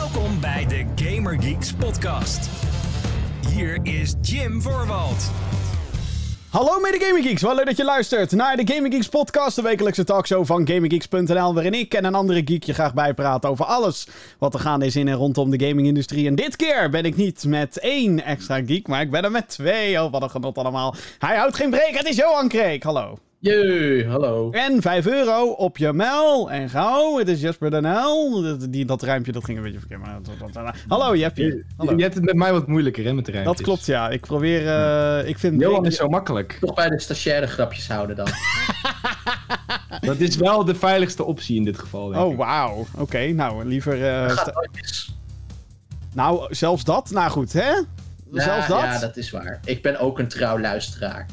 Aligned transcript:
Welkom 0.00 0.40
bij 0.40 0.66
de 0.66 1.04
Gamer 1.04 1.42
Geeks 1.42 1.72
podcast. 1.72 2.48
Hier 3.48 3.78
is 3.82 4.14
Jim 4.22 4.62
Voorwald. 4.62 5.30
Hallo 6.50 6.80
mede 6.80 7.04
Gaming 7.04 7.26
Geeks, 7.26 7.42
wel 7.42 7.54
leuk 7.54 7.66
dat 7.66 7.76
je 7.76 7.84
luistert 7.84 8.32
naar 8.32 8.56
de 8.56 8.74
Gaming 8.74 8.94
Geeks 8.94 9.08
podcast, 9.08 9.56
de 9.56 9.62
wekelijkse 9.62 10.04
talkshow 10.04 10.46
van 10.46 10.66
GamingGeeks.nl, 10.66 11.54
waarin 11.54 11.74
ik 11.74 11.94
en 11.94 12.04
een 12.04 12.14
andere 12.14 12.42
geek 12.44 12.64
je 12.64 12.74
graag 12.74 12.94
bijpraten 12.94 13.50
over 13.50 13.64
alles 13.64 14.08
wat 14.38 14.54
er 14.54 14.60
gaande 14.60 14.86
is 14.86 14.96
in 14.96 15.08
en 15.08 15.14
rondom 15.14 15.50
de 15.50 15.66
gamingindustrie. 15.66 16.26
En 16.26 16.34
dit 16.34 16.56
keer 16.56 16.90
ben 16.90 17.04
ik 17.04 17.16
niet 17.16 17.44
met 17.44 17.78
één 17.78 18.24
extra 18.24 18.60
geek, 18.64 18.88
maar 18.88 19.00
ik 19.00 19.10
ben 19.10 19.24
er 19.24 19.30
met 19.30 19.48
twee. 19.48 20.02
Oh, 20.02 20.12
wat 20.12 20.22
een 20.22 20.30
genot 20.30 20.58
allemaal. 20.58 20.94
Hij 21.18 21.36
houdt 21.36 21.56
geen 21.56 21.70
break, 21.70 21.96
het 21.96 22.08
is 22.08 22.16
Johan 22.16 22.48
Kreek, 22.48 22.82
hallo. 22.82 23.18
Jee, 23.46 24.06
hallo. 24.08 24.50
En 24.50 24.82
5 24.82 25.06
euro 25.06 25.50
op 25.50 25.76
je 25.78 25.92
mail. 25.92 26.50
En 26.50 26.68
gauw, 26.70 27.18
het 27.18 27.28
is 27.28 27.40
Jasper 27.40 27.70
Danel. 27.70 28.42
Dat, 28.42 28.72
die, 28.72 28.84
dat 28.84 29.02
rijmpje 29.02 29.32
dat 29.32 29.44
ging 29.44 29.56
een 29.58 29.64
beetje 29.64 29.78
verkeerd. 29.78 30.00
Maar 30.00 30.18
dat- 30.22 30.38
dat- 30.38 30.64
dat- 30.64 30.74
hallo 30.88 31.16
Jeppie. 31.16 31.64
Hallo. 31.76 31.96
Je 31.96 32.02
hebt 32.02 32.14
het 32.14 32.24
met 32.24 32.34
mij 32.34 32.52
wat 32.52 32.66
moeilijker, 32.66 33.04
hè, 33.04 33.12
met 33.12 33.24
de 33.26 33.30
rijmpjes. 33.32 33.56
Dat 33.56 33.66
klopt, 33.66 33.86
ja. 33.86 34.08
Ik 34.10 34.20
probeer... 34.20 34.66
eh, 34.68 35.28
ik 35.28 35.38
vind... 35.38 35.60
Johan 35.60 35.84
ik- 35.84 35.90
is 35.90 35.96
zo 35.96 36.08
makkelijk. 36.08 36.56
Toch 36.60 36.74
bij 36.74 36.88
de 36.88 37.00
stagiaire 37.00 37.46
grapjes 37.46 37.88
houden 37.88 38.16
dan. 38.16 38.26
Dat 40.00 40.18
is 40.18 40.36
wel 40.36 40.64
de 40.64 40.74
veiligste 40.74 41.24
optie 41.24 41.56
in 41.56 41.64
dit 41.64 41.78
geval, 41.78 42.08
denk 42.08 42.24
Oh, 42.24 42.36
wauw. 42.36 42.86
Oké, 42.98 43.26
nou, 43.32 43.64
liever... 43.64 44.06
eh. 44.06 44.36
Nou, 46.14 46.54
zelfs 46.54 46.84
dat? 46.84 47.10
Nou 47.10 47.30
goed, 47.30 47.52
hè? 47.52 47.70
Ja, 47.70 47.84
zelfs 48.32 48.66
dat? 48.68 48.80
Ja, 48.80 48.98
dat 48.98 49.16
is 49.16 49.30
waar. 49.30 49.60
Ik 49.64 49.82
ben 49.82 49.98
ook 49.98 50.18
een 50.18 50.28
trouw 50.28 50.58
luisteraar. 50.60 51.26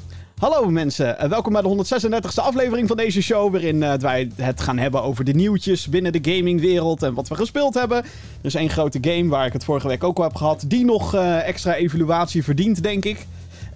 Hallo 0.44 0.70
mensen, 0.70 1.20
en 1.20 1.30
welkom 1.30 1.54
bij 1.54 1.62
de 1.62 1.86
136e 1.86 2.36
aflevering 2.36 2.88
van 2.88 2.98
deze 2.98 3.22
show... 3.22 3.52
waarin 3.52 3.84
eh, 3.84 3.94
wij 3.94 4.32
het 4.36 4.62
gaan 4.62 4.78
hebben 4.78 5.04
over 5.04 5.24
de 5.24 5.34
nieuwtjes 5.34 5.88
binnen 5.88 6.12
de 6.12 6.32
gamingwereld... 6.32 7.04
en 7.04 7.14
wat 7.14 7.28
we 7.28 7.36
gespeeld 7.36 7.74
hebben. 7.74 7.98
Er 7.98 8.06
is 8.42 8.56
één 8.56 8.70
grote 8.70 8.98
game 9.02 9.30
waar 9.30 9.46
ik 9.46 9.54
het 9.54 9.64
vorige 9.64 9.88
week 9.88 10.04
ook 10.04 10.18
al 10.18 10.24
heb 10.24 10.36
gehad... 10.36 10.64
die 10.68 10.86
nog 10.86 11.14
eh, 11.14 11.48
extra 11.48 11.76
evaluatie 11.76 12.44
verdient, 12.44 12.84
denk 12.84 13.06
ik. 13.06 13.28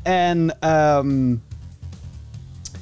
En... 0.03 0.55
ehm 0.59 1.35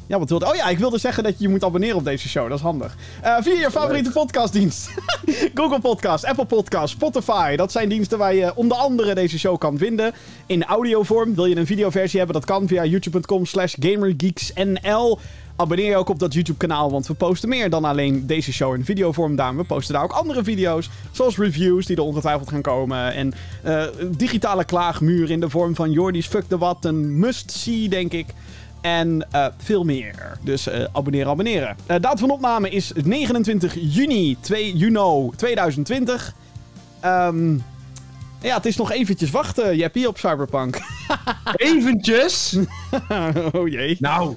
ja, 0.07 0.19
wat 0.19 0.29
wilde... 0.29 0.47
Oh 0.47 0.55
ja, 0.55 0.67
ik 0.67 0.77
wilde 0.77 0.97
zeggen 0.97 1.23
dat 1.23 1.37
je 1.37 1.43
je 1.43 1.49
moet 1.49 1.63
abonneren 1.63 1.95
op 1.95 2.03
deze 2.03 2.29
show. 2.29 2.49
Dat 2.49 2.57
is 2.57 2.63
handig. 2.63 2.95
Eh, 3.21 3.35
via 3.39 3.53
je 3.53 3.71
favoriete 3.71 4.11
podcastdienst. 4.11 4.89
Google 5.59 5.79
Podcast, 5.79 6.25
Apple 6.25 6.45
Podcast, 6.45 6.93
Spotify. 6.93 7.55
Dat 7.55 7.71
zijn 7.71 7.89
diensten 7.89 8.17
waar 8.17 8.35
je 8.35 8.55
onder 8.55 8.77
andere 8.77 9.15
deze 9.15 9.39
show 9.39 9.57
kan 9.57 9.77
vinden. 9.77 10.13
In 10.45 10.63
audiovorm. 10.63 11.35
Wil 11.35 11.45
je 11.45 11.55
een 11.55 11.65
videoversie 11.65 12.17
hebben? 12.17 12.35
Dat 12.35 12.45
kan 12.45 12.67
via 12.67 12.85
youtube.com 12.85 13.45
slash 13.45 13.75
gamergeeksnl. 13.79 15.19
Abonneer 15.57 15.89
je 15.89 15.95
ook 15.95 16.09
op 16.09 16.19
dat 16.19 16.33
YouTube 16.33 16.57
kanaal, 16.57 16.91
want 16.91 17.07
we 17.07 17.13
posten 17.13 17.49
meer 17.49 17.69
dan 17.69 17.85
alleen 17.85 18.27
deze 18.27 18.53
show 18.53 18.75
in 18.75 18.85
videovorm. 18.85 19.35
Daarom, 19.35 19.57
we 19.57 19.63
posten 19.63 19.93
daar 19.93 20.03
ook 20.03 20.11
andere 20.11 20.43
video's, 20.43 20.89
zoals 21.11 21.37
reviews 21.37 21.85
die 21.85 21.95
er 21.95 22.03
ongetwijfeld 22.03 22.49
gaan 22.49 22.61
komen. 22.61 23.13
En 23.13 23.33
eh, 23.63 23.83
digitale 24.17 24.65
klaagmuur 24.65 25.31
in 25.31 25.39
de 25.39 25.49
vorm 25.49 25.75
van 25.75 25.91
Jordi's 25.91 26.27
Fuck 26.27 26.43
the 26.47 26.57
What, 26.57 26.85
een 26.85 27.19
must-see, 27.19 27.89
denk 27.89 28.11
ik. 28.13 28.25
En 28.85 29.27
eh, 29.31 29.45
veel 29.57 29.83
meer. 29.83 30.37
Dus 30.41 30.67
eh, 30.67 30.83
abonneren, 30.91 31.27
abonneren. 31.31 31.75
Eh 31.85 31.95
datum 32.01 32.17
van 32.17 32.29
opname 32.31 32.69
is 32.69 32.91
29 33.03 33.75
juni 33.79 34.37
2 34.39 34.75
juni 34.77 35.29
2020. 35.35 36.33
Ehm, 36.99 37.53
ja, 38.41 38.55
het 38.55 38.65
is 38.65 38.75
nog 38.77 38.91
eventjes 38.91 39.31
wachten, 39.31 39.75
Jeppie, 39.77 40.07
op 40.07 40.17
Cyberpunk. 40.17 40.79
Eventjes! 41.55 42.57
oh 43.53 43.67
jee. 43.67 43.97
Nou, 43.99 44.35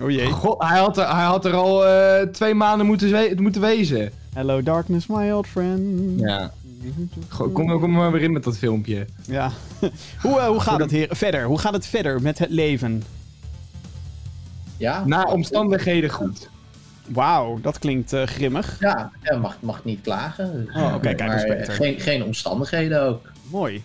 Oh 0.00 0.10
jee. 0.10 0.26
god, 0.30 0.62
hij 0.62 0.78
had 0.78 0.98
er, 0.98 1.14
hij 1.14 1.24
had 1.24 1.44
er 1.44 1.52
al 1.54 1.84
twee 2.32 2.54
maanden 2.54 2.86
moeten, 2.86 3.10
we- 3.10 3.34
moeten 3.38 3.60
wezen. 3.60 4.10
Hello 4.34 4.62
darkness, 4.62 5.06
my 5.06 5.30
old 5.30 5.46
friend. 5.46 6.20
Ja. 6.20 6.52
Kom, 7.52 7.80
kom 7.80 7.90
maar 7.90 8.12
weer 8.12 8.22
in 8.22 8.32
met 8.32 8.44
dat 8.44 8.58
filmpje. 8.58 9.06
Ja. 9.26 9.50
hoe, 10.22 10.40
hoe 10.40 10.60
gaat 10.60 10.80
het 10.80 10.90
hier 10.90 11.08
verder? 11.10 11.44
Hoe 11.44 11.58
gaat 11.58 11.72
het 11.72 11.86
verder 11.86 12.22
met 12.22 12.38
het 12.38 12.50
leven? 12.50 13.02
Ja? 14.80 15.02
Na 15.06 15.22
omstandigheden 15.24 16.10
goed. 16.10 16.48
Wauw, 17.06 17.58
dat 17.60 17.78
klinkt 17.78 18.12
eh, 18.12 18.22
grimmig. 18.22 18.76
Ja, 18.80 19.10
ja, 19.22 19.36
mag, 19.36 19.56
mag 19.60 19.84
niet 19.84 20.00
klagen. 20.00 20.70
Oh, 20.76 20.94
oké, 20.94 21.14
kijk, 21.14 21.32
is 21.32 21.46
maar 21.46 21.56
beter. 21.56 21.72
Geen, 21.74 22.00
geen 22.00 22.24
omstandigheden 22.24 23.02
ook. 23.02 23.30
Mooi. 23.50 23.84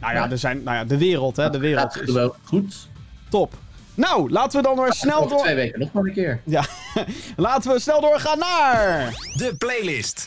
Nou 0.00 0.14
ja, 0.14 0.24
Ja. 0.24 0.30
er 0.30 0.38
zijn, 0.38 0.62
nou 0.62 0.76
ja, 0.76 0.84
de 0.84 0.98
wereld, 0.98 1.36
hè. 1.36 1.50
De 1.50 1.58
wereld 1.58 1.92
Gaat 1.92 2.02
is 2.02 2.10
gewoon 2.10 2.34
goed. 2.44 2.88
top. 3.28 3.54
Nou, 3.94 4.30
laten 4.30 4.56
we 4.62 4.66
dan 4.68 4.76
maar 4.76 4.92
snel 4.92 5.28
door... 5.28 5.38
twee 5.38 5.54
weken 5.54 5.80
nog 5.80 5.92
maar 5.92 6.04
een 6.04 6.12
keer. 6.12 6.40
Ja, 6.44 6.64
laten 7.36 7.72
we 7.72 7.78
snel 7.80 8.00
doorgaan 8.00 8.38
naar... 8.38 9.10
De 9.36 9.54
playlist. 9.58 10.26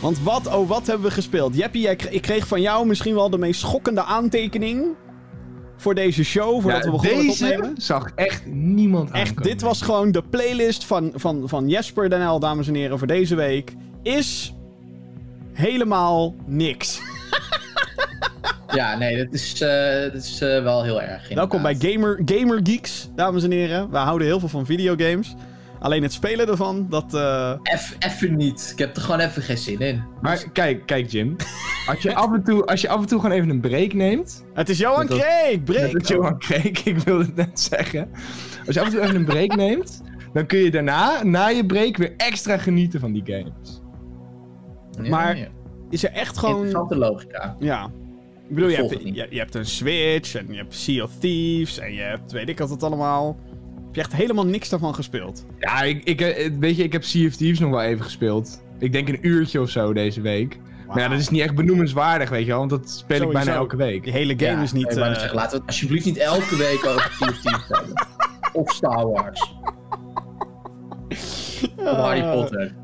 Want 0.00 0.20
wat, 0.22 0.46
oh 0.54 0.68
wat 0.68 0.86
hebben 0.86 1.06
we 1.06 1.12
gespeeld? 1.12 1.56
Jeppie, 1.56 1.88
ik 1.90 2.22
kreeg 2.22 2.46
van 2.46 2.60
jou 2.60 2.86
misschien 2.86 3.14
wel 3.14 3.30
de 3.30 3.38
meest 3.38 3.60
schokkende 3.60 4.02
aantekening... 4.02 4.86
voor 5.82 5.94
deze 5.94 6.24
show, 6.24 6.60
voordat 6.60 6.84
Ja, 6.84 6.90
we 6.90 6.96
begonnen 6.96 7.26
met 7.26 7.38
deze 7.38 7.54
opnemen. 7.54 7.74
zag 7.80 8.10
echt 8.14 8.46
niemand 8.46 9.10
Echt, 9.10 9.28
aankomen. 9.28 9.42
dit 9.50 9.60
was 9.60 9.82
gewoon 9.82 10.12
de 10.12 10.22
playlist 10.22 10.84
van, 10.84 11.12
van, 11.14 11.48
van 11.48 11.68
Jesper 11.68 12.10
Den 12.10 12.40
dames 12.40 12.68
en 12.68 12.74
heren, 12.74 12.98
voor 12.98 13.06
deze 13.06 13.34
week. 13.34 13.74
Is 14.02 14.54
helemaal 15.52 16.34
niks. 16.46 17.00
Ja, 18.74 18.96
nee, 18.98 19.16
dat 19.16 19.32
is, 19.32 19.60
eh, 19.60 20.02
dat 20.12 20.14
is 20.22 20.40
eh, 20.40 20.62
wel 20.62 20.82
heel 20.82 21.02
erg. 21.02 21.28
Welkom 21.34 21.62
bij 21.62 21.72
inderdaad. 21.72 21.94
Gamer, 21.94 22.20
Gamer 22.24 22.60
Geeks, 22.62 23.08
dames 23.14 23.44
en 23.44 23.50
heren. 23.50 23.90
We 23.90 23.96
houden 23.96 24.26
heel 24.26 24.40
veel 24.40 24.48
van 24.48 24.66
videogames. 24.66 25.34
Alleen 25.82 26.02
het 26.02 26.12
spelen 26.12 26.48
ervan, 26.48 26.86
dat... 26.88 27.14
eh, 27.14 27.52
Even 27.98 28.36
niet. 28.36 28.68
Ik 28.72 28.78
heb 28.78 28.96
er 28.96 29.02
gewoon 29.02 29.20
even 29.20 29.42
geen 29.42 29.58
zin 29.58 29.78
in. 29.78 30.02
Maar 30.20 30.50
kijk, 30.52 30.86
kijk 30.86 31.10
Jim. 31.10 31.36
Als 31.86 32.02
je, 32.02 32.14
af 32.14 32.32
en 32.32 32.42
toe, 32.42 32.64
als 32.66 32.80
je 32.80 32.88
af 32.88 33.00
en 33.00 33.06
toe 33.06 33.20
gewoon 33.20 33.36
even 33.36 33.48
een 33.50 33.60
break 33.60 33.92
neemt... 33.92 34.44
Het 34.54 34.68
is 34.68 34.78
Johan 34.78 35.06
Dat- 35.06 35.18
Kreek, 35.18 35.64
break! 35.64 35.92
is 35.92 36.08
Johan 36.08 36.38
Kreek, 36.38 36.78
ik 36.92 36.98
wilde 36.98 37.24
het 37.24 37.34
net 37.34 37.60
zeggen. 37.60 38.10
Als 38.66 38.74
je 38.74 38.80
af 38.80 38.86
en 38.86 38.92
toe 38.92 39.00
even 39.02 39.16
een 39.16 39.24
break 39.24 39.56
neemt, 39.56 40.02
dan 40.32 40.46
kun 40.46 40.58
je 40.58 40.70
daarna, 40.70 41.22
na 41.24 41.48
je 41.48 41.66
break, 41.66 41.96
weer 41.96 42.14
extra 42.16 42.56
genieten 42.58 43.00
van 43.00 43.12
die 43.12 43.22
games. 43.24 43.80
Ja, 45.02 45.08
Maar- 45.10 45.36
ja. 45.38 45.46
Is 45.90 46.04
er 46.04 46.10
echt 46.12 46.38
gewoon... 46.38 46.54
Interessante 46.64 46.96
logica. 46.96 47.56
Ja. 47.58 47.84
Ik 48.48 48.54
bedoel, 48.54 48.70
je 48.70 48.76
hebt, 48.76 48.90
het 48.90 49.02
je 49.30 49.38
hebt 49.38 49.54
een 49.54 49.66
Switch 49.66 50.34
en 50.34 50.46
je 50.50 50.56
hebt 50.56 50.74
Sea 50.74 51.04
of 51.04 51.10
Thieves 51.18 51.78
en 51.78 51.92
je 51.92 52.00
hebt, 52.00 52.32
weet 52.32 52.48
ik 52.48 52.58
wat 52.58 52.70
het 52.70 52.82
allemaal. 52.82 53.36
Heb 53.92 53.94
je 53.94 54.00
echt 54.00 54.12
helemaal 54.20 54.46
niks 54.46 54.68
daarvan 54.68 54.94
gespeeld? 54.94 55.44
Ja, 55.58 55.82
ik, 55.82 56.04
ik, 56.04 56.20
eh, 56.20 56.50
weet 56.58 56.76
je, 56.76 56.82
ik 56.82 56.92
heb 56.92 57.04
Sea 57.04 57.26
of 57.28 57.34
Thieves 57.36 57.58
nog 57.58 57.70
wel 57.70 57.82
even 57.82 58.04
gespeeld. 58.04 58.62
Ik 58.78 58.92
denk 58.92 59.08
een 59.08 59.18
uurtje 59.26 59.60
of 59.60 59.70
zo 59.70 59.92
deze 59.92 60.20
week. 60.20 60.58
Maar 60.86 60.98
ja, 60.98 61.08
dat 61.08 61.18
is 61.18 61.28
niet 61.28 61.40
echt 61.40 61.54
benoemenswaardig, 61.54 62.28
weet 62.30 62.40
je 62.44 62.46
wel, 62.50 62.58
want 62.58 62.70
dat 62.70 62.90
speel 62.90 63.22
ik 63.22 63.32
bijna 63.32 63.52
elke 63.54 63.76
week. 63.76 64.04
Die 64.04 64.12
hele 64.12 64.34
game 64.36 64.50
Ja, 64.56 64.62
is 64.62 64.72
niet... 64.72 64.86
eh, 64.86 64.94
zeggen, 64.94 65.34
laten 65.34 65.50
we 65.50 65.56
het 65.56 65.66
alsjeblieft 65.66 66.04
niet 66.04 66.16
elke 66.16 66.56
week 66.56 66.84
over 66.86 67.10
Sea 67.18 67.28
of 67.28 67.40
Thieves 67.40 67.64
hebben. 67.68 68.06
Of 68.62 68.70
Star 68.72 69.06
Wars. 69.10 69.40
Of 71.76 71.96
Harry 71.96 72.22
Potter. 72.22 72.74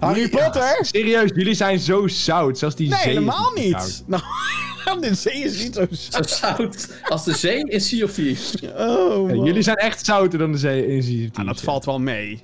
Harry 0.00 0.28
Potter? 0.28 0.76
Serieus, 0.80 1.30
jullie 1.34 1.54
zijn 1.54 1.78
zo 1.78 2.06
zout, 2.08 2.58
zelfs 2.58 2.76
die 2.76 2.88
Nee, 2.88 2.98
helemaal 2.98 3.52
niet 3.54 3.64
niet. 3.64 3.72
zout. 3.82 4.04
Nou, 4.06 4.22
de 4.94 5.14
zee 5.14 5.34
is 5.42 5.62
niet 5.62 5.74
zo 5.74 5.86
Zo 5.90 6.22
zout. 6.22 7.00
als 7.08 7.24
de 7.24 7.34
zee 7.34 7.64
in 7.64 7.80
Sea 7.80 8.04
of 8.04 8.12
Thieves. 8.12 8.54
Oh, 8.76 9.30
Ja, 9.30 9.34
jullie 9.44 9.62
zijn 9.62 9.76
echt 9.76 10.04
zouter 10.04 10.38
dan 10.38 10.52
de 10.52 10.58
zee 10.58 10.86
in 10.86 11.02
Sea 11.02 11.12
of 11.12 11.18
Thieves. 11.20 11.38
Ah, 11.38 11.46
dat 11.46 11.60
valt 11.60 11.84
wel 11.84 11.98
mee. 12.00 12.42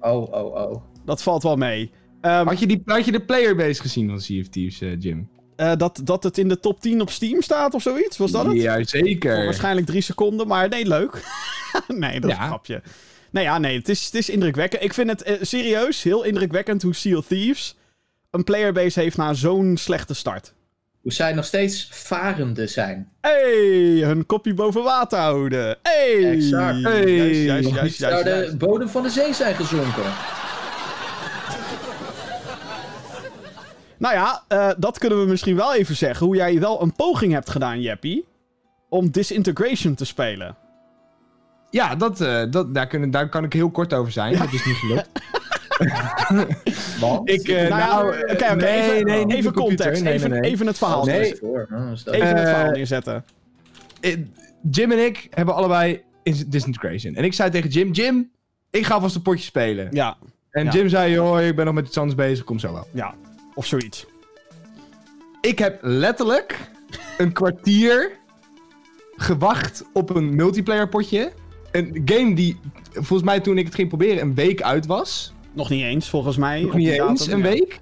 Oh, 0.00 0.32
oh, 0.32 0.54
oh. 0.54 0.82
Dat 1.04 1.22
valt 1.22 1.42
wel 1.42 1.56
mee. 1.56 1.90
Ehm, 2.20 2.46
Had 2.46 2.58
je, 2.58 2.66
die, 2.66 2.82
had 2.84 3.04
je 3.04 3.12
de 3.12 3.24
playerbase 3.24 3.80
gezien 3.80 4.08
van 4.08 4.20
Sea 4.20 4.40
of 4.40 4.48
Thieves, 4.48 4.80
eh, 4.80 5.00
Jim? 5.00 5.28
eh, 5.56 5.72
dat, 5.76 6.00
dat 6.04 6.22
het 6.22 6.38
in 6.38 6.48
de 6.48 6.60
top 6.60 6.80
10 6.80 7.00
op 7.00 7.10
Steam 7.10 7.42
staat 7.42 7.74
of 7.74 7.82
zoiets? 7.82 8.16
Was 8.16 8.30
dat 8.30 8.46
het? 8.46 8.56
Ja, 8.56 8.74
Voor 8.74 8.84
zeker. 8.84 9.44
waarschijnlijk 9.44 9.86
drie 9.86 10.00
seconden, 10.00 10.46
maar 10.46 10.68
nee, 10.68 10.86
leuk. 10.86 11.24
nee, 11.88 12.20
dat 12.20 12.30
is 12.30 12.36
een 12.36 12.42
grapje. 12.42 12.82
Nee, 13.30 13.44
ja, 13.44 13.58
nee, 13.58 13.78
het 13.78 13.88
is, 13.88 14.04
het 14.04 14.14
is 14.14 14.28
indrukwekkend. 14.30 14.82
Ik 14.82 14.94
vind 14.94 15.10
het 15.10 15.22
eh, 15.22 15.34
serieus 15.40 16.02
heel 16.02 16.22
indrukwekkend 16.22 16.82
hoe 16.82 16.94
Sea 16.94 17.16
of 17.16 17.26
Thieves 17.26 17.76
een 18.30 18.44
playerbase 18.44 19.00
heeft 19.00 19.16
na 19.16 19.34
zo'n 19.34 19.76
slechte 19.76 20.14
start. 20.14 20.54
Hoe 21.06 21.14
zij 21.14 21.32
nog 21.32 21.44
steeds 21.44 21.88
varende 21.90 22.66
zijn. 22.66 23.08
Hey, 23.20 24.00
hun 24.02 24.26
kopje 24.26 24.54
boven 24.54 24.82
water 24.82 25.18
houden. 25.18 25.78
Hey. 25.82 26.30
Exact. 26.30 26.82
Hey. 26.82 27.14
Juist, 27.14 27.42
juist, 27.42 27.74
juist, 27.74 27.96
Zou 27.96 28.24
de 28.24 28.54
bodem 28.58 28.88
van 28.88 29.02
de 29.02 29.10
zee 29.10 29.34
zijn 29.34 29.54
gezonken? 29.54 30.02
Nou 33.96 34.14
ja, 34.14 34.42
eh, 34.48 34.70
dat 34.78 34.98
kunnen 34.98 35.20
we 35.20 35.26
misschien 35.26 35.56
wel 35.56 35.74
even 35.74 35.96
zeggen. 35.96 36.26
Hoe 36.26 36.36
jij 36.36 36.60
wel 36.60 36.82
een 36.82 36.92
poging 36.92 37.32
hebt 37.32 37.50
gedaan, 37.50 37.80
Jeppie. 37.80 38.24
Om 38.88 39.10
Disintegration 39.10 39.94
te 39.94 40.04
spelen. 40.04 40.56
Ja, 41.70 41.94
dat, 41.94 42.20
eh, 42.20 42.42
dat, 42.50 42.74
daar, 42.74 42.86
kunnen, 42.86 43.10
daar 43.10 43.28
kan 43.28 43.44
ik 43.44 43.52
heel 43.52 43.70
kort 43.70 43.94
over 43.94 44.12
zijn. 44.12 44.36
Dat 44.38 44.52
is 44.52 44.64
niet 44.64 44.76
gelukt. 44.76 45.08
Want? 47.00 47.30
ik, 47.30 47.48
eh, 47.48 47.68
nou 47.68 47.80
nou, 47.80 48.08
oké, 48.08 48.16
eh, 48.18 48.34
oké, 48.52 48.54
nee, 48.54 48.80
even, 48.92 49.06
nee, 49.06 49.36
even 49.36 49.52
computer. 49.52 49.62
context. 49.86 50.02
Nee, 50.02 50.12
even, 50.12 50.30
nee, 50.30 50.40
nee. 50.40 50.50
even 50.50 50.66
het 50.66 50.78
verhaal. 50.78 51.04
nee. 51.04 51.14
neerzetten. 51.18 51.46
Voor. 51.48 51.68
Oh, 51.72 51.90
Even 51.90 52.26
het 52.28 52.36
Eh, 52.38 52.42
verhaal 52.44 52.70
neerzetten. 52.70 53.24
Jim 54.70 54.92
en 54.92 55.04
ik 55.04 55.26
hebben 55.30 55.54
allebei 55.54 56.02
in- 56.22 56.44
Disintegration. 56.46 57.14
En 57.14 57.24
ik 57.24 57.32
zei 57.34 57.50
tegen 57.50 57.70
Jim, 57.70 57.90
Jim, 57.90 58.30
ik 58.70 58.86
ga 58.86 59.00
vast 59.00 59.14
een 59.16 59.22
potje 59.22 59.44
spelen. 59.44 59.88
Ja, 59.90 60.16
En 60.50 60.64
ja. 60.64 60.70
Jim 60.70 60.88
zei, 60.88 61.12
joh, 61.12 61.40
ik 61.42 61.56
ben 61.56 61.64
nog 61.64 61.74
met 61.74 61.86
iets 61.86 61.98
anders 61.98 62.16
bezig, 62.16 62.44
kom 62.44 62.58
zo 62.58 62.72
wel. 62.72 62.86
ja. 62.90 63.14
Of 63.54 63.66
zoiets. 63.66 64.06
ik 65.40 65.58
heb 65.58 65.78
letterlijk 65.82 66.70
een 67.18 67.32
kwartier 67.32 68.10
gewacht 69.16 69.84
op 69.92 70.14
een 70.14 70.34
multiplayer 70.34 70.88
potje. 70.88 71.32
Een 71.72 72.02
game 72.04 72.34
die 72.34 72.60
volgens 72.92 73.22
mij 73.22 73.40
toen 73.40 73.58
ik 73.58 73.64
het 73.64 73.74
ging 73.74 73.88
proberen 73.88 74.22
een 74.22 74.34
week 74.34 74.62
uit 74.62 74.86
was. 74.86 75.32
Nog 75.56 75.70
niet 75.70 75.82
eens, 75.82 76.08
volgens 76.08 76.36
mij. 76.36 76.60
Nog 76.60 76.70
op 76.70 76.76
niet 76.76 76.86
die 76.88 77.02
eens 77.02 77.18
datum, 77.18 77.32
een 77.34 77.38
ja. 77.38 77.44
week. 77.58 77.78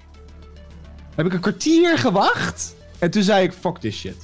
Heb 1.15 1.27
ik 1.27 1.33
een 1.33 1.41
kwartier 1.41 1.99
gewacht. 1.99 2.75
En 2.99 3.11
toen 3.11 3.23
zei 3.23 3.45
ik, 3.45 3.53
fuck 3.53 3.79
this 3.79 3.97
shit. 3.99 4.17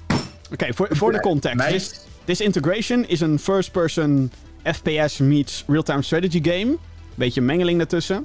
Oké, 0.52 0.74
voor, 0.74 0.88
voor 0.90 1.12
de 1.12 1.20
context. 1.20 1.56
Mij- 1.56 1.70
This, 1.72 2.00
Disintegration 2.24 3.04
is 3.08 3.20
een 3.20 3.38
first-person 3.38 4.32
FPS 4.62 5.18
meets 5.18 5.64
real-time 5.66 6.02
strategy 6.02 6.40
game. 6.42 6.76
Beetje 7.14 7.40
een 7.40 7.46
mengeling 7.46 7.78
daartussen. 7.78 8.24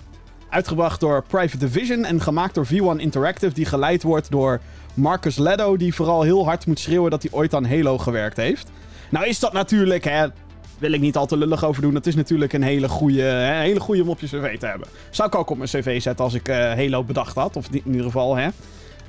Uitgebracht 0.50 1.00
door 1.00 1.24
Private 1.28 1.57
Division 1.57 2.06
en 2.06 2.21
gemaakt 2.21 2.56
door 2.56 2.68
V1 2.68 2.98
Interactive, 3.01 3.54
die 3.54 3.66
geleid 3.66 4.04
wordt 4.04 4.31
door 4.31 4.62
Marcus 4.94 5.38
Leddo, 5.38 5.78
die 5.78 5.94
vooral 5.94 6.21
heel 6.21 6.45
hard 6.45 6.66
moet 6.66 6.80
schreeuwen 6.80 7.12
dat 7.12 7.21
hij 7.21 7.31
ooit 7.31 7.54
aan 7.54 7.66
Halo 7.66 7.98
gewerkt 7.98 8.38
heeft. 8.38 8.69
Nou 9.10 9.25
is 9.25 9.39
dat 9.39 9.54
natuurlijk, 9.54 10.04
hè, 10.04 10.28
wil 10.77 10.92
ik 10.92 11.00
niet 11.01 11.16
al 11.18 11.25
te 11.25 11.38
lullig 11.38 11.63
over 11.63 11.81
doen, 11.81 11.94
dat 11.94 12.06
is 12.06 12.16
natuurlijk 12.16 12.54
een 12.54 12.63
hele 12.63 12.88
goede, 12.88 13.22
hè, 13.22 13.54
hele 13.62 13.80
goede 13.80 14.01
om 14.01 14.10
op 14.10 14.19
je 14.19 14.27
cv 14.27 14.57
te 14.60 14.66
hebben. 14.66 14.88
Zou 15.10 15.27
ik 15.27 15.36
ook 15.36 15.50
op 15.50 15.57
mijn 15.57 15.69
cv 15.69 16.01
zetten 16.01 16.25
als 16.25 16.33
ik 16.33 16.48
eh, 16.48 16.57
Halo 16.57 17.04
bedacht 17.04 17.36
had, 17.36 17.56
of 17.56 17.68
in 17.72 17.81
ieder 17.86 18.04
geval 18.04 18.36
hè, 18.36 18.48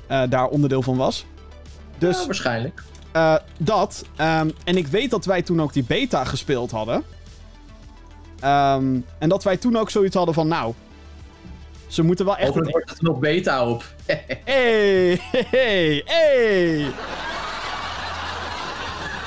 eh, 0.07 0.21
daar 0.29 0.45
onderdeel 0.47 0.81
van 0.81 0.97
was. 0.97 1.25
Dus 1.97 2.19
Ja, 2.19 2.25
waarschijnlijk. 2.25 2.83
eh, 3.11 3.35
dat. 3.57 4.05
ehm, 4.15 4.49
en 4.63 4.77
ik 4.77 4.87
weet 4.87 5.11
dat 5.11 5.25
wij 5.25 5.41
toen 5.41 5.61
ook 5.61 5.73
die 5.73 5.83
beta 5.83 6.23
gespeeld 6.23 6.71
hadden. 6.71 7.03
Ehm, 8.39 8.99
en 9.19 9.29
dat 9.29 9.43
wij 9.43 9.57
toen 9.57 9.77
ook 9.77 9.89
zoiets 9.89 10.15
hadden 10.15 10.33
van, 10.33 10.47
nou, 10.47 10.73
ze 11.87 12.03
moeten 12.03 12.25
wel 12.25 12.35
echt... 12.37 12.47
Hopelijk 12.47 12.71
wordt 12.71 12.89
het 12.89 13.01
nog 13.01 13.19
beta 13.19 13.69
op. 13.69 13.83
Hey, 14.45 15.19
hey, 15.31 16.01
hey. 16.05 16.85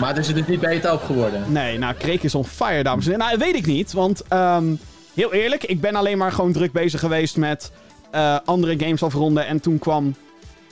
Maar 0.00 0.12
er 0.12 0.18
is 0.18 0.28
er 0.28 0.34
dus 0.34 0.46
niet 0.46 0.60
beta 0.60 0.92
op 0.92 1.02
geworden. 1.02 1.52
Nee, 1.52 1.78
nou, 1.78 1.94
Kreek 1.94 2.22
is 2.22 2.34
on 2.34 2.44
fire, 2.44 2.82
dames 2.82 3.06
en 3.06 3.10
heren. 3.10 3.26
Nou, 3.26 3.38
weet 3.38 3.54
ik 3.56 3.66
niet, 3.66 3.92
want 3.92 4.22
ehm, 4.28 4.74
heel 5.14 5.32
eerlijk, 5.32 5.64
ik 5.64 5.80
ben 5.80 5.94
alleen 5.94 6.18
maar 6.18 6.32
gewoon 6.32 6.52
druk 6.52 6.72
bezig 6.72 7.00
geweest 7.00 7.36
met 7.36 7.72
eh, 8.10 8.36
andere 8.44 8.78
games 8.78 9.02
afronden. 9.02 9.46
En 9.46 9.60
toen 9.60 9.78
kwam 9.78 10.14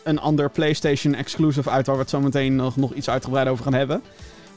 een 0.05 0.19
ander 0.21 0.51
PlayStation 0.51 1.15
exclusive 1.15 1.71
uit, 1.71 1.87
waar 1.87 1.95
we 1.97 2.01
het 2.01 2.11
zo 2.11 2.21
meteen 2.21 2.57
nog, 2.57 2.77
nog 2.77 2.93
iets 2.95 3.11
uitgebreid 3.11 3.49
over 3.49 3.65
gaan 3.65 3.75
hebben. 3.75 4.03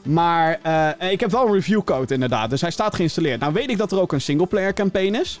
Maar 0.02 0.58
eh, 0.62 1.10
ik 1.10 1.20
heb 1.20 1.30
wel 1.30 1.46
een 1.46 1.52
review 1.52 1.84
code 1.84 2.14
inderdaad, 2.14 2.50
dus 2.50 2.60
hij 2.60 2.70
staat 2.70 2.94
geïnstalleerd. 2.94 3.40
Nou 3.40 3.52
weet 3.52 3.70
ik 3.70 3.78
dat 3.78 3.92
er 3.92 4.00
ook 4.00 4.12
een 4.12 4.20
singleplayer 4.20 4.72
campaign 4.72 5.14
is. 5.14 5.40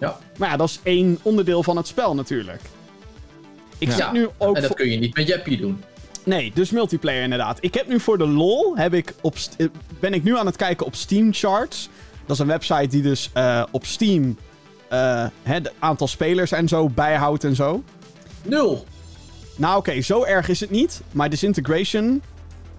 Ja. 0.00 0.18
Maar 0.38 0.48
ja, 0.50 0.56
dat 0.56 0.68
is 0.68 0.80
één 0.82 1.18
onderdeel 1.22 1.62
van 1.62 1.76
het 1.76 1.86
spel 1.86 2.14
natuurlijk. 2.14 2.60
Ik 3.78 3.88
Ja, 3.88 3.94
zit 3.94 4.12
nu 4.12 4.28
ook 4.38 4.56
en 4.56 4.62
dat 4.62 4.74
kun 4.74 4.90
je 4.90 4.98
niet 4.98 5.16
met 5.16 5.26
Jeppy 5.26 5.56
doen. 5.56 5.82
Nee, 6.24 6.52
dus 6.54 6.70
multiplayer 6.70 7.22
inderdaad. 7.22 7.58
Ik 7.60 7.74
heb 7.74 7.88
nu 7.88 8.00
voor 8.00 8.18
de 8.18 8.26
lol, 8.26 8.76
heb 8.76 8.94
ik 8.94 9.14
op, 9.20 9.36
eh, 9.56 9.66
ben 10.00 10.14
ik 10.14 10.22
nu 10.22 10.38
aan 10.38 10.46
het 10.46 10.56
kijken 10.56 10.86
op 10.86 10.94
Steam 10.94 11.32
Charts. 11.32 11.88
Dat 12.26 12.36
is 12.36 12.38
een 12.38 12.46
website 12.46 12.86
die 12.86 13.02
dus 13.02 13.30
eh, 13.32 13.62
op 13.70 13.84
Steam 13.84 14.36
eh, 14.88 15.26
het 15.42 15.72
aantal 15.78 16.06
spelers 16.06 16.52
en 16.52 16.68
zo 16.68 16.88
bijhoudt 16.88 17.44
en 17.44 17.54
zo. 17.54 17.82
Nul. 18.42 18.86
Nou 19.56 19.76
oké, 19.76 20.00
zo 20.00 20.24
erg 20.24 20.48
is 20.48 20.60
het 20.60 20.70
niet. 20.70 21.02
Maar 21.12 21.30
Disintegration 21.30 22.22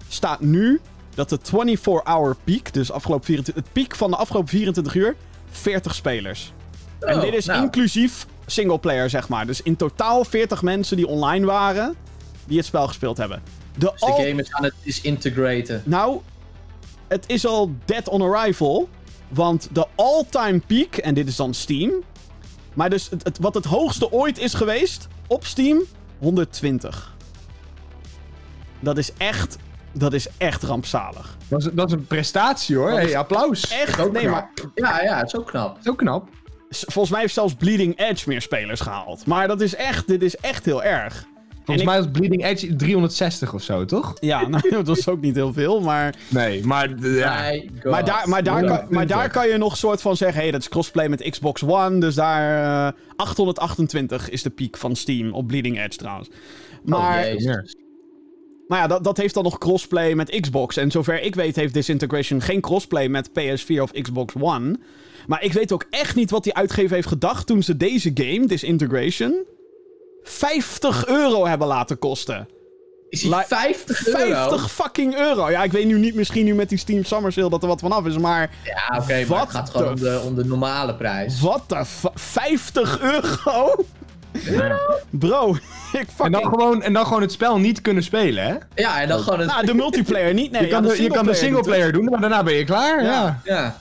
staat 0.08 0.40
nu 0.40 0.80
dat 1.14 1.28
de 1.28 1.38
24-hour 1.38 2.36
peak, 2.44 2.72
dus 2.72 2.92
afgelopen 2.92 3.26
24, 3.26 3.64
het 3.64 3.72
piek 3.72 3.96
van 3.96 4.10
de 4.10 4.16
afgelopen 4.16 4.48
24 4.48 4.94
uur, 4.94 5.16
40 5.50 5.94
spelers. 5.94 6.52
en 7.00 7.16
Oh, 7.16 7.20
dit 7.22 7.34
is 7.34 7.46
nou, 7.46 7.62
inclusief 7.62 8.26
singleplayer, 8.46 9.10
zeg 9.10 9.28
maar. 9.28 9.46
Dus 9.46 9.62
in 9.62 9.76
totaal 9.76 10.24
40 10.24 10.62
mensen 10.62 10.96
die 10.96 11.06
online 11.06 11.46
waren, 11.46 11.94
die 12.46 12.56
het 12.56 12.66
spel 12.66 12.86
gespeeld 12.86 13.16
hebben. 13.16 13.42
De 13.78 13.90
Dus 13.90 14.00
de 14.00 14.06
al- 14.06 14.16
game 14.16 14.42
is 14.42 14.52
aan 14.52 14.64
het 14.64 14.74
disintegraten. 14.82 15.82
nou, 15.84 16.20
het 17.08 17.24
is 17.26 17.46
al 17.46 17.72
dead 17.84 18.08
on 18.08 18.22
arrival. 18.22 18.88
Want 19.28 19.68
de 19.72 19.86
all-time 19.94 20.58
peak, 20.66 20.94
en 20.96 21.14
dit 21.14 21.28
is 21.28 21.36
dan 21.36 21.54
Steam. 21.54 21.92
Maar 22.74 22.90
dus 22.90 23.10
het, 23.10 23.24
het- 23.24 23.38
wat 23.38 23.54
het 23.54 23.64
hoogste 23.64 24.12
ooit 24.12 24.38
is 24.38 24.54
geweest 24.54 25.06
op 25.26 25.44
Steam, 25.44 25.82
120. 26.18 27.14
Dat 28.80 28.98
is 28.98 29.12
echt, 29.16 29.56
dat 29.92 30.12
is 30.12 30.26
echt 30.38 30.62
rampzalig. 30.62 31.36
Dat 31.48 31.60
is, 31.64 31.68
dat 31.72 31.86
is 31.86 31.92
een 31.92 32.06
prestatie 32.06 32.76
hoor. 32.76 32.90
Hey, 32.90 33.16
applaus. 33.16 33.68
Echt, 33.70 34.00
Ook 34.00 34.12
nee, 34.12 34.28
maar. 34.28 34.50
Ja, 34.74 35.02
ja, 35.02 35.16
het 35.18 35.26
is 35.26 35.36
ook 35.36 35.46
knap. 35.46 35.78
Zo 35.82 35.94
knap. 35.94 36.28
volgens 36.70 37.10
mij 37.10 37.20
heeft 37.20 37.34
zelfs 37.34 37.54
Bleeding 37.54 37.98
Edge 38.00 38.28
meer 38.28 38.42
spelers 38.42 38.80
gehaald. 38.80 39.26
Maar 39.26 39.48
dat 39.48 39.60
is 39.60 39.74
echt, 39.74 40.06
dit 40.06 40.22
is 40.22 40.36
echt 40.36 40.64
heel 40.64 40.82
erg. 40.82 41.24
Volgens 41.64 41.86
ik- 41.86 41.92
mij 41.92 42.02
was 42.02 42.10
Bleeding 42.12 42.44
Edge 42.44 42.76
360 42.76 43.54
of 43.54 43.62
zo, 43.62 43.84
toch? 43.84 44.16
Ja, 44.20 44.46
nou, 44.48 44.84
dat 44.84 44.98
is 44.98 45.08
ook 45.08 45.20
niet 45.20 45.34
heel 45.34 45.52
veel, 45.52 45.80
maar... 45.80 46.14
Nee, 46.28 46.64
maar... 46.66 46.94
eh, 47.02 47.18
Ja. 47.18 47.52
Maar 47.90 48.04
daar, 48.04 48.28
maar, 48.28 48.42
daar 48.42 48.60
kan, 48.60 48.68
maar 48.68 48.78
120. 48.78 49.16
daar 49.16 49.30
kan 49.30 49.48
je 49.48 49.56
nog 49.56 49.76
soort 49.76 50.00
van 50.00 50.16
zeggen: 50.16 50.42
hey, 50.42 50.50
dat 50.50 50.60
is 50.60 50.68
crossplay 50.68 51.08
met 51.08 51.30
Xbox 51.30 51.62
One. 51.62 51.98
Dus 51.98 52.14
daar. 52.14 52.86
eh 52.86 52.92
828 53.16 54.30
is 54.30 54.42
de 54.42 54.50
piek 54.50 54.76
van 54.76 54.96
Steam 54.96 55.32
op 55.32 55.46
Bleeding 55.46 55.78
Edge 55.78 55.98
trouwens. 55.98 56.28
Maar, 56.84 57.26
Oh, 57.34 57.54
maar 58.68 58.78
ja, 58.78 58.86
dat, 58.86 59.04
dat 59.04 59.16
heeft 59.16 59.34
dan 59.34 59.42
nog 59.44 59.58
crossplay 59.58 60.14
met 60.14 60.40
Xbox. 60.40 60.76
En 60.76 60.90
zover 60.90 61.22
ik 61.22 61.34
weet, 61.34 61.56
heeft 61.56 61.74
Disintegration 61.74 62.40
geen 62.40 62.60
crossplay 62.60 63.08
met 63.08 63.28
PS4 63.30 63.78
of 63.80 63.90
Xbox 63.92 64.34
One. 64.40 64.78
Maar 65.26 65.42
ik 65.44 65.52
weet 65.52 65.72
ook 65.72 65.86
echt 65.90 66.14
niet 66.16 66.30
wat 66.30 66.44
die 66.44 66.54
uitgever 66.54 66.94
heeft 66.94 67.08
gedacht 67.08 67.46
toen 67.46 67.62
ze 67.62 67.76
deze 67.76 68.10
game, 68.14 68.46
Disintegration, 68.46 69.34
50 70.24 71.06
euro 71.06 71.46
hebben 71.46 71.66
laten 71.66 71.98
kosten. 71.98 72.48
Is 73.08 73.20
die 73.20 73.30
Li- 73.36 73.42
50 73.46 74.06
euro? 74.06 74.18
50 74.48 74.70
fucking 74.72 75.16
euro. 75.16 75.50
Ja, 75.50 75.62
ik 75.62 75.72
weet 75.72 75.86
nu 75.86 75.98
niet, 75.98 76.14
misschien 76.14 76.44
nu 76.44 76.54
met 76.54 76.68
die 76.68 76.78
Steam 76.78 77.04
Summer 77.04 77.32
Sale 77.32 77.50
dat 77.50 77.62
er 77.62 77.68
wat 77.68 77.80
vanaf 77.80 78.06
is, 78.06 78.18
maar 78.18 78.50
Ja, 78.64 78.98
oké, 78.98 79.14
maar 79.14 79.26
Wat 79.26 79.40
het 79.40 79.50
gaat 79.50 79.70
gewoon 79.70 79.88
om 79.88 80.00
de- 80.00 80.20
om 80.24 80.34
de 80.34 80.44
normale 80.44 80.94
prijs. 80.94 81.40
Wat 81.40 81.62
de 81.68 81.84
fa- 81.84 82.10
50 82.14 83.00
euro? 83.00 83.74
Bro, 85.10 85.50
ik 85.92 85.98
En, 86.00 86.06
fucking... 86.14 86.32
dan 86.40 86.42
gewoon, 86.50 86.82
en 86.82 86.92
dan 86.92 87.06
gewoon 87.06 87.22
het 87.22 87.32
spel 87.32 87.58
niet 87.58 87.80
kunnen 87.80 88.02
spelen, 88.02 88.44
hè? 88.44 88.54
Ja, 88.82 89.00
en 89.00 89.08
dan 89.08 89.18
gewoon 89.20 89.38
het... 89.38 89.48
Nou, 89.48 89.66
de 89.66 89.74
multiplayer 89.74 90.34
niet. 90.34 90.50
Nee, 90.50 90.62
je, 90.62 90.68
kan 90.68 90.82
ja, 90.84 90.88
de, 90.94 91.02
je 91.02 91.08
kan 91.10 91.26
de 91.26 91.34
singleplayer 91.34 91.92
doen, 91.92 92.04
maar 92.04 92.20
daarna 92.20 92.42
ben 92.42 92.54
je 92.54 92.64
klaar. 92.64 93.02
Ja. 93.02 93.10
Ja. 93.12 93.40
Ja. 93.44 93.76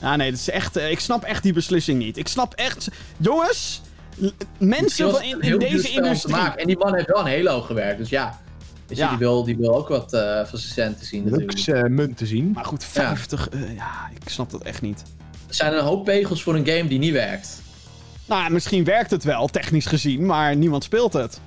Ja, 0.00 0.16
nee, 0.16 0.30
dat 0.30 0.40
is 0.40 0.50
echt... 0.50 0.76
eh, 0.76 0.90
ik 0.90 1.00
snap 1.00 1.24
echt 1.24 1.42
die 1.42 1.52
beslissing 1.52 1.98
niet. 1.98 2.16
Ik 2.16 2.28
snap 2.28 2.54
echt... 2.54 2.88
Jongens, 3.16 3.80
mensen 4.58 5.10
van 5.10 5.22
in, 5.22 5.58
deze 5.58 5.90
industrie... 5.90 6.34
maken. 6.34 6.60
En 6.60 6.66
die 6.66 6.78
man 6.78 6.94
heeft 6.94 7.06
wel 7.06 7.26
een 7.26 7.32
Halo 7.32 7.60
gewerkt, 7.60 7.98
dus 7.98 8.08
ja. 8.08 8.40
Dus 8.86 8.98
Ja. 8.98 9.08
die, 9.08 9.18
wil, 9.18 9.44
die 9.44 9.56
wil 9.56 9.76
ook 9.76 9.88
wat 9.88 10.12
eh, 10.12 10.44
van 10.44 10.58
zijn 10.58 10.72
centen 10.72 11.06
zien 11.06 11.24
natuurlijk. 11.24 11.52
Lux 11.52 11.68
eh, 11.68 11.82
munt 11.82 12.16
te 12.16 12.26
zien. 12.26 12.50
Maar 12.50 12.64
goed, 12.64 12.84
50... 12.84 13.48
eh, 13.48 13.74
ja, 13.76 14.10
ik 14.22 14.28
snap 14.28 14.50
dat 14.50 14.62
echt 14.62 14.82
niet. 14.82 15.02
Er 15.48 15.54
zijn 15.54 15.72
een 15.72 15.84
hoop 15.84 16.04
pegels 16.04 16.42
voor 16.42 16.54
een 16.54 16.66
game 16.66 16.88
die 16.88 16.98
niet 16.98 17.12
werkt. 17.12 17.60
Nou, 18.26 18.50
misschien 18.50 18.84
werkt 18.84 19.10
het 19.10 19.24
wel, 19.24 19.46
technisch 19.46 19.86
gezien, 19.86 20.26
maar 20.26 20.56
niemand 20.56 20.84
speelt 20.84 21.12
het. 21.12 21.40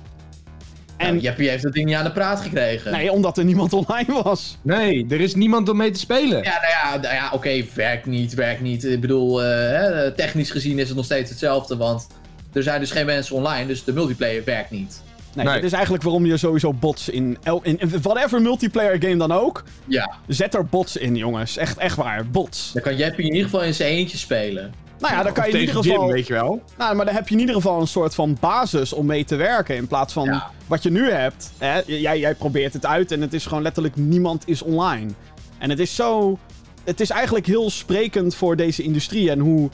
En... 0.96 1.06
En 1.08 1.18
Jeppie 1.18 1.48
heeft 1.48 1.62
dat 1.62 1.72
ding 1.72 1.86
niet 1.86 1.94
aan 1.96 2.04
de 2.04 2.12
praat 2.12 2.40
gekregen. 2.40 2.92
Nee, 2.92 3.12
omdat 3.12 3.38
er 3.38 3.44
niemand 3.44 3.72
online 3.72 4.22
was. 4.22 4.58
Nee, 4.62 5.06
er 5.10 5.20
is 5.20 5.34
niemand 5.34 5.68
om 5.68 5.76
mee 5.76 5.90
te 5.90 5.98
spelen. 5.98 6.42
Ja, 6.42 6.58
nou 6.60 6.94
ja, 6.94 7.00
nou 7.00 7.14
ja 7.14 7.30
oké, 7.32 7.64
werkt 7.74 8.06
niet, 8.06 8.34
werkt 8.34 8.60
niet. 8.60 8.84
Ik 8.84 9.00
bedoel, 9.00 9.42
eh, 9.42 9.48
hè, 9.48 10.12
technisch 10.12 10.50
gezien 10.50 10.78
is 10.78 10.86
het 10.86 10.96
nog 10.96 11.04
steeds 11.04 11.30
hetzelfde, 11.30 11.76
want 11.76 12.06
er 12.52 12.62
zijn 12.62 12.80
dus 12.80 12.90
geen 12.90 13.06
mensen 13.06 13.36
online, 13.36 13.66
dus 13.66 13.84
de 13.84 13.92
multiplayer 13.92 14.44
werkt 14.44 14.70
niet. 14.70 15.02
Nee, 15.34 15.44
Nee. 15.44 15.54
dit 15.54 15.64
is 15.64 15.72
eigenlijk 15.72 16.02
waarom 16.04 16.26
je 16.26 16.36
sowieso 16.36 16.72
bots 16.72 17.08
in, 17.08 17.38
el- 17.42 17.60
in... 17.62 17.78
in 17.78 18.00
whatever 18.02 18.42
multiplayer 18.42 18.96
game 19.02 19.16
dan 19.16 19.32
ook... 19.32 19.62
Ja, 19.86 20.10
Zet 20.26 20.54
er 20.54 20.66
bots 20.66 20.96
in, 20.96 21.16
jongens. 21.16 21.56
Echt, 21.56 21.78
echt 21.78 21.96
waar. 21.96 22.26
Bots. 22.26 22.72
dan 22.72 22.82
kan 22.82 22.96
Jeppie 22.96 23.24
in 23.26 23.32
ieder 23.32 23.44
geval 23.50 23.62
in 23.62 23.74
zijn 23.74 23.90
eentje 23.92 24.16
spelen. 24.18 24.72
Nou 24.98 25.14
ja, 25.14 25.22
dan 25.22 25.32
kan 25.32 25.44
Of 25.44 25.48
je 25.50 25.54
in 25.54 25.60
ieder 25.60 25.82
geval... 25.82 26.00
Jim, 26.04 26.12
weet 26.12 26.26
je 26.26 26.32
wel. 26.32 26.62
Nou, 26.78 26.96
maar 26.96 27.04
dan 27.06 27.14
heb 27.14 27.28
je 27.28 27.34
in 27.34 27.40
ieder 27.40 27.54
geval 27.54 27.80
een 27.80 27.86
soort 27.86 28.14
van 28.14 28.36
basis 28.40 28.92
om 28.92 29.06
mee 29.06 29.24
te 29.24 29.36
werken. 29.36 29.76
In 29.76 29.86
plaats 29.86 30.12
van 30.12 30.24
Ja. 30.24 30.50
wat 30.66 30.82
je 30.82 30.90
nu 30.90 31.10
hebt. 31.10 31.52
Hè? 31.58 31.80
Jij, 31.86 32.18
jij 32.18 32.34
probeert 32.34 32.72
het 32.72 32.86
uit 32.86 33.12
en 33.12 33.20
het 33.20 33.32
is 33.32 33.46
gewoon 33.46 33.62
letterlijk 33.62 33.96
niemand 33.96 34.42
is 34.48 34.62
online. 34.62 35.10
En 35.58 35.70
het 35.70 35.78
is 35.78 35.94
zo... 35.94 36.38
Het 36.84 37.00
is 37.00 37.10
eigenlijk 37.10 37.46
heel 37.46 37.70
sprekend 37.70 38.34
voor 38.34 38.56
deze 38.56 38.82
industrie. 38.82 39.30
En 39.30 39.38
hoe 39.38 39.70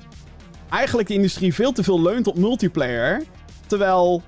eigenlijk 0.70 1.08
de 1.08 1.14
industrie 1.14 1.54
veel 1.54 1.72
te 1.72 1.82
veel 1.82 2.02
leunt 2.02 2.26
op 2.26 2.38
multiplayer. 2.38 3.22
Terwijl... 3.66 4.22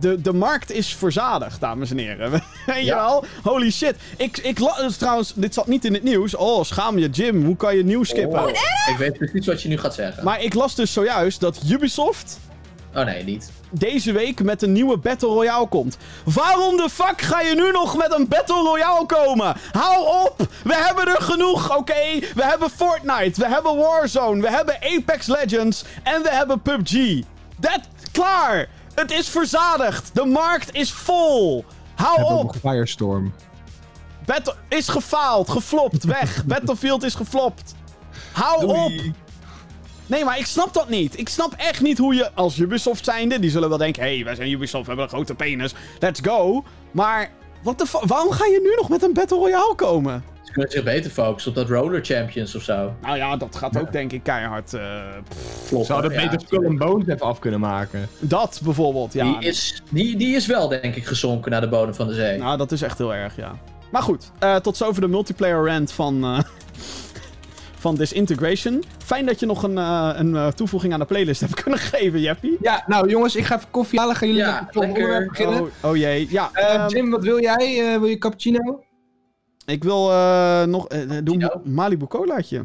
De, 0.00 0.20
de 0.20 0.32
markt 0.32 0.72
is 0.72 0.94
verzadigd, 0.94 1.60
dames 1.60 1.90
en 1.90 1.98
heren. 1.98 2.30
Weet 2.66 2.84
je 2.84 2.94
wel? 2.94 3.24
Holy 3.42 3.70
shit. 3.70 3.94
Ik, 4.16 4.38
ik 4.38 4.56
dus 4.56 4.96
trouwens, 4.96 5.32
dit 5.34 5.54
zat 5.54 5.66
niet 5.66 5.84
in 5.84 5.94
het 5.94 6.02
nieuws. 6.02 6.34
Oh, 6.34 6.64
schaam 6.64 6.98
je, 6.98 7.08
Jim. 7.08 7.44
Hoe 7.44 7.56
kan 7.56 7.76
je 7.76 7.84
nieuws 7.84 8.08
skippen? 8.08 8.42
Oh, 8.42 8.48
ik 8.90 8.96
weet 8.98 9.18
precies 9.18 9.46
wat 9.46 9.62
je 9.62 9.68
nu 9.68 9.78
gaat 9.78 9.94
zeggen. 9.94 10.24
Maar 10.24 10.42
ik 10.42 10.54
las 10.54 10.74
dus 10.74 10.92
zojuist 10.92 11.40
dat 11.40 11.60
Ubisoft 11.68 12.38
Oh 12.98 13.04
nee, 13.04 13.24
niet. 13.24 13.52
deze 13.70 14.12
week 14.12 14.42
met 14.42 14.62
een 14.62 14.72
nieuwe 14.72 14.96
Battle 14.96 15.28
Royale 15.28 15.68
komt. 15.68 15.96
Waarom 16.24 16.76
de 16.76 16.88
fuck 16.90 17.20
ga 17.20 17.40
je 17.40 17.54
nu 17.54 17.70
nog 17.70 17.96
met 17.96 18.14
een 18.14 18.28
Battle 18.28 18.62
Royale 18.62 19.06
komen? 19.06 19.56
Hou 19.72 20.24
op! 20.24 20.48
We 20.64 20.74
hebben 20.74 21.06
er 21.08 21.22
genoeg, 21.22 21.76
oké? 21.76 22.18
We 22.34 22.44
hebben 22.44 22.70
Fortnite, 22.70 23.40
we 23.40 23.48
hebben 23.48 23.76
Warzone, 23.76 24.42
we 24.42 24.50
hebben 24.50 24.74
Apex 24.74 25.26
Legends 25.26 25.84
en 26.02 26.22
we 26.22 26.30
hebben 26.30 26.62
PUBG. 26.62 27.22
Dat, 27.56 27.80
klaar! 28.12 28.68
Het 28.94 29.10
is 29.10 29.28
verzadigd. 29.28 30.10
De 30.14 30.24
markt 30.24 30.74
is 30.74 30.92
vol. 30.92 31.64
Hou 31.94 32.22
ook 32.22 32.38
op. 32.38 32.42
nog 32.42 32.72
Firestorm. 32.72 33.34
Battle 34.24 34.54
is 34.68 34.88
gefaald, 34.88 35.50
geflopt, 35.50 36.04
weg. 36.04 36.44
Battlefield 36.46 37.02
is 37.02 37.14
geflopt. 37.14 37.74
Hou 38.32 38.66
op. 38.66 38.92
Nee, 40.08 40.24
maar 40.24 40.38
ik 40.38 40.46
snap 40.46 40.74
dat 40.74 40.88
niet. 40.88 41.18
Ik 41.18 41.28
snap 41.28 41.52
echt 41.56 41.82
niet 41.82 41.98
hoe 41.98 42.14
je 42.14 42.30
als 42.34 42.58
Ubisoft 42.58 43.04
zijnde... 43.04 43.38
Die 43.38 43.50
zullen 43.50 43.68
wel 43.68 43.78
denken, 43.78 44.02
hé, 44.02 44.14
hey, 44.14 44.24
wij 44.24 44.34
zijn 44.34 44.50
Ubisoft, 44.50 44.82
we 44.82 44.88
hebben 44.88 45.04
een 45.04 45.10
grote 45.10 45.34
penis. 45.34 45.74
Let's 45.98 46.20
go. 46.22 46.64
Maar, 46.90 47.30
the 47.76 47.86
fu- 47.86 48.06
waarom 48.06 48.30
ga 48.30 48.44
je 48.44 48.60
nu 48.62 48.74
nog 48.76 48.88
met 48.88 49.02
een 49.02 49.12
Battle 49.12 49.38
Royale 49.38 49.74
komen? 49.74 50.22
Ze 50.42 50.52
kunnen 50.52 50.70
zich 50.70 50.82
beter 50.84 51.10
focussen 51.10 51.50
op 51.50 51.56
dat 51.56 51.68
Roller 51.68 52.04
Champions 52.04 52.54
of 52.54 52.62
zo. 52.62 52.92
Nou 53.02 53.16
ja, 53.16 53.36
dat 53.36 53.56
gaat 53.56 53.78
ook 53.80 53.92
denk 53.92 54.12
ik 54.12 54.22
keihard... 54.22 54.74
eh, 54.74 54.82
Klopt. 55.68 55.86
Ze 55.86 55.92
hadden 55.92 56.12
ja, 56.12 56.22
beter 56.22 56.40
Skull 56.46 56.66
and 56.66 56.78
Bones 56.78 57.06
even 57.06 57.26
af 57.26 57.38
kunnen 57.38 57.60
maken. 57.60 58.08
dat 58.18 58.60
bijvoorbeeld, 58.64 59.12
ja. 59.12 59.24
Die 59.38 59.48
is, 59.48 59.82
die, 59.90 60.16
die 60.16 60.36
is 60.36 60.46
wel, 60.46 60.68
denk 60.68 60.94
ik, 60.96 61.06
gezonken 61.06 61.50
naar 61.50 61.60
de 61.60 61.68
bodem 61.68 61.94
van 61.94 62.06
de 62.06 62.14
zee. 62.14 62.38
Nou, 62.38 62.56
dat 62.56 62.72
is 62.72 62.82
echt 62.82 62.98
heel 62.98 63.14
erg, 63.14 63.36
ja. 63.36 63.52
Maar 63.90 64.02
goed, 64.02 64.30
eh, 64.38 64.56
tot 64.56 64.76
zover 64.76 65.00
de 65.00 65.08
multiplayer 65.08 65.66
rant 65.66 65.92
van, 65.92 66.24
eh 66.24 66.38
van 67.78 67.94
Disintegration. 67.94 68.84
Fijn 69.04 69.26
dat 69.26 69.40
je 69.40 69.46
nog 69.46 69.62
een, 69.62 69.78
eh, 69.78 70.10
een 70.14 70.36
eh, 70.36 70.46
toevoeging 70.46 70.92
aan 70.92 70.98
de 70.98 71.04
playlist 71.06 71.40
hebt 71.40 71.54
kunnen 71.62 71.78
geven, 71.80 72.20
Jeppie. 72.20 72.56
Ja, 72.60 72.84
nou 72.86 73.08
jongens, 73.08 73.36
ik 73.36 73.44
ga 73.44 73.56
even 73.56 73.70
koffie 73.70 73.98
halen. 73.98 74.16
Gaan 74.16 74.28
jullie 74.28 74.42
Ja, 74.42 74.50
met 74.50 74.60
het 74.60 74.72
volgende 74.72 74.98
lekker. 74.98 75.14
onderwerp 75.14 75.36
beginnen? 75.36 75.72
Oh, 75.82 75.90
oh 75.90 75.96
jee, 75.96 76.26
ja. 76.30 76.50
Eh, 76.52 76.74
ehm, 76.74 76.88
Jim, 76.88 77.10
wat 77.10 77.22
wil 77.24 77.40
jij? 77.40 77.92
Eh, 77.92 77.98
wil 77.98 78.08
je 78.08 78.18
cappuccino? 78.18 78.82
ik 79.66 79.84
wil 79.84 80.10
eh, 80.10 80.62
nog... 80.64 80.86
een 80.88 81.60
Malibu 81.64 82.06
colaatje. 82.06 82.64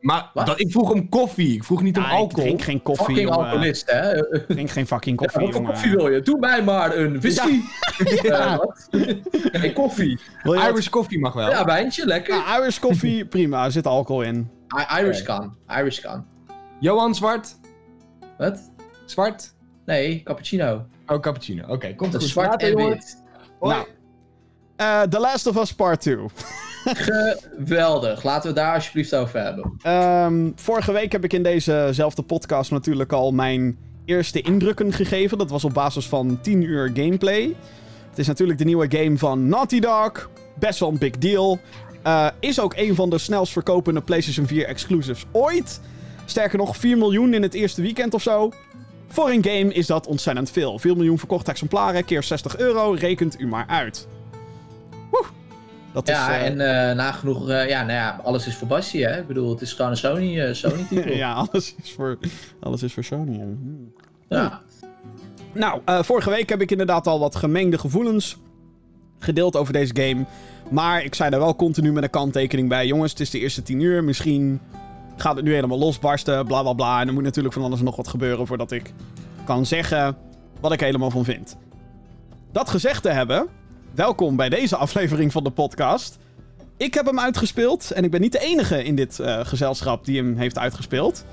Maar 0.00 0.30
dat, 0.34 0.60
ik 0.60 0.70
vroeg 0.70 0.90
om 0.90 1.08
koffie. 1.08 1.54
Ik 1.54 1.64
vroeg 1.64 1.82
niet 1.82 1.96
om 1.96 2.02
Ah, 2.02 2.10
ik 2.10 2.16
alcohol. 2.16 2.44
drink 2.44 2.62
geen 2.62 2.82
koffie, 2.82 3.04
Fucking 3.06 3.28
jongen. 3.28 3.44
alcoholist, 3.44 3.90
hè? 3.90 4.34
Ik 4.34 4.44
drink 4.48 4.70
geen 4.70 4.86
fucking 4.86 5.16
koffie, 5.16 5.40
wat 5.46 5.54
voor 5.54 5.64
koffie 5.64 5.90
wil 5.90 6.08
je? 6.08 6.20
Doe 6.20 6.38
mij 6.38 6.62
maar 6.64 6.96
een 6.96 7.20
whisky. 7.20 7.60
Ja. 8.22 8.58
Eh? 8.90 9.60
Nee, 9.60 9.72
koffie. 9.72 10.08
Je 10.10 10.18
wat? 10.42 10.56
Irish 10.68 10.88
koffie 10.88 11.18
mag 11.18 11.32
wel. 11.32 11.48
Ja, 11.50 11.64
wijntje, 11.64 12.06
lekker. 12.06 12.34
Ja, 12.34 12.58
Irish 12.58 12.78
koffie, 12.78 13.26
prima. 13.36 13.64
Er 13.64 13.72
zit 13.72 13.86
alcohol 13.86 14.22
in. 14.22 14.50
I- 14.78 15.00
Irish 15.00 15.22
kan. 15.22 15.56
Irish 15.68 16.00
kan. 16.00 16.26
Johan, 16.80 17.14
zwart? 17.14 17.56
Wat? 18.38 18.70
Zwart? 19.06 19.54
Nee, 19.86 20.22
cappuccino. 20.22 20.86
Oh, 21.06 21.20
cappuccino. 21.20 21.66
Oké, 21.68 21.94
komt 21.94 22.14
is 22.14 22.28
zwart 22.30 22.62
en 22.62 22.76
wit. 22.76 23.22
Hoi. 23.58 23.74
Nou. 23.74 23.86
Eh, 24.76 25.02
The 25.02 25.18
Last 25.20 25.46
of 25.46 25.56
Us 25.56 25.74
Part 25.74 26.00
2. 26.00 26.16
Geweldig. 26.84 28.22
Laten 28.22 28.48
we 28.48 28.56
daar 28.56 28.74
alsjeblieft 28.74 29.14
over 29.14 29.42
hebben. 29.42 29.72
Ehm, 29.82 30.50
vorige 30.54 30.92
week 30.92 31.12
heb 31.12 31.24
ik 31.24 31.32
in 31.32 31.42
dezezelfde 31.42 32.22
podcast 32.22 32.70
natuurlijk 32.70 33.12
al 33.12 33.32
mijn 33.32 33.78
eerste 34.04 34.40
indrukken 34.40 34.92
gegeven. 34.92 35.38
Dat 35.38 35.50
was 35.50 35.64
op 35.64 35.74
basis 35.74 36.08
van 36.08 36.38
10 36.42 36.62
uur 36.62 36.90
gameplay. 36.94 37.56
Het 38.10 38.18
is 38.18 38.26
natuurlijk 38.26 38.58
de 38.58 38.64
nieuwe 38.64 38.86
game 38.88 39.18
van 39.18 39.48
Naughty 39.48 39.80
Dog. 39.80 40.30
Best 40.58 40.80
wel 40.80 40.88
een 40.88 40.98
big 40.98 41.18
deal. 41.18 41.58
Eh, 42.02 42.26
is 42.40 42.60
ook 42.60 42.74
een 42.76 42.94
van 42.94 43.10
de 43.10 43.18
snelst 43.18 43.52
verkopende 43.52 44.00
PlayStation 44.00 44.46
4 44.46 44.66
exclusives 44.66 45.24
ooit. 45.32 45.80
Sterker 46.24 46.58
nog, 46.58 46.76
4 46.76 46.98
miljoen 46.98 47.34
in 47.34 47.42
het 47.42 47.54
eerste 47.54 47.82
weekend 47.82 48.14
of 48.14 48.22
zo. 48.22 48.52
Voor 49.08 49.30
een 49.30 49.44
game 49.44 49.74
is 49.74 49.86
dat 49.86 50.06
ontzettend 50.06 50.50
veel. 50.50 50.78
4 50.78 50.96
miljoen 50.96 51.18
verkochte 51.18 51.50
exemplaren 51.50 52.04
keer 52.04 52.22
60 52.22 52.58
euro. 52.58 52.90
Rekent 52.90 53.40
u 53.40 53.46
maar 53.46 53.66
uit. 53.66 54.08
Dat 55.92 56.06
Ja, 56.06 56.38
eh, 56.38 56.46
en 56.46 56.60
eh, 56.90 56.96
nagenoeg, 56.96 57.48
eh, 57.48 57.68
ja, 57.68 57.80
nou 57.80 57.92
ja, 57.92 58.20
alles 58.24 58.46
is 58.46 58.56
voor 58.56 58.68
Bassie, 58.68 59.04
hè? 59.06 59.20
Ik 59.20 59.26
bedoel, 59.26 59.50
het 59.50 59.60
is 59.60 59.72
gewoon 59.72 59.90
een 59.90 59.96
Sony, 59.96 60.40
eh, 60.40 60.54
Sony 60.54 60.84
titel. 60.88 61.12
ja, 61.12 61.32
alles 61.32 61.74
is 61.82 61.92
voor, 61.92 62.18
alles 62.60 62.82
is 62.82 62.92
voor 62.92 63.04
Sony. 63.04 63.38
ja. 63.38 63.46
Ja. 64.28 64.60
Nou, 65.54 65.80
vorige 66.04 66.30
week 66.30 66.48
heb 66.48 66.60
ik 66.60 66.70
inderdaad 66.70 67.06
al 67.06 67.18
wat 67.18 67.36
gemengde 67.36 67.78
gevoelens 67.78 68.36
gedeeld 69.18 69.56
over 69.56 69.72
deze 69.72 69.96
game. 69.96 70.24
Maar 70.70 71.04
ik 71.04 71.14
zei 71.14 71.30
daar 71.30 71.40
wel 71.40 71.56
continu 71.56 71.92
met 71.92 72.02
een 72.02 72.10
kanttekening 72.10 72.68
bij. 72.68 72.86
Jongens, 72.86 73.10
het 73.10 73.20
is 73.20 73.30
de 73.30 73.38
eerste 73.38 73.62
10 73.62 73.80
uur. 73.80 74.04
Misschien 74.04 74.60
gaat 75.16 75.36
het 75.36 75.44
nu 75.44 75.54
helemaal 75.54 75.78
losbarsten. 75.78 76.46
Bla 76.46 76.62
bla 76.62 76.72
bla. 76.72 77.00
En 77.00 77.06
er 77.06 77.12
moet 77.12 77.22
natuurlijk 77.22 77.54
van 77.54 77.64
alles 77.64 77.78
en 77.78 77.84
nog 77.84 77.96
wat 77.96 78.08
gebeuren 78.08 78.46
voordat 78.46 78.72
ik 78.72 78.92
kan 79.44 79.66
zeggen 79.66 80.16
wat 80.60 80.72
ik 80.72 80.80
helemaal 80.80 81.10
van 81.10 81.24
vind. 81.24 81.56
Dat 82.52 82.70
gezegd 82.70 83.02
te 83.02 83.10
hebben, 83.10 83.46
welkom 83.94 84.36
bij 84.36 84.48
deze 84.48 84.76
aflevering 84.76 85.32
van 85.32 85.44
de 85.44 85.50
podcast. 85.50 86.18
Ik 86.76 86.94
heb 86.94 87.06
hem 87.06 87.20
uitgespeeld 87.20 87.90
en 87.90 88.04
ik 88.04 88.10
ben 88.10 88.20
niet 88.20 88.32
de 88.32 88.38
enige 88.38 88.84
in 88.84 88.94
dit 88.94 89.18
eh, 89.20 89.40
gezelschap 89.42 90.04
die 90.04 90.16
hem 90.16 90.36
heeft 90.36 90.58
uitgespeeld. 90.58 91.24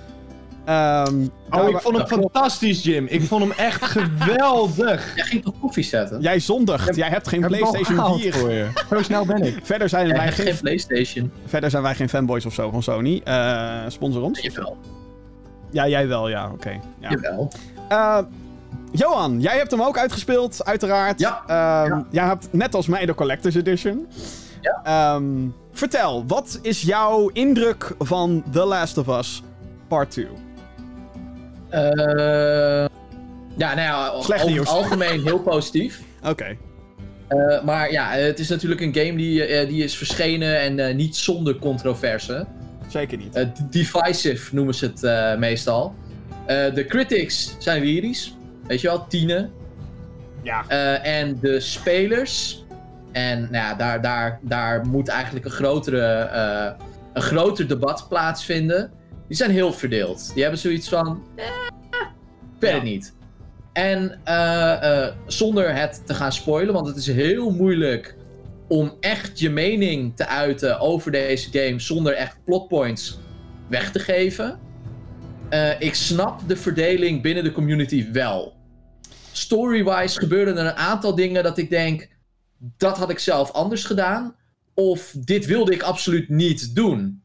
Ehm, 0.65 1.15
Oh, 1.49 1.57
daar 1.61 1.69
ik 1.69 1.77
vond 1.79 1.97
hem 1.97 2.07
fantastisch, 2.07 2.83
Jim. 2.83 3.05
Ik 3.09 3.21
vond 3.23 3.41
hem 3.41 3.51
echt 3.51 3.83
geweldig. 3.95 5.15
Jij 5.15 5.25
ging 5.25 5.43
toch 5.43 5.59
koffie 5.59 5.83
zetten? 5.83 6.21
Jij 6.21 6.39
zondigt. 6.39 6.95
Jij 6.95 7.09
hebt 7.09 7.27
geen 7.27 7.41
PlayStation 7.47 7.85
gehaald 7.97 8.21
4. 8.21 8.33
voor 8.33 8.51
je. 8.51 8.67
Zo 8.89 9.01
snel 9.01 9.25
ben 9.25 9.41
ik. 9.43 9.59
Verder 9.63 9.89
zijn, 9.89 10.07
Jij 10.07 10.15
wij 10.17 10.31
geen, 10.31 10.45
geen 10.45 10.57
Playstation. 10.59 11.31
verder 11.45 11.69
zijn 11.69 11.83
wij 11.83 11.95
geen 11.95 12.09
fanboys 12.09 12.45
of 12.45 12.53
zo 12.53 12.69
van 12.69 12.83
Sony. 12.83 13.21
Eh 13.23 13.81
sponsor 13.87 14.21
ons. 14.21 14.39
Jawel. 14.41 14.77
Ja, 15.71 15.87
jij 15.87 16.07
wel, 16.07 16.29
ja. 16.29 16.51
Oké. 16.53 16.79
Ja. 16.99 17.09
Jawel. 17.09 17.51
Eh, 17.89 18.17
Johan, 18.91 19.41
jij 19.41 19.57
hebt 19.57 19.71
hem 19.71 19.81
ook 19.81 19.97
uitgespeeld, 19.97 20.65
uiteraard. 20.65 21.19
Ja. 21.19 21.41
Ehm, 21.47 21.89
Ja. 21.89 22.05
Jij 22.11 22.25
hebt 22.25 22.47
net 22.51 22.75
als 22.75 22.87
mij 22.87 23.05
de 23.05 23.13
Collector's 23.15 23.55
Edition. 23.55 24.07
Ja. 24.61 24.81
Ehm, 24.83 25.25
vertel, 25.71 26.23
wat 26.27 26.59
is 26.61 26.81
jouw 26.81 27.27
indruk 27.29 27.95
van 27.99 28.43
The 28.51 28.63
Last 28.65 28.97
of 28.97 29.07
Us 29.07 29.43
Part 29.87 30.11
2? 30.11 30.27
Eh, 31.69 31.81
ja, 33.57 33.73
nou 33.75 33.79
ja, 33.79 34.21
Slecht 34.21 34.41
over 34.41 34.53
nieuws. 34.53 34.69
het 34.69 34.77
algemeen 34.77 35.23
heel 35.23 35.39
positief. 35.39 36.01
Oké. 36.29 36.57
Eh, 37.27 37.63
maar 37.63 37.91
ja, 37.91 38.09
het 38.09 38.39
is 38.39 38.49
natuurlijk 38.49 38.81
een 38.81 38.95
game 38.95 39.17
die, 39.17 39.43
eh, 39.45 39.67
die 39.67 39.83
is 39.83 39.97
verschenen 39.97 40.59
en 40.79 40.95
niet 40.95 41.15
zonder 41.15 41.55
controverse. 41.55 42.45
Zeker 42.87 43.17
niet. 43.17 43.45
Divisive 43.69 44.55
noemen 44.55 44.73
ze 44.75 44.91
het 44.95 45.39
meestal. 45.39 45.95
De 46.47 46.85
critics 46.87 47.55
zijn 47.59 47.83
lyrisch, 47.83 48.36
weet 48.67 48.81
je 48.81 48.87
wel, 48.87 49.07
tienen. 49.07 49.51
ja. 50.43 50.65
Eh, 50.67 51.19
en 51.19 51.37
de 51.41 51.59
spelers, 51.59 52.63
en 53.11 53.39
nou 53.41 53.53
ja, 53.53 53.73
daar, 53.75 54.01
daar, 54.01 54.39
daar 54.41 54.85
moet 54.87 55.07
eigenlijk 55.07 55.45
een, 55.45 55.51
grotere, 55.51 56.07
eh, 56.07 56.85
een 57.13 57.21
groter 57.21 57.67
debat 57.67 58.05
plaatsvinden. 58.09 58.91
Die 59.27 59.37
zijn 59.37 59.51
heel 59.51 59.73
verdeeld. 59.73 60.31
Die 60.33 60.41
hebben 60.41 60.59
zoiets 60.59 60.89
van, 60.89 61.23
eh, 61.35 61.45
ik 62.59 62.67
Ja. 62.67 62.73
het 62.73 62.83
niet. 62.83 63.15
En 63.73 64.19
zonder 65.25 65.75
het 65.75 66.01
te 66.05 66.13
gaan 66.13 66.31
spoilen, 66.31 66.73
want 66.73 66.87
het 66.87 66.95
is 66.95 67.07
heel 67.07 67.49
moeilijk 67.51 68.15
om 68.67 68.93
echt 68.99 69.39
je 69.39 69.49
mening 69.49 70.15
te 70.15 70.27
uiten 70.27 70.79
over 70.79 71.11
deze 71.11 71.49
game 71.51 71.79
zonder 71.79 72.13
echt 72.13 72.37
plotpoints 72.45 73.19
weg 73.69 73.91
te 73.91 73.99
geven. 73.99 74.59
Ik 75.79 75.93
snap 75.95 76.39
de 76.47 76.55
verdeling 76.55 77.21
binnen 77.21 77.43
de 77.43 77.51
community 77.51 78.11
wel. 78.11 78.53
Story-wise 79.37 80.19
gebeurden 80.19 80.57
er 80.57 80.65
een 80.65 80.75
aantal 80.75 81.15
dingen 81.15 81.43
dat 81.43 81.57
ik 81.57 81.69
denk, 81.69 82.09
dat 82.57 82.97
had 82.97 83.09
ik 83.09 83.19
zelf 83.19 83.51
anders 83.51 83.83
gedaan. 83.83 84.35
Of 84.73 85.13
dit 85.17 85.45
wilde 85.45 85.71
ik 85.71 85.81
absoluut 85.81 86.29
niet 86.29 86.75
doen. 86.75 87.21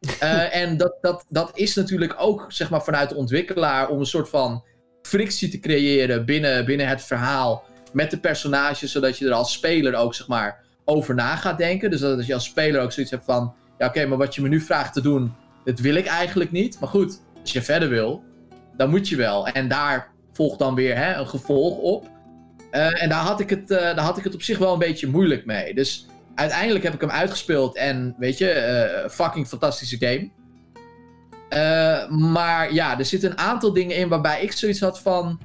Eh, 0.18 0.56
en 0.56 0.76
dat, 0.76 0.98
dat, 1.00 1.24
dat 1.28 1.50
is 1.54 1.74
natuurlijk 1.74 2.14
ook 2.18 2.46
zeg 2.48 2.70
maar, 2.70 2.82
vanuit 2.82 3.08
de 3.08 3.14
ontwikkelaar 3.14 3.88
om 3.88 3.98
een 3.98 4.06
soort 4.06 4.28
van 4.28 4.64
frictie 5.02 5.48
te 5.48 5.58
creëren 5.58 6.24
binnen, 6.24 6.64
binnen 6.64 6.88
het 6.88 7.02
verhaal 7.02 7.64
met 7.92 8.10
de 8.10 8.18
personages, 8.18 8.92
zodat 8.92 9.18
je 9.18 9.26
er 9.26 9.32
als 9.32 9.52
speler 9.52 9.94
ook 9.94 10.14
zeg 10.14 10.28
maar, 10.28 10.64
over 10.84 11.14
na 11.14 11.36
gaat 11.36 11.58
denken. 11.58 11.90
Dus 11.90 12.00
dat 12.00 12.26
je 12.26 12.34
als 12.34 12.44
speler 12.44 12.80
ook 12.80 12.92
zoiets 12.92 13.12
hebt 13.12 13.24
van, 13.24 13.54
ja 13.78 13.86
oké, 13.86 14.06
maar 14.06 14.18
wat 14.18 14.34
je 14.34 14.42
me 14.42 14.48
nu 14.48 14.60
vraagt 14.60 14.92
te 14.92 15.00
doen, 15.00 15.34
dat 15.64 15.78
wil 15.78 15.94
ik 15.94 16.06
eigenlijk 16.06 16.50
niet. 16.50 16.80
Maar 16.80 16.88
goed, 16.88 17.20
als 17.40 17.52
je 17.52 17.62
verder 17.62 17.88
wil, 17.88 18.24
dan 18.76 18.90
moet 18.90 19.08
je 19.08 19.16
wel. 19.16 19.46
En 19.46 19.68
daar 19.68 20.11
volgt 20.32 20.58
dan 20.58 20.74
weer 20.74 20.96
hè, 20.96 21.14
een 21.14 21.28
gevolg 21.28 21.76
op. 21.76 22.10
Eh, 22.72 23.02
en 23.02 23.08
daar 23.08 23.22
had, 23.22 23.40
ik 23.40 23.50
het, 23.50 23.70
eh, 23.70 23.78
daar 23.78 24.04
had 24.04 24.18
ik 24.18 24.24
het 24.24 24.34
op 24.34 24.42
zich 24.42 24.58
wel 24.58 24.72
een 24.72 24.78
beetje 24.78 25.06
moeilijk 25.06 25.46
mee. 25.46 25.74
Dus 25.74 26.06
uiteindelijk 26.34 26.84
heb 26.84 26.94
ik 26.94 27.00
hem 27.00 27.10
uitgespeeld 27.10 27.76
en 27.76 28.14
weet 28.18 28.38
je, 28.38 28.50
eh, 28.50 29.10
fucking 29.10 29.46
fantastische 29.46 29.96
game. 29.98 30.30
Maar 32.08 32.72
ja, 32.72 32.98
er 32.98 33.04
zitten 33.04 33.30
een 33.30 33.38
aantal 33.38 33.72
dingen 33.72 33.96
in 33.96 34.08
waarbij 34.08 34.42
ik 34.42 34.52
zoiets 34.52 34.80
had 34.80 35.00
van. 35.00 35.40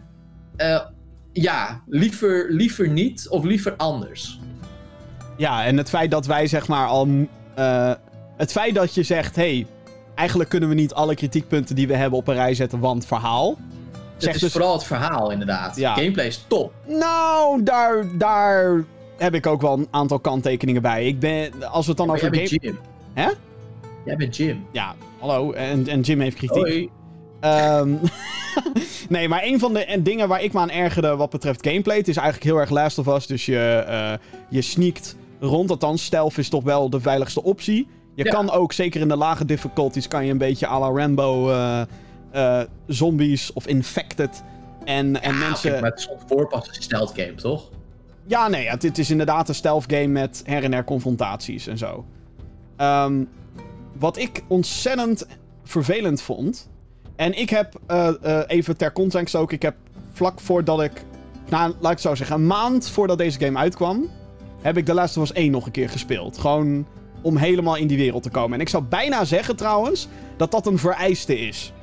ja, 1.33 1.81
liever, 1.87 2.45
liever 2.49 2.89
niet 2.89 3.29
of 3.29 3.43
liever 3.43 3.75
anders. 3.75 4.39
Ja, 5.37 5.65
en 5.65 5.77
het 5.77 5.89
feit 5.89 6.11
dat 6.11 6.25
wij 6.25 6.47
zeg 6.47 6.67
maar 6.67 6.87
al. 6.87 7.07
het 8.37 8.51
feit 8.51 8.75
dat 8.75 8.93
je 8.93 9.03
zegt: 9.03 9.35
hey, 9.35 9.67
eigenlijk 10.15 10.49
kunnen 10.49 10.69
we 10.69 10.75
niet 10.75 10.93
alle 10.93 11.15
kritiekpunten 11.15 11.75
die 11.75 11.87
we 11.87 11.95
hebben 11.95 12.19
op 12.19 12.27
een 12.27 12.35
rij 12.35 12.53
zetten, 12.53 12.79
want 12.79 13.05
verhaal. 13.05 13.57
Het 14.25 14.35
is 14.35 14.41
dus. 14.41 14.51
vooral 14.51 14.73
het 14.73 14.83
verhaal, 14.83 15.31
inderdaad. 15.31 15.75
Ja. 15.75 15.93
Gameplay 15.93 16.25
is 16.25 16.45
top. 16.47 16.73
Nou, 16.87 17.63
daar, 17.63 18.17
daar 18.17 18.83
heb 19.17 19.33
ik 19.33 19.45
ook 19.45 19.61
wel 19.61 19.73
een 19.77 19.87
aantal 19.91 20.19
kanttekeningen 20.19 20.81
bij. 20.81 21.05
Ik 21.07 21.19
ben. 21.19 21.69
Als 21.69 21.83
we 21.83 21.89
het 21.89 21.97
dan 21.97 22.07
Maar 22.07 22.15
over 22.15 22.31
jij 22.31 22.39
bent 22.39 22.61
game. 22.61 22.61
Jim. 22.61 22.77
Hè? 23.13 23.29
Jij 24.05 24.15
bent 24.15 24.35
Jim. 24.37 24.65
Ja, 24.71 24.95
hallo. 25.19 25.51
En, 25.51 25.87
en 25.87 26.01
Jim 26.01 26.19
heeft 26.19 26.35
kritiek. 26.35 26.57
Hoi. 26.63 26.89
Ehm, 27.39 27.93
nee, 29.09 29.27
maar 29.27 29.43
een 29.43 29.59
van 29.59 29.73
de 29.73 29.85
en 29.85 30.03
dingen 30.03 30.27
waar 30.27 30.43
ik 30.43 30.53
me 30.53 30.59
aan 30.59 30.69
ergerde 30.69 31.15
wat 31.15 31.29
betreft 31.29 31.67
gameplay... 31.67 31.97
het 31.97 32.07
is 32.07 32.15
eigenlijk 32.15 32.45
heel 32.45 32.57
erg 32.59 32.69
Last 32.69 32.97
of 32.97 33.07
Us, 33.07 33.27
dus 33.27 33.45
je, 33.45 33.83
eh 33.87 34.13
je 34.49 34.61
sneakt 34.61 35.15
rond. 35.39 35.69
Althans, 35.69 36.03
stealth 36.03 36.37
is 36.37 36.49
toch 36.49 36.63
wel 36.63 36.89
de 36.89 36.99
veiligste 36.99 37.43
optie. 37.43 37.87
Je 38.15 38.23
Ja. 38.23 38.31
kan 38.31 38.51
ook, 38.51 38.73
zeker 38.73 39.01
in 39.01 39.07
de 39.07 39.15
lage 39.17 39.45
difficulties... 39.45 40.07
kan 40.07 40.25
je 40.25 40.31
een 40.31 40.37
beetje 40.37 40.67
à 40.67 40.79
la 40.79 41.01
Rambo 41.01 41.49
eh, 41.51 41.81
eh, 42.37 42.61
zombies 42.87 43.53
of 43.53 43.67
infected... 43.67 44.43
En, 44.83 45.21
en 45.21 45.33
Ja, 45.33 45.37
mensen... 45.37 45.71
oké, 45.71 45.81
maar 45.81 45.91
het 45.91 46.69
is 46.69 46.77
een 46.77 46.83
stealth 46.83 47.11
game, 47.15 47.35
toch? 47.35 47.69
Ja, 48.25 48.47
nee, 48.47 48.69
het, 48.69 48.83
het 48.83 48.97
is 48.97 49.09
inderdaad 49.09 49.49
een 49.49 49.55
stealth 49.55 49.83
game 49.87 50.07
met 50.07 50.41
her 50.45 50.63
en 50.63 50.73
her 50.73 50.83
confrontaties 50.83 51.67
en 51.67 51.77
zo. 51.77 52.05
Ehm, 52.75 53.23
wat 53.99 54.17
ik 54.17 54.43
ontzettend 54.47 55.27
vervelend 55.63 56.21
vond. 56.21 56.69
En 57.15 57.37
ik 57.39 57.49
heb, 57.49 57.79
eh, 57.87 58.07
eh, 58.21 58.43
even 58.47 58.77
ter 58.77 58.91
context 58.91 59.35
ook, 59.35 59.51
ik 59.51 59.61
heb 59.61 59.75
vlak 60.11 60.39
voordat 60.39 60.81
ik. 60.81 61.03
Nou, 61.49 61.67
laat 61.67 61.91
ik 61.91 61.97
het 61.97 62.01
zo 62.01 62.15
zeggen, 62.15 62.35
een 62.35 62.47
maand 62.47 62.89
voordat 62.89 63.17
deze 63.17 63.39
game 63.39 63.57
uitkwam. 63.59 64.09
heb 64.61 64.77
ik 64.77 64.85
The 64.85 64.93
Last 64.93 65.17
of 65.17 65.23
Us 65.23 65.33
1 65.33 65.51
nog 65.51 65.65
een 65.65 65.71
keer 65.71 65.89
gespeeld. 65.89 66.37
Gewoon 66.37 66.87
om 67.21 67.37
helemaal 67.37 67.75
in 67.75 67.87
die 67.87 67.97
wereld 67.97 68.23
te 68.23 68.29
komen. 68.29 68.53
En 68.53 68.61
ik 68.61 68.69
zou 68.69 68.83
bijna 68.83 69.25
zeggen 69.25 69.55
trouwens 69.55 70.07
dat 70.37 70.51
dat 70.51 70.67
een 70.67 70.77
vereiste 70.77 71.39
is. 71.39 71.73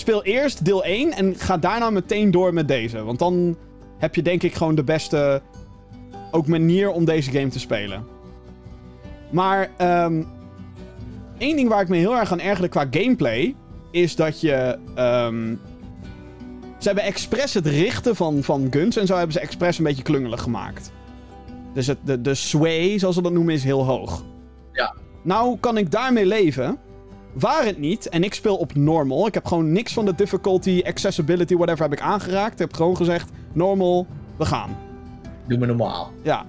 Speel 0.00 0.24
eerst 0.24 0.64
deel 0.64 0.84
1 0.84 1.12
en 1.12 1.34
ga 1.36 1.56
daarna 1.56 1.90
meteen 1.90 2.30
door 2.30 2.54
met 2.54 2.68
deze. 2.68 3.02
Want 3.02 3.18
dan 3.18 3.56
heb 3.98 4.14
je 4.14 4.22
denk 4.22 4.42
ik 4.42 4.54
gewoon 4.54 4.74
de 4.74 4.84
beste 4.84 5.42
ook 6.30 6.46
manier 6.46 6.90
om 6.90 7.04
deze 7.04 7.30
game 7.30 7.48
te 7.48 7.58
spelen. 7.58 8.06
Maar 9.30 9.70
ehm 9.76 10.22
één 11.38 11.56
ding 11.56 11.68
waar 11.68 11.82
ik 11.82 11.88
me 11.88 11.96
heel 11.96 12.16
erg 12.16 12.32
aan 12.32 12.40
ergerde 12.40 12.68
qua 12.68 12.86
gameplay 12.90 13.54
is 13.90 14.16
dat 14.16 14.40
je 14.40 14.78
ehm, 14.94 15.54
ze 16.78 16.86
hebben 16.86 17.04
expres 17.04 17.54
het 17.54 17.66
richten 17.66 18.16
van, 18.16 18.42
van 18.42 18.66
guns 18.70 18.96
en 18.96 19.06
zo 19.06 19.14
hebben 19.14 19.32
ze 19.32 19.40
expres 19.40 19.78
een 19.78 19.84
beetje 19.84 20.02
klungelig 20.02 20.42
gemaakt. 20.42 20.92
Dus 21.74 21.86
het, 21.86 21.98
de, 22.04 22.20
de 22.20 22.34
sway, 22.34 22.98
zoals 22.98 23.14
ze 23.14 23.22
dat 23.22 23.32
noemen, 23.32 23.54
is 23.54 23.64
heel 23.64 23.84
hoog. 23.84 24.24
Ja. 24.72 24.94
Nou 25.22 25.56
kan 25.58 25.76
ik 25.76 25.90
daarmee 25.90 26.26
leven. 26.26 26.78
Waar 27.32 27.64
het 27.64 27.78
niet, 27.78 28.08
en 28.08 28.24
ik 28.24 28.34
speel 28.34 28.56
op 28.56 28.74
normal. 28.74 29.26
Ik 29.26 29.34
heb 29.34 29.46
gewoon 29.46 29.72
niks 29.72 29.92
van 29.92 30.04
de 30.04 30.14
difficulty, 30.14 30.82
accessibility, 30.86 31.54
whatever 31.54 31.82
heb 31.82 31.92
ik 31.92 32.00
aangeraakt. 32.00 32.52
Ik 32.52 32.58
heb 32.58 32.74
gewoon 32.74 32.96
gezegd, 32.96 33.30
normal, 33.52 34.06
we 34.36 34.44
gaan. 34.44 34.76
Doe 35.46 35.58
me 35.58 35.66
normaal. 35.66 36.10
Ja. 36.22 36.46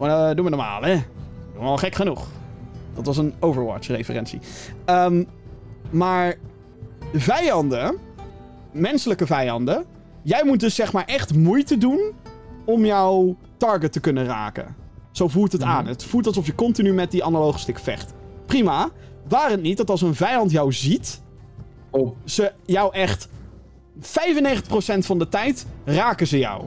Eh, 0.00 0.30
doen 0.34 0.44
we 0.44 0.50
normaal, 0.50 0.82
hè? 0.82 0.94
Doen 1.52 1.62
we 1.62 1.68
al 1.68 1.76
gek 1.76 1.94
genoeg. 1.94 2.26
Dat 2.94 3.06
was 3.06 3.16
een 3.16 3.34
Overwatch-referentie. 3.40 4.40
Ehm, 4.84 5.24
maar 5.90 6.34
vijanden, 7.12 7.98
menselijke 8.72 9.26
vijanden, 9.26 9.84
jij 10.22 10.42
moet 10.44 10.60
dus 10.60 10.74
zeg 10.74 10.92
maar 10.92 11.04
echt 11.04 11.34
moeite 11.34 11.78
doen 11.78 12.12
om 12.64 12.84
jouw 12.84 13.36
target 13.56 13.92
te 13.92 14.00
kunnen 14.00 14.24
raken. 14.24 14.74
Zo 15.10 15.28
voelt 15.28 15.52
het 15.52 15.62
aan. 15.62 15.86
Het 15.86 16.04
voelt 16.04 16.26
alsof 16.26 16.46
je 16.46 16.54
continu 16.54 16.92
met 16.92 17.10
die 17.10 17.24
analoge 17.24 17.58
stick 17.58 17.78
vecht. 17.78 18.12
Prima. 18.46 18.88
Waar 19.32 19.50
het 19.50 19.62
niet 19.62 19.76
dat 19.76 19.90
als 19.90 20.02
een 20.02 20.14
vijand 20.14 20.50
jou 20.50 20.72
ziet, 20.72 21.20
Oh, 21.94 22.16
ze 22.24 22.52
jou 22.64 22.94
echt 22.94 23.28
95% 24.00 24.02
van 24.98 25.18
de 25.18 25.28
tijd 25.28 25.66
raken 25.84 26.26
ze 26.26 26.38
jou. 26.38 26.64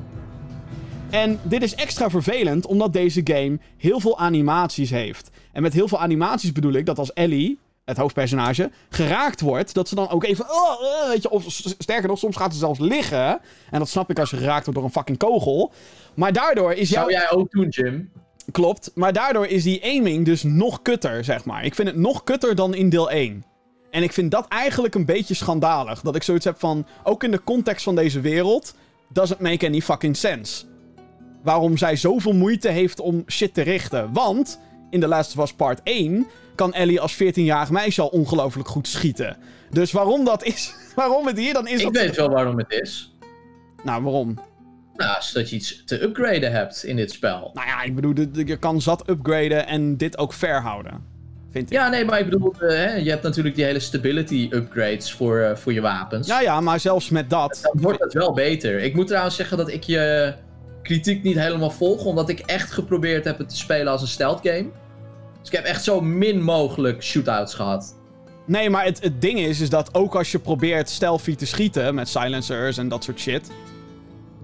En 1.09 1.39
dit 1.43 1.63
is 1.63 1.75
extra 1.75 2.09
vervelend 2.09 2.65
omdat 2.65 2.93
deze 2.93 3.21
game 3.23 3.59
heel 3.77 3.99
veel 3.99 4.19
animaties 4.19 4.89
heeft. 4.89 5.29
En 5.51 5.61
met 5.61 5.73
heel 5.73 5.87
veel 5.87 5.99
animaties 5.99 6.51
bedoel 6.51 6.73
ik 6.73 6.85
dat 6.85 6.99
als 6.99 7.13
Ellie, 7.13 7.59
het 7.85 7.97
hoofdpersonage, 7.97 8.71
geraakt 8.89 9.41
wordt, 9.41 9.73
dat 9.73 9.87
ze 9.87 9.95
dan 9.95 10.09
ook 10.09 10.23
even. 10.23 10.45
oh, 10.49 10.81
oh, 10.81 11.07
weet 11.07 11.21
je, 11.21 11.29
of 11.29 11.43
sterker 11.77 12.07
nog, 12.07 12.19
soms 12.19 12.35
gaat 12.35 12.53
ze 12.53 12.59
zelfs 12.59 12.79
liggen. 12.79 13.39
En 13.71 13.79
dat 13.79 13.89
snap 13.89 14.09
ik 14.09 14.19
als 14.19 14.29
je 14.29 14.37
geraakt 14.37 14.63
wordt 14.63 14.79
door 14.79 14.87
een 14.87 14.95
fucking 14.95 15.17
kogel. 15.17 15.71
Maar 16.15 16.33
daardoor 16.33 16.73
is 16.73 16.89
jouw. 16.89 17.09
zou 17.09 17.11
jij 17.11 17.31
ook 17.31 17.51
doen, 17.51 17.67
Jim? 17.67 18.11
Klopt. 18.51 18.91
Maar 18.95 19.13
daardoor 19.13 19.47
is 19.47 19.63
die 19.63 19.83
aiming 19.83 20.25
dus 20.25 20.43
nog 20.43 20.81
kutter, 20.81 21.23
zeg 21.23 21.45
maar. 21.45 21.65
Ik 21.65 21.75
vind 21.75 21.87
het 21.87 21.97
nog 21.97 22.23
kutter 22.23 22.55
dan 22.55 22.73
in 22.73 22.89
deel 22.89 23.11
1. 23.11 23.45
En 23.91 24.03
ik 24.03 24.13
vind 24.13 24.31
dat 24.31 24.47
eigenlijk 24.47 24.95
een 24.95 25.05
beetje 25.05 25.33
schandalig. 25.33 26.01
Dat 26.01 26.15
ik 26.15 26.23
zoiets 26.23 26.45
heb 26.45 26.59
van, 26.59 26.85
ook 27.03 27.23
in 27.23 27.31
de 27.31 27.43
context 27.43 27.83
van 27.83 27.95
deze 27.95 28.21
wereld, 28.21 28.75
doesn't 29.09 29.39
make 29.39 29.65
any 29.65 29.81
fucking 29.81 30.17
sense. 30.17 30.65
Waarom 31.43 31.77
zij 31.77 31.95
zoveel 31.95 32.33
moeite 32.33 32.69
heeft 32.69 32.99
om 32.99 33.23
shit 33.27 33.53
te 33.53 33.61
richten. 33.61 34.13
Want, 34.13 34.59
in 34.89 34.99
The 34.99 35.07
Last 35.07 35.37
of 35.37 35.43
Us 35.43 35.53
Part 35.53 35.81
1, 35.83 36.27
kan 36.55 36.73
Ellie 36.73 37.01
als 37.01 37.13
14-jarig 37.23 37.69
meisje 37.69 38.01
al 38.01 38.07
ongelooflijk 38.07 38.67
goed 38.67 38.87
schieten. 38.87 39.37
Dus 39.69 39.91
waarom 39.91 40.25
dat 40.25 40.43
is, 40.43 40.75
waarom 40.95 41.27
het 41.27 41.37
hier 41.37 41.53
dan 41.53 41.67
is 41.67 41.81
Ik 41.81 41.93
weet 41.93 42.15
wel 42.15 42.29
waarom 42.29 42.57
het 42.57 42.71
is. 42.71 43.13
Nou, 43.83 44.03
waarom? 44.03 44.39
Nou, 44.95 45.21
zodat 45.21 45.49
je 45.49 45.55
iets 45.55 45.83
te 45.85 46.03
upgraden 46.03 46.51
hebt 46.51 46.83
in 46.83 46.95
dit 46.95 47.11
spel. 47.11 47.51
Nou 47.53 47.67
ja, 47.67 47.83
ik 47.83 47.95
bedoel, 47.95 48.13
je 48.45 48.57
kan 48.57 48.81
zat 48.81 49.09
upgraden 49.09 49.67
en 49.67 49.97
dit 49.97 50.17
ook 50.17 50.33
fair 50.33 50.61
houden. 50.61 51.03
Vind 51.51 51.71
ik. 51.71 51.73
Ja, 51.73 51.89
nee, 51.89 52.05
maar 52.05 52.19
ik 52.19 52.29
bedoel, 52.29 52.53
eh, 52.59 52.69
hè, 52.69 52.93
je 52.95 53.09
hebt 53.09 53.23
natuurlijk 53.23 53.55
die 53.55 53.65
hele 53.65 53.79
stability 53.79 54.47
upgrades 54.51 55.13
voor, 55.13 55.39
eh, 55.39 55.55
voor 55.55 55.73
je 55.73 55.81
wapens. 55.81 56.27
Ja, 56.27 56.41
ja, 56.41 56.61
maar 56.61 56.79
zelfs 56.79 57.09
met 57.09 57.29
dat. 57.29 57.59
Dan 57.61 57.81
wordt 57.81 58.03
het 58.03 58.13
wel 58.13 58.33
beter. 58.33 58.79
Ik 58.79 58.95
moet 58.95 59.07
trouwens 59.07 59.35
zeggen 59.35 59.57
dat 59.57 59.71
ik 59.71 59.83
je 59.83 60.33
kritiek 60.81 61.23
niet 61.23 61.39
helemaal 61.39 61.71
volg, 61.71 62.05
omdat 62.05 62.29
ik 62.29 62.39
echt 62.39 62.71
geprobeerd 62.71 63.25
heb 63.25 63.37
het 63.37 63.49
te 63.49 63.55
spelen 63.55 63.91
als 63.91 64.01
een 64.01 64.07
stealth 64.07 64.39
game. 64.43 64.69
Dus 65.39 65.49
ik 65.49 65.55
heb 65.55 65.65
echt 65.65 65.83
zo 65.83 66.01
min 66.01 66.41
mogelijk 66.41 67.03
shootouts 67.03 67.53
gehad. 67.53 67.95
Nee, 68.45 68.69
maar 68.69 68.85
het, 68.85 69.01
het 69.03 69.21
ding 69.21 69.39
is, 69.39 69.59
is 69.59 69.69
dat 69.69 69.93
ook 69.93 70.15
als 70.15 70.31
je 70.31 70.39
probeert 70.39 70.89
stealthy 70.89 71.35
te 71.35 71.45
schieten 71.45 71.95
met 71.95 72.07
silencers 72.07 72.77
en 72.77 72.87
dat 72.87 73.03
soort 73.03 73.19
shit, 73.19 73.51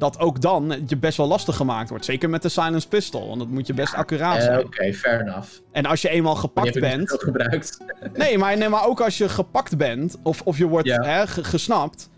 dat 0.02 0.20
ook 0.20 0.42
dan 0.42 0.84
je 0.88 0.98
best 0.98 1.18
wel 1.18 1.28
lastig 1.28 1.56
gemaakt 1.56 1.90
wordt. 1.90 2.06
Zeker 2.06 2.30
met 2.30 2.42
de 2.42 2.50
silence 2.50 2.88
pistol, 2.88 3.28
want 3.28 3.40
dat 3.40 3.48
moet 3.48 3.68
je 3.68 3.74
best 3.74 3.94
accuraat 3.94 4.38
Eh, 4.38 4.44
zijn. 4.44 4.66
Oké, 4.66 4.94
fair 4.94 5.22
enough. 5.22 5.48
En 5.72 5.86
als 5.86 6.02
je 6.02 6.10
eenmaal 6.10 6.36
gepakt 6.36 6.74
niet 6.74 6.80
bent... 6.84 7.10
veel 7.10 7.18
gebruikt. 7.18 7.78
Nee 8.14 8.38
maar, 8.38 8.58
nee, 8.58 8.70
maar 8.70 8.86
ook 8.88 9.02
als 9.02 9.18
je 9.18 9.30
gepakt 9.30 9.78
bent, 9.78 10.18
of, 10.24 10.42
of 10.42 10.58
je 10.58 10.68
wordt 10.68 10.88
Ja. 10.88 11.02
hè, 11.04 11.28
ge- 11.28 11.44
gesnapt... 11.44 12.10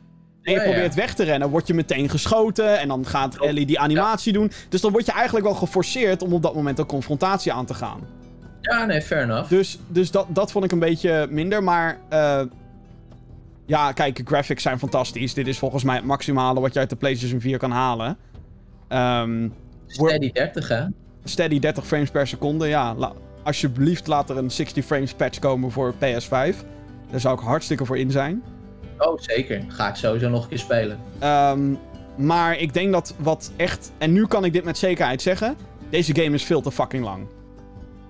En 0.42 0.52
je 0.54 0.58
Ja, 0.60 0.64
ja. 0.66 0.72
probeert 0.72 0.94
weg 0.94 1.14
te 1.14 1.24
rennen, 1.24 1.50
word 1.50 1.68
je 1.68 1.74
meteen 1.74 2.10
geschoten. 2.10 2.80
En 2.80 2.88
dan 2.88 3.06
gaat. 3.06 3.36
Ellie 3.38 3.66
die 3.66 3.80
animatie 3.80 4.34
doen. 4.34 4.52
Dus 4.70 4.82
dan 4.82 4.92
word 4.92 5.06
je 5.06 5.12
eigenlijk 5.12 5.46
wel 5.46 5.56
geforceerd 5.56 6.22
om 6.22 6.34
op 6.34 6.42
dat 6.42 6.56
moment 6.56 6.80
een 6.80 6.86
confrontatie 6.86 7.54
aan 7.54 7.66
te 7.66 7.74
gaan. 7.74 8.00
Ja, 8.62 8.86
nee, 8.86 9.02
fair 9.02 9.22
enough. 9.24 9.50
Dus, 9.50 9.80
dus 9.88 10.12
dat, 10.12 10.26
dat 10.30 10.52
vond 10.52 10.66
ik 10.66 10.72
een 10.72 10.80
beetje 10.80 11.28
minder. 11.30 11.64
Maar 11.64 11.98
eh, 12.10 12.42
ja, 13.66 13.92
kijk, 13.92 14.22
graphics 14.26 14.64
zijn 14.64 14.80
fantastisch. 14.80 15.34
Dit 15.34 15.48
is 15.48 15.60
volgens 15.60 15.84
mij 15.84 15.96
het 15.96 16.06
maximale 16.06 16.60
wat 16.60 16.74
je 16.74 16.80
uit 16.80 16.90
de 16.90 16.96
PlayStation 16.96 17.40
4 17.40 17.58
kan 17.58 17.72
halen. 17.72 18.18
Ehm, 18.88 19.50
Steady 19.88 20.32
30, 20.32 20.68
hè? 20.68 20.84
steady 21.24 21.60
30 21.60 21.88
frames 21.88 22.10
per 22.12 22.28
seconde. 22.28 22.68
Ja, 22.68 22.96
la- 22.96 23.14
alsjeblieft 23.44 24.08
laat 24.08 24.30
er 24.30 24.38
een 24.38 24.52
60 24.52 24.86
frames 24.86 25.14
patch 25.14 25.40
komen 25.40 25.72
voor 25.72 25.94
PS5. 25.94 26.64
Daar 27.12 27.20
zou 27.20 27.38
ik 27.40 27.44
hartstikke 27.46 27.86
voor 27.86 27.98
in 27.98 28.12
zijn. 28.12 28.44
Oh, 28.98 29.20
zeker. 29.20 29.64
Ga 29.68 29.90
ik 29.90 29.96
sowieso 29.96 30.30
nog 30.30 30.44
een 30.44 30.50
keer 30.50 30.60
spelen. 30.60 31.00
Ehm, 31.20 31.74
maar 32.16 32.58
ik 32.60 32.74
denk 32.74 32.92
dat 32.92 33.16
wat 33.18 33.52
echt. 33.56 33.92
En 33.98 34.12
nu 34.14 34.26
kan 34.28 34.46
ik 34.46 34.54
dit 34.54 34.64
met 34.64 34.78
zekerheid 34.78 35.22
zeggen. 35.22 35.56
Deze 35.90 36.16
game 36.16 36.36
is 36.36 36.44
veel 36.44 36.62
te 36.62 36.72
fucking 36.72 37.04
lang. 37.04 37.26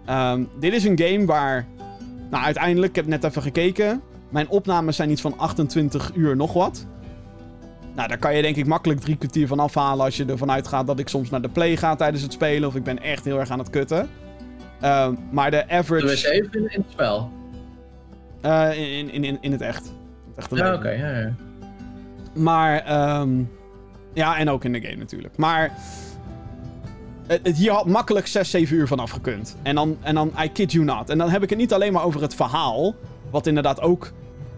Ehm, 0.05 0.43
dit 0.59 0.73
is 0.73 0.83
een 0.83 0.99
game 0.99 1.25
waar. 1.25 1.65
Nou, 2.31 2.43
uiteindelijk, 2.43 2.89
ik 2.89 2.95
heb 2.95 3.07
net 3.07 3.23
even 3.23 3.41
gekeken. 3.41 4.01
Mijn 4.33 4.49
opnames 4.49 4.95
zijn 4.95 5.09
iets 5.09 5.21
van 5.21 5.37
28 5.37 6.11
uur 6.15 6.35
nog 6.35 6.53
wat. 6.53 6.85
Nou, 7.95 8.07
daar 8.07 8.17
kan 8.17 8.35
je 8.35 8.41
denk 8.41 8.55
ik 8.55 8.65
makkelijk 8.65 8.99
drie 8.99 9.17
kwartier 9.17 9.47
van 9.47 9.59
afhalen 9.59 10.05
als 10.05 10.17
je 10.17 10.25
ervan 10.25 10.51
uitgaat 10.51 10.87
dat 10.87 10.99
ik 10.99 11.07
soms 11.07 11.29
naar 11.29 11.41
de 11.41 11.49
play 11.49 11.77
ga 11.77 11.95
tijdens 11.95 12.23
het 12.23 12.33
spelen. 12.33 12.69
Of 12.69 12.75
ik 12.75 12.83
ben 12.83 13.01
echt 13.01 13.25
heel 13.25 13.39
erg 13.39 13.49
aan 13.49 13.59
het 13.59 13.69
kutten. 13.69 14.09
Ehm, 14.81 15.13
maar 15.31 15.51
de 15.51 15.69
average. 15.69 16.31
even 16.31 16.51
in, 16.53 16.71
in 16.71 16.81
het 16.81 16.91
spel? 16.91 17.31
eh, 18.41 18.97
in, 18.97 19.11
in, 19.11 19.23
in, 19.23 19.37
in 19.41 19.51
het 19.51 19.61
echt. 19.61 19.83
Het 20.27 20.37
echte 20.37 20.55
Ja, 20.55 20.73
oké. 20.73 20.89
ja, 20.89 21.19
ja. 21.19 21.33
Maar, 22.33 22.79
ehm 22.79 23.29
ja, 24.13 24.37
en 24.37 24.49
ook 24.49 24.63
in 24.63 24.71
de 24.73 24.81
game 24.81 24.95
natuurlijk. 24.95 25.37
Maar, 25.37 25.71
het, 27.27 27.39
het 27.43 27.57
hier 27.57 27.71
had 27.71 27.85
makkelijk 27.85 28.27
6, 28.27 28.49
7 28.49 28.75
uur 28.75 28.87
van 28.87 28.99
afgekund. 28.99 29.57
En 29.61 29.75
dan, 29.75 29.97
en 30.01 30.15
dan, 30.15 30.31
I 30.43 30.51
kid 30.51 30.71
you 30.71 30.85
not. 30.85 31.09
En 31.09 31.17
dan 31.17 31.29
heb 31.29 31.43
ik 31.43 31.49
het 31.49 31.57
niet 31.59 31.73
alleen 31.73 31.93
maar 31.93 32.03
over 32.03 32.21
het 32.21 32.35
verhaal. 32.35 32.95
Wat 33.29 33.47
inderdaad 33.47 33.81
ook, 33.81 34.11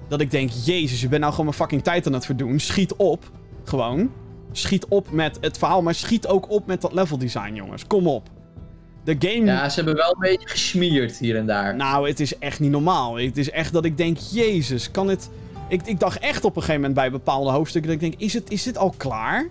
dat 0.08 0.22
ik 0.22 0.32
denk, 0.32 0.50
jezus, 0.50 1.02
je 1.02 1.08
bent 1.08 1.22
nou 1.22 1.32
gewoon 1.32 1.46
mijn 1.46 1.58
fucking 1.58 1.84
tijd 1.84 2.08
aan 2.08 2.14
het 2.14 2.26
verdoen. 2.26 2.60
Schiet 2.60 2.96
op, 2.96 3.32
gewoon. 3.64 4.12
Schiet 4.52 4.86
op 4.86 5.12
met 5.12 5.38
het 5.42 5.58
verhaal, 5.58 5.82
maar 5.82 5.96
schiet 5.96 6.28
ook 6.28 6.50
op 6.50 6.66
met 6.66 6.82
dat 6.82 6.94
level 6.94 7.18
design, 7.18 7.54
jongens. 7.54 7.88
Kom 7.88 8.08
op. 8.08 8.30
De 9.04 9.16
game... 9.20 9.46
ja, 9.46 9.70
ze 9.70 9.76
hebben 9.76 9.96
wel 9.96 10.12
een 10.12 10.20
beetje 10.20 10.48
gesmierd 10.48 11.18
hier 11.18 11.36
en 11.36 11.46
daar. 11.46 11.76
Nou, 11.76 12.08
het 12.08 12.20
is 12.20 12.38
echt 12.38 12.60
niet 12.60 12.72
normaal. 12.72 13.18
Het 13.18 13.38
is 13.38 13.50
echt 13.50 13.74
dat 13.74 13.86
ik 13.86 13.98
denk, 13.98 14.18
jezus, 14.18 14.92
kan 14.92 15.08
het... 15.08 15.30
Ik, 15.70 15.82
ik 15.86 16.00
dacht 16.00 16.20
echt 16.20 16.44
op 16.44 16.56
een 16.56 16.62
gegeven 16.62 16.82
moment 16.82 16.94
bij 17.00 17.12
bepaalde 17.12 17.52
hoofdstukken 17.52 17.92
dat 17.92 18.02
ik 18.02 18.10
denk, 18.10 18.22
is, 18.22 18.34
het, 18.34 18.52
is 18.52 18.64
dit 18.64 18.78
al 18.78 18.94
klaar? 18.98 19.48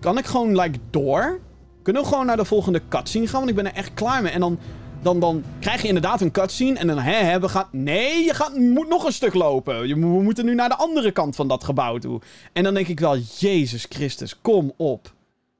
Kan 0.00 0.18
ik 0.18 0.24
gewoon, 0.24 0.60
like, 0.60 0.78
door? 0.90 1.40
Kunnen 1.82 2.02
we 2.02 2.08
gewoon 2.08 2.26
naar 2.26 2.36
de 2.36 2.44
volgende 2.44 2.80
cutscene 2.88 3.26
gaan? 3.26 3.38
Want 3.38 3.50
ik 3.50 3.56
ben 3.56 3.66
er 3.66 3.74
echt 3.74 3.94
klaar 3.94 4.22
mee. 4.22 4.32
En 4.32 4.40
dan 4.40 4.58
dan, 5.04 5.20
dan 5.20 5.44
krijg 5.60 5.82
je 5.82 5.88
inderdaad 5.88 6.20
een 6.20 6.30
cutscene 6.30 6.78
en 6.78 6.86
dan, 6.86 6.98
hè, 6.98 7.16
hè, 7.16 7.40
we 7.40 7.48
gaan... 7.48 7.68
Nee, 7.70 8.24
je 8.24 8.34
gaat, 8.34 8.56
moet 8.56 8.88
nog 8.88 9.04
een 9.04 9.12
stuk 9.12 9.34
lopen. 9.34 9.88
Je, 9.88 9.94
we 9.94 10.22
moeten 10.22 10.44
nu 10.44 10.54
naar 10.54 10.68
de 10.68 10.76
andere 10.76 11.10
kant 11.10 11.36
van 11.36 11.48
dat 11.48 11.64
gebouw 11.64 11.98
toe. 11.98 12.20
En 12.52 12.62
dan 12.62 12.74
denk 12.74 12.88
ik 12.88 13.00
wel, 13.00 13.16
Jezus 13.38 13.86
Christus, 13.88 14.40
kom 14.40 14.72
op. 14.76 15.12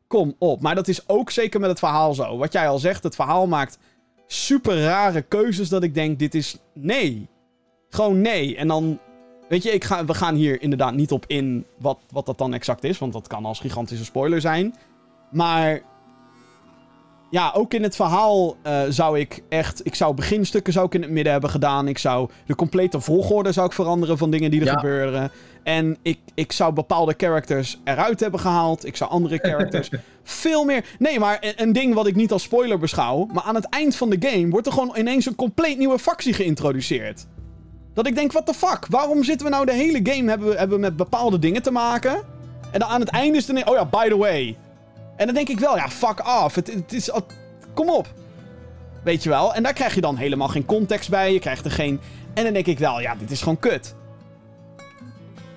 Kom 0.07 0.35
op. 0.39 0.61
Maar 0.61 0.75
dat 0.75 0.89
is 0.89 1.09
ook 1.09 1.31
zeker 1.31 1.61
met 1.61 1.71
het 1.71 1.79
verhaal 1.79 2.15
zo. 2.15 2.37
Wat 2.37 2.53
jij 2.53 2.69
al 2.69 2.79
zegt, 2.79 3.03
het 3.03 3.15
verhaal 3.15 3.47
maakt 3.47 3.79
super 4.27 4.83
rare 4.83 5.23
keuzes 5.23 5.69
dat 5.69 5.83
ik 5.83 5.95
denk, 5.95 6.19
dit 6.19 6.35
is 6.35 6.57
nee. 6.73 7.29
Gewoon 7.89 8.21
nee. 8.21 8.57
En 8.57 8.69
dan, 8.69 8.99
weet 9.49 9.63
je, 9.63 9.71
ik 9.71 9.85
ga, 9.85 10.05
we 10.05 10.15
gaan 10.15 10.35
hier 10.35 10.63
inderdaad 10.63 10.95
niet 10.95 11.13
op 11.13 11.25
in 11.27 11.67
wat, 11.79 11.99
wat 12.11 12.27
dat 12.27 12.39
dan 12.39 12.55
exact 12.55 12.85
is, 12.85 12.99
want 12.99 13.13
dat 13.13 13.27
kan 13.27 13.45
als 13.45 13.61
gigantische 13.61 14.05
spoiler 14.05 14.41
zijn. 14.41 14.75
Maar 15.31 15.83
ja, 17.35 17.53
ook 17.55 17.75
in 17.75 17.83
het 17.83 17.97
verhaal 17.97 18.57
uh, 18.67 18.81
zou 18.89 19.19
ik 19.19 19.43
echt... 19.49 19.87
Ik 19.87 19.95
zou 19.95 20.15
beginstukken 20.15 20.73
zou 20.73 20.87
ik 20.87 20.95
in 20.95 21.03
het 21.03 21.11
midden 21.11 21.33
hebben 21.33 21.51
gedaan. 21.51 21.89
Ik 21.89 21.99
zou 21.99 22.29
de 22.47 22.55
complete 22.55 23.01
volgorde 23.01 23.53
zou 23.53 23.67
ik 23.67 23.73
veranderen 23.73 24.19
van 24.19 24.31
dingen 24.31 24.51
die 24.51 24.61
er 24.61 24.67
Ja. 24.67 24.73
gebeuren. 24.73 25.31
En 25.63 25.97
ik, 26.03 26.19
ik 26.35 26.53
zou 26.53 26.73
bepaalde 26.73 27.15
characters 27.17 27.81
eruit 27.85 28.21
hebben 28.21 28.41
gehaald. 28.41 28.87
Ik 28.87 28.97
zou 28.97 29.11
andere 29.11 29.39
characters 29.43 29.91
veel 30.23 30.65
meer... 30.65 30.85
Nee, 30.99 31.19
maar 31.19 31.53
een, 31.57 31.73
ding 31.73 31.95
wat 31.95 32.07
ik 32.07 32.15
niet 32.17 32.33
als 32.33 32.43
spoiler 32.43 32.79
beschouw... 32.79 33.27
Maar 33.33 33.43
aan 33.43 33.55
het 33.55 33.69
eind 33.69 33.97
van 33.97 34.11
de 34.11 34.29
game 34.29 34.49
wordt 34.51 34.67
er 34.67 34.73
gewoon 34.73 34.95
ineens 34.99 35.27
een 35.27 35.35
compleet 35.35 35.79
nieuwe 35.79 35.99
factie 35.99 36.33
geïntroduceerd. 36.33 37.27
Dat 37.95 38.07
ik 38.07 38.15
denk, 38.15 38.33
what 38.33 38.47
the 38.47 38.55
fuck? 38.55 38.87
Waarom 38.89 39.25
zitten 39.25 39.47
we 39.47 39.53
nou 39.53 39.67
de 39.67 39.73
hele 39.73 40.01
game 40.03 40.29
hebben, 40.31 40.49
we- 40.49 40.57
hebben 40.59 40.77
we 40.77 40.83
met 40.83 40.97
bepaalde 40.97 41.39
dingen 41.39 41.63
te 41.63 41.71
maken? 41.71 42.15
En 42.71 42.81
dan 42.81 42.89
aan 42.89 43.01
het 43.01 43.09
einde 43.11 43.39
is 43.39 43.49
ineens... 43.49 43.67
Oh 43.69 43.75
ja, 43.75 43.85
by 43.85 44.09
the 44.09 44.17
way... 44.17 44.57
En 45.17 45.27
dan 45.27 45.35
denk 45.35 45.49
ik 45.49 45.59
wel, 45.59 45.77
ja, 45.77 45.89
fuck 45.89 46.27
off. 46.45 46.55
Het, 46.55 46.75
het 46.75 46.93
is... 46.93 47.11
al- 47.11 47.27
Kom 47.75 47.91
op. 47.91 48.07
Weet 49.03 49.23
je 49.23 49.29
wel? 49.29 49.55
En 49.55 49.63
daar 49.63 49.73
krijg 49.73 49.95
je 49.95 50.01
dan 50.01 50.17
helemaal 50.17 50.49
geen 50.49 50.65
context 50.65 51.11
bij. 51.11 51.33
Je 51.33 51.39
krijgt 51.39 51.65
er 51.65 51.71
geen... 51.71 52.01
En 52.35 52.45
dan 52.45 52.53
denk 52.53 52.67
ik 52.67 52.79
wel, 52.79 53.01
ja, 53.01 53.15
dit 53.15 53.31
is 53.31 53.39
gewoon 53.39 53.59
kut. 53.59 53.95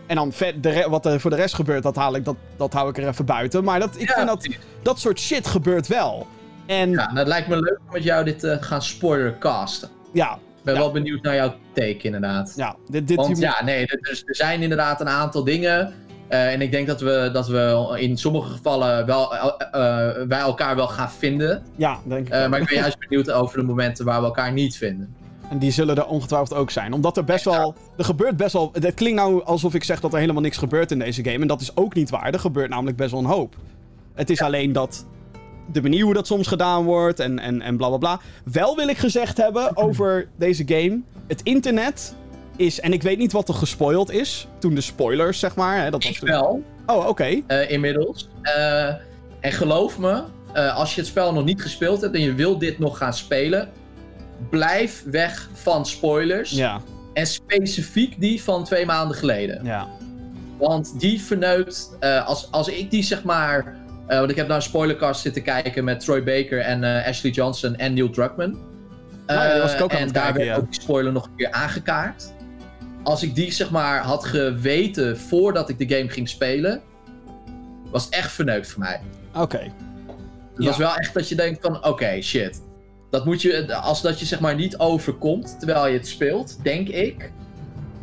En 0.07 0.15
dan 0.15 0.31
vet, 0.31 0.63
de 0.63 0.85
wat 0.89 1.05
er 1.05 1.19
voor 1.19 1.29
de 1.29 1.35
rest 1.35 1.55
gebeurt, 1.55 1.83
dat, 1.83 1.95
haal 1.95 2.15
ik, 2.15 2.25
dat, 2.25 2.35
dat 2.57 2.73
hou 2.73 2.89
ik 2.89 2.97
er 2.97 3.07
even 3.07 3.25
buiten. 3.25 3.63
Maar 3.63 3.79
dat, 3.79 3.95
ik 3.99 4.07
Ja, 4.09 4.15
vind 4.15 4.27
dat, 4.27 4.47
dat 4.81 4.99
soort 4.99 5.19
shit 5.19 5.47
gebeurt 5.47 5.87
wel. 5.87 6.27
En 6.65 6.91
Ja, 6.91 7.09
ja, 7.13 7.19
het 7.19 7.27
lijkt 7.27 7.47
me 7.47 7.55
leuk 7.55 7.79
om 7.87 7.93
met 7.93 8.03
jou 8.03 8.23
dit 8.25 8.39
te 8.39 8.57
gaan 8.61 8.81
spoilercasten. 8.81 9.89
ja, 10.13 10.33
Ik 10.33 10.63
ben 10.63 10.73
Ja. 10.73 10.79
wel 10.79 10.91
benieuwd 10.91 11.21
naar 11.23 11.35
jouw 11.35 11.53
take, 11.73 11.99
inderdaad. 12.01 12.55
dit, 12.89 13.07
dit, 13.07 13.17
Want 13.17 13.37
ja, 13.37 13.63
nee, 13.63 13.87
er 13.87 14.23
zijn 14.27 14.61
inderdaad 14.61 15.01
een 15.01 15.09
aantal 15.09 15.43
dingen. 15.43 15.93
Eh, 16.27 16.53
en 16.53 16.61
ik 16.61 16.71
denk 16.71 16.87
dat 16.87 17.01
we, 17.01 17.29
dat 17.33 17.47
we 17.47 17.95
in 17.99 18.17
sommige 18.17 18.49
gevallen 18.49 19.05
wel, 19.05 19.35
eh, 19.35 19.45
eh, 19.71 20.27
wij 20.27 20.39
elkaar 20.39 20.75
wel 20.75 20.87
gaan 20.87 21.11
vinden. 21.11 21.63
ja, 21.75 21.99
denk 22.03 22.27
ik 22.27 22.49
maar 22.49 22.61
ik 22.61 22.67
ben 22.67 22.77
juist 22.77 22.99
benieuwd 22.99 23.31
over 23.31 23.59
de 23.59 23.65
momenten 23.65 24.05
waar 24.05 24.19
we 24.19 24.25
elkaar 24.25 24.53
niet 24.53 24.77
vinden. 24.77 25.15
En 25.49 25.57
die 25.57 25.71
zullen 25.71 25.95
er 25.95 26.05
ongetwijfeld 26.05 26.53
ook 26.53 26.71
zijn. 26.71 26.93
Omdat 26.93 27.17
er 27.17 27.23
best 27.23 27.45
wel. 27.45 27.75
Er 27.97 28.05
gebeurt 28.05 28.37
best 28.37 28.53
wel. 28.53 28.69
Het 28.73 28.93
klinkt 28.93 29.19
nou 29.19 29.43
alsof 29.43 29.73
ik 29.73 29.83
zeg 29.83 29.99
dat 29.99 30.13
er 30.13 30.19
helemaal 30.19 30.41
niks 30.41 30.57
gebeurt 30.57 30.91
in 30.91 30.99
deze 30.99 31.23
game. 31.23 31.39
En 31.39 31.47
dat 31.47 31.61
is 31.61 31.75
ook 31.75 31.93
niet 31.93 32.09
waar. 32.09 32.33
Er 32.33 32.39
gebeurt 32.39 32.69
namelijk 32.69 32.97
best 32.97 33.11
wel 33.11 33.19
een 33.19 33.25
hoop. 33.25 33.55
Het 34.13 34.29
is 34.29 34.41
alleen 34.41 34.71
dat. 34.71 35.05
De 35.71 35.81
manier 35.81 36.03
hoe 36.03 36.13
dat 36.13 36.27
soms 36.27 36.47
gedaan 36.47 36.83
wordt 36.83 37.19
en, 37.19 37.39
en, 37.39 37.61
en 37.61 37.77
bla 37.77 37.87
bla 37.87 37.97
bla. 37.97 38.19
Wel 38.43 38.75
wil 38.75 38.87
ik 38.87 38.97
gezegd 38.97 39.37
hebben 39.37 39.77
over 39.77 40.27
deze 40.35 40.63
game. 40.65 40.99
Het 41.27 41.41
internet 41.43 42.15
is. 42.57 42.79
En 42.79 42.93
ik 42.93 43.01
weet 43.03 43.17
niet 43.17 43.31
wat 43.31 43.47
er 43.47 43.53
gespoild 43.53 44.11
is. 44.11 44.47
Toen 44.59 44.75
de 44.75 44.81
spoilers, 44.81 45.39
zeg 45.39 45.55
maar. 45.55 45.77
Hè, 45.83 45.89
dat 45.91 46.03
was 46.03 46.11
Ik 46.11 46.17
toen- 46.19 46.29
wel, 46.29 46.63
Oh, 46.85 47.07
oké. 47.07 47.41
eh, 47.47 47.71
inmiddels. 47.71 48.27
Eh, 48.41 48.85
en 49.39 49.51
geloof 49.51 49.97
me, 49.97 50.23
eh, 50.53 50.75
als 50.77 50.95
je 50.95 51.01
het 51.01 51.09
spel 51.09 51.33
nog 51.33 51.43
niet 51.45 51.61
gespeeld 51.61 52.01
hebt 52.01 52.15
en 52.15 52.21
je 52.21 52.33
wil 52.33 52.57
dit 52.57 52.79
nog 52.79 52.97
gaan 52.97 53.13
spelen, 53.13 53.69
blijf 54.49 55.03
weg 55.05 55.49
van 55.53 55.85
spoilers. 55.85 56.51
Ja, 56.51 56.81
En 57.13 57.27
specifiek 57.27 58.19
die 58.19 58.43
van 58.43 58.63
twee 58.63 58.85
maanden 58.85 59.17
geleden. 59.17 59.65
ja. 59.65 59.87
Want 60.57 60.99
die 60.99 61.21
verneukt, 61.21 61.97
als, 62.25 62.51
als 62.51 62.67
ik 62.67 62.91
die 62.91 63.03
zeg 63.03 63.23
maar. 63.23 63.75
want 64.07 64.29
ik 64.29 64.35
heb 64.35 64.47
naar 64.47 64.55
een 64.55 64.61
spoilercast 64.61 65.21
zitten 65.21 65.41
kijken 65.43 65.83
met 65.83 65.99
Troy 65.99 66.23
Baker 66.23 66.59
en 66.59 67.03
Ashley 67.05 67.31
Johnson 67.31 67.75
en 67.75 67.93
Neil 67.93 68.09
Druckmann. 68.09 68.57
Nou 69.27 69.47
ja, 69.47 69.59
was 69.61 69.73
ik 69.73 69.81
ook 69.81 69.89
Eh, 69.89 69.95
aan 69.95 70.01
en 70.01 70.05
het 70.05 70.13
daar 70.15 70.23
kijken, 70.23 70.41
werd 70.45 70.55
ja. 70.57 70.63
ook 70.63 70.71
die 70.71 70.81
spoiler 70.81 71.11
nog 71.11 71.25
een 71.25 71.35
keer 71.35 71.51
aangekaart. 71.51 72.33
Als 73.07 73.23
ik 73.23 73.35
die 73.35 73.51
zeg 73.51 73.71
maar 73.71 74.01
had 74.01 74.25
geweten 74.25 75.17
voordat 75.19 75.69
ik 75.69 75.77
de 75.77 75.95
game 75.95 76.09
ging 76.09 76.29
spelen, 76.29 76.81
was 77.91 78.05
het 78.05 78.13
echt 78.13 78.31
verneukt 78.31 78.67
voor 78.67 78.79
mij. 78.79 79.01
Oké. 79.35 79.57
Het 79.57 79.71
Ja. 80.57 80.65
was 80.65 80.77
wel 80.77 80.95
echt 80.95 81.13
dat 81.13 81.29
je 81.29 81.35
denkt 81.35 81.61
van, 81.61 81.85
oké, 81.85 82.21
shit. 82.21 82.61
Dat 83.09 83.25
moet 83.25 83.41
je, 83.41 83.75
als 83.75 84.01
dat 84.01 84.19
je 84.19 84.25
zeg 84.25 84.39
maar 84.39 84.55
niet 84.55 84.77
overkomt 84.77 85.55
terwijl 85.59 85.87
je 85.87 85.97
het 85.97 86.07
speelt, 86.07 86.63
denk 86.63 86.87
ik, 86.87 87.31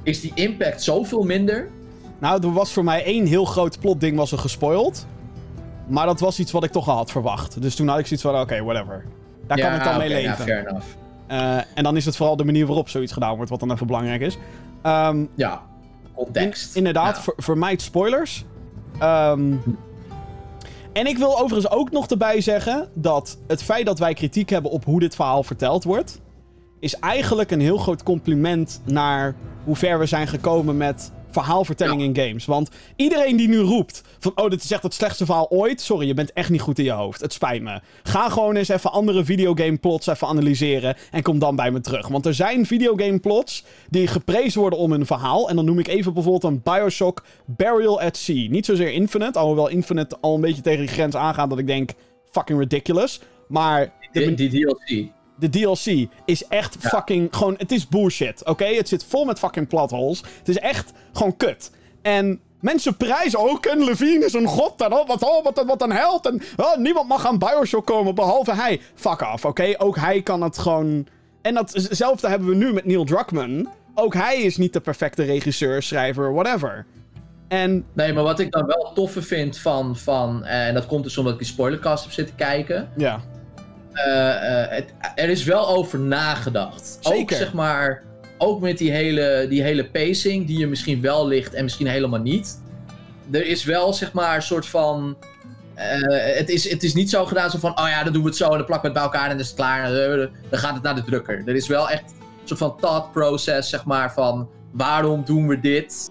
is 0.03 0.21
die 0.21 0.33
impact 0.35 0.83
zoveel 0.83 1.23
minder. 1.23 1.69
Nou, 2.19 2.43
er 2.43 2.53
was 2.53 2.73
voor 2.73 2.85
mij 2.85 3.05
één 3.05 3.27
heel 3.27 3.45
groot 3.45 3.81
plotding 3.81 4.17
was 4.17 4.33
er 4.33 4.39
gespoild. 4.39 5.07
Maar 5.87 6.07
dat 6.07 6.21
was 6.21 6.39
iets 6.39 6.53
wat 6.53 6.65
ik 6.65 6.71
toch 6.73 6.89
al 6.89 6.97
had 6.97 7.11
verwacht. 7.11 7.63
Dus 7.63 7.75
toen 7.75 7.89
had 7.89 7.99
ik 7.99 8.07
zoiets 8.07 8.27
van, 8.27 8.41
oké, 8.41 8.63
whatever. 8.63 9.05
Daar 9.47 9.59
kan 9.59 9.75
ik 9.75 9.85
dan 9.85 9.99
mee 9.99 10.09
oké, 10.09 10.19
ja, 10.19 10.29
leven. 10.31 10.45
fair 10.45 10.69
enough. 10.69 10.87
Eh, 11.27 11.57
en 11.75 11.83
dan 11.83 11.97
is 11.97 12.05
het 12.05 12.17
vooral 12.17 12.37
de 12.37 12.45
manier 12.45 12.67
waarop 12.67 12.89
zoiets 12.89 13.13
gedaan 13.13 13.37
wordt, 13.37 13.51
wat 13.51 13.61
dan 13.61 13.73
even 13.73 13.87
belangrijk 13.87 14.21
is. 14.21 14.39
Ehm, 14.85 15.25
Ja, 15.35 15.53
in- 16.05 16.11
context. 16.15 16.77
inderdaad, 16.77 17.17
Ja. 17.17 17.23
ver- 17.23 17.35
vermijd 17.37 17.83
spoilers. 17.83 18.45
Ehm, 18.99 19.53
en 20.93 21.07
ik 21.07 21.19
wil 21.19 21.39
overigens 21.41 21.71
ook 21.73 21.91
nog 21.91 22.07
erbij 22.07 22.41
zeggen 22.41 22.89
dat 22.95 23.39
het 23.47 23.63
feit 23.63 23.87
dat 23.87 23.99
wij 23.99 24.15
kritiek 24.15 24.49
hebben 24.51 24.71
op 24.71 24.85
hoe 24.85 25.01
dit 25.01 25.15
verhaal 25.15 25.43
verteld 25.43 25.85
wordt, 25.85 26.21
is 26.81 26.95
eigenlijk 26.99 27.51
een 27.51 27.61
heel 27.61 27.79
groot 27.79 28.03
compliment 28.03 28.81
naar 28.85 29.35
hoe 29.65 29.77
ver 29.77 29.99
we 29.99 30.07
zijn 30.07 30.27
gekomen 30.29 30.77
met 30.77 31.13
verhaalvertelling 31.35 32.03
in 32.03 32.17
games. 32.27 32.45
Want 32.45 32.71
iedereen 32.97 33.37
die 33.37 33.49
nu 33.49 33.59
roept 33.59 34.03
van, 34.19 34.33
oh, 34.35 34.51
dit 34.51 34.65
is 34.65 34.71
echt 34.71 34.83
het 34.83 34.95
slechtste 34.95 35.25
verhaal 35.25 35.51
ooit. 35.51 35.81
Sorry, 35.81 36.07
je 36.07 36.15
bent 36.15 36.33
echt 36.33 36.51
niet 36.51 36.61
goed 36.61 36.79
in 36.79 36.85
je 36.85 36.91
hoofd. 36.91 37.21
Het 37.21 37.33
spijt 37.33 37.63
me. 37.63 37.81
Ga 38.03 38.29
gewoon 38.29 38.57
eens 38.57 38.69
even 38.69 38.93
andere 38.93 39.25
videogame 39.25 39.77
plots 39.77 40.07
even 40.07 40.29
analyseren 40.29 40.97
en 41.11 41.23
kom 41.23 41.39
dan 41.39 41.57
bij 41.57 41.71
me 41.71 41.81
terug. 41.81 42.09
Want 42.09 42.27
er 42.27 42.35
zijn 42.35 42.67
videogame 42.67 43.19
plots 43.19 43.65
die 43.91 44.07
geprezen 44.07 44.61
worden 44.61 44.79
om 44.79 44.91
hun 44.91 45.07
verhaal. 45.07 45.49
En 45.49 45.57
dan 45.57 45.65
noem 45.65 45.79
ik 45.79 45.89
even 45.89 46.15
bijvoorbeeld 46.15 46.53
een 46.53 46.63
Bioshock 46.63 47.25
Burial 47.45 48.01
at 48.01 48.17
Sea. 48.17 48.49
Niet 48.49 48.67
zozeer 48.67 48.93
Infinite, 48.93 49.39
alhoewel 49.39 49.69
Infinite 49.69 50.17
al 50.21 50.35
een 50.35 50.41
beetje 50.41 50.63
tegen 50.63 50.81
die 50.81 50.95
grens 50.95 51.17
aangaat 51.17 51.51
dat 51.51 51.59
ik 51.59 51.67
denk, 51.67 51.91
fucking 52.31 52.59
ridiculous. 52.59 53.21
Maar 53.49 53.93
Die, 54.13 54.35
die 54.35 54.51
DLC. 54.51 55.13
De 55.37 55.49
DLC 55.51 56.09
is 56.25 56.47
echt 56.47 56.77
Ja. 56.81 56.89
fucking 56.89 57.29
gewoon. 57.31 57.55
Het 57.59 57.73
is 57.73 57.89
bullshit, 57.89 58.45
oké? 58.45 58.65
Het 58.65 58.89
zit 58.89 59.05
vol 59.05 59.25
met 59.25 59.39
fucking 59.39 59.69
plot 59.69 59.91
holes. 59.91 60.23
Het 60.39 60.49
is 60.49 60.59
echt 60.59 60.93
gewoon 61.13 61.37
kut. 61.37 61.71
En 62.03 62.41
mensen 62.61 62.97
prijzen. 62.97 63.41
Oh, 63.41 63.61
Ken 63.61 63.85
Levine 63.85 64.25
is 64.25 64.33
een 64.33 64.47
god. 64.47 64.81
En 64.83 64.93
oh, 64.93 65.07
wat, 65.07 65.23
oh, 65.23 65.45
wat, 65.45 65.65
wat 65.67 65.83
een 65.83 65.93
held. 65.93 66.27
En 66.27 66.43
oh, 66.57 66.77
niemand 66.77 67.09
mag 67.09 67.27
aan 67.27 67.39
Bioshock 67.39 67.87
komen 67.87 68.15
behalve 68.15 68.55
hij. 68.55 68.81
Fuck 68.95 69.21
off, 69.33 69.45
oké? 69.45 69.75
Ook 69.79 69.97
hij 69.97 70.23
kan 70.23 70.43
het 70.43 70.59
gewoon. 70.59 71.07
En 71.43 71.55
datzelfde 71.55 72.29
hebben 72.29 72.49
we 72.49 72.55
nu 72.55 72.73
met 72.73 72.85
Neil 72.85 73.05
Druckmann. 73.05 73.69
Ook 73.95 74.15
hij 74.15 74.41
is 74.41 74.57
niet 74.57 74.73
de 74.73 74.81
perfecte 74.81 75.23
regisseur, 75.23 75.83
schrijver, 75.83 76.33
whatever. 76.35 76.87
En 77.49 77.85
Nee, 77.93 78.13
maar 78.13 78.23
wat 78.23 78.39
ik 78.39 78.53
dan 78.53 78.67
wel 78.67 78.93
toffe 78.95 79.23
vind 79.23 79.59
van, 79.59 79.97
van 79.97 80.45
eh, 80.45 80.67
en 80.67 80.75
dat 80.75 80.87
komt 80.87 81.05
dus 81.05 81.19
omdat 81.19 81.33
ik 81.33 81.39
die 81.39 81.49
spoilercast 81.49 82.05
heb 82.05 82.13
zitten 82.13 82.37
kijken. 82.37 82.89
ja, 82.97 83.21
het, 84.69 84.95
er 85.15 85.29
is 85.29 85.45
wel 85.45 85.69
over 85.69 85.99
nagedacht. 86.01 86.99
Ook 87.03 87.31
zeg 87.33 87.53
maar, 87.53 88.03
ook 88.39 88.61
met 88.61 88.79
die 88.79 88.91
hele, 88.91 89.47
die 89.49 89.63
hele 89.63 89.85
pacing, 89.91 90.47
die 90.47 90.59
je 90.59 90.67
misschien 90.67 91.01
wel 91.01 91.27
ligt 91.27 91.55
en 91.55 91.65
misschien 91.65 91.87
helemaal 91.87 92.21
niet. 92.21 92.63
Er 93.31 93.47
is 93.47 93.65
wel 93.65 93.93
zeg 93.93 94.13
maar 94.13 94.37
een 94.37 94.43
soort 94.43 94.67
van. 94.67 95.17
eh, 95.75 96.37
het, 96.37 96.49
is, 96.49 96.71
het 96.71 96.83
is 96.83 96.95
niet 96.95 97.11
zo 97.11 97.25
gedaan 97.27 97.51
zo 97.51 97.59
van, 97.59 97.79
oh 97.79 97.89
ja, 97.89 98.03
dan 98.05 98.13
doen 98.13 98.23
we 98.23 98.29
het 98.29 98.37
zo 98.37 98.51
en 98.51 98.57
dan 98.57 98.67
plakken 98.67 98.93
we 98.93 98.99
het 98.99 99.11
bij 99.11 99.13
elkaar 99.13 99.31
en 99.31 99.37
dan 99.37 99.41
is 99.45 99.47
het 99.47 99.57
klaar. 99.57 99.85
en 99.85 100.31
Dan, 100.51 100.59
gaat 100.59 100.75
het 100.75 100.83
naar 100.83 100.95
de 100.95 101.03
drukker. 101.03 101.43
Er 101.47 101.55
is 101.55 101.67
wel 101.67 101.91
echt 101.91 102.03
een 102.11 102.49
soort 102.49 102.59
van 102.61 102.77
thought 102.81 103.13
process, 103.13 103.69
zeg 103.71 103.85
maar, 103.85 104.13
van 104.13 104.49
waarom 104.73 105.25
doen 105.25 105.49
we 105.49 105.61
dit? 105.61 106.11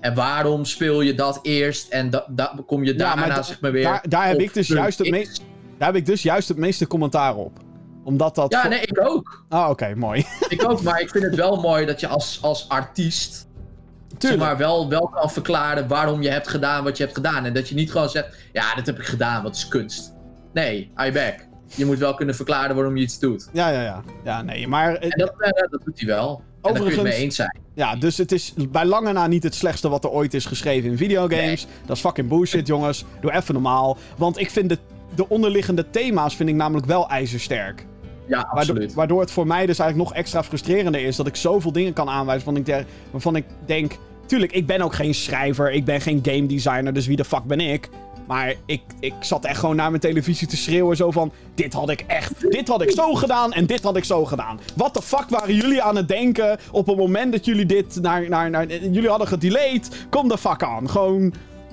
En 0.00 0.14
waarom 0.14 0.64
speel 0.64 1.00
je 1.00 1.14
dat 1.14 1.38
eerst 1.42 1.88
en 1.88 2.10
da, 2.10 2.26
da- 2.30 2.54
kom 2.66 2.84
je 2.84 2.92
Ja, 2.92 2.98
daarna 2.98 3.26
maar 3.26 3.44
zeg 3.44 3.60
maar 3.60 3.72
weer 3.72 3.82
daar- 3.84 4.04
daar 4.08 4.26
heb 4.28 4.38
ik 4.40 4.54
dus 4.54 4.68
juist 4.68 4.98
het 4.98 5.10
meest- 5.10 5.42
daar 5.78 5.88
heb 5.88 5.96
ik 5.96 6.06
dus 6.06 6.22
juist 6.22 6.48
het 6.48 6.56
meeste 6.56 6.86
commentaar 6.86 7.36
op. 7.36 7.58
Omdat 8.04 8.34
dat. 8.34 8.52
Ja, 8.52 8.68
nee, 8.68 8.80
ik 8.80 9.00
ook. 9.08 9.44
Ah, 9.48 9.70
oké, 9.70 9.94
mooi. 9.94 10.26
Ik 10.48 10.68
ook, 10.70 10.82
maar 10.82 11.00
ik 11.00 11.10
vind 11.10 11.24
het 11.24 11.34
wel 11.34 11.60
mooi 11.60 11.86
dat 11.86 12.00
je 12.00 12.06
als, 12.08 12.38
als 12.42 12.68
artiest 12.68 13.32
zeg 13.34 14.18
Tuurlijk. 14.18 14.42
maar, 14.42 14.56
wel, 14.56 14.88
wel 14.88 15.08
kan 15.08 15.30
verklaren 15.30 15.88
waarom 15.88 16.22
je 16.22 16.28
hebt 16.30 16.48
gedaan 16.48 16.84
wat 16.84 16.96
je 16.96 17.02
hebt 17.02 17.14
gedaan. 17.16 17.44
En 17.44 17.52
dat 17.54 17.68
je 17.68 17.74
niet 17.74 17.90
gewoon 17.92 18.08
zegt, 18.08 18.36
ja, 18.52 18.74
dit 18.74 18.86
heb 18.86 18.98
ik 18.98 19.04
gedaan, 19.04 19.42
wat 19.42 19.54
is 19.56 19.68
kunst. 19.68 20.14
Nee, 20.52 20.90
I 21.06 21.12
back. 21.12 21.34
Je 21.66 21.84
moet 21.86 21.98
wel 21.98 22.14
kunnen 22.14 22.34
verklaren 22.34 22.74
waarom 22.74 22.96
je 22.96 23.02
iets 23.02 23.18
doet. 23.18 23.48
Ja, 23.52 23.68
ja, 23.68 23.82
ja. 23.82 24.02
Ja, 24.24 24.42
nee, 24.42 24.68
maar... 24.68 24.94
En 24.94 25.10
dat, 25.18 25.32
eh, 25.38 25.50
dat 25.70 25.80
doet 25.84 25.98
hij 25.98 26.08
wel. 26.08 26.28
En 26.28 26.42
daar 26.62 26.72
kun 26.72 26.72
je 26.72 26.78
het 26.78 26.80
Overigens- 26.82 27.02
mee 27.16 27.24
eens 27.24 27.36
zijn. 27.36 27.58
Ja, 27.74 27.96
dus 27.96 28.16
het 28.16 28.32
is 28.32 28.54
bij 28.70 28.84
lange 28.84 29.12
na 29.12 29.26
niet 29.26 29.42
het 29.42 29.54
slechtste 29.54 29.88
wat 29.88 30.04
er 30.04 30.10
ooit 30.10 30.34
is 30.34 30.44
geschreven 30.46 30.90
in 30.90 30.96
videogames. 30.96 31.66
Dat 31.86 31.96
is 31.96 32.02
fucking 32.02 32.28
bullshit, 32.28 32.66
jongens. 32.66 33.04
Doe 33.20 33.32
even 33.32 33.54
normaal. 33.54 33.96
Want 34.16 34.38
ik 34.38 34.50
vind 34.50 34.68
de, 34.68 34.78
de 35.14 35.28
onderliggende 35.28 35.90
thema's 35.90 36.36
vind 36.36 36.48
ik 36.48 36.54
namelijk 36.54 36.86
wel 36.86 37.08
ijzersterk. 37.08 37.86
Ja, 38.26 38.36
Waardoor, 38.36 38.58
absoluut. 38.58 38.94
waardoor 38.94 39.20
het 39.20 39.30
voor 39.30 39.46
mij 39.46 39.66
dus 39.66 39.78
eigenlijk 39.78 40.10
nog 40.10 40.18
extra 40.18 40.42
frustrerender 40.44 41.00
is 41.00 41.16
dat 41.16 41.26
ik 41.26 41.36
zoveel 41.36 41.72
dingen 41.72 41.92
kan 41.92 42.08
aanwijzen 42.08 42.44
waarvan 42.44 42.56
ik, 42.56 42.66
der- 42.66 42.86
waarvan 43.10 43.36
ik 43.36 43.44
denk... 43.66 43.92
Tuurlijk, 44.26 44.52
ik 44.52 44.66
ben 44.66 44.80
ook 44.80 44.94
geen 44.94 45.14
schrijver, 45.14 45.72
ik 45.72 45.84
ben 45.84 46.00
geen 46.00 46.18
game 46.22 46.46
designer, 46.46 46.92
dus 46.92 47.06
wie 47.06 47.16
de 47.16 47.24
fuck 47.24 47.44
ben 47.44 47.60
ik? 47.60 47.88
Maar 48.26 48.54
ik, 48.66 48.80
ik 49.00 49.12
zat 49.20 49.44
echt 49.44 49.58
gewoon 49.58 49.76
naar 49.76 49.88
mijn 49.90 50.00
televisie 50.02 50.46
te 50.48 50.56
schreeuwen 50.56 50.96
zo 50.96 51.10
van... 51.10 51.32
Dit 51.54 51.72
had 51.72 51.90
ik 51.90 52.04
echt, 52.06 52.50
dit 52.50 52.68
had 52.68 52.82
ik 52.82 52.90
zo 52.90 53.14
gedaan 53.14 53.52
en 53.52 53.66
dit 53.66 53.82
had 53.82 53.96
ik 53.96 54.04
zo 54.04 54.24
gedaan. 54.24 54.60
Wat 54.76 54.94
de 54.94 55.02
fuck 55.02 55.28
waren 55.28 55.54
jullie 55.54 55.82
aan 55.82 55.96
het 55.96 56.08
denken 56.08 56.58
op 56.72 56.86
het 56.86 56.96
moment 56.96 57.32
dat 57.32 57.44
jullie 57.44 57.66
dit 57.66 57.98
naar... 58.00 58.28
naar, 58.28 58.50
naar 58.50 58.66
jullie 58.66 59.08
hadden 59.08 59.28
gedelayed? 59.28 60.06
Kom 60.10 60.28
de 60.28 60.38
fuck 60.38 60.62
aan. 60.62 60.90
Gewoon, 60.90 61.20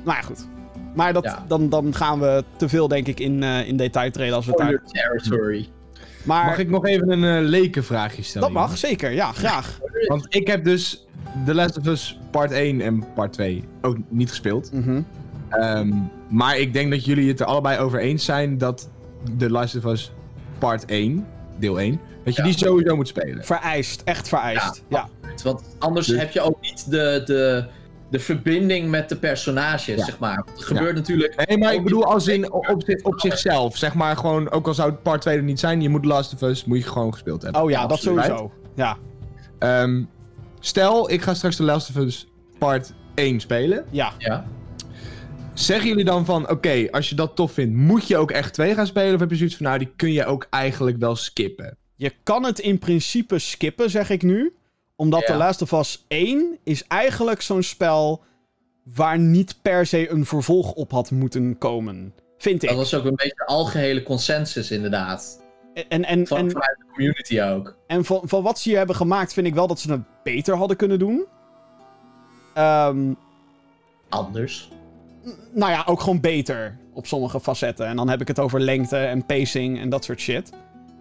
nou 0.04 0.18
ja, 0.18 0.22
goed. 0.22 0.48
Maar 0.94 1.14
dat, 1.14 1.24
Ja. 1.24 1.46
dan, 1.48 1.70
dan 1.70 1.96
gaan 1.96 2.20
we 2.20 2.44
te 2.56 2.70
veel, 2.70 2.88
denk 2.88 3.08
ik, 3.08 3.20
in, 3.20 3.44
eh, 3.44 3.68
in 3.68 3.78
detail 3.78 4.12
treden 4.12 4.36
als 4.36 4.46
we 4.46 4.52
het 4.52 4.60
daar... 4.60 4.82
Territory. 4.86 5.70
Maar 6.24 6.46
Mag 6.46 6.58
ik 6.58 6.70
nog 6.70 6.86
even 6.86 7.10
een 7.10 7.44
uh, 7.44 7.50
lekenvraagje 7.50 8.22
stellen? 8.24 8.48
dat 8.54 8.58
mag, 8.58 8.78
zeker. 8.78 9.12
Ja, 9.12 9.32
graag. 9.32 9.80
Want 10.08 10.26
ik 10.30 10.48
heb 10.48 10.64
dus 10.64 11.06
The 11.46 11.54
Last 11.54 11.78
of 11.78 11.86
Us 11.88 12.20
part 12.32 12.52
1 12.52 12.82
en 12.82 13.04
part 13.14 13.34
2 13.34 13.64
ook 13.82 13.98
niet 14.10 14.30
gespeeld. 14.30 14.72
Mhm. 14.74 15.02
Ehm, 15.50 15.92
maar 16.30 16.58
ik 16.58 16.74
denk 16.74 16.92
dat 16.92 17.06
jullie 17.06 17.28
het 17.28 17.40
er 17.40 17.46
allebei 17.46 17.80
over 17.80 18.00
eens 18.00 18.26
zijn 18.26 18.58
dat 18.58 18.90
The 19.38 19.50
Last 19.50 19.76
of 19.76 19.86
Us 19.86 20.12
part 20.60 20.86
1, 20.86 21.26
deel 21.60 21.80
1, 21.80 22.00
dat 22.24 22.36
je 22.36 22.42
Ja. 22.42 22.48
die 22.48 22.58
sowieso 22.58 22.96
moet 22.96 23.08
spelen. 23.08 23.44
Vereist, 23.46 24.02
echt 24.06 24.28
vereist. 24.28 24.84
Ja. 24.88 25.08
Want 25.44 25.62
anders 25.80 26.08
Dus- 26.08 26.20
heb 26.20 26.32
je 26.32 26.42
ook 26.42 26.62
niet 26.62 26.90
de, 26.92 27.22
de, 27.26 27.66
de 28.12 28.20
verbinding 28.20 28.90
met 28.90 29.10
de 29.10 29.16
personages, 29.16 29.96
Ja. 29.96 30.06
zeg 30.06 30.20
maar. 30.20 30.44
Het 30.54 30.64
gebeurt 30.64 30.96
natuurlijk... 30.96 31.46
Nee, 31.48 31.58
maar 31.58 31.74
ik 31.74 31.84
bedoel 31.84 32.06
als 32.06 32.28
in 32.28 32.52
op, 32.52 32.70
op, 32.70 32.84
op 33.04 33.20
zichzelf. 33.20 33.78
Zeg 33.78 33.94
maar 33.94 34.18
gewoon, 34.18 34.52
ook 34.52 34.68
al 34.68 34.74
zou 34.74 34.92
het 34.92 35.02
part 35.02 35.22
2 35.22 35.38
er 35.38 35.44
niet 35.44 35.60
zijn, 35.60 35.82
je 35.82 35.90
moet 35.90 36.06
Last 36.06 36.34
of 36.34 36.42
Us, 36.42 36.66
moet 36.66 36.78
je 36.78 36.84
gewoon 36.84 37.14
gespeeld 37.14 37.42
hebben. 37.42 37.62
Oh 37.62 37.70
ja, 37.70 37.82
dat 37.82 37.92
absoluut. 37.92 38.24
sowieso. 38.24 38.52
Ja, 38.76 38.98
Ehm, 39.60 40.04
stel, 40.60 41.12
ik 41.12 41.22
ga 41.22 41.34
straks 41.34 41.56
The 41.56 41.64
Last 41.64 41.90
of 41.90 41.96
Us 41.96 42.28
part 42.58 42.94
1 43.16 43.40
spelen. 43.40 43.86
ja. 43.90 44.12
Ja. 44.18 44.46
Zeggen 45.54 45.88
jullie 45.90 46.06
dan 46.06 46.26
van, 46.26 46.50
oké, 46.50 46.88
als 46.92 47.10
je 47.10 47.16
dat 47.16 47.36
tof 47.36 47.52
vindt, 47.52 47.76
moet 47.76 48.08
je 48.08 48.18
ook 48.18 48.32
echt 48.32 48.54
2 48.54 48.74
gaan 48.74 48.88
spelen? 48.88 49.14
Of 49.14 49.20
heb 49.20 49.30
je 49.30 49.36
zoiets 49.36 49.56
van, 49.56 49.66
nou, 49.66 49.78
die 49.78 49.92
kun 49.96 50.12
je 50.12 50.26
ook 50.26 50.48
eigenlijk 50.50 50.98
wel 50.98 51.16
skippen? 51.16 51.78
Je 51.96 52.14
kan 52.24 52.44
het 52.46 52.60
in 52.60 52.80
principe 52.80 53.40
skippen, 53.40 53.90
zeg 53.90 54.10
ik 54.10 54.22
nu. 54.24 54.54
Omdat 55.02 55.20
Ja. 55.20 55.26
The 55.26 55.34
Last 55.36 55.62
of 55.62 55.72
Us 55.72 56.06
1 56.08 56.58
is 56.64 56.88
eigenlijk 56.88 57.42
zo'n 57.42 57.64
spel 57.64 58.24
waar 58.96 59.20
niet 59.20 59.56
per 59.62 59.86
se 59.86 60.10
een 60.12 60.26
vervolg 60.26 60.72
op 60.74 60.92
had 60.92 61.12
moeten 61.12 61.58
komen. 61.58 62.14
Vind 62.38 62.62
Dat 62.62 62.70
ik. 62.70 62.76
was 62.76 62.94
ook 62.94 63.04
een 63.06 63.16
beetje 63.16 63.36
de 63.36 63.46
algehele 63.46 64.04
consensus, 64.04 64.72
inderdaad. 64.72 65.42
En, 65.90 66.06
en, 66.06 66.28
Van, 66.28 66.38
en, 66.38 66.52
vanuit 66.52 66.78
de 66.78 66.86
community 66.94 67.42
ook. 67.42 67.78
en 67.88 68.06
van, 68.06 68.22
van 68.24 68.44
wat 68.44 68.60
ze 68.60 68.70
hier 68.70 68.78
hebben 68.78 68.96
gemaakt, 68.96 69.34
vind 69.34 69.48
ik 69.48 69.54
wel 69.54 69.68
dat 69.68 69.80
ze 69.80 69.92
het 69.92 70.02
beter 70.24 70.56
hadden 70.56 70.78
kunnen 70.78 71.00
doen. 71.00 71.26
Ehm, 72.54 73.14
Anders. 74.10 74.70
nou 75.54 75.72
ja, 75.72 75.84
ook 75.86 76.00
gewoon 76.02 76.20
beter 76.20 76.78
op 76.94 77.06
sommige 77.08 77.40
facetten. 77.40 77.86
En 77.86 77.96
dan 77.96 78.10
heb 78.10 78.22
ik 78.22 78.28
het 78.28 78.40
over 78.40 78.60
lengte 78.60 78.98
en 78.98 79.26
pacing 79.26 79.80
en 79.80 79.90
dat 79.90 80.04
soort 80.04 80.20
shit. 80.20 80.50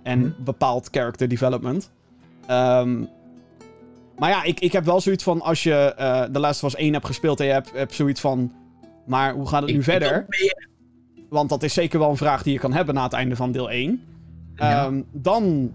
En 0.02 0.18
Mhm. 0.18 0.30
bepaald 0.44 0.88
character 0.90 1.28
development. 1.28 1.90
Ehm, 2.46 3.04
maar 4.20 4.30
ja, 4.30 4.42
ik, 4.42 4.60
ik 4.60 4.72
heb 4.72 4.84
wel 4.84 5.00
zoiets 5.00 5.24
van 5.24 5.40
als 5.40 5.62
je 5.62 6.28
Last 6.32 6.62
of 6.62 6.72
Us 6.72 6.80
1 6.80 6.92
hebt 6.92 7.06
gespeeld 7.06 7.40
en 7.40 7.46
je 7.46 7.52
hebt, 7.52 7.72
hebt 7.72 7.94
zoiets 7.94 8.20
van... 8.20 8.52
Maar 9.06 9.32
hoe 9.32 9.48
gaat 9.48 9.62
het 9.62 9.72
nu 9.72 9.82
verder? 9.82 10.26
Want 11.28 11.48
dat 11.48 11.62
is 11.62 11.74
zeker 11.74 11.98
wel 11.98 12.10
een 12.10 12.16
vraag 12.16 12.42
die 12.42 12.52
je 12.52 12.58
kan 12.58 12.72
hebben 12.72 12.94
na 12.94 13.02
het 13.02 13.12
einde 13.12 13.36
van 13.36 13.52
deel 13.52 13.70
1. 13.70 14.02
Ja. 14.56 14.84
Ehm, 14.84 15.02
dan 15.12 15.72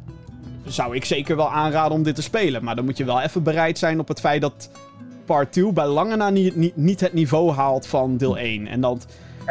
zou 0.65 0.95
ik 0.95 1.05
zeker 1.05 1.36
wel 1.36 1.51
aanraden 1.51 1.97
om 1.97 2.03
dit 2.03 2.15
te 2.15 2.21
spelen. 2.21 2.63
Maar 2.63 2.75
dan 2.75 2.86
moet 2.86 2.97
je 2.97 3.05
wel 3.05 3.21
even 3.21 3.43
bereid 3.43 3.77
zijn 3.77 3.99
op 3.99 4.08
het 4.08 4.19
feit 4.19 4.41
dat 4.41 4.69
part 5.25 5.51
2 5.51 5.73
bij 5.73 5.88
lange 5.88 6.15
na 6.15 6.29
niet, 6.29 6.55
niet, 6.55 6.75
niet 6.75 6.99
het 6.99 7.13
niveau 7.13 7.51
haalt 7.51 7.88
van 7.88 8.17
deel 8.17 8.38
1. 8.38 8.67
En 8.67 8.81
dat, 8.81 9.05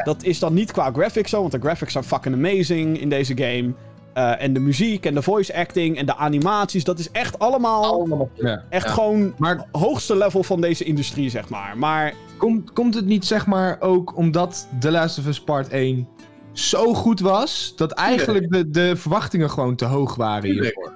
dat 0.05 0.23
is 0.23 0.39
dan 0.39 0.55
niet 0.55 0.73
qua 0.73 0.91
graphics 0.93 1.31
zo, 1.31 1.41
want 1.41 1.53
de 1.53 1.61
graphics 1.61 1.93
zijn 1.93 2.05
fucking 2.05 2.35
amazing 2.35 3.01
in 3.01 3.09
deze 3.09 3.37
game. 3.37 3.73
Eh, 4.15 4.43
en 4.43 4.53
de 4.53 4.61
muziek 4.61 5.07
en 5.07 5.15
de 5.15 5.23
voice 5.23 5.55
acting 5.57 5.99
en 5.99 6.07
de 6.07 6.17
animaties, 6.17 6.85
dat 6.85 6.99
is 6.99 7.11
echt 7.11 7.39
allemaal 7.39 7.85
Allemaal. 7.85 8.31
Ja. 8.35 8.65
echt 8.69 8.87
Ja. 8.87 8.93
gewoon 8.93 9.35
Maar 9.39 9.67
hoogste 9.73 10.17
level 10.17 10.43
van 10.43 10.61
deze 10.61 10.85
industrie, 10.85 11.31
zeg 11.31 11.49
maar. 11.49 11.79
Maar 11.79 12.15
komt, 12.37 12.73
komt 12.73 12.95
het 12.95 13.07
niet, 13.07 13.25
zeg 13.25 13.47
maar, 13.47 13.81
ook 13.81 14.17
omdat 14.17 14.69
The 14.81 14.91
Last 14.91 15.19
of 15.19 15.27
Us 15.27 15.41
part 15.41 15.69
1 15.69 16.09
zo 16.53 16.95
goed 16.95 17.21
was, 17.21 17.73
dat 17.77 17.93
eigenlijk 17.93 18.53
de, 18.53 18.71
de 18.71 18.97
verwachtingen 18.97 19.51
gewoon 19.51 19.75
te 19.77 19.85
hoog 19.85 20.15
waren 20.15 20.51
hiervoor? 20.51 20.93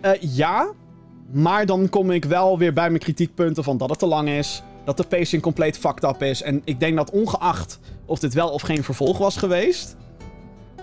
Eh, 0.00 0.10
ja, 0.20 0.72
maar 1.32 1.66
dan 1.66 1.88
kom 1.88 2.10
ik 2.10 2.24
wel 2.24 2.58
weer 2.58 2.72
bij 2.72 2.88
mijn 2.88 3.02
kritiekpunten 3.02 3.64
van 3.64 3.76
dat 3.76 3.90
het 3.90 3.98
te 3.98 4.06
lang 4.06 4.28
is. 4.28 4.62
Dat 4.84 4.96
de 4.96 5.04
pacing 5.04 5.42
compleet 5.42 5.78
fucked 5.78 6.04
up 6.04 6.22
is. 6.22 6.42
En 6.42 6.62
ik 6.64 6.80
denk 6.80 6.96
dat 6.96 7.10
ongeacht 7.10 7.78
of 8.06 8.18
dit 8.18 8.34
wel 8.34 8.48
of 8.48 8.62
geen 8.62 8.84
vervolg 8.84 9.18
was 9.18 9.36
geweest... 9.36 9.96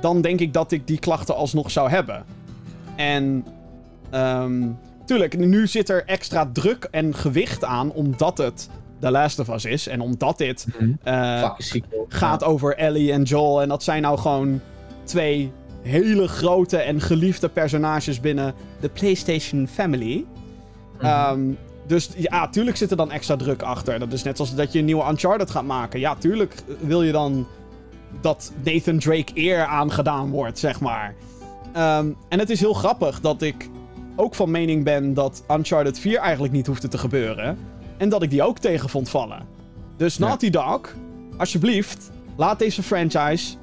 dan 0.01 0.21
denk 0.21 0.39
ik 0.39 0.53
dat 0.53 0.71
ik 0.71 0.87
die 0.87 0.99
klachten 0.99 1.35
alsnog 1.35 1.71
zou 1.71 1.89
hebben. 1.89 2.25
En... 2.95 3.45
ehm 4.09 4.63
tuurlijk, 5.09 5.37
nu 5.37 5.67
zit 5.67 5.89
er 5.89 6.05
extra 6.05 6.49
druk 6.53 6.87
en 6.91 7.15
gewicht 7.15 7.63
aan 7.63 7.91
omdat 7.91 8.37
het 8.37 8.69
The 8.99 9.11
Last 9.11 9.39
of 9.39 9.49
Us 9.49 9.65
is. 9.65 9.87
En 9.87 10.01
omdat 10.01 10.37
dit 10.37 10.67
sequel. 11.57 12.05
gaat 12.09 12.43
over 12.43 12.77
Ellie 12.77 13.11
en 13.11 13.23
Joel. 13.23 13.61
En 13.61 13.69
dat 13.69 13.83
zijn 13.83 14.01
nou 14.01 14.17
gewoon 14.17 14.61
twee 15.03 15.51
hele 15.81 16.27
grote 16.27 16.77
en 16.77 17.01
geliefde 17.01 17.49
personages 17.49 18.19
binnen 18.19 18.53
de 18.79 18.89
PlayStation 18.89 19.67
Family. 19.67 20.25
Mhm. 20.97 21.05
Ehm, 21.05 21.39
dus 21.87 22.09
ja, 22.15 22.47
tuurlijk 22.49 22.77
zit 22.77 22.91
er 22.91 22.97
dan 22.97 23.11
extra 23.11 23.35
druk 23.35 23.61
achter. 23.61 23.99
Dat 23.99 24.13
is 24.13 24.23
net 24.23 24.35
zoals 24.35 24.55
dat 24.55 24.71
je 24.71 24.79
een 24.79 24.85
nieuwe 24.85 25.09
Uncharted 25.09 25.51
gaat 25.51 25.63
maken. 25.63 25.99
Ja, 25.99 26.15
tuurlijk 26.15 26.53
wil 26.79 27.03
je 27.03 27.11
dan 27.11 27.47
dat 28.21 28.51
Nathan 28.63 28.99
Drake 28.99 29.31
eer 29.33 29.65
aangedaan 29.65 30.29
wordt, 30.29 30.59
zeg 30.59 30.79
maar. 30.79 31.15
Ehm, 31.73 32.07
en 32.29 32.39
het 32.39 32.49
is 32.49 32.59
heel 32.59 32.73
grappig 32.73 33.21
dat 33.21 33.41
ik 33.41 33.69
ook 34.15 34.35
van 34.35 34.51
mening 34.51 34.83
ben 34.83 35.13
dat 35.13 35.43
Uncharted 35.51 35.99
4 35.99 36.19
eigenlijk 36.19 36.53
niet 36.53 36.67
hoefde 36.67 36.87
te 36.87 36.97
gebeuren. 36.97 37.57
En 37.97 38.09
dat 38.09 38.23
ik 38.23 38.29
die 38.29 38.43
ook 38.43 38.57
tegen 38.57 38.89
vond 38.89 39.09
vallen. 39.09 39.47
Dus 39.97 40.15
Ja. 40.15 40.25
Naughty 40.25 40.49
Dog, 40.49 40.81
alsjeblieft, 41.37 42.11
laat 42.35 42.59
deze 42.59 42.83
franchise 42.83 43.55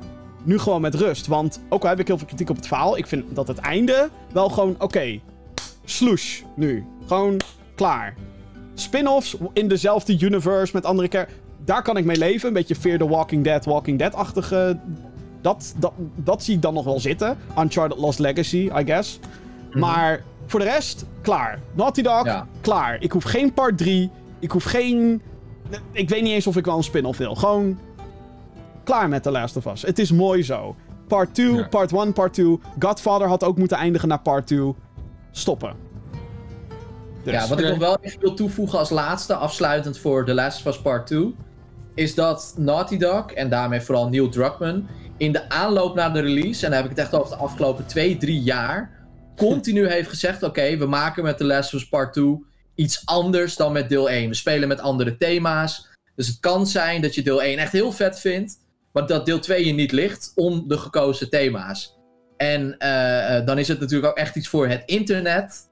nu 0.42 0.58
gewoon 0.58 0.80
met 0.80 0.94
rust. 0.94 1.26
Want 1.26 1.60
ook 1.68 1.82
al 1.82 1.88
heb 1.88 2.00
ik 2.00 2.06
heel 2.06 2.18
veel 2.18 2.26
kritiek 2.26 2.50
op 2.50 2.56
het 2.56 2.66
verhaal, 2.66 2.96
ik 2.96 3.06
vind 3.06 3.24
dat 3.34 3.48
het 3.48 3.58
einde 3.58 4.08
wel 4.32 4.48
gewoon, 4.48 4.74
oké, 4.78 5.20
sloosh 5.84 6.40
nu. 6.56 6.86
Gewoon 7.06 7.40
klaar. 7.74 8.14
Spin-offs 8.74 9.36
in 9.52 9.68
dezelfde 9.68 10.20
universe 10.20 10.70
met 10.74 10.84
andere 10.84 11.08
keer. 11.08 11.28
Daar 11.66 11.82
kan 11.82 11.96
ik 11.96 12.04
mee 12.04 12.16
leven. 12.18 12.48
Een 12.48 12.54
beetje 12.54 12.74
Fear 12.74 12.98
the 12.98 13.08
Walking 13.08 13.44
Dead, 13.44 13.64
Walking 13.64 13.98
Dead-achtige. 13.98 14.78
Dat, 15.40 15.74
dat, 15.78 15.92
dat 16.14 16.42
zie 16.42 16.54
ik 16.54 16.62
dan 16.62 16.74
nog 16.74 16.84
wel 16.84 17.00
zitten. 17.00 17.36
Uncharted 17.58 17.98
Lost 17.98 18.18
Legacy, 18.18 18.70
I 18.78 18.84
guess. 18.84 19.18
Maar 19.72 20.22
voor 20.46 20.60
de 20.60 20.66
rest, 20.66 21.04
klaar. 21.20 21.58
Naughty 21.74 22.02
Dog, 22.02 22.24
Ja. 22.24 22.46
klaar. 22.60 22.96
Ik 23.00 23.12
hoef 23.12 23.24
geen 23.24 23.52
part 23.54 23.78
3. 23.78 24.10
Ik 24.38 24.50
hoef 24.50 24.64
geen... 24.64 25.22
Ik 25.92 26.08
weet 26.08 26.22
niet 26.22 26.32
eens 26.32 26.46
of 26.46 26.56
ik 26.56 26.64
wel 26.64 26.76
een 26.76 26.82
spin-off 26.82 27.18
wil. 27.18 27.34
Gewoon 27.34 27.78
klaar 28.84 29.08
met 29.08 29.22
The 29.22 29.30
Last 29.30 29.56
of 29.56 29.66
Us. 29.66 29.82
Het 29.82 29.98
is 29.98 30.12
mooi 30.12 30.42
zo. 30.42 30.76
Part 31.08 31.34
2, 31.34 31.52
Ja. 31.54 31.66
part 31.68 31.92
1, 31.92 32.12
part 32.12 32.32
2. 32.32 32.58
Godfather 32.78 33.28
had 33.28 33.44
ook 33.44 33.56
moeten 33.58 33.76
eindigen 33.76 34.08
naar 34.08 34.20
part 34.20 34.46
2. 34.46 34.74
Stoppen. 35.30 35.74
Dus. 37.22 37.34
Ja, 37.34 37.48
wat 37.48 37.60
ik 37.60 37.68
nog 37.68 37.78
wel 37.78 37.98
even 38.00 38.20
wil 38.20 38.34
toevoegen 38.34 38.78
als 38.78 38.90
laatste, 38.90 39.34
afsluitend 39.34 39.98
voor 39.98 40.24
The 40.24 40.34
Last 40.34 40.58
of 40.58 40.66
Us 40.74 40.80
Part 40.80 41.06
2, 41.06 41.34
is 41.96 42.14
dat 42.14 42.54
Naughty 42.56 42.96
Dog, 42.96 43.32
en 43.32 43.48
daarmee 43.48 43.80
vooral 43.80 44.08
Neil 44.08 44.28
Druckmann, 44.28 44.88
in 45.16 45.32
de 45.32 45.48
aanloop 45.48 45.94
naar 45.94 46.12
de 46.12 46.20
release, 46.20 46.64
en 46.64 46.70
dan 46.70 46.80
heb 46.80 46.90
ik 46.90 46.96
het 46.96 47.06
echt 47.06 47.14
over 47.14 47.36
de 47.36 47.42
afgelopen 47.42 47.86
2, 47.86 48.16
3 48.16 48.40
jaar, 48.40 49.06
continu 49.36 49.88
heeft 49.92 50.08
gezegd, 50.08 50.42
oké, 50.42 50.76
we 50.76 50.86
maken 50.86 51.22
met 51.22 51.36
The 51.36 51.44
Last 51.44 51.74
of 51.74 51.80
Us 51.80 51.88
Part 51.88 52.12
2 52.12 52.44
iets 52.74 53.02
anders 53.04 53.56
dan 53.56 53.72
met 53.72 53.88
deel 53.88 54.10
1. 54.10 54.28
We 54.28 54.34
spelen 54.34 54.68
met 54.68 54.80
andere 54.80 55.16
thema's, 55.16 55.88
dus 56.14 56.26
het 56.26 56.40
kan 56.40 56.66
zijn 56.66 57.02
dat 57.02 57.14
je 57.14 57.22
deel 57.22 57.42
1 57.42 57.58
echt 57.58 57.72
heel 57.72 57.92
vet 57.92 58.20
vindt, 58.20 58.54
maar 58.92 59.06
dat 59.06 59.26
deel 59.26 59.38
2 59.38 59.66
je 59.66 59.72
niet 59.72 59.92
ligt 59.92 60.32
om 60.34 60.68
de 60.68 60.78
gekozen 60.78 61.30
thema's. 61.30 61.96
En 62.36 62.78
eh, 62.78 63.36
eh, 63.36 63.46
dan 63.46 63.58
is 63.58 63.68
het 63.68 63.80
natuurlijk 63.80 64.10
ook 64.10 64.18
echt 64.18 64.36
iets 64.36 64.48
voor 64.48 64.68
het 64.68 64.82
internet, 64.86 65.65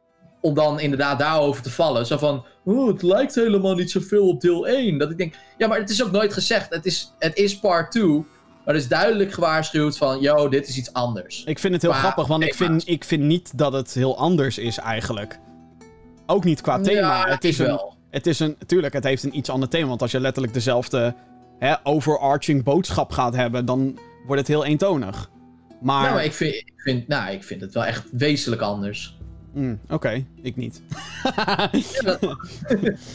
om 0.44 0.54
dan 0.54 0.80
inderdaad 0.80 1.18
daarover 1.18 1.62
te 1.62 1.70
vallen. 1.70 2.07
Zo 2.07 2.18
van, 2.18 2.44
oh, 2.64 2.88
het 2.88 3.02
lijkt 3.02 3.35
helemaal 3.35 3.74
niet 3.74 3.90
zoveel 3.90 4.28
op 4.28 4.40
deel 4.40 4.66
1. 4.66 4.98
Dat 4.98 5.11
ik 5.11 5.18
denk, 5.18 5.35
ja, 5.59 5.66
maar 5.66 5.78
het 5.78 5.90
is 5.90 6.04
ook 6.04 6.11
nooit 6.11 6.33
gezegd. 6.33 6.74
Het 6.74 6.87
is, 6.87 7.14
het 7.18 7.37
is 7.37 7.59
part 7.59 7.90
2. 7.90 8.07
Maar 8.64 8.74
er 8.74 8.80
is 8.80 8.88
duidelijk 8.88 9.33
gewaarschuwd 9.33 9.96
van, 9.96 10.20
yo, 10.20 10.48
dit 10.48 10.68
is 10.68 10.76
iets 10.76 10.92
anders. 10.92 11.44
Ik 11.44 11.59
vind 11.59 11.72
het 11.72 11.83
heel 11.83 11.90
Qua 11.90 12.00
grappig, 12.00 12.26
want 12.26 12.42
ik 12.42 12.54
vind, 12.54 12.88
ik 12.88 13.04
vind 13.04 13.22
niet 13.22 13.59
dat 13.59 13.72
het 13.72 13.94
heel 13.94 14.18
anders 14.18 14.59
is 14.59 14.78
eigenlijk. 14.78 15.38
Ook 16.26 16.44
niet 16.44 16.61
qua 16.61 16.80
thema. 16.80 17.26
Ja, 17.26 17.33
het, 17.33 17.44
is 17.44 17.59
een, 17.59 17.66
wel. 17.66 17.96
het 18.11 18.26
is 18.26 18.38
een. 18.38 18.57
Tuurlijk, 18.66 18.94
het 18.94 19.04
heeft 19.04 19.22
een 19.22 19.37
iets 19.37 19.50
ander 19.50 19.68
thema. 19.68 19.88
Want 19.88 20.02
als 20.02 20.11
je 20.11 20.20
letterlijk 20.20 20.54
dezelfde 20.54 21.14
hè, 21.59 21.74
overarching 21.83 22.64
boodschap 22.64 23.12
gaat 23.12 23.35
hebben, 23.35 23.64
dan 23.64 23.98
wordt 24.26 24.40
het 24.40 24.50
heel 24.50 24.64
eentonig. 24.64 25.30
Maar, 25.80 26.02
Nou, 26.02 26.14
maar 26.14 26.24
ik 26.24 26.33
vind, 26.33 26.54
ik, 26.54 26.72
vind, 26.76 27.09
nou, 27.09 27.33
ik 27.33 27.44
vind 27.44 27.61
het 27.61 27.74
wel 27.74 27.85
echt 27.85 28.04
wezenlijk 28.11 28.62
anders. 28.62 29.16
Mm, 29.55 29.79
oké, 29.90 30.25
ik 30.43 30.57
niet. 30.57 30.83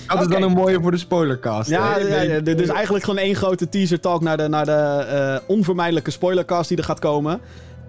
Dat 0.08 0.22
is 0.22 0.28
dan 0.28 0.42
een 0.42 0.52
mooie 0.52 0.82
voor 0.82 0.92
de 0.92 0.98
spoilercast. 0.98 1.70
Ja, 1.70 1.98
ja, 1.98 2.22
ja, 2.22 2.40
dit 2.40 2.62
is 2.62 2.68
eigenlijk 2.68 3.06
gewoon 3.06 3.20
één 3.20 3.36
grote 3.36 3.70
teaser 3.70 4.00
talk 4.00 4.22
naar 4.22 4.38
de, 4.38 4.48
naar 4.48 4.66
de 4.66 4.72
eh, 4.72 5.38
onvermijdelijke 5.48 6.12
spoilercast 6.12 6.70
die 6.70 6.78
er 6.78 6.84
gaat 6.84 7.00
komen. 7.00 7.40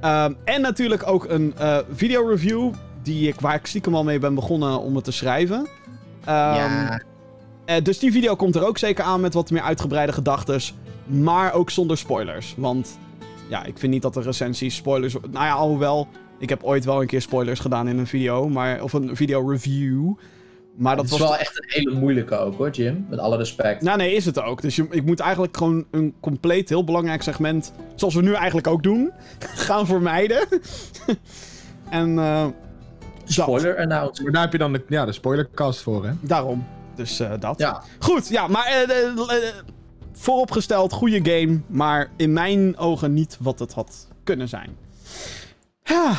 Ehm, 0.00 0.32
en 0.44 0.60
natuurlijk 0.60 1.06
ook 1.06 1.28
een 1.28 1.54
eh 1.58 1.78
video 1.92 2.28
review 2.28 2.72
die 3.02 3.28
ik, 3.28 3.40
waar 3.40 3.54
ik 3.54 3.66
stiekem 3.66 3.94
al 3.94 4.04
mee 4.04 4.18
ben 4.18 4.34
begonnen 4.34 4.80
om 4.80 4.94
het 4.94 5.04
te 5.04 5.12
schrijven. 5.12 5.66
Ehm, 6.24 6.54
ja, 6.54 7.00
eh, 7.64 7.82
dus 7.82 7.98
die 7.98 8.12
video 8.12 8.36
komt 8.36 8.54
er 8.54 8.66
ook 8.66 8.78
zeker 8.78 9.04
aan 9.04 9.20
met 9.20 9.34
wat 9.34 9.50
meer 9.50 9.62
uitgebreide 9.62 10.12
gedachtes. 10.12 10.74
Maar 11.06 11.52
ook 11.52 11.70
zonder 11.70 11.98
spoilers. 11.98 12.54
Want 12.56 12.98
ja, 13.48 13.64
ik 13.64 13.78
vind 13.78 13.92
niet 13.92 14.02
dat 14.02 14.14
de 14.14 14.20
recensies 14.20 14.74
spoilers... 14.74 15.14
Nou 15.30 15.44
ja, 15.44 15.52
alhoewel... 15.52 16.08
Ik 16.40 16.48
heb 16.48 16.62
ooit 16.62 16.84
wel 16.84 17.00
een 17.00 17.06
keer 17.06 17.20
spoilers 17.20 17.60
gedaan 17.60 17.88
in 17.88 17.98
een 17.98 18.06
video. 18.06 18.48
Maar, 18.48 18.82
of 18.82 18.92
een 18.92 19.16
video 19.16 19.48
review. 19.48 20.12
Maar 20.76 20.96
dat 20.96 21.04
het 21.04 21.14
is 21.14 21.20
was 21.20 21.28
wel 21.28 21.38
echt 21.38 21.58
een 21.58 21.82
hele 21.82 21.98
moeilijke 21.98 22.36
ook 22.36 22.56
hoor, 22.56 22.70
Jim. 22.70 23.06
Met 23.08 23.18
alle 23.18 23.36
respect. 23.36 23.82
nou, 23.82 23.98
nee, 23.98 24.14
is 24.14 24.24
het 24.24 24.40
ook. 24.40 24.62
Dus 24.62 24.76
je, 24.76 24.86
ik 24.90 25.04
moet 25.04 25.20
eigenlijk 25.20 25.56
gewoon 25.56 25.86
een 25.90 26.14
compleet 26.20 26.68
heel 26.68 26.84
belangrijk 26.84 27.22
segment, 27.22 27.72
zoals 27.94 28.14
we 28.14 28.22
nu 28.22 28.32
eigenlijk 28.32 28.66
ook 28.66 28.82
doen, 28.82 29.10
gaan 29.66 29.86
vermijden. 29.86 30.48
en 31.90 32.18
eh, 32.18 32.42
dat. 32.42 32.52
Spoiler 33.24 33.78
announcement. 33.78 34.22
Maar 34.22 34.32
daar 34.32 34.42
heb 34.42 34.52
je 34.52 34.58
dan 34.58 34.72
de, 34.72 34.84
ja, 34.88 35.04
de 35.04 35.12
spoilercast 35.12 35.80
voor, 35.80 36.06
hè? 36.06 36.12
daarom. 36.20 36.66
Dus 36.94 37.20
eh, 37.20 37.32
dat. 37.40 37.58
Ja, 37.58 37.82
Goed, 37.98 38.28
ja, 38.28 38.46
maar 38.46 38.66
eh, 38.66 39.16
vooropgesteld, 40.12 40.92
goede 40.92 41.30
game, 41.30 41.60
maar 41.66 42.10
in 42.16 42.32
mijn 42.32 42.76
ogen 42.76 43.12
niet 43.12 43.36
wat 43.40 43.58
het 43.58 43.72
had 43.72 44.08
kunnen 44.24 44.48
zijn. 44.48 44.76
Ja, 45.90 46.16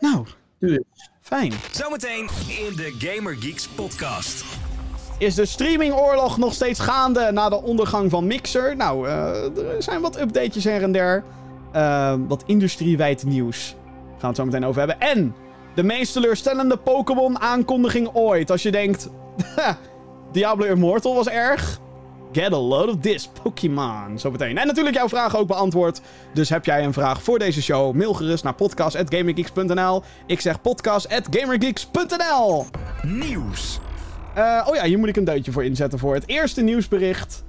nou, 0.00 0.26
fijn. 1.20 1.52
Zometeen 1.70 2.28
in 2.48 2.76
de 2.76 2.94
Gamer 2.98 3.36
Geeks 3.36 3.68
podcast. 3.68 4.44
Is 5.18 5.34
de 5.34 5.46
streamingoorlog 5.46 6.38
nog 6.38 6.54
steeds 6.54 6.80
gaande 6.80 7.30
na 7.32 7.48
de 7.48 7.62
ondergang 7.62 8.10
van 8.10 8.26
Mixer? 8.26 8.76
Nou, 8.76 9.08
eh, 9.08 9.74
er 9.74 9.82
zijn 9.82 10.00
wat 10.00 10.20
updates 10.20 10.64
her 10.64 10.82
en 10.82 10.92
der. 10.92 11.24
Eh, 11.72 12.14
wat 12.28 12.42
industriewijd 12.46 13.24
nieuws. 13.24 13.76
Gaan 14.08 14.20
we 14.20 14.26
het 14.26 14.36
zo 14.36 14.44
meteen 14.44 14.66
over 14.66 14.78
hebben. 14.78 15.00
En 15.00 15.34
de 15.74 15.82
meest 15.82 16.12
teleurstellende 16.12 16.76
Pokémon-aankondiging 16.76 18.10
ooit. 18.12 18.50
Als 18.50 18.62
je 18.62 18.70
denkt, 18.70 19.08
Diablo 20.32 20.64
Immortal 20.64 21.14
was 21.14 21.28
erg. 21.28 21.80
Get 22.38 22.52
a 22.52 22.56
load 22.56 22.88
of 22.88 22.96
this, 23.00 23.28
Pokémon. 23.42 24.18
Zo 24.18 24.30
meteen. 24.30 24.58
En 24.58 24.66
natuurlijk 24.66 24.96
jouw 24.96 25.08
vraag 25.08 25.36
ook 25.36 25.46
beantwoord. 25.46 26.00
Dus 26.34 26.48
heb 26.48 26.64
jij 26.64 26.84
een 26.84 26.92
vraag 26.92 27.22
voor 27.22 27.38
deze 27.38 27.62
show? 27.62 27.94
Mail 27.94 28.14
gerust 28.14 28.44
naar 28.44 28.54
podcast.gamergeeks.nl. 28.54 30.02
Ik 30.26 30.40
zeg 30.40 30.60
podcast.gamergeeks.nl. 30.60 32.66
Nieuws. 33.02 33.78
Eh, 34.34 34.66
oh 34.68 34.74
ja, 34.74 34.84
hier 34.84 34.98
moet 34.98 35.08
ik 35.08 35.16
een 35.16 35.24
deuntje 35.24 35.52
voor 35.52 35.64
inzetten 35.64 35.98
voor 35.98 36.14
het 36.14 36.28
eerste 36.28 36.62
nieuwsbericht 36.62 37.44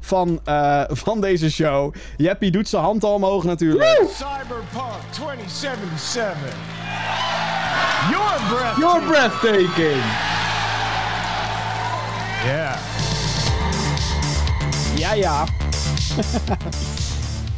van, 0.00 0.40
eh, 0.44 0.82
van 0.88 1.20
deze 1.20 1.50
show. 1.50 1.94
Jeppie 2.16 2.50
doet 2.50 2.68
zijn 2.68 2.82
hand 2.82 3.04
al 3.04 3.14
omhoog 3.14 3.44
natuurlijk. 3.44 4.06
Cyberpunk 4.10 4.92
2077. 5.10 6.36
Your 8.10 8.40
breath. 8.48 8.76
Your 8.76 9.02
breathtaking! 9.02 10.02
Yeah. 12.44 12.97
Ja, 14.98 15.12
ja. 15.12 15.46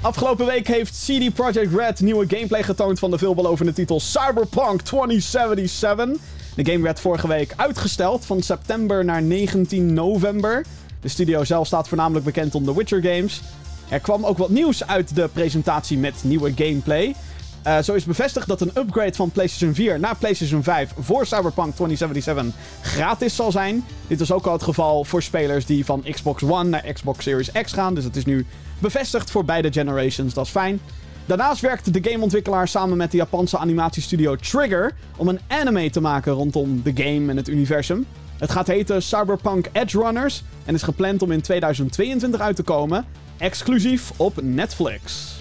Afgelopen 0.01 0.47
week 0.47 0.67
heeft 0.67 1.05
CD 1.07 1.35
Projekt 1.35 1.75
Red 1.75 2.01
nieuwe 2.01 2.27
gameplay 2.29 2.63
getoond 2.63 2.99
van 2.99 3.11
de 3.11 3.19
veelbelovende 3.19 3.73
titel 3.73 4.01
Cyberpunk 4.01 4.81
2077. 4.81 6.09
De 6.55 6.73
game 6.73 6.83
werd 6.83 7.01
vorige 7.01 7.29
week 7.29 7.53
uitgesteld 7.57 8.27
van 8.27 8.43
september 8.43 9.05
naar 9.05 9.23
19 9.23 9.95
november. 9.95 10.65
De 11.01 11.09
studio 11.09 11.45
zelf 11.45 11.67
staat 11.67 11.89
voornamelijk 11.89 12.25
bekend 12.25 12.55
om 12.55 12.65
de 12.65 12.75
Witcher 12.75 13.03
games. 13.03 13.41
Er 13.89 14.01
kwam 14.01 14.25
ook 14.25 14.39
wat 14.39 14.51
nieuws 14.51 14.87
uit 14.87 15.15
de 15.15 15.29
presentatie 15.33 15.99
met 15.99 16.15
nieuwe 16.25 16.53
gameplay. 16.57 17.15
Eh, 17.63 17.79
zo 17.79 17.95
is 17.95 18.05
bevestigd 18.05 18.47
dat 18.47 18.61
een 18.61 18.73
upgrade 18.77 19.15
van 19.15 19.31
PlayStation 19.31 19.75
4 19.75 20.01
naar 20.01 20.17
PlayStation 20.17 20.63
5 20.63 20.93
voor 20.99 21.27
Cyberpunk 21.27 21.75
2077 21.75 22.61
gratis 22.83 23.37
zal 23.37 23.53
zijn. 23.53 23.85
Dit 24.07 24.21
is 24.21 24.33
ook 24.33 24.47
al 24.47 24.53
het 24.53 24.63
geval 24.63 25.05
voor 25.05 25.23
spelers 25.23 25.67
die 25.67 25.85
van 25.85 26.05
Xbox 26.11 26.43
One 26.43 26.69
naar 26.69 26.93
Xbox 26.93 27.25
Series 27.25 27.53
X 27.53 27.73
gaan. 27.73 27.95
Dus 27.95 28.05
het 28.05 28.17
is 28.17 28.25
nu 28.25 28.47
bevestigd 28.79 29.31
voor 29.31 29.45
beide 29.45 29.73
generations. 29.73 30.35
Dat 30.35 30.45
is 30.45 30.51
fijn. 30.51 30.81
Daarnaast 31.27 31.61
werkt 31.61 31.93
de 31.93 32.11
gameontwikkelaar 32.11 32.69
samen 32.69 32.97
met 32.97 33.11
de 33.11 33.17
Japanse 33.17 33.59
animatiestudio 33.59 34.37
Trigger 34.37 34.95
om 35.17 35.29
een 35.29 35.41
anime 35.49 35.91
te 35.91 36.01
maken 36.01 36.33
rondom 36.33 36.83
de 36.83 36.93
game 36.95 37.31
en 37.31 37.37
het 37.37 37.49
universum. 37.49 38.07
Het 38.39 38.51
gaat 38.51 38.67
heten 38.67 39.03
Cyberpunk 39.03 39.69
Edge 39.73 39.99
Runners 39.99 40.43
en 40.65 40.75
is 40.75 40.83
gepland 40.83 41.23
om 41.23 41.33
in 41.33 41.41
2022 41.41 42.41
uit 42.41 42.57
te 42.57 42.63
komen, 42.63 43.05
exclusief 43.39 44.13
op 44.17 44.43
Netflix. 44.43 45.40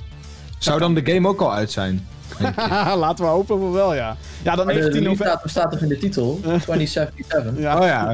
Zou 0.60 0.80
dan 0.80 0.94
de 0.94 1.12
game 1.14 1.28
ook 1.28 1.42
al 1.42 1.54
uit 1.54 1.72
zijn? 1.72 2.08
Laten 2.96 3.26
we 3.26 3.32
hopen 3.32 3.60
voor 3.60 3.72
wel, 3.72 3.94
ja. 3.94 4.18
Ja, 4.44 4.56
dan 4.56 4.66
Maar 4.66 4.74
de 4.76 4.80
19 4.82 5.02
release 5.04 5.24
november. 5.24 5.50
staat 5.50 5.72
toch 5.72 5.82
in 5.82 5.88
de 5.88 5.98
titel? 5.98 6.40
2077. 6.42 7.54
Ja, 7.58 7.80
Oh 7.80 7.86
ja, 7.86 8.12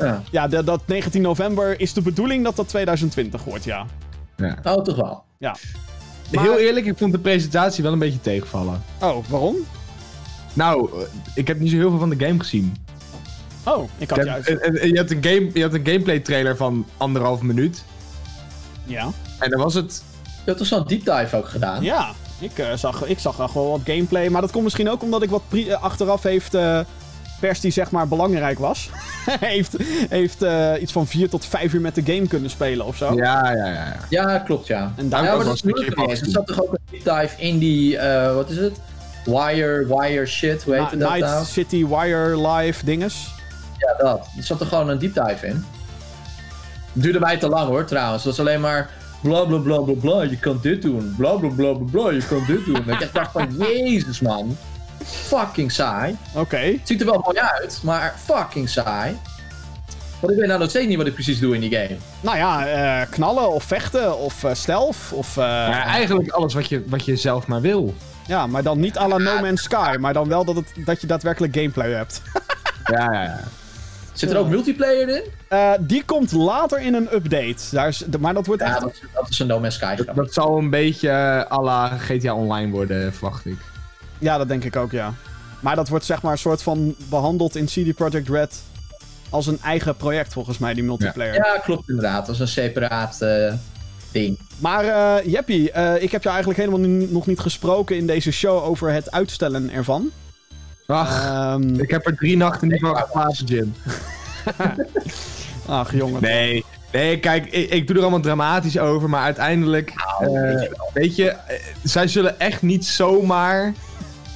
ja, 0.00 0.22
ja. 0.30 0.62
Dat 0.62 0.80
19 0.86 1.22
november 1.22 1.80
is 1.80 1.92
de 1.92 2.02
bedoeling 2.02 2.44
dat 2.44 2.56
dat 2.56 2.68
2020 2.68 3.44
wordt, 3.44 3.64
ja. 3.64 3.86
ja. 4.36 4.56
Oh, 4.64 4.82
toch 4.82 4.96
wel. 4.96 5.22
Ja. 5.38 5.56
Maar- 6.32 6.44
Heel 6.44 6.58
eerlijk, 6.58 6.86
ik 6.86 6.98
vond 6.98 7.12
de 7.12 7.18
presentatie 7.18 7.82
wel 7.82 7.92
een 7.92 7.98
beetje 7.98 8.20
tegenvallen. 8.20 8.82
Oh, 9.00 9.16
waarom? 9.28 9.56
Nou, 10.52 10.90
ik 11.34 11.46
heb 11.48 11.58
niet 11.60 11.70
zo 11.70 11.76
heel 11.76 11.90
veel 11.90 11.98
van 11.98 12.10
de 12.10 12.24
game 12.26 12.38
gezien. 12.38 12.76
Oh, 13.64 13.82
ik 13.84 13.90
Ik 13.98 14.08
had 14.08 14.18
heb- 14.18 14.26
juist. 14.26 14.48
en- 14.48 14.60
en- 14.62 14.80
en 14.80 14.88
je, 14.88 14.96
had 14.98 15.10
een 15.10 15.24
game, 15.24 15.50
je 15.52 15.62
had 15.62 15.74
een 15.74 15.86
gameplay 15.86 16.20
trailer 16.20 16.56
van 16.56 16.86
anderhalf 16.96 17.42
minuut. 17.42 17.84
Ja. 18.84 19.08
En 19.38 19.50
dan 19.50 19.60
was 19.60 19.74
het... 19.74 20.02
Je 20.46 20.52
hebt 20.52 20.58
toch 20.58 20.66
zo'n 20.66 20.86
deep 20.86 21.04
dive 21.04 21.36
ook 21.36 21.48
gedaan? 21.48 21.82
Ja, 21.82 22.08
ik, 22.38 22.58
eh, 22.58 22.72
zag, 22.76 23.04
ik 23.04 23.18
zag 23.18 23.38
echt 23.40 23.54
wel 23.54 23.70
wat 23.70 23.80
gameplay. 23.84 24.28
Maar 24.28 24.40
dat 24.40 24.50
komt 24.50 24.64
misschien 24.64 24.90
ook 24.90 25.02
omdat 25.02 25.22
ik 25.22 25.30
wat 25.30 25.42
pri- 25.48 25.68
eh, 25.70 25.82
achteraf 25.82 26.22
heeft. 26.22 26.54
eh 26.54 26.80
pers 27.40 27.60
die 27.60 27.70
zeg 27.70 27.90
maar 27.90 28.08
belangrijk 28.08 28.58
was. 28.58 28.90
heeft 29.40 29.76
heeft 30.08 30.42
eh, 30.42 30.72
iets 30.80 30.92
van 30.92 31.06
4 31.06 31.28
tot 31.28 31.46
5 31.46 31.72
uur 31.72 31.80
met 31.80 31.94
de 31.94 32.02
game 32.14 32.26
kunnen 32.28 32.50
spelen 32.50 32.86
of 32.86 32.96
zo. 32.96 33.14
Ja, 33.14 33.50
ja, 33.52 33.66
ja. 33.66 33.72
ja. 33.72 33.96
Ja, 34.08 34.38
klopt 34.38 34.66
ja. 34.66 34.92
En 34.96 35.08
daar 35.08 35.22
ja, 35.22 35.28
maar 35.28 35.38
wel 35.38 35.46
dat 35.46 35.64
is 36.10 36.20
Er 36.20 36.30
zat 36.30 36.46
toch 36.46 36.62
ook 36.62 36.72
een 36.72 36.78
deep 37.02 37.04
dive 37.20 37.42
in 37.42 37.58
die, 37.58 37.98
eh, 37.98 38.34
wat 38.34 38.50
is 38.50 38.56
het? 38.56 38.80
Wire, 39.24 39.86
wire 39.88 40.26
shit, 40.26 40.62
hoe 40.62 40.74
heet 40.74 40.82
Na- 40.82 40.90
het 40.90 41.00
dat 41.00 41.08
Night 41.10 41.26
nou? 41.26 41.44
City 41.44 41.86
Wire 41.86 42.48
Live 42.48 42.84
dinges. 42.84 43.34
Ja, 43.78 43.94
dat. 44.04 44.28
Er 44.36 44.42
zat 44.42 44.60
er 44.60 44.66
gewoon 44.66 44.88
een 44.88 44.98
deep 44.98 45.14
dive 45.14 45.46
in. 45.46 45.64
Duurde 46.92 47.20
mij 47.20 47.36
te 47.38 47.48
lang 47.48 47.68
hoor, 47.68 47.84
trouwens. 47.84 48.24
Het 48.24 48.36
was 48.36 48.46
alleen 48.46 48.60
maar 48.60 48.90
bla 49.26 49.44
bla 49.44 49.58
bla 49.58 49.78
bla 49.80 49.94
bla, 49.94 50.22
je 50.22 50.38
kan 50.38 50.58
dit 50.62 50.82
doen. 50.82 51.14
Bla 51.16 51.32
bla 51.34 51.48
bla 51.48 51.72
bla 51.72 51.86
bla, 51.90 52.10
je 52.10 52.26
kan 52.28 52.44
dit 52.46 52.64
doen. 52.64 52.74
En 52.86 52.94
ik 52.94 53.00
echt 53.00 53.14
dacht 53.14 53.32
van, 53.32 53.48
jezus 53.68 54.20
man. 54.20 54.56
Fucking 55.04 55.72
saai. 55.72 56.16
Oké. 56.34 56.72
Ziet 56.84 57.00
er 57.00 57.06
wel 57.06 57.20
mooi 57.24 57.38
uit, 57.38 57.80
maar 57.82 58.14
fucking 58.24 58.68
saai. 58.68 59.16
Want 60.20 60.32
ik 60.32 60.38
weet 60.38 60.48
nou 60.48 60.60
nog 60.60 60.70
steeds 60.70 60.86
niet 60.86 60.96
wat 60.96 61.06
ik 61.06 61.14
precies 61.14 61.38
doe 61.40 61.54
in 61.54 61.60
die 61.60 61.70
game. 61.74 61.96
Nou 62.20 62.36
ja, 62.36 62.66
eh, 62.66 63.06
knallen 63.10 63.50
of 63.52 63.64
vechten 63.64 64.18
of 64.18 64.44
eh 64.44 64.54
stealth 64.54 64.96
of... 65.12 65.36
eh, 65.36 65.42
Ja, 65.44 65.84
eigenlijk 65.84 66.30
alles 66.30 66.54
wat 66.54 66.68
je, 66.68 66.82
wat 66.86 67.04
je 67.04 67.16
zelf 67.16 67.46
maar 67.46 67.60
wil. 67.60 67.94
ja, 68.26 68.46
maar 68.46 68.62
dan 68.62 68.80
niet 68.80 68.98
à 68.98 69.08
la 69.08 69.16
No 69.18 69.40
Man's 69.40 69.62
Sky. 69.62 69.96
Maar 70.00 70.12
dan 70.12 70.28
wel 70.28 70.44
dat, 70.44 70.54
het, 70.56 70.72
dat 70.84 71.00
je 71.00 71.06
daadwerkelijk 71.06 71.54
gameplay 71.56 71.90
hebt. 71.92 72.22
Ja, 72.92 73.12
ja, 73.12 73.22
ja. 73.22 73.40
Zit 74.18 74.30
er 74.30 74.36
ook 74.36 74.48
multiplayer 74.48 75.08
in? 75.08 75.22
Eh, 75.48 75.72
die 75.80 76.04
komt 76.04 76.32
later 76.32 76.80
in 76.80 76.94
een 76.94 77.14
update. 77.14 77.56
Daar 77.70 77.88
is, 77.88 78.04
maar 78.20 78.34
dat 78.34 78.46
wordt 78.46 78.62
Ja, 78.62 78.68
echt... 78.68 78.80
dat, 78.80 78.90
is- 78.92 79.02
dat 79.14 79.28
is 79.28 79.38
een 79.38 79.46
No 79.46 79.60
Man's 79.60 79.74
Sky 79.74 79.96
Dat, 80.14 80.32
zal 80.32 80.58
een 80.58 80.70
beetje 80.70 81.08
eh, 81.08 81.52
à 81.52 81.62
la 81.62 81.88
GTA 81.88 82.34
Online 82.34 82.70
worden, 82.72 83.12
verwacht 83.12 83.46
ik. 83.46 83.56
Ja, 84.18 84.38
dat 84.38 84.48
denk 84.48 84.64
ik 84.64 84.76
ook, 84.76 84.90
ja. 84.90 85.14
Maar 85.60 85.76
dat 85.76 85.88
wordt 85.88 86.04
zeg 86.04 86.22
maar 86.22 86.32
een 86.32 86.38
soort 86.38 86.62
van 86.62 86.94
behandeld 87.10 87.56
in 87.56 87.64
CD 87.66 87.94
Projekt 87.94 88.28
Red 88.28 88.62
als 89.30 89.46
een 89.46 89.58
eigen 89.62 89.96
project 89.96 90.32
volgens 90.32 90.58
mij, 90.58 90.74
die 90.74 90.84
multiplayer. 90.84 91.34
Ja, 91.34 91.58
klopt 91.58 91.88
inderdaad. 91.88 92.26
Dat 92.26 92.34
is 92.34 92.40
een 92.40 92.48
separaat 92.48 93.20
eh, 93.22 93.52
ding. 94.12 94.38
Maar 94.58 94.84
eh 94.84 95.32
Jeppie, 95.32 95.70
eh, 95.70 96.02
ik 96.02 96.10
heb 96.12 96.22
jou 96.22 96.34
eigenlijk 96.34 96.58
helemaal 96.68 96.90
nog 97.10 97.26
niet 97.26 97.40
gesproken 97.40 97.96
in 97.96 98.06
deze 98.06 98.30
show 98.30 98.62
over 98.64 98.92
het 98.92 99.10
uitstellen 99.10 99.70
ervan. 99.70 100.10
Ach, 100.86 101.24
Ehm, 101.24 101.74
ik 101.80 101.90
heb 101.90 102.06
er 102.06 102.16
drie 102.16 102.36
nachten 102.36 102.68
niet 102.68 102.80
van 102.80 102.96
geslapen, 102.96 103.44
Jim. 103.44 103.74
ach 105.66 105.92
jongen. 105.92 106.22
Nee, 106.22 106.64
nee 106.92 107.18
kijk, 107.18 107.46
ik, 107.46 107.70
ik 107.70 107.86
doe 107.86 107.96
er 107.96 108.02
allemaal 108.02 108.20
dramatisch 108.20 108.78
over, 108.78 109.08
maar 109.08 109.22
uiteindelijk... 109.22 109.92
Nou, 110.20 110.36
eh, 110.36 110.42
weet 110.42 110.62
je 110.62 110.68
wel. 110.76 110.90
weet 110.92 111.16
je, 111.16 111.28
eh, 111.28 111.56
zij 111.82 112.08
zullen 112.08 112.40
echt 112.40 112.62
niet 112.62 112.86
zomaar 112.86 113.74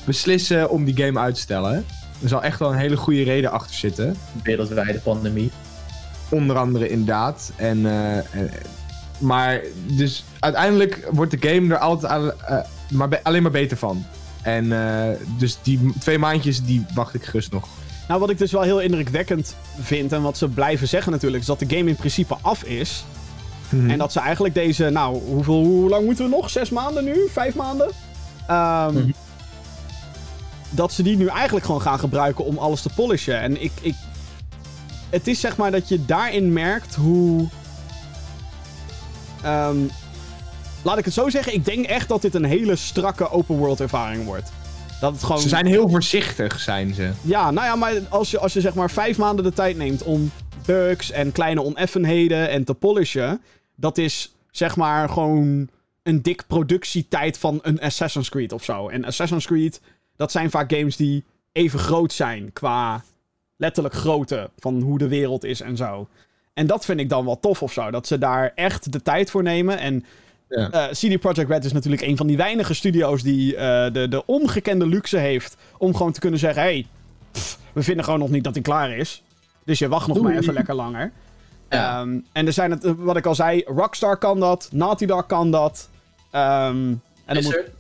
beslissen 0.04 0.70
om 0.70 0.84
die 0.84 1.04
game 1.04 1.20
uit 1.20 1.34
te 1.34 1.40
stellen. 1.40 1.84
Er 2.22 2.28
zal 2.28 2.42
echt 2.42 2.58
wel 2.58 2.72
een 2.72 2.78
hele 2.78 2.96
goede 2.96 3.22
reden 3.22 3.50
achter 3.50 3.74
zitten. 3.74 4.16
Wereldwijde 4.42 4.98
pandemie. 4.98 5.50
Onder 6.28 6.56
andere 6.56 6.88
inderdaad. 6.88 7.52
En, 7.56 7.86
eh, 7.86 8.42
maar 9.18 9.60
dus 9.86 10.24
uiteindelijk 10.38 11.08
wordt 11.10 11.40
de 11.40 11.48
game 11.48 11.74
er 11.74 11.80
altijd 11.80 12.12
aan, 12.12 12.32
maar 12.90 13.20
alleen 13.22 13.42
maar 13.42 13.50
beter 13.50 13.76
van. 13.76 14.04
En 14.42 14.72
eh, 14.72 15.16
dus 15.38 15.58
die 15.62 15.92
twee 15.98 16.18
maandjes, 16.18 16.64
die 16.64 16.86
wacht 16.94 17.14
ik 17.14 17.24
gerust 17.24 17.52
nog. 17.52 17.68
Nou, 18.08 18.20
wat 18.20 18.30
ik 18.30 18.38
dus 18.38 18.52
wel 18.52 18.62
heel 18.62 18.80
indrukwekkend 18.80 19.56
vind 19.80 20.12
en 20.12 20.22
wat 20.22 20.38
ze 20.38 20.48
blijven 20.48 20.88
zeggen 20.88 21.12
natuurlijk, 21.12 21.40
is 21.42 21.48
dat 21.48 21.58
de 21.58 21.76
game 21.76 21.88
in 21.90 21.96
principe 21.96 22.36
af 22.40 22.62
is. 22.64 23.04
Mhm. 23.68 23.90
En 23.90 23.98
dat 23.98 24.12
ze 24.12 24.20
eigenlijk 24.20 24.54
deze, 24.54 24.88
nou, 24.90 25.18
hoeveel, 25.24 25.64
hoe 25.64 25.88
lang 25.88 26.04
moeten 26.04 26.24
we 26.24 26.36
nog? 26.36 26.50
Zes 26.50 26.70
maanden 26.70 27.04
nu? 27.04 27.28
Vijf 27.32 27.54
maanden? 27.54 27.90
Ehm, 28.46 28.94
Mhm. 28.94 29.10
Dat 30.70 30.92
ze 30.92 31.02
die 31.02 31.16
nu 31.16 31.26
eigenlijk 31.26 31.66
gewoon 31.66 31.80
gaan 31.82 31.98
gebruiken 31.98 32.44
om 32.44 32.58
alles 32.58 32.82
te 32.82 32.88
polishen. 32.94 33.40
En 33.40 33.62
ik, 33.62 33.72
ik. 33.80 33.94
Het 35.10 35.26
is 35.26 35.40
zeg 35.40 35.56
maar 35.56 35.70
dat 35.70 35.88
je 35.88 36.04
daarin 36.04 36.52
merkt 36.52 36.94
hoe. 36.94 37.48
ehm, 39.42 39.76
laat 40.82 40.98
ik 40.98 41.04
het 41.04 41.14
zo 41.14 41.28
zeggen, 41.28 41.54
ik 41.54 41.64
denk 41.64 41.86
echt 41.86 42.08
dat 42.08 42.22
dit 42.22 42.34
een 42.34 42.44
hele 42.44 42.76
strakke 42.76 43.30
open 43.30 43.56
world 43.56 43.80
ervaring 43.80 44.24
wordt. 44.24 44.52
Dat 45.00 45.12
het 45.12 45.22
gewoon. 45.22 45.40
Ze 45.40 45.48
zijn 45.48 45.66
heel 45.66 45.88
voorzichtig, 45.88 46.60
zijn 46.60 46.94
ze. 46.94 47.10
Ja, 47.20 47.50
nou 47.50 47.66
ja, 47.66 47.76
maar 47.76 47.92
als 48.08 48.30
je, 48.30 48.38
als 48.38 48.52
je 48.52 48.60
zeg 48.60 48.74
maar 48.74 48.90
vijf 48.90 49.18
maanden 49.18 49.44
de 49.44 49.52
tijd 49.52 49.76
neemt 49.76 50.02
om 50.02 50.30
bugs 50.66 51.10
en 51.10 51.32
kleine 51.32 51.62
oneffenheden 51.62 52.48
en 52.48 52.64
te 52.64 52.74
polishen, 52.74 53.40
dat 53.76 53.98
is 53.98 54.34
zeg 54.50 54.76
maar 54.76 55.08
gewoon 55.08 55.68
een 56.02 56.22
dik 56.22 56.46
productietijd 56.46 57.38
van 57.38 57.58
een 57.62 57.80
Assassin's 57.80 58.28
Creed 58.28 58.52
of 58.52 58.64
zo. 58.64 58.88
En 58.88 59.04
Assassin's 59.04 59.46
Creed, 59.46 59.80
dat 60.16 60.32
zijn 60.32 60.50
vaak 60.50 60.72
games 60.72 60.96
die 60.96 61.24
even 61.52 61.78
groot 61.78 62.12
zijn 62.12 62.52
qua 62.52 63.04
letterlijk 63.56 63.94
grootte 63.94 64.50
van 64.58 64.80
hoe 64.80 64.98
de 64.98 65.08
wereld 65.08 65.44
is 65.44 65.60
en 65.60 65.76
zo. 65.76 66.08
En 66.54 66.66
dat 66.66 66.84
vind 66.84 67.00
ik 67.00 67.08
dan 67.08 67.24
wel 67.24 67.40
tof 67.40 67.62
of 67.62 67.72
zo, 67.72 67.90
dat 67.90 68.06
ze 68.06 68.18
daar 68.18 68.52
echt 68.54 68.92
de 68.92 69.02
tijd 69.02 69.30
voor 69.30 69.42
nemen 69.42 69.78
en 69.78 70.04
Ja. 70.50 70.70
eh, 70.70 70.90
CD 70.90 71.20
Projekt 71.20 71.50
Red 71.50 71.64
is 71.64 71.72
natuurlijk 71.72 72.02
een 72.02 72.16
van 72.16 72.26
die 72.26 72.36
weinige 72.36 72.74
studio's 72.74 73.22
die 73.22 73.56
eh, 73.56 73.92
de, 73.92 74.08
de 74.08 74.26
ongekende 74.26 74.86
luxe 74.86 75.18
heeft 75.18 75.56
om 75.78 75.96
gewoon 75.96 76.12
te 76.12 76.20
kunnen 76.20 76.38
zeggen: 76.38 76.62
hey, 76.62 76.86
pff, 77.32 77.58
we 77.72 77.82
vinden 77.82 78.04
gewoon 78.04 78.20
nog 78.20 78.30
niet 78.30 78.44
dat 78.44 78.54
hij 78.54 78.62
klaar 78.62 78.96
is. 78.96 79.22
Dus 79.64 79.78
je 79.78 79.88
wacht 79.88 80.06
nog 80.06 80.20
maar 80.20 80.36
even 80.36 80.54
lekker 80.54 80.74
langer. 80.74 81.12
Ja. 81.70 82.00
Ehm, 82.00 82.18
en 82.32 82.46
er 82.46 82.52
zijn 82.52 82.70
het, 82.70 82.84
eh, 82.84 82.92
wat 82.96 83.16
ik 83.16 83.26
al 83.26 83.34
zei, 83.34 83.62
Rockstar 83.66 84.16
kan 84.16 84.40
dat, 84.40 84.68
Naughty 84.72 85.06
Dog 85.06 85.26
kan 85.26 85.50
dat. 85.50 85.88
Ehm, 86.30 86.76
en 86.76 86.96
moet, 87.26 87.34
Blizzard? 87.34 87.70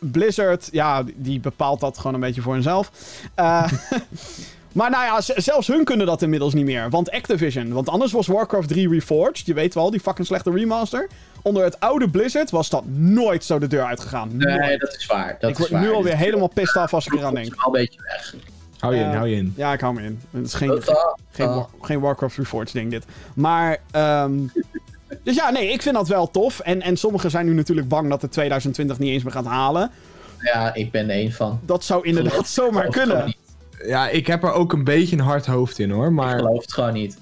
Blizzard, 0.00 0.68
ja, 0.72 1.04
die 1.16 1.40
bepaalt 1.40 1.80
dat 1.80 1.96
gewoon 1.96 2.14
een 2.14 2.20
beetje 2.20 2.42
voor 2.42 2.52
hunzelf. 2.52 2.90
Eh, 3.34 3.72
maar 4.74 4.90
nou 4.90 5.04
ja, 5.04 5.40
zelfs 5.40 5.66
hun 5.66 5.84
kunnen 5.84 6.06
dat 6.06 6.22
inmiddels 6.22 6.54
niet 6.54 6.64
meer. 6.64 6.90
Want 6.90 7.10
Activision, 7.10 7.72
want 7.72 7.88
anders 7.88 8.12
was 8.12 8.26
Warcraft 8.26 8.68
3 8.68 8.88
Reforged, 8.88 9.46
je 9.46 9.54
weet 9.54 9.74
wel, 9.74 9.90
die 9.90 10.00
fucking 10.00 10.26
slechte 10.26 10.50
remaster. 10.50 11.08
Onder 11.42 11.64
het 11.64 11.80
oude 11.80 12.08
Blizzard 12.10 12.50
was 12.50 12.70
dat 12.70 12.84
nooit 12.86 13.44
zo 13.44 13.58
de 13.58 13.66
deur 13.66 13.84
uitgegaan. 13.84 14.36
Nee, 14.36 14.58
Nooit. 14.58 14.80
dat 14.80 14.96
is 14.96 15.06
waar. 15.06 15.36
Dat 15.40 15.50
ik 15.50 15.56
is 15.56 15.58
word 15.58 15.70
waar. 15.70 15.80
nu 15.80 15.92
alweer 15.92 16.16
helemaal 16.16 16.48
pissed 16.48 16.76
af 16.82 16.94
als 16.94 17.06
ik 17.06 17.12
eraan 17.12 17.36
is 17.36 17.48
denk. 17.48 17.64
wel 17.64 17.74
een 17.74 17.80
beetje 17.80 18.00
weg. 18.02 18.34
Hou 18.78 18.94
je 18.94 19.00
in, 19.02 19.10
Eh, 19.10 19.16
hou 19.16 19.28
je 19.28 19.36
in. 19.36 19.52
Ja, 19.56 19.72
ik 19.72 19.80
hou 19.80 19.94
me 19.94 20.02
in. 20.02 20.20
Het 20.30 20.46
is 20.46 20.54
geen, 20.54 20.82
geen, 21.30 21.48
War- 21.48 21.68
geen 21.80 22.00
Warcraft 22.00 22.36
Reforged 22.36 22.72
ding 22.72 22.90
dit. 22.90 23.04
Maar, 23.34 23.78
ehm, 23.90 24.32
dus 25.22 25.34
ja, 25.34 25.50
nee, 25.50 25.72
ik 25.72 25.82
vind 25.82 25.94
dat 25.94 26.08
wel 26.08 26.30
tof. 26.30 26.60
En, 26.60 26.82
en 26.82 26.96
sommigen 26.96 27.30
zijn 27.30 27.46
nu 27.46 27.54
natuurlijk 27.54 27.88
bang 27.88 28.08
dat 28.10 28.22
het 28.22 28.32
2020 28.32 28.98
niet 28.98 29.10
eens 29.10 29.22
meer 29.22 29.32
gaat 29.32 29.44
halen. 29.46 29.90
ja, 30.38 30.74
ik 30.74 30.90
ben 30.90 31.04
er 31.10 31.16
één 31.16 31.32
van. 31.32 31.60
Dat 31.64 31.84
zou 31.84 32.06
inderdaad 32.06 32.32
Geloof- 32.32 32.46
zomaar 32.48 32.88
kunnen. 32.88 33.34
Ja, 33.86 34.08
ik 34.08 34.26
heb 34.26 34.42
er 34.42 34.52
ook 34.52 34.72
een 34.72 34.84
beetje 34.84 35.16
een 35.16 35.22
hard 35.22 35.46
hoofd 35.46 35.78
in 35.78 35.90
hoor. 35.90 36.06
Ik 36.06 36.12
Maar 36.12 36.38
geloof 36.38 36.60
het 36.60 36.72
gewoon 36.72 36.92
niet. 36.92 37.18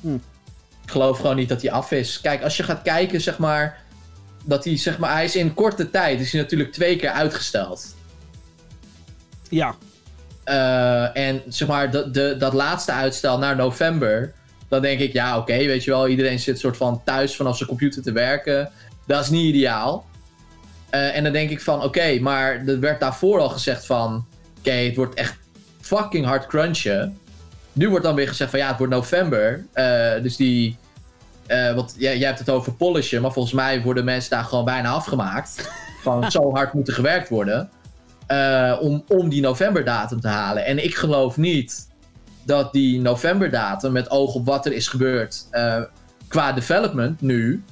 Hm. 0.00 0.14
Ik 0.84 0.90
geloof 0.90 1.16
gewoon 1.16 1.36
niet 1.36 1.48
dat 1.48 1.62
hij 1.62 1.70
af 1.70 1.90
is. 1.90 2.20
Kijk, 2.20 2.42
als 2.42 2.56
je 2.56 2.62
gaat 2.62 2.82
kijken, 2.82 3.20
zeg 3.20 3.38
maar. 3.38 3.86
Dat 4.44 4.64
hij, 4.64 4.76
zeg 4.76 4.98
maar, 4.98 5.12
hij 5.12 5.24
is 5.24 5.36
in 5.36 5.54
korte 5.54 5.90
tijd, 5.90 6.20
is 6.20 6.32
hij 6.32 6.40
natuurlijk 6.40 6.72
twee 6.72 6.96
keer 6.96 7.10
uitgesteld. 7.10 7.96
Ja, 9.48 9.74
Eh, 10.44 11.16
en 11.16 11.42
zeg 11.48 11.68
maar, 11.68 11.90
de, 11.90 12.10
de, 12.10 12.36
dat 12.38 12.52
laatste 12.52 12.92
uitstel 12.92 13.38
naar 13.38 13.56
november. 13.56 14.32
Dan 14.68 14.82
denk 14.82 15.00
ik, 15.00 15.12
ja, 15.12 15.38
oké, 15.38 15.56
weet 15.56 15.84
je 15.84 15.90
wel, 15.90 16.08
iedereen 16.08 16.38
zit 16.38 16.58
soort 16.58 16.76
van 16.76 17.02
thuis 17.04 17.36
vanaf 17.36 17.56
zijn 17.56 17.68
computer 17.68 18.02
te 18.02 18.12
werken. 18.12 18.70
Dat 19.06 19.22
is 19.22 19.30
niet 19.30 19.54
ideaal. 19.54 20.06
Eh, 20.90 21.16
en 21.16 21.22
dan 21.22 21.32
denk 21.32 21.50
ik 21.50 21.60
van, 21.60 21.82
oké, 21.82 22.18
maar 22.20 22.66
er 22.66 22.80
werd 22.80 23.00
daarvoor 23.00 23.40
al 23.40 23.48
gezegd 23.48 23.86
van, 23.86 24.26
oké, 24.58 24.70
het 24.70 24.96
wordt 24.96 25.14
echt 25.14 25.36
fucking 25.80 26.26
hard 26.26 26.46
crunchen. 26.46 27.18
Nu 27.72 27.88
wordt 27.88 28.04
dan 28.04 28.14
weer 28.14 28.28
gezegd 28.28 28.50
van, 28.50 28.58
ja, 28.58 28.68
het 28.68 28.78
wordt 28.78 28.92
november. 28.92 29.66
Eh, 29.72 30.22
dus 30.22 30.36
die, 30.36 30.76
eh 31.46 31.74
want 31.74 31.94
jij, 31.98 32.18
jij 32.18 32.26
hebt 32.26 32.38
het 32.38 32.50
over 32.50 32.72
polishen, 32.72 33.22
maar 33.22 33.32
volgens 33.32 33.54
mij 33.54 33.82
worden 33.82 34.04
mensen 34.04 34.30
daar 34.30 34.44
gewoon 34.44 34.64
bijna 34.64 34.90
afgemaakt. 34.90 35.70
Van 36.02 36.30
zo 36.30 36.52
hard 36.54 36.72
moet 36.72 36.88
er 36.88 36.94
gewerkt 36.94 37.28
worden. 37.28 37.70
eh, 38.26 38.76
om, 38.80 39.04
om 39.08 39.28
die 39.28 39.40
novemberdatum 39.40 40.20
te 40.20 40.28
halen. 40.28 40.64
En 40.64 40.84
ik 40.84 40.94
geloof 40.94 41.36
niet 41.36 41.88
dat 42.44 42.72
die 42.72 43.00
novemberdatum, 43.00 43.92
met 43.92 44.10
oog 44.10 44.34
op 44.34 44.46
wat 44.46 44.66
er 44.66 44.72
is 44.72 44.88
gebeurd 44.88 45.46
qua 46.28 46.52
development 46.52 47.20
nu, 47.20 47.62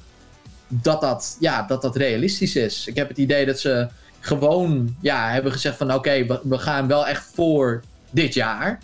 dat 0.69 1.01
dat, 1.01 1.37
ja, 1.41 1.63
dat 1.63 1.83
dat 1.83 1.97
realistisch 1.97 2.57
is. 2.57 2.87
Ik 2.87 2.97
heb 2.97 3.09
het 3.09 3.19
idee 3.19 3.47
dat 3.47 3.61
ze 3.61 3.89
gewoon 4.27 4.97
ja, 5.01 5.31
hebben 5.31 5.53
gezegd 5.53 5.77
van 5.77 5.95
oké, 5.95 6.27
we, 6.27 6.41
we 6.43 6.59
gaan 6.59 6.87
wel 6.87 7.07
echt 7.07 7.31
voor 7.35 7.83
dit 8.11 8.35
jaar. 8.35 8.79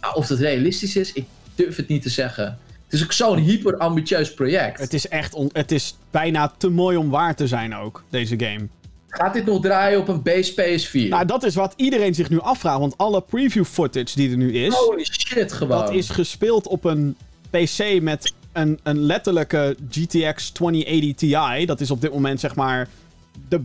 Nou, 0.00 0.14
of 0.14 0.26
dat 0.26 0.38
realistisch 0.38 0.96
is, 0.96 1.12
ik 1.12 1.24
durf 1.54 1.76
het 1.76 1.88
niet 1.88 2.02
te 2.02 2.08
zeggen. 2.08 2.58
Het 2.84 2.92
is 2.92 3.02
ook 3.04 3.12
zo'n 3.12 3.38
hyper 3.38 3.76
ambitieus 3.76 4.34
project. 4.34 4.80
het 4.80 4.94
is 4.94 5.08
echt 5.08 5.34
on- 5.34 5.50
het 5.52 5.72
is 5.72 5.96
bijna 6.10 6.52
te 6.56 6.68
mooi 6.68 6.96
om 6.96 7.10
waar 7.10 7.34
te 7.34 7.46
zijn 7.46 7.76
ook, 7.76 8.04
deze 8.10 8.34
game. 8.40 8.68
Gaat 9.08 9.32
dit 9.32 9.44
nog 9.46 9.60
draaien 9.62 9.98
op 10.00 10.08
een 10.08 10.22
base 10.22 10.52
PS4? 10.52 11.08
Nou, 11.08 11.26
dat 11.26 11.42
is 11.42 11.54
wat 11.54 11.72
iedereen 11.76 12.14
zich 12.14 12.30
nu 12.30 12.40
afvraagt, 12.40 12.78
want 12.78 12.98
alle 12.98 13.20
preview 13.20 13.64
footage 13.64 14.14
die 14.16 14.30
er 14.30 14.36
nu 14.36 14.52
is, 14.52 14.74
Holy 14.74 15.04
shit, 15.04 15.52
gewoon. 15.52 15.80
dat 15.84 15.94
is 15.94 16.08
gespeeld 16.08 16.66
op 16.66 16.84
een 16.84 17.16
PC 17.50 18.00
met 18.00 18.32
een, 18.52 18.78
een 18.82 19.00
letterlijke 19.00 19.76
GTX 19.90 20.50
2080 20.50 21.14
Ti. 21.14 21.66
Dat 21.66 21.80
is 21.80 21.90
op 21.90 22.00
dit 22.00 22.12
moment 22.12 22.40
zeg 22.40 22.54
maar 22.54 22.88
de, 23.48 23.60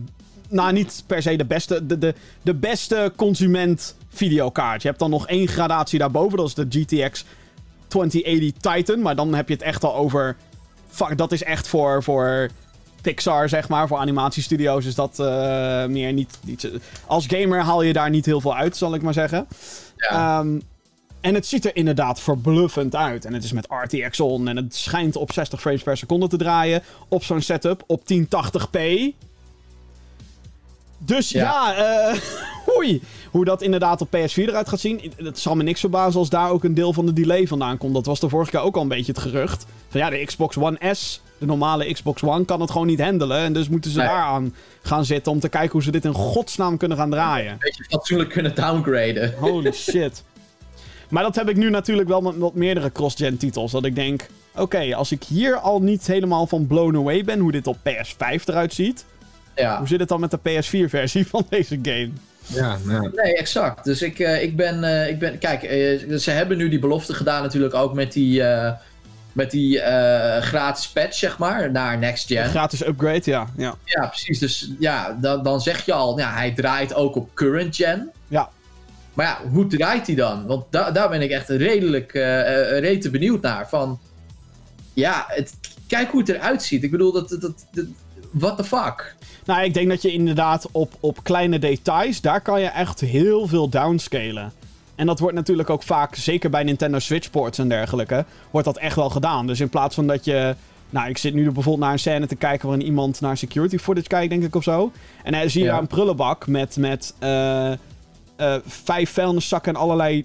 nou 0.48 0.72
niet 0.72 1.04
per 1.06 1.22
se 1.22 1.36
de 1.36 1.44
beste, 1.44 1.86
de, 1.86 1.98
de, 1.98 2.14
de 2.42 2.54
beste 2.54 3.12
consument 3.16 3.96
videokaart. 4.08 4.82
Je 4.82 4.88
hebt 4.88 5.00
dan 5.00 5.10
nog 5.10 5.26
één 5.26 5.48
gradatie 5.48 5.98
daarboven, 5.98 6.38
dat 6.38 6.46
is 6.46 6.54
de 6.54 6.66
GTX 6.68 7.24
2080 7.88 8.52
Titan. 8.60 9.02
Maar 9.02 9.16
dan 9.16 9.34
heb 9.34 9.48
je 9.48 9.54
het 9.54 9.62
echt 9.62 9.84
al 9.84 9.94
over, 9.94 10.36
fuck, 10.88 11.18
dat 11.18 11.32
is 11.32 11.42
echt 11.42 11.68
voor, 11.68 12.02
voor 12.02 12.48
Pixar 13.02 13.48
zeg 13.48 13.68
maar, 13.68 13.88
voor 13.88 13.98
animatiestudio's 13.98 14.84
is 14.84 14.94
dat 14.94 15.18
eh, 15.18 15.86
meer 15.86 16.12
niet, 16.12 16.38
niet... 16.42 16.70
Als 17.06 17.26
gamer 17.26 17.60
haal 17.60 17.82
je 17.82 17.92
daar 17.92 18.10
niet 18.10 18.26
heel 18.26 18.40
veel 18.40 18.56
uit, 18.56 18.76
zal 18.76 18.94
ik 18.94 19.02
maar 19.02 19.12
zeggen. 19.12 19.46
Ja. 19.96 20.38
Ehm, 20.38 20.58
en 21.20 21.34
het 21.34 21.46
ziet 21.46 21.64
er 21.64 21.76
inderdaad 21.76 22.20
verbluffend 22.20 22.94
uit. 22.94 23.24
En 23.24 23.32
het 23.32 23.44
is 23.44 23.52
met 23.52 23.66
RTX 23.68 24.20
on. 24.20 24.48
En 24.48 24.56
het 24.56 24.74
schijnt 24.74 25.16
op 25.16 25.32
60 25.32 25.60
frames 25.60 25.82
per 25.82 25.96
seconde 25.96 26.28
te 26.28 26.36
draaien. 26.36 26.82
Op 27.08 27.24
zo'n 27.24 27.40
setup. 27.40 27.84
Op 27.86 28.02
1080p. 28.12 28.78
Dus 30.98 31.30
ja, 31.30 31.74
Ja. 31.76 32.10
eh 32.12 32.20
oei. 32.76 33.02
Hoe 33.30 33.44
dat 33.44 33.62
inderdaad 33.62 34.00
op 34.00 34.08
PS4 34.16 34.34
eruit 34.34 34.68
gaat 34.68 34.80
zien. 34.80 35.12
Het 35.16 35.38
zal 35.38 35.54
me 35.56 35.62
niks 35.62 35.80
verbazen 35.80 36.20
als 36.20 36.28
daar 36.28 36.50
ook 36.50 36.64
een 36.64 36.74
deel 36.74 36.92
van 36.92 37.06
de 37.06 37.12
delay 37.12 37.46
vandaan 37.46 37.78
komt. 37.78 37.94
Dat 37.94 38.06
was 38.06 38.20
de 38.20 38.28
vorige 38.28 38.50
keer 38.50 38.60
ook 38.60 38.76
al 38.76 38.82
een 38.82 38.88
beetje 38.88 39.12
het 39.12 39.20
gerucht. 39.20 39.66
Van 39.88 40.00
ja, 40.00 40.10
de 40.10 40.24
Xbox 40.24 40.56
One 40.56 40.94
S, 40.94 41.20
de 41.38 41.46
normale 41.46 41.92
Xbox 41.92 42.22
One, 42.22 42.44
kan 42.44 42.60
het 42.60 42.70
gewoon 42.70 42.86
niet 42.86 43.00
handelen. 43.00 43.38
En 43.38 43.52
dus 43.52 43.68
moeten 43.68 43.90
ze 43.90 43.98
Nee. 43.98 44.06
daaraan 44.06 44.54
gaan 44.82 45.04
zitten 45.04 45.32
om 45.32 45.40
te 45.40 45.48
kijken 45.48 45.72
hoe 45.72 45.82
ze 45.82 45.90
dit 45.90 46.04
in 46.04 46.12
godsnaam 46.12 46.76
kunnen 46.76 46.96
gaan 46.96 47.10
draaien. 47.10 47.52
Een 47.52 47.58
beetje 47.58 47.84
fatsoenlijk 47.88 48.30
kunnen 48.30 48.54
downgraden. 48.54 49.34
Holy 49.38 49.72
shit. 49.90 50.22
Maar 51.08 51.22
dat 51.22 51.34
heb 51.36 51.48
ik 51.48 51.56
nu 51.56 51.70
natuurlijk 51.70 52.08
wel 52.08 52.20
met, 52.20 52.38
met 52.38 52.54
meerdere 52.54 52.92
cross-gen 52.92 53.36
titels. 53.36 53.72
Dat 53.72 53.84
ik 53.84 53.94
denk, 53.94 54.26
oké, 54.56 54.94
als 54.94 55.12
ik 55.12 55.22
hier 55.24 55.56
al 55.56 55.80
niet 55.82 56.06
helemaal 56.06 56.46
van 56.46 56.66
blown 56.66 56.96
away 56.96 57.24
ben 57.24 57.38
hoe 57.38 57.52
dit 57.52 57.66
op 57.66 57.76
PS5 57.76 58.44
eruit 58.44 58.74
ziet. 58.74 59.04
Ja. 59.56 59.78
Hoe 59.78 59.88
zit 59.88 60.00
het 60.00 60.08
dan 60.08 60.20
met 60.20 60.30
de 60.30 60.38
PS4-versie 60.38 61.26
van 61.26 61.46
deze 61.48 61.78
game? 61.82 62.10
ja, 62.46 62.76
ja. 62.88 63.00
Nee, 63.00 63.36
exact. 63.36 63.84
Dus 63.84 64.02
ik, 64.02 64.18
eh, 64.18 64.42
ik, 64.42 64.56
ben, 64.56 64.84
eh, 64.84 65.08
ik 65.08 65.18
ben. 65.18 65.38
Kijk, 65.38 65.62
eh, 65.62 66.16
ze 66.18 66.30
hebben 66.30 66.56
nu 66.56 66.68
die 66.68 66.78
belofte 66.78 67.14
gedaan, 67.14 67.42
natuurlijk 67.42 67.74
ook 67.74 67.94
met 67.94 68.12
die. 68.12 68.42
eh, 68.42 68.72
met 69.32 69.50
die 69.50 69.80
eh, 69.80 70.42
gratis 70.42 70.88
patch, 70.88 71.14
zeg 71.14 71.38
maar, 71.38 71.70
naar 71.70 71.98
Next 71.98 72.26
Gen. 72.26 72.44
Gratis 72.48 72.86
upgrade, 72.86 73.20
ja. 73.24 73.46
ja. 73.56 73.74
Ja, 73.84 74.06
precies. 74.06 74.38
Dus 74.38 74.70
ja, 74.78 75.16
dan, 75.20 75.42
dan 75.42 75.60
zeg 75.60 75.84
je 75.86 75.92
al, 75.92 76.18
ja, 76.18 76.32
hij 76.32 76.52
draait 76.52 76.94
ook 76.94 77.16
op 77.16 77.34
current 77.34 77.76
gen. 77.76 78.10
Ja. 78.28 78.48
Maar 79.14 79.26
ja, 79.26 79.48
hoe 79.50 79.66
draait 79.66 80.06
hij 80.06 80.16
dan? 80.16 80.46
Want 80.46 80.64
da 80.70 80.90
daar 80.90 81.08
ben 81.08 81.22
ik 81.22 81.30
echt 81.30 81.48
redelijk 81.48 82.12
rete 82.80 83.10
benieuwd 83.10 83.42
naar. 83.42 83.68
Van, 83.68 83.98
ja, 84.94 85.24
het, 85.28 85.54
kijk 85.86 86.10
hoe 86.10 86.20
het 86.20 86.28
eruit 86.28 86.62
ziet. 86.62 86.82
Ik 86.82 86.90
bedoel, 86.90 87.12
dat, 87.12 87.28
dat, 87.28 87.40
dat- 87.72 87.84
what 88.32 88.56
the 88.56 88.64
fuck? 88.64 89.14
Nou, 89.46 89.64
ik 89.64 89.74
denk 89.74 89.88
dat 89.88 90.02
je 90.02 90.12
inderdaad 90.12 90.68
op, 90.72 90.92
op 91.00 91.18
kleine 91.22 91.58
details, 91.58 92.20
daar 92.20 92.40
kan 92.40 92.60
je 92.60 92.66
echt 92.66 93.00
heel 93.00 93.46
veel 93.46 93.68
downscalen. 93.68 94.52
En 94.94 95.06
dat 95.06 95.18
wordt 95.18 95.34
natuurlijk 95.34 95.70
ook 95.70 95.82
vaak, 95.82 96.14
zeker 96.14 96.50
bij 96.50 96.62
Nintendo 96.62 96.98
Switch 96.98 97.30
ports 97.30 97.58
en 97.58 97.68
dergelijke, 97.68 98.24
wordt 98.50 98.66
dat 98.66 98.78
echt 98.78 98.96
wel 98.96 99.10
gedaan. 99.10 99.46
Dus 99.46 99.60
in 99.60 99.68
plaats 99.68 99.94
van 99.94 100.06
dat 100.06 100.24
je 100.24 100.54
Nou, 100.90 101.08
ik 101.08 101.18
zit 101.18 101.34
nu 101.34 101.44
bijvoorbeeld 101.44 101.78
naar 101.78 101.92
een 101.92 101.98
scène 101.98 102.26
te 102.26 102.34
kijken 102.36 102.68
waarin 102.68 102.86
iemand 102.86 103.20
naar 103.20 103.36
security 103.36 103.78
footage 103.78 104.06
kijkt, 104.06 104.30
denk 104.30 104.42
ik 104.44 104.54
of 104.54 104.62
zo. 104.62 104.92
En 105.22 105.32
dan 105.32 105.50
zie 105.50 105.60
je 105.60 105.66
Ja. 105.66 105.72
daar 105.72 105.80
een 105.80 105.86
prullenbak 105.86 106.46
met, 106.46 106.76
met 106.76 107.14
eh, 107.18 107.72
eh, 107.72 107.76
vijf 108.66 109.10
vuilniszakken 109.10 109.74
en 109.74 109.80
allerlei 109.80 110.24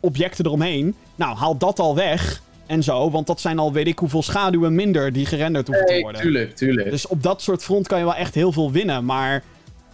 objecten 0.00 0.46
eromheen. 0.46 0.94
Nou, 1.14 1.36
haal 1.36 1.56
dat 1.56 1.78
al 1.78 1.94
weg 1.94 2.42
en 2.66 2.82
zo, 2.82 3.10
want 3.10 3.26
dat 3.26 3.40
zijn 3.40 3.58
al 3.58 3.72
weet 3.72 3.86
ik 3.86 3.98
hoeveel 3.98 4.22
schaduwen 4.22 4.74
minder 4.74 5.12
die 5.12 5.26
gerenderd 5.26 5.66
hoeven 5.66 5.86
te 5.86 5.92
Nee, 5.92 6.02
worden. 6.02 6.20
tuurlijk, 6.20 6.56
tuurlijk. 6.56 6.90
Dus 6.90 7.06
op 7.06 7.22
dat 7.22 7.42
soort 7.42 7.62
front 7.62 7.86
kan 7.86 7.98
je 7.98 8.04
wel 8.04 8.14
echt 8.14 8.34
heel 8.34 8.52
veel 8.52 8.72
winnen. 8.72 9.04
Maar 9.04 9.42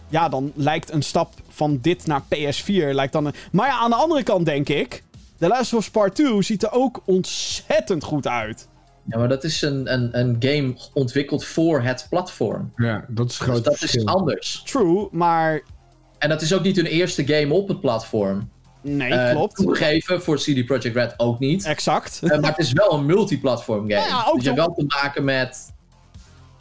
ja, 0.08 0.28
dan 0.28 0.52
lijkt 0.54 0.92
een 0.92 1.02
stap 1.02 1.32
van 1.48 1.78
dit 1.82 2.06
naar 2.06 2.22
PS4. 2.22 2.90
Lijkt 2.94 3.12
dan 3.12 3.26
een... 3.26 3.34
Maar 3.52 3.66
ja, 3.68 3.78
aan 3.78 3.90
de 3.90 3.96
andere 3.96 4.22
kant 4.22 4.46
denk 4.46 4.68
ik. 4.68 5.02
The 5.38 5.46
Last 5.48 5.72
of 5.74 5.80
Us 5.80 5.90
Part 5.90 6.14
2 6.14 6.42
ziet 6.42 6.62
er 6.62 6.72
ook 6.72 7.02
ontzettend 7.04 8.04
goed 8.04 8.26
uit. 8.26 8.68
Ja, 9.06 9.18
maar 9.18 9.28
dat 9.28 9.44
is 9.44 9.62
een, 9.62 9.92
een, 9.92 10.18
een 10.18 10.36
game 10.38 10.74
ontwikkeld 10.94 11.44
voor 11.44 11.82
het 11.82 12.06
platform. 12.10 12.72
Ja, 12.76 13.04
dat 13.08 13.30
is 13.30 13.36
Dus 13.38 13.46
grote 13.46 13.62
dat 13.62 13.78
verschil. 13.78 14.00
is 14.02 14.06
anders. 14.08 14.62
True, 14.64 15.08
maar 15.12 15.62
En 16.18 16.28
dat 16.28 16.42
is 16.42 16.54
ook 16.54 16.62
niet 16.62 16.76
hun 16.76 16.86
eerste 16.86 17.26
game 17.26 17.54
op 17.54 17.68
het 17.68 17.80
platform. 17.80 18.48
Nee, 18.82 19.12
Eh, 19.12 19.30
klopt. 19.30 19.54
Toegegeven, 19.56 20.22
voor 20.22 20.36
CD 20.36 20.64
Projekt 20.64 20.96
Red 20.96 21.14
ook 21.16 21.38
niet. 21.38 21.64
Exact. 21.64 22.20
Eh, 22.22 22.38
maar 22.40 22.50
het 22.50 22.58
is 22.58 22.72
wel 22.72 22.92
een 22.92 23.06
multiplatform 23.06 23.80
game. 23.80 24.00
Ja, 24.00 24.06
ja, 24.06 24.24
ook 24.26 24.34
dus 24.34 24.42
je 24.44 24.50
hebt 24.50 24.60
wel 24.66 24.74
te 24.74 24.84
maken 25.02 25.24
met... 25.24 25.72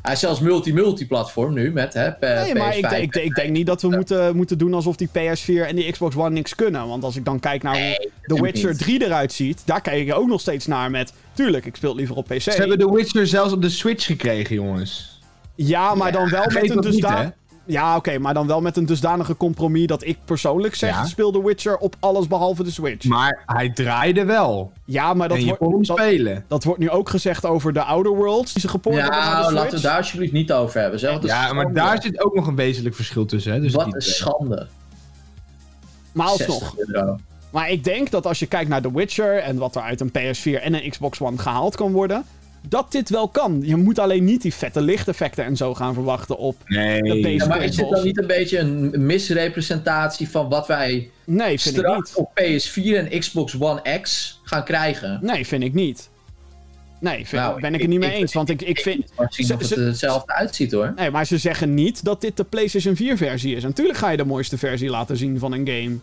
Hij 0.02 0.14
is 0.14 0.20
zelfs 0.20 0.40
multi-multiplatform 0.40 1.54
nu, 1.54 1.72
met 1.72 1.94
hè, 1.94 2.10
Nee, 2.20 2.56
maar 2.56 2.78
ik, 2.78 2.86
PS5. 2.86 2.90
denk- 2.90 3.04
ik, 3.04 3.12
denk- 3.14 3.26
ik 3.26 3.36
denk 3.36 3.50
niet 3.50 3.66
dat 3.66 3.82
we 3.82 3.88
moeten, 3.90 4.36
moeten 4.36 4.58
doen 4.58 4.74
alsof 4.74 4.96
die 4.96 5.08
PS4 5.08 5.66
en 5.68 5.76
die 5.76 5.92
Xbox 5.92 6.16
One 6.16 6.30
niks 6.30 6.56
kunnen. 6.56 6.88
Want 6.88 7.04
als 7.04 7.16
ik 7.16 7.26
dan 7.26 7.40
kijk 7.40 7.64
naar 7.64 7.74
hoe 7.74 7.82
Nee, 7.82 8.12
The 8.22 8.42
Witcher 8.42 8.70
niet. 8.70 8.80
3 8.80 9.04
eruit 9.06 9.34
ziet, 9.34 9.62
daar 9.66 9.82
kijk 9.82 10.08
ik 10.08 10.14
ook 10.16 10.28
nog 10.28 10.42
steeds 10.42 10.66
naar 10.68 10.92
met... 10.92 11.14
Tuurlijk, 11.34 11.66
ik 11.66 11.76
speel 11.76 11.90
het 11.90 11.98
liever 11.98 12.16
op 12.16 12.26
PC. 12.26 12.42
Ze 12.42 12.52
hebben 12.52 12.78
The 12.80 12.92
Witcher 12.92 13.28
zelfs 13.28 13.54
op 13.54 13.62
de 13.62 13.70
Switch 13.70 14.06
gekregen, 14.06 14.56
jongens. 14.56 15.20
Ja, 15.56 15.96
maar 15.96 16.12
dan 16.12 16.30
wel 16.30 16.46
met 16.54 16.70
een 16.70 16.82
dusda- 16.82 17.22
hè? 17.22 17.30
Ja, 17.72 17.96
oké, 17.96 18.18
maar 18.18 18.34
dan 18.34 18.48
wel 18.48 18.62
met 18.62 18.78
een 18.78 18.86
dusdanige 18.86 19.38
compromis 19.38 19.88
dat 19.88 20.04
ik 20.06 20.18
persoonlijk 20.26 20.76
zeg: 20.76 20.90
Ja. 20.90 21.06
speel 21.06 21.32
The 21.32 21.44
Witcher 21.46 21.78
op 21.78 21.96
alles 22.00 22.28
behalve 22.28 22.64
de 22.64 22.72
Switch. 22.72 23.06
Maar 23.06 23.44
hij 23.46 23.70
draaide 23.70 24.26
wel. 24.26 24.72
ja, 24.86 25.14
maar 25.14 25.28
dat, 25.28 25.38
en 25.38 25.44
je 25.44 25.50
wordt- 25.50 25.64
kon 25.64 25.74
hem 25.74 25.84
dat, 25.84 25.98
spelen. 25.98 26.46
dat 26.48 26.64
wordt 26.64 26.80
nu 26.80 26.90
ook 26.90 27.10
gezegd 27.10 27.46
over 27.46 27.74
de 27.74 27.84
Outer 27.84 28.16
Worlds 28.16 28.54
die 28.54 28.62
ze 28.62 28.68
gepoord 28.68 28.96
hebben 28.96 29.14
naar 29.20 29.22
de 29.22 29.28
Ja, 29.30 29.36
Switch. 29.42 29.54
laten 29.54 29.70
we 29.70 29.76
het 29.76 29.84
daar 29.86 29.98
alsjeblieft 29.98 30.32
niet 30.34 30.52
over 30.52 30.82
hebben. 30.82 31.00
Zeg, 31.00 31.24
Ja, 31.24 31.54
maar 31.54 31.74
daar 31.74 32.02
zit 32.02 32.24
ook 32.24 32.36
nog 32.36 32.48
een 32.48 32.56
wezenlijk 32.56 32.96
verschil 32.96 33.26
tussen. 33.26 33.54
Hè? 33.54 33.60
Dus 33.60 33.74
Wat 33.74 33.86
een 33.86 33.92
twee. 33.92 34.02
schande. 34.14 34.68
Maar 36.12 36.28
alsnog. 36.28 36.60
60 36.76 36.78
euro. 36.96 37.16
Maar 37.50 37.70
ik 37.70 37.84
denk 37.84 38.12
dat 38.12 38.26
als 38.26 38.40
je 38.40 38.46
kijkt 38.46 38.70
naar 38.70 38.82
The 38.82 38.94
Witcher 38.94 39.38
en 39.38 39.58
wat 39.58 39.76
er 39.76 39.82
uit 39.82 40.02
een 40.02 40.12
PS4 40.12 40.62
en 40.62 40.74
een 40.74 40.90
Xbox 40.90 41.22
One 41.22 41.38
gehaald 41.38 41.76
kan 41.76 41.92
worden, 41.92 42.24
dat 42.68 42.92
dit 42.92 43.10
wel 43.10 43.28
kan. 43.28 43.60
Je 43.64 43.76
moet 43.76 44.00
alleen 44.00 44.24
niet 44.24 44.42
die 44.42 44.54
vette 44.54 44.82
lichteffecten 44.82 45.46
en 45.46 45.58
zo 45.58 45.74
gaan 45.76 45.94
verwachten 45.94 46.38
op 46.38 46.56
de 46.68 46.76
Nee. 46.76 47.22
base 47.22 47.30
Ja, 47.36 47.46
maar 47.48 47.64
is 47.64 47.76
dit 47.76 47.90
dan 47.90 48.04
niet 48.04 48.18
een 48.20 48.28
beetje 48.28 48.60
een 48.60 49.06
misrepresentatie 49.06 50.30
van 50.30 50.50
wat 50.50 50.68
wij 50.68 51.10
Nee, 51.26 51.60
vind 51.60 51.76
ik 51.78 51.82
straks 51.82 52.10
niet. 52.10 52.16
op 52.16 52.32
PS4 52.34 52.98
en 53.12 53.20
Xbox 53.20 53.60
One 53.60 54.00
X 54.02 54.40
gaan 54.44 54.64
krijgen? 54.64 55.20
Nee, 55.22 55.48
vind 55.48 55.64
ik 55.64 55.74
niet. 55.74 56.10
Nee, 57.00 57.28
vind, 57.28 57.42
Nou, 57.42 57.60
ben 57.62 57.70
ik 57.70 57.76
ik- 57.76 57.82
het 57.82 57.90
niet 57.90 58.00
mee 58.00 58.12
ik- 58.14 58.18
eens. 58.18 58.34
Want 58.34 58.50
ik, 58.50 58.62
ik 58.62 58.80
vind. 58.80 59.06
Ze- 59.30 59.54
of 59.54 59.60
het 59.60 59.68
ze- 59.68 59.80
hetzelfde 59.80 60.34
uitziet 60.34 60.72
hoor. 60.72 60.94
Nee, 60.96 61.12
maar 61.12 61.26
ze 61.26 61.38
zeggen 61.38 61.74
niet 61.74 62.04
dat 62.04 62.22
dit 62.22 62.38
de 62.38 62.44
PlayStation 62.44 62.96
4 62.96 63.18
versie 63.18 63.56
is. 63.56 63.62
En 63.64 63.70
natuurlijk 63.70 63.98
ga 63.98 64.10
je 64.10 64.18
de 64.18 64.26
mooiste 64.26 64.58
versie 64.58 64.90
laten 64.90 65.18
zien 65.18 65.40
van 65.40 65.52
een 65.52 65.68
game. 65.68 65.98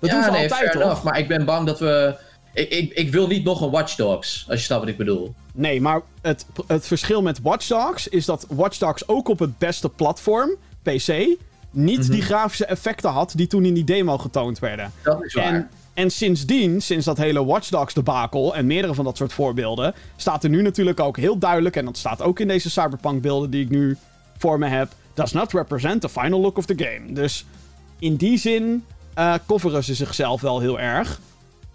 Dat 0.00 0.10
doen 0.10 0.18
ja, 0.18 0.24
ze 0.24 0.30
nee, 0.30 0.42
altijd, 0.42 0.70
fair 0.70 0.82
enough. 0.82 1.02
Maar 1.04 1.18
ik 1.18 1.28
ben 1.28 1.44
bang 1.44 1.66
dat 1.66 1.78
we... 1.78 2.14
Ik, 2.54 2.70
ik, 2.70 2.92
ik 2.92 3.12
wil 3.12 3.26
niet 3.26 3.44
nog 3.44 3.60
een 3.60 3.70
Watch 3.70 3.94
Dogs, 3.94 4.44
als 4.48 4.58
je 4.58 4.64
snapt 4.64 4.80
wat 4.80 4.90
ik 4.90 4.96
bedoel. 4.96 5.34
Nee, 5.54 5.80
maar 5.80 6.00
het, 6.22 6.46
het 6.66 6.86
verschil 6.86 7.22
met 7.22 7.40
Watch 7.40 7.66
Dogs 7.66 8.08
is 8.08 8.24
dat 8.24 8.46
Watch 8.48 8.78
Dogs 8.78 9.08
ook 9.08 9.28
op 9.28 9.38
het 9.38 9.58
beste 9.58 9.88
platform, 9.88 10.50
PC, 10.82 11.36
niet 11.70 11.98
Mhm. 11.98 12.10
die 12.10 12.22
grafische 12.22 12.64
effecten 12.66 13.10
had 13.10 13.32
die 13.36 13.46
toen 13.46 13.64
in 13.64 13.74
die 13.74 13.84
demo 13.84 14.18
getoond 14.18 14.58
werden. 14.58 14.92
Dat 15.02 15.24
is 15.24 15.34
waar. 15.34 15.44
En, 15.54 15.68
en 15.94 16.10
sindsdien, 16.10 16.82
sinds 16.82 17.04
dat 17.04 17.16
hele 17.16 17.44
Watch 17.44 17.68
Dogs 17.68 17.94
debakel 17.94 18.54
en 18.56 18.66
meerdere 18.66 18.94
van 18.94 19.04
dat 19.04 19.16
soort 19.16 19.32
voorbeelden, 19.32 19.94
staat 20.16 20.44
er 20.44 20.50
nu 20.50 20.62
natuurlijk 20.62 21.00
ook 21.00 21.16
heel 21.16 21.38
duidelijk, 21.38 21.76
en 21.76 21.84
dat 21.84 21.96
staat 21.96 22.22
ook 22.22 22.40
in 22.40 22.48
deze 22.48 22.70
Cyberpunk 22.70 23.22
beelden 23.22 23.50
die 23.50 23.64
ik 23.64 23.70
nu 23.70 23.96
voor 24.38 24.58
me 24.58 24.66
heb, 24.66 24.92
does 25.14 25.32
not 25.32 25.52
represent 25.52 26.00
the 26.00 26.08
final 26.08 26.40
look 26.40 26.56
of 26.58 26.66
the 26.66 26.74
game. 26.76 27.12
Dus 27.12 27.44
in 27.98 28.16
die 28.16 28.38
zin 28.38 28.84
eh 29.14 29.34
coveren 29.46 29.84
ze 29.84 29.94
zichzelf 29.94 30.40
wel 30.40 30.60
heel 30.60 30.80
erg. 30.80 31.20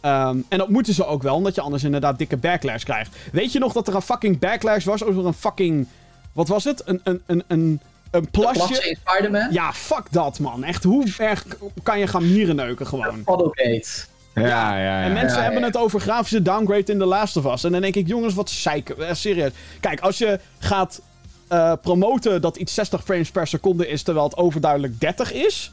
Ehm, 0.07 0.37
en 0.49 0.57
dat 0.57 0.69
moeten 0.69 0.93
ze 0.93 1.05
ook 1.05 1.21
wel, 1.21 1.35
omdat 1.35 1.55
je 1.55 1.61
anders 1.61 1.83
inderdaad 1.83 2.17
dikke 2.17 2.37
backlash 2.37 2.83
krijgt. 2.83 3.15
Weet 3.31 3.51
je 3.51 3.59
nog 3.59 3.73
dat 3.73 3.87
er 3.87 3.95
een 3.95 4.01
fucking 4.01 4.39
backlash 4.39 4.85
was 4.85 5.03
over 5.03 5.25
een 5.25 5.33
fucking... 5.33 5.87
Wat 6.33 6.47
was 6.47 6.63
het? 6.63 6.81
Een, 6.85 7.01
een, 7.03 7.21
een, 7.25 7.43
een, 7.47 7.81
een 8.11 8.29
plasje? 8.29 8.65
Plasje 8.65 8.89
in 8.89 8.97
Spider-Man? 9.05 9.51
Ja, 9.51 9.73
fuck 9.73 10.03
dat, 10.11 10.39
man. 10.39 10.63
Echt, 10.63 10.83
hoe 10.83 11.13
erg 11.17 11.45
kan 11.83 11.99
je 11.99 12.07
gaan 12.07 12.31
mierenneuken 12.31 12.87
gewoon? 12.87 13.23
Paddlegate. 13.23 14.05
Ja, 14.33 14.43
ja, 14.43 14.79
ja. 14.79 15.03
En 15.03 15.13
mensen 15.13 15.37
ja, 15.37 15.43
hebben 15.43 15.63
het 15.63 15.77
over 15.77 15.99
grafische 15.99 16.41
downgrade 16.41 16.91
in 16.91 16.97
The 16.97 17.05
Last 17.05 17.37
of 17.37 17.45
Us. 17.53 17.63
En 17.63 17.71
dan 17.71 17.81
denk 17.81 17.95
ik, 17.95 18.07
jongens, 18.07 18.33
wat 18.33 18.49
zeiken. 18.49 19.07
Eh, 19.07 19.13
serieus. 19.13 19.51
Kijk, 19.79 19.99
als 19.99 20.17
je 20.17 20.39
gaat 20.59 21.01
eh, 21.47 21.73
promoten 21.81 22.41
dat 22.41 22.57
iets 22.57 22.73
60 22.73 23.03
frames 23.03 23.31
per 23.31 23.47
seconde 23.47 23.87
is, 23.87 24.03
terwijl 24.03 24.25
het 24.25 24.37
overduidelijk 24.37 24.99
30 24.99 25.33
is, 25.33 25.71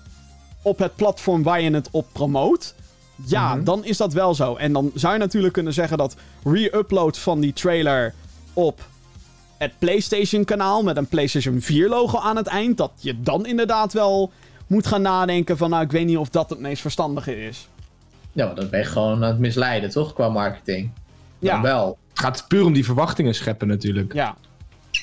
op 0.62 0.78
het 0.78 0.96
platform 0.96 1.42
waar 1.42 1.60
je 1.60 1.70
het 1.70 1.88
op 1.90 2.06
promoot, 2.12 2.74
ja, 3.26 3.54
Mhm. 3.54 3.64
dan 3.64 3.84
is 3.84 3.96
dat 3.96 4.12
wel 4.12 4.34
zo. 4.34 4.54
En 4.56 4.72
dan 4.72 4.90
zou 4.94 5.12
je 5.12 5.18
natuurlijk 5.18 5.52
kunnen 5.52 5.72
zeggen 5.72 5.98
dat 5.98 6.16
re-uploads 6.44 7.18
van 7.18 7.40
die 7.40 7.52
trailer 7.52 8.14
op 8.52 8.86
het 9.58 9.72
PlayStation-kanaal 9.78 10.82
met 10.82 10.96
een 10.96 11.06
PlayStation 11.06 11.60
4-logo 11.60 12.18
aan 12.18 12.36
het 12.36 12.46
eind, 12.46 12.76
dat 12.76 12.92
je 12.96 13.20
dan 13.20 13.46
inderdaad 13.46 13.92
wel 13.92 14.32
moet 14.66 14.86
gaan 14.86 15.02
nadenken 15.02 15.56
van, 15.56 15.70
nou, 15.70 15.82
ik 15.84 15.90
weet 15.92 16.06
niet 16.06 16.16
of 16.16 16.28
dat 16.28 16.50
het 16.50 16.58
meest 16.58 16.80
verstandige 16.80 17.46
is. 17.46 17.68
Ja, 18.32 18.46
maar 18.46 18.54
dat 18.54 18.70
ben 18.70 18.80
je 18.80 18.86
gewoon 18.86 19.12
aan 19.14 19.22
het 19.30 19.38
misleiden, 19.38 19.90
toch? 19.90 20.12
Qua 20.12 20.28
marketing. 20.28 20.90
Ja. 21.38 21.60
Wel. 21.60 21.98
Het 22.10 22.18
gaat 22.20 22.44
puur 22.48 22.64
om 22.64 22.72
die 22.72 22.84
verwachtingen 22.84 23.34
scheppen 23.34 23.68
natuurlijk. 23.68 24.12
Ja. 24.12 24.36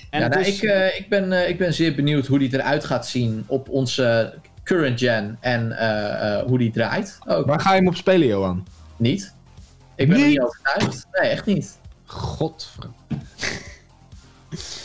En 0.09 0.21
ja, 0.21 0.27
nou, 0.27 0.41
is- 0.41 0.47
ik, 0.55 0.63
eh, 0.69 0.99
ik, 0.99 1.09
ben, 1.09 1.31
eh, 1.33 1.49
ik 1.49 1.57
ben 1.57 1.73
zeer 1.73 1.95
benieuwd 1.95 2.27
hoe 2.27 2.39
die 2.39 2.53
eruit 2.53 2.83
gaat 2.83 3.07
zien 3.07 3.43
op 3.47 3.69
onze 3.69 4.33
current 4.71 4.99
gen 4.99 5.37
en 5.39 5.77
eh, 5.77 6.37
eh, 6.39 6.45
hoe 6.45 6.57
die 6.57 6.71
draait. 6.71 7.19
Ook 7.27 7.45
Waar 7.45 7.59
ga 7.59 7.69
je 7.71 7.77
hem 7.77 7.87
op 7.87 7.95
spelen, 7.95 8.27
Johan? 8.27 8.65
niet. 8.97 9.33
Ik 9.95 10.07
ben 10.07 10.17
er 10.17 10.21
Niet? 10.23 10.31
niet 10.31 10.41
overtuigd. 10.41 11.07
Nee, 11.11 11.29
echt 11.29 11.45
niet. 11.45 11.79
Godver... 12.05 12.83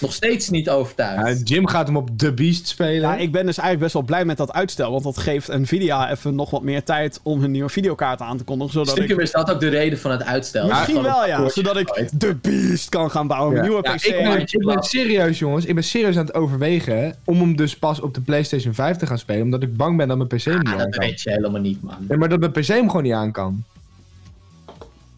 Nog 0.00 0.12
steeds 0.12 0.48
niet 0.50 0.70
overtuigd. 0.70 1.38
Ja, 1.38 1.44
Jim 1.54 1.66
gaat 1.66 1.86
hem 1.86 1.96
op 1.96 2.08
The 2.16 2.32
Beast 2.32 2.66
spelen. 2.68 3.00
Ja, 3.00 3.16
ik 3.16 3.32
ben 3.32 3.46
dus 3.46 3.58
eigenlijk 3.58 3.78
best 3.80 3.92
wel 3.92 4.02
blij 4.02 4.24
met 4.24 4.36
dat 4.36 4.52
uitstel. 4.52 4.90
Want 4.92 5.04
dat 5.04 5.18
geeft 5.18 5.48
Nvidia 5.48 6.10
even 6.10 6.34
nog 6.34 6.50
wat 6.50 6.62
meer 6.62 6.82
tijd 6.82 7.20
om 7.22 7.40
hun 7.40 7.50
nieuwe 7.50 7.68
videokaart 7.68 8.20
aan 8.20 8.36
te 8.36 8.44
kondigen. 8.44 8.72
Zodat 8.72 8.88
Stiekem 8.88 9.16
ik 9.16 9.22
is 9.22 9.30
dat 9.32 9.50
ook 9.50 9.60
de 9.60 9.68
reden 9.68 9.98
van 9.98 10.10
het 10.10 10.24
uitstel. 10.24 10.68
misschien 10.68 11.02
wel 11.02 11.26
ja. 11.26 11.48
Zodat 11.48 11.76
ik 11.76 12.08
de 12.12 12.34
Beast 12.34 12.88
kan 12.88 13.10
gaan 13.10 13.26
bouwen. 13.26 13.52
Ja. 13.54 13.58
Een 13.62 13.68
nieuwe 13.68 13.82
Ja, 13.88 13.94
PC. 13.94 14.02
ik, 14.04 14.64
ben, 14.66 14.76
ik 14.76 14.82
serieus, 14.82 15.38
jongens. 15.38 15.64
Ik 15.64 15.74
ben 15.74 15.84
serieus 15.84 16.16
aan 16.16 16.26
het 16.26 16.34
overwegen 16.34 17.14
om 17.24 17.40
hem 17.40 17.56
dus 17.56 17.76
pas 17.78 18.00
op 18.00 18.14
de 18.14 18.20
PlayStation 18.20 18.74
5 18.74 18.96
te 18.96 19.06
gaan 19.06 19.18
spelen. 19.18 19.42
Omdat 19.42 19.62
ik 19.62 19.76
bang 19.76 19.96
ben 19.96 20.08
dat 20.08 20.16
mijn 20.16 20.28
PC 20.28 20.44
hem 20.44 20.58
niet 20.58 20.66
Ah, 20.66 20.72
aan 20.72 20.78
dat 20.78 20.88
kan. 20.96 21.06
weet 21.06 21.20
je 21.22 21.30
helemaal 21.30 21.60
niet, 21.60 21.82
man. 21.82 21.94
Ja, 22.08 22.16
maar 22.16 22.28
dat 22.28 22.38
mijn 22.40 22.52
PC 22.52 22.66
hem 22.66 22.86
gewoon 22.86 23.02
niet 23.02 23.12
aan 23.12 23.32
kan. 23.32 23.64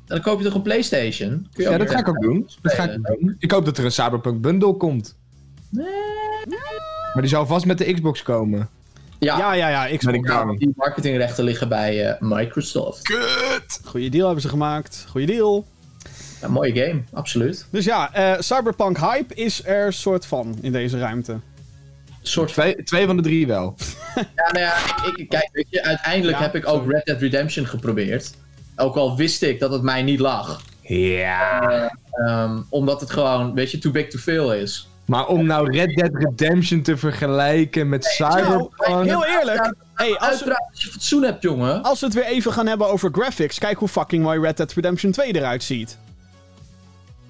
Dan 0.09 0.21
koop 0.21 0.39
je 0.39 0.45
toch 0.45 0.55
een 0.55 0.63
PlayStation? 0.63 1.49
Kun 1.53 1.65
je 1.65 1.71
Ja, 1.71 1.79
dat 1.79 1.91
ga 1.91 1.99
ik 1.99 2.09
ook 2.09 2.21
doen. 2.21 2.49
Dat 2.63 2.73
ga 2.73 2.83
ik 2.91 3.05
doen. 3.07 3.37
Ik 3.39 3.51
hoop 3.51 3.65
dat 3.65 3.79
er 3.79 3.85
een 3.85 3.93
Cyberpunk 3.93 4.41
bundle 4.41 4.77
komt. 4.77 5.17
Maar 7.13 7.21
die 7.21 7.29
zou 7.29 7.47
vast 7.47 7.67
met 7.67 7.79
de 7.79 7.93
Xbox 7.93 8.23
komen. 8.23 8.69
Ja, 9.19 9.39
Ja, 9.39 9.53
ja, 9.53 9.69
ja. 9.87 9.97
Xbox. 9.97 10.29
bang. 10.29 10.59
die 10.59 10.73
marketingrechten 10.77 11.45
liggen 11.45 11.69
bij 11.69 12.07
eh, 12.11 12.21
Microsoft. 12.21 13.03
Kut! 13.03 13.81
Goeie 13.85 14.11
deal 14.11 14.25
hebben 14.25 14.43
ze 14.43 14.49
gemaakt. 14.49 15.05
Goeie 15.09 15.27
deal. 15.27 15.67
Ja, 16.41 16.49
mooie 16.49 16.75
game, 16.75 17.03
absoluut. 17.13 17.67
Dus 17.71 17.85
ja, 17.85 18.15
eh, 18.15 18.41
Cyberpunk 18.41 18.99
hype 18.99 19.35
is 19.35 19.65
er 19.65 19.93
soort 19.93 20.27
van 20.27 20.59
in 20.61 20.73
deze 20.73 20.99
ruimte. 20.99 21.33
Een 21.33 21.41
soort 22.23 22.53
van... 22.53 22.63
Twee, 22.63 22.83
twee 22.83 23.07
van 23.07 23.17
de 23.17 23.23
drie 23.23 23.47
wel. 23.47 23.75
Ja, 24.15 24.25
nou 24.35 24.59
ja, 24.59 24.77
ik, 25.07 25.17
ik- 25.17 25.29
kijk, 25.29 25.49
weet 25.53 25.67
je, 25.71 25.83
uiteindelijk 25.85 26.37
Ja, 26.39 26.43
heb 26.43 26.55
ik 26.55 26.67
ook 26.69 26.91
Red 26.91 27.05
Dead 27.05 27.21
Redemption 27.21 27.67
geprobeerd. 27.67 28.31
Ook 28.81 28.97
al 28.97 29.17
wist 29.17 29.43
ik 29.43 29.61
dat 29.61 29.73
het 29.73 29.83
mij 29.83 30.03
niet 30.03 30.21
lag. 30.21 30.61
Ja. 30.81 31.93
Ehm, 32.11 32.61
omdat 32.69 33.01
het 33.01 33.11
gewoon, 33.11 33.55
weet 33.55 33.71
je, 33.71 33.79
too 33.79 33.93
big 33.93 34.09
to 34.09 34.19
fail 34.19 34.55
is. 34.55 34.89
Maar 35.05 35.27
om 35.27 35.47
nou 35.47 35.71
Red 35.77 35.97
Dead 35.97 36.11
Redemption 36.13 36.83
te 36.83 36.97
vergelijken 36.97 37.89
met 37.89 38.05
Cyberpunk... 38.05 39.05
heel 39.05 39.25
eerlijk. 39.25 39.75
Hey, 39.95 40.19
als, 40.19 40.45
we, 40.45 40.57
als 40.71 40.83
je 40.83 40.91
fatsoen 40.91 41.23
hebt, 41.23 41.43
jongen. 41.43 41.83
als 41.83 42.01
we 42.01 42.07
het 42.07 42.15
weer 42.15 42.25
even 42.25 42.53
gaan 42.53 42.67
hebben 42.67 42.89
over 42.89 43.11
graphics. 43.13 43.59
Kijk 43.59 43.79
hoe 43.79 43.89
fucking 43.89 44.23
mooi 44.23 44.41
Red 44.41 44.57
Dead 44.57 44.73
Redemption 44.73 45.13
2 45.13 45.35
eruit 45.35 45.63
ziet. 45.63 45.99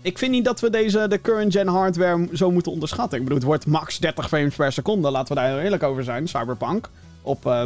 Ik 0.03 0.19
vind 0.19 0.31
niet 0.31 0.45
dat 0.45 0.61
we 0.61 0.71
deze, 0.71 1.09
de 1.09 1.21
current 1.21 1.53
gen 1.53 1.67
hardware 1.67 2.29
zo 2.33 2.51
moeten 2.51 2.73
onderschatten. 2.73 3.19
Ik 3.19 3.25
bedoel, 3.25 3.39
het 3.39 3.49
wordt 3.49 3.67
max 3.67 3.99
30 3.99 4.29
frames 4.29 4.55
per 4.55 4.73
seconde. 4.73 5.11
Laten 5.11 5.35
we 5.35 5.41
daar 5.41 5.51
heel 5.51 5.61
eerlijk 5.61 5.83
over 5.83 6.05
zijn. 6.05 6.29
Cyberpunk. 6.29 6.89
Op 7.23 7.47
eh, 7.47 7.63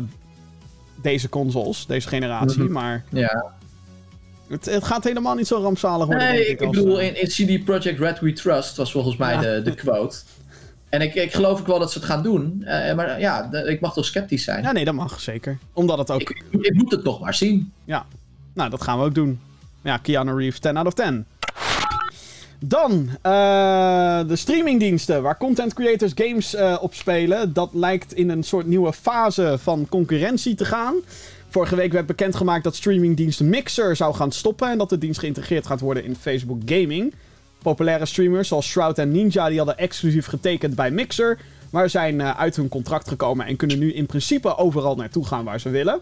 deze 1.03 1.29
consoles, 1.29 1.87
deze 1.87 2.09
generatie. 2.09 2.63
Mhm. 2.63 2.73
Maar 2.73 3.05
Ja, 3.11 3.45
Het, 4.53 4.65
het 4.65 4.85
gaat 4.85 5.05
helemaal 5.05 5.35
niet 5.35 5.47
zo 5.47 5.57
rampzalig 5.63 6.07
worden, 6.07 6.29
Nee, 6.29 6.37
denk 6.37 6.49
ik, 6.49 6.61
ik. 6.61 6.67
als, 6.67 6.77
bedoel, 6.77 7.01
eh, 7.01 7.07
in, 7.07 7.21
in 7.21 7.29
CD 7.59 7.65
Projekt 7.65 7.99
Red 7.99 8.21
We 8.21 8.33
Trust 8.33 8.77
was 8.77 8.93
volgens 8.93 9.17
mij 9.17 9.35
Ja. 9.35 9.41
de, 9.41 9.61
de 9.65 9.75
quote. 9.75 10.17
En 10.89 11.01
ik, 11.01 11.15
ik 11.15 11.33
geloof 11.33 11.61
ook 11.61 11.67
wel 11.67 11.79
dat 11.79 11.93
ze 11.93 11.99
het 11.99 12.07
gaan 12.07 12.23
doen. 12.23 12.63
eh, 12.65 12.95
maar 12.95 13.21
ja, 13.21 13.53
ik 13.53 13.81
mag 13.81 13.93
toch 13.93 14.05
sceptisch 14.05 14.45
zijn. 14.45 14.63
Ja, 14.63 14.73
nee, 14.73 14.85
dat 14.85 14.95
mag 14.95 15.21
zeker. 15.21 15.59
Omdat 15.73 15.99
het 15.99 16.11
ook... 16.11 16.21
ik, 16.21 16.43
ik 16.61 16.75
moet 16.75 16.91
het 16.91 17.05
nog 17.05 17.21
maar 17.21 17.35
zien. 17.35 17.73
Ja, 17.85 18.07
nou, 18.55 18.71
dat 18.71 18.83
gaan 18.83 18.99
we 18.99 19.05
ook 19.05 19.15
doen. 19.15 19.41
Ja, 19.83 19.97
Keanu 19.97 20.35
Reeves, 20.37 20.59
10 20.59 20.77
out 20.77 20.87
of 20.87 20.95
10. 20.95 21.25
Dan, 22.65 23.09
eh, 23.23 24.21
de 24.29 24.37
streamingdiensten 24.37 25.23
waar 25.23 25.37
content 25.37 25.75
creators 25.75 26.13
games 26.15 26.55
eh, 26.55 26.77
op 26.81 26.95
spelen. 26.95 27.53
Dat 27.53 27.71
lijkt 27.73 28.13
in 28.15 28.31
een 28.31 28.43
soort 28.43 28.67
nieuwe 28.67 28.93
fase 28.93 29.57
van 29.63 29.87
concurrentie 29.89 30.55
te 30.55 30.65
gaan. 30.65 30.95
Vorige 31.53 31.77
week 31.77 31.93
werd 31.93 32.07
bekendgemaakt 32.07 32.65
dat 32.65 32.77
streamingdienst 32.77 33.41
Mixer 33.41 33.97
zou 33.97 34.15
gaan 34.15 34.33
stoppen. 34.33 34.71
En 34.71 34.79
dat 34.79 34.89
de 34.89 34.99
dienst 34.99 35.21
geïntegreerd 35.21 35.67
gaat 35.67 35.81
worden 35.81 36.05
in 36.05 36.17
Facebook 36.17 36.61
Gaming. 36.65 37.15
Populaire 37.63 38.07
streamers 38.07 38.49
zoals 38.49 38.67
Shroud 38.67 38.99
en 38.99 39.11
Ninja 39.11 39.49
die 39.49 39.57
hadden 39.57 39.79
exclusief 39.79 40.27
getekend 40.27 40.75
bij 40.75 40.91
Mixer. 40.91 41.39
Maar 41.71 41.91
zijn 41.91 42.21
eh, 42.21 42.39
uit 42.39 42.57
hun 42.57 42.69
contract 42.69 43.09
gekomen 43.09 43.47
en 43.47 43.57
kunnen 43.57 43.79
nu 43.79 43.93
in 43.93 44.07
principe 44.07 44.57
overal 44.57 44.95
naartoe 44.97 45.27
gaan 45.27 45.45
waar 45.45 45.61
ze 45.61 45.69
willen. 45.69 46.01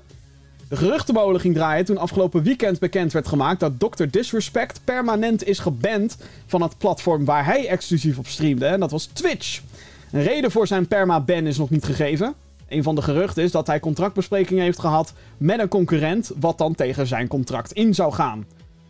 De 0.68 0.76
geruchtenmolen 0.76 1.40
ging 1.40 1.55
draaien 1.55 1.84
toen 1.84 1.98
afgelopen 1.98 2.42
weekend 2.42 2.78
bekend 2.78 3.12
werd 3.12 3.28
gemaakt 3.28 3.61
dat 3.61 3.72
Dr. 3.78 4.05
Disrespect 4.11 4.80
permanent 4.84 5.46
is 5.46 5.59
geband 5.59 6.16
van 6.46 6.62
het 6.62 6.78
platform 6.78 7.24
waar 7.24 7.44
hij 7.44 7.68
exclusief 7.68 8.18
op 8.18 8.26
streamde. 8.26 8.66
En 8.66 8.80
dat 8.80 8.90
was 8.90 9.05
Twitch. 9.05 9.61
Een 10.12 10.22
reden 10.22 10.51
voor 10.51 10.66
zijn 10.66 10.88
perma-ban 10.88 11.46
is 11.46 11.59
nog 11.59 11.70
niet 11.70 11.84
gegeven. 11.84 12.34
Een 12.71 12.83
van 12.83 12.95
de 12.95 13.03
geruchten 13.03 13.43
is 13.43 13.51
dat 13.51 13.66
hij 13.66 13.81
contractbesprekingen 13.81 14.62
heeft 14.62 14.79
gehad 14.79 15.12
met 15.37 15.61
een 15.61 15.68
concurrent, 15.68 16.31
wat 16.37 16.59
dan 16.59 16.75
tegen 16.75 17.07
zijn 17.07 17.29
contract 17.29 17.73
in 17.73 17.95
zou 17.95 18.12
gaan. 18.12 18.47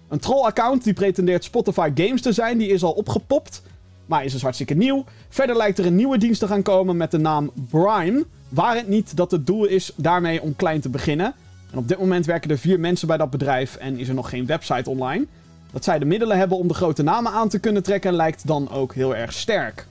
Een 0.09 0.18
troll-account 0.18 0.85
die 0.85 0.93
pretendeert 0.93 1.45
Spotify 1.45 1.91
Games 1.95 2.22
te 2.22 2.33
zijn, 2.33 2.59
die 2.59 2.68
is 2.68 2.83
al 2.83 2.93
opgepopt, 2.93 3.62
maar 4.07 4.24
is 4.24 4.33
dus 4.33 4.43
hartstikke 4.43 4.74
nieuw. 4.74 5.05
Verder 5.28 5.57
lijkt 5.57 5.78
er 5.78 5.87
een 5.87 5.97
nieuwe 5.97 6.18
dienst 6.18 6.41
te 6.41 6.47
gaan 6.47 6.62
komen 6.62 6.97
met 6.97 7.11
de 7.11 7.18
naam 7.18 7.51
Brime. 7.70 8.24
Waar 8.49 8.76
het 8.76 8.89
niet 8.89 9.16
dat 9.16 9.31
het 9.31 9.47
doel 9.47 9.64
is 9.64 9.93
daarmee 9.97 10.43
om 10.43 10.57
klein 10.57 10.81
te 10.81 10.89
beginnen. 10.89 11.35
En 11.70 11.78
op 11.78 11.89
dit 11.89 11.99
moment 11.99 12.26
werken 12.26 12.51
er 12.51 12.59
vier 12.59 12.81
mensen 12.81 13.07
bij 13.07 13.16
dat 13.16 13.31
bedrijf 13.31 13.76
en 13.76 13.99
is 13.99 14.09
er 14.09 14.14
nog 14.14 14.28
geen 14.28 14.47
website 14.47 14.91
online. 14.91 15.26
Dat 15.72 15.85
zij 15.85 15.99
de 15.99 16.05
middelen 16.05 16.39
hebben 16.39 16.59
om 16.59 16.68
de 16.68 16.74
grote 16.74 17.03
namen 17.03 17.33
aan 17.33 17.49
te 17.49 17.59
kunnen 17.59 17.83
trekken 17.83 18.12
lijkt 18.12 18.47
dan 18.47 18.70
ook 18.70 18.95
heel 18.95 19.16
erg 19.16 19.33
sterk. 19.33 19.87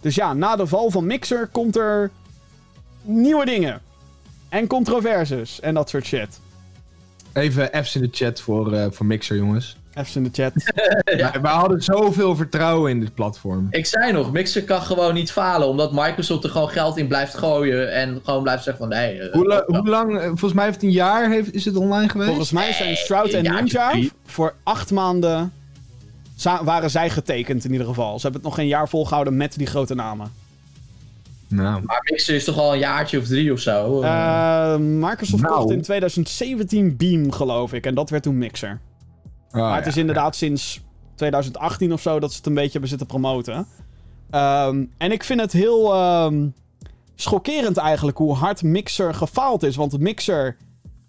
Dus 0.00 0.14
ja, 0.14 0.34
na 0.34 0.56
de 0.56 0.66
val 0.66 0.90
van 0.90 1.06
Mixer 1.06 1.46
komt 1.46 1.76
er 1.76 2.10
nieuwe 3.06 3.44
dingen. 3.44 3.80
En 4.48 4.66
controverses 4.66 5.60
en 5.60 5.74
dat 5.74 5.88
soort 5.88 6.06
shit. 6.06 6.40
Even 7.32 7.70
F's 7.84 7.94
in 7.94 8.02
de 8.02 8.08
chat 8.10 8.40
voor, 8.40 8.72
eh, 8.72 8.86
voor 8.90 9.06
Mixer, 9.06 9.36
jongens. 9.36 9.76
Even 9.94 10.14
in 10.24 10.30
de 10.32 10.42
chat. 10.42 10.52
We, 11.04 11.38
we 11.42 11.48
hadden 11.48 11.82
zoveel 11.82 12.36
vertrouwen 12.36 12.90
in 12.90 13.00
dit 13.00 13.14
platform. 13.14 13.66
Ik 13.70 13.86
zei 13.86 14.12
nog, 14.12 14.32
Mixer 14.32 14.64
kan 14.64 14.82
gewoon 14.82 15.14
niet 15.14 15.32
falen. 15.32 15.68
Omdat 15.68 15.92
Microsoft 15.92 16.44
er 16.44 16.50
gewoon 16.50 16.68
geld 16.68 16.96
in 16.96 17.06
blijft 17.08 17.34
gooien. 17.34 17.92
En 17.92 18.20
gewoon 18.24 18.42
blijft 18.42 18.64
zeggen 18.64 18.88
van 18.88 18.96
nee. 18.96 19.18
eh, 19.20 19.32
Hoe, 19.32 19.46
la- 19.46 19.64
hoe 19.66 19.88
lang, 19.88 20.16
eh, 20.18 20.26
volgens 20.26 20.52
mij 20.52 20.64
heeft 20.64 20.76
het 20.76 20.84
een 20.84 20.90
jaar 20.96 21.30
heeft, 21.30 21.54
is 21.54 21.64
het 21.64 21.76
online 21.76 22.08
geweest? 22.08 22.28
Volgens 22.28 22.52
mij 22.52 22.72
zijn 22.72 22.96
Shroud 22.96 23.28
en 23.30 23.42
Ninja 23.42 23.92
voor 24.26 24.54
acht 24.62 24.90
maanden 24.90 25.52
waren 26.62 26.90
zij 26.90 27.10
getekend 27.10 27.64
in 27.64 27.72
ieder 27.72 27.86
geval. 27.86 28.14
Ze 28.16 28.22
hebben 28.22 28.40
het 28.40 28.50
nog 28.50 28.58
geen 28.58 28.68
jaar 28.68 28.88
volgehouden 28.88 29.36
met 29.36 29.58
die 29.58 29.66
grote 29.66 29.94
namen. 29.94 30.32
Nou, 31.48 31.82
Maar 31.84 32.00
Mixer 32.10 32.34
is 32.34 32.44
toch 32.44 32.58
al 32.58 32.72
een 32.72 32.78
jaartje 32.78 33.18
of 33.18 33.26
drie 33.26 33.52
of 33.52 33.60
zo. 33.60 34.02
Eh, 34.02 34.76
Microsoft 34.76 35.42
Nou. 35.42 35.54
kocht 35.54 35.70
in 35.70 35.82
2017 35.82 36.96
Beam, 36.96 37.32
geloof 37.32 37.72
ik. 37.72 37.86
En 37.86 37.94
dat 37.94 38.10
werd 38.10 38.22
toen 38.22 38.38
Mixer. 38.38 38.80
Ah, 39.50 39.60
maar 39.60 39.74
het 39.74 39.84
ja. 39.84 39.90
is 39.90 39.96
inderdaad 39.96 40.36
sinds 40.36 40.80
2018 41.14 41.92
of 41.92 42.00
zo 42.00 42.20
dat 42.20 42.30
ze 42.30 42.36
het 42.36 42.46
een 42.46 42.54
beetje 42.54 42.70
hebben 42.70 42.88
zitten 42.88 43.06
promoten. 43.06 43.66
Ehm, 44.30 44.84
en 44.98 45.12
ik 45.12 45.24
vind 45.24 45.40
het 45.40 45.52
heel 45.52 45.94
ehm, 45.94 46.46
schokkerend 47.14 47.76
eigenlijk 47.76 48.18
hoe 48.18 48.34
hard 48.34 48.62
Mixer 48.62 49.14
gefaald 49.14 49.62
is. 49.62 49.76
Want 49.76 49.98
Mixer 49.98 50.56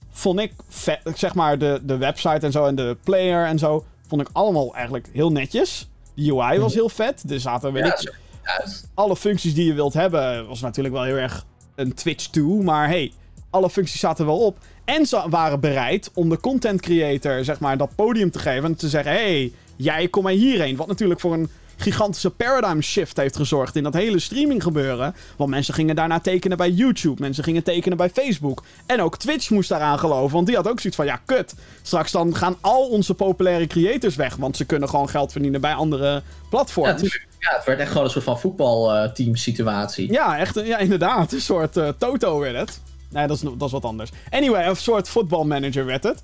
vond 0.10 0.40
ik, 0.40 0.54
vet, 0.68 1.00
zeg 1.16 1.36
maar, 1.36 1.58
de, 1.58 1.80
de 1.84 1.98
website 1.98 2.46
en 2.46 2.52
zo 2.52 2.66
en 2.66 2.76
de 2.76 2.98
player 3.04 3.46
en 3.46 3.60
zo, 3.60 3.86
vond 4.08 4.22
ik 4.22 4.30
allemaal 4.32 4.76
eigenlijk 4.76 5.10
heel 5.14 5.32
netjes. 5.32 5.90
De 6.14 6.32
UI 6.34 6.60
was 6.60 6.74
heel 6.74 6.90
vet. 6.90 7.24
Er 7.30 7.40
zaten, 7.40 7.74
weet 7.74 7.86
ja, 7.86 8.00
ik, 8.00 8.16
uit. 8.48 8.90
alle 8.94 9.16
functies 9.16 9.54
die 9.54 9.66
je 9.66 9.74
wilt 9.74 9.94
hebben, 9.94 10.48
was 10.48 10.62
natuurlijk 10.62 10.96
wel 10.96 11.04
heel 11.04 11.16
erg 11.16 11.46
een 11.76 11.94
Twitch 11.94 12.26
toe. 12.26 12.64
Maar 12.64 12.88
hey, 12.88 13.12
alle 13.50 13.70
functies 13.70 14.00
zaten 14.00 14.26
wel 14.26 14.40
op. 14.40 14.58
En 14.86 15.06
ze 15.06 15.26
waren 15.30 15.60
bereid 15.60 16.12
om 16.14 16.30
de 16.30 16.40
content 16.40 16.82
creator, 16.82 17.44
zeg 17.44 17.60
maar, 17.60 17.78
dat 17.78 17.96
podium 17.96 18.32
te 18.32 18.40
geven. 18.40 18.64
En 18.64 18.76
te 18.76 18.90
zeggen, 18.90 19.12
hey, 19.12 19.52
jij 19.76 20.08
kom 20.08 20.24
maar 20.24 20.32
hierheen. 20.32 20.76
Wat 20.76 20.88
natuurlijk 20.88 21.20
voor 21.20 21.34
een 21.34 21.50
gigantische 21.78 22.30
paradigm 22.30 22.82
shift 22.82 23.18
heeft 23.18 23.36
gezorgd 23.36 23.76
in 23.76 23.84
dat 23.84 23.94
hele 23.94 24.20
streaming 24.20 24.64
gebeuren. 24.64 25.16
Want 25.36 25.50
mensen 25.50 25.74
gingen 25.74 25.96
daarna 25.96 26.20
tekenen 26.20 26.58
bij 26.58 26.70
YouTube. 26.70 27.22
Mensen 27.22 27.44
gingen 27.44 27.64
tekenen 27.64 27.98
bij 27.98 28.10
Facebook. 28.10 28.64
En 28.86 29.02
ook 29.02 29.18
Twitch 29.18 29.50
moest 29.50 29.70
daaraan 29.70 30.00
geloven. 30.00 30.34
Want 30.36 30.48
die 30.48 30.56
had 30.56 30.68
ook 30.68 30.80
zoiets 30.80 30.98
van, 30.98 31.06
ja, 31.06 31.22
kut. 31.26 31.54
Straks 31.82 32.12
dan 32.12 32.36
gaan 32.36 32.58
al 32.62 32.88
onze 32.88 33.14
populaire 33.14 33.68
creators 33.68 34.16
weg. 34.16 34.36
Want 34.36 34.58
ze 34.58 34.66
kunnen 34.66 34.90
gewoon 34.90 35.10
geld 35.10 35.32
verdienen 35.32 35.62
bij 35.62 35.74
andere 35.74 36.24
platforms. 36.50 37.27
Ja, 37.40 37.56
het 37.56 37.66
werd 37.66 37.80
echt 37.80 37.90
gewoon 37.90 38.04
een 38.04 38.10
soort 38.10 38.24
van 38.24 38.40
voetbalteam 38.40 39.36
situatie. 39.36 40.12
Ja, 40.12 40.38
echt, 40.38 40.66
ja, 40.66 40.78
inderdaad. 40.78 41.32
Een 41.32 41.42
soort 41.42 41.78
eh, 41.78 41.90
Toto 41.98 42.40
werd 42.40 42.56
het. 42.56 42.82
Nee, 43.10 43.28
dat 43.28 43.36
is, 43.36 43.42
dat 43.42 43.62
is 43.62 43.72
wat 43.72 43.86
anders. 43.86 44.12
Anyway, 44.30 44.68
een 44.68 44.76
soort 44.76 45.10
voetbalmanager 45.10 45.86
werd 45.86 46.04
het. 46.04 46.24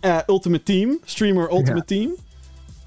Eh, 0.00 0.18
Ultimate 0.26 0.62
Team. 0.62 0.98
Streamer 1.04 1.50
Ultimate 1.50 1.84
Team. 1.84 2.10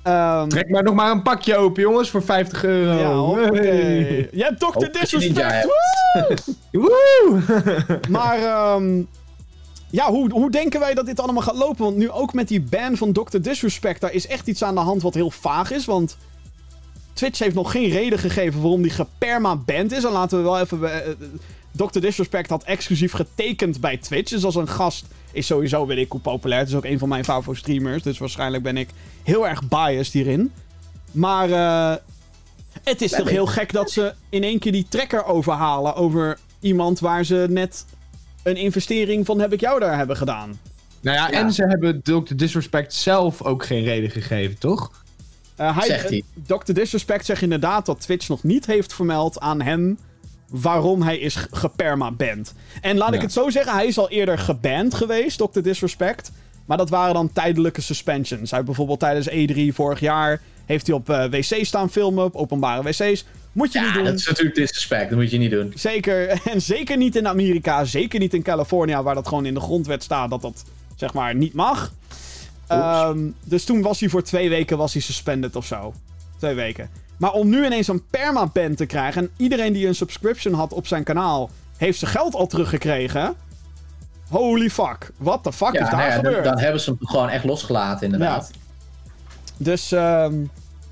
Ehm, 0.03 0.47
Trek 0.47 0.69
maar 0.69 0.83
nog 0.83 0.93
maar 0.93 1.11
een 1.11 1.21
pakje 1.21 1.55
open, 1.55 1.81
jongens, 1.81 2.09
voor 2.09 2.23
50 2.23 2.63
euro. 2.63 3.39
ja. 3.39 3.51
Hey. 3.53 4.29
Je 4.31 4.43
hebt 4.43 4.59
Dr. 4.59 4.99
Disrespect. 4.99 5.63
woe! 5.65 6.37
Woe! 6.71 7.41
Maar 8.09 8.37
ehm, 8.37 9.01
ja, 9.89 10.09
hoe, 10.09 10.31
hoe 10.31 10.51
denken 10.51 10.79
wij 10.79 10.93
dat 10.93 11.05
dit 11.05 11.19
allemaal 11.19 11.41
gaat 11.41 11.55
lopen? 11.55 11.83
Want 11.83 11.97
nu 11.97 12.09
ook 12.09 12.33
met 12.33 12.47
die 12.47 12.61
ban 12.61 12.97
van 12.97 13.11
Dr. 13.13 13.37
Disrespect, 13.41 14.01
daar 14.01 14.13
is 14.13 14.27
echt 14.27 14.47
iets 14.47 14.63
aan 14.63 14.75
de 14.75 14.81
hand 14.81 15.01
wat 15.01 15.13
heel 15.13 15.31
vaag 15.31 15.71
is. 15.71 15.85
Want 15.85 16.17
Twitch 17.13 17.39
heeft 17.39 17.55
nog 17.55 17.71
geen 17.71 17.89
reden 17.89 18.19
gegeven 18.19 18.61
waarom 18.61 18.81
die 18.81 18.91
geperma-band 18.91 19.91
is. 19.91 20.03
En 20.03 20.11
laten 20.11 20.37
we 20.37 20.43
wel 20.43 20.59
even... 20.59 21.03
eh, 21.05 21.09
Dr. 21.71 21.99
Disrespect 21.99 22.49
had 22.49 22.63
exclusief 22.63 23.11
getekend 23.11 23.79
bij 23.81 23.97
Twitch. 23.97 24.29
Dus 24.31 24.43
als 24.43 24.55
een 24.55 24.67
gast 24.67 25.05
is 25.31 25.45
sowieso, 25.45 25.85
weet 25.85 25.97
ik 25.97 26.11
hoe 26.11 26.21
populair. 26.21 26.59
Het 26.59 26.69
is 26.69 26.75
ook 26.75 26.85
een 26.85 26.99
van 26.99 27.09
mijn 27.09 27.23
favoriete 27.23 27.63
streamers. 27.71 28.03
Dus 28.03 28.17
waarschijnlijk 28.17 28.63
ben 28.63 28.77
ik 28.77 28.89
heel 29.23 29.47
erg 29.47 29.67
biased 29.67 30.13
hierin. 30.13 30.51
Maar 31.11 31.51
eh, 31.51 31.95
het 32.83 33.01
is 33.01 33.11
toch 33.11 33.29
heel 33.29 33.45
gek 33.45 33.71
dat 33.73 33.91
ze 33.91 34.13
in 34.29 34.43
één 34.43 34.59
keer 34.59 34.71
die 34.71 34.85
trekker 34.89 35.25
overhalen 35.25 35.95
over 35.95 36.37
iemand 36.59 36.99
waar 36.99 37.23
ze 37.25 37.45
net 37.49 37.85
een 38.43 38.55
investering 38.55 39.25
van 39.25 39.39
heb 39.39 39.53
ik 39.53 39.59
jou 39.59 39.79
daar 39.79 39.97
hebben 39.97 40.17
gedaan. 40.17 40.59
Nou 41.01 41.17
ja, 41.17 41.29
Ja. 41.29 41.39
en 41.39 41.53
ze 41.53 41.63
hebben 41.67 42.01
Dr. 42.01 42.35
Disrespect 42.35 42.93
zelf 42.93 43.41
ook 43.41 43.65
geen 43.65 43.83
reden 43.83 44.09
gegeven, 44.09 44.57
toch? 44.59 44.91
Eh, 45.61 45.77
hij, 45.77 45.85
Zegt 45.87 46.09
hij. 46.09 46.23
Dr. 46.47 46.73
Disrespect 46.73 47.25
zegt 47.25 47.41
inderdaad 47.41 47.85
dat 47.85 47.99
Twitch 48.01 48.27
nog 48.29 48.43
niet 48.43 48.65
heeft 48.65 48.93
vermeld 48.93 49.39
aan 49.39 49.61
hem 49.61 49.97
waarom 50.49 51.01
hij 51.01 51.17
is 51.17 51.35
ge- 51.35 51.47
geperma-band. 51.51 52.53
En 52.81 52.97
laat 52.97 53.09
ik 53.09 53.15
Ja. 53.15 53.21
het 53.21 53.33
zo 53.33 53.49
zeggen, 53.49 53.73
hij 53.73 53.85
is 53.87 53.97
al 53.97 54.09
eerder 54.09 54.37
geband 54.37 54.93
geweest, 54.93 55.37
Dr. 55.37 55.61
Disrespect. 55.61 56.31
Maar 56.65 56.77
dat 56.77 56.89
waren 56.89 57.13
dan 57.13 57.31
tijdelijke 57.33 57.81
suspensions. 57.81 58.49
Hij 58.49 58.59
heeft 58.59 58.65
bijvoorbeeld 58.65 58.99
tijdens 58.99 59.29
E3 59.29 59.73
vorig 59.75 59.99
jaar 59.99 60.41
heeft 60.65 60.87
hij 60.87 60.95
op 60.95 61.09
eh, 61.09 61.23
wc's 61.25 61.67
staan 61.67 61.89
filmen, 61.91 62.23
op 62.25 62.35
openbare 62.35 62.83
wc's. 62.83 63.25
Moet 63.51 63.71
je 63.73 63.79
niet 63.79 63.87
Ja, 63.89 63.93
doen. 63.93 64.03
dat 64.03 64.13
is 64.13 64.27
natuurlijk 64.27 64.55
disrespect. 64.55 65.09
Dat 65.09 65.19
moet 65.19 65.31
je 65.31 65.37
niet 65.37 65.51
doen. 65.51 65.71
Zeker, 65.75 66.27
en 66.51 66.61
zeker 66.61 66.97
niet 66.97 67.15
in 67.15 67.27
Amerika, 67.27 67.85
zeker 67.85 68.19
niet 68.19 68.33
in 68.33 68.41
California, 68.41 69.03
waar 69.03 69.15
dat 69.15 69.27
gewoon 69.27 69.45
in 69.45 69.53
de 69.53 69.59
grondwet 69.59 70.03
staat 70.03 70.29
dat 70.29 70.41
dat 70.41 70.63
zeg 70.95 71.13
maar 71.13 71.35
niet 71.35 71.53
mag. 71.53 71.93
Ehm, 72.71 73.29
dus 73.43 73.63
toen 73.65 73.81
was 73.81 73.99
hij 73.99 74.09
voor 74.09 74.23
twee 74.23 74.49
weken 74.49 74.77
was 74.77 74.93
hij 74.93 75.01
suspended 75.01 75.55
of 75.55 75.65
zo. 75.65 75.93
Twee 76.37 76.53
weken. 76.55 76.89
Maar 77.17 77.31
om 77.31 77.49
nu 77.49 77.65
ineens 77.65 77.87
een 77.87 78.05
permaban 78.09 78.75
te 78.75 78.85
krijgen 78.85 79.21
en 79.21 79.29
iedereen 79.37 79.73
die 79.73 79.87
een 79.87 79.95
subscription 79.95 80.53
had 80.53 80.73
op 80.73 80.87
zijn 80.87 81.03
kanaal 81.03 81.49
heeft 81.77 81.99
zijn 81.99 82.11
geld 82.11 82.35
al 82.35 82.47
teruggekregen. 82.47 83.35
Holy 84.29 84.69
fuck, 84.69 85.11
what 85.17 85.43
the 85.43 85.51
fuck 85.53 85.73
Ja, 85.73 85.83
is 85.83 85.89
daar 85.89 85.97
nou 85.99 86.09
ja, 86.09 86.15
dan, 86.15 86.25
gebeurd? 86.25 86.43
dan 86.45 86.59
hebben 86.59 86.81
ze 86.81 86.89
hem 86.89 87.07
gewoon 87.07 87.29
echt 87.29 87.43
losgelaten, 87.43 88.05
inderdaad. 88.05 88.51
Dus 89.57 89.91
ehm, 89.91 90.33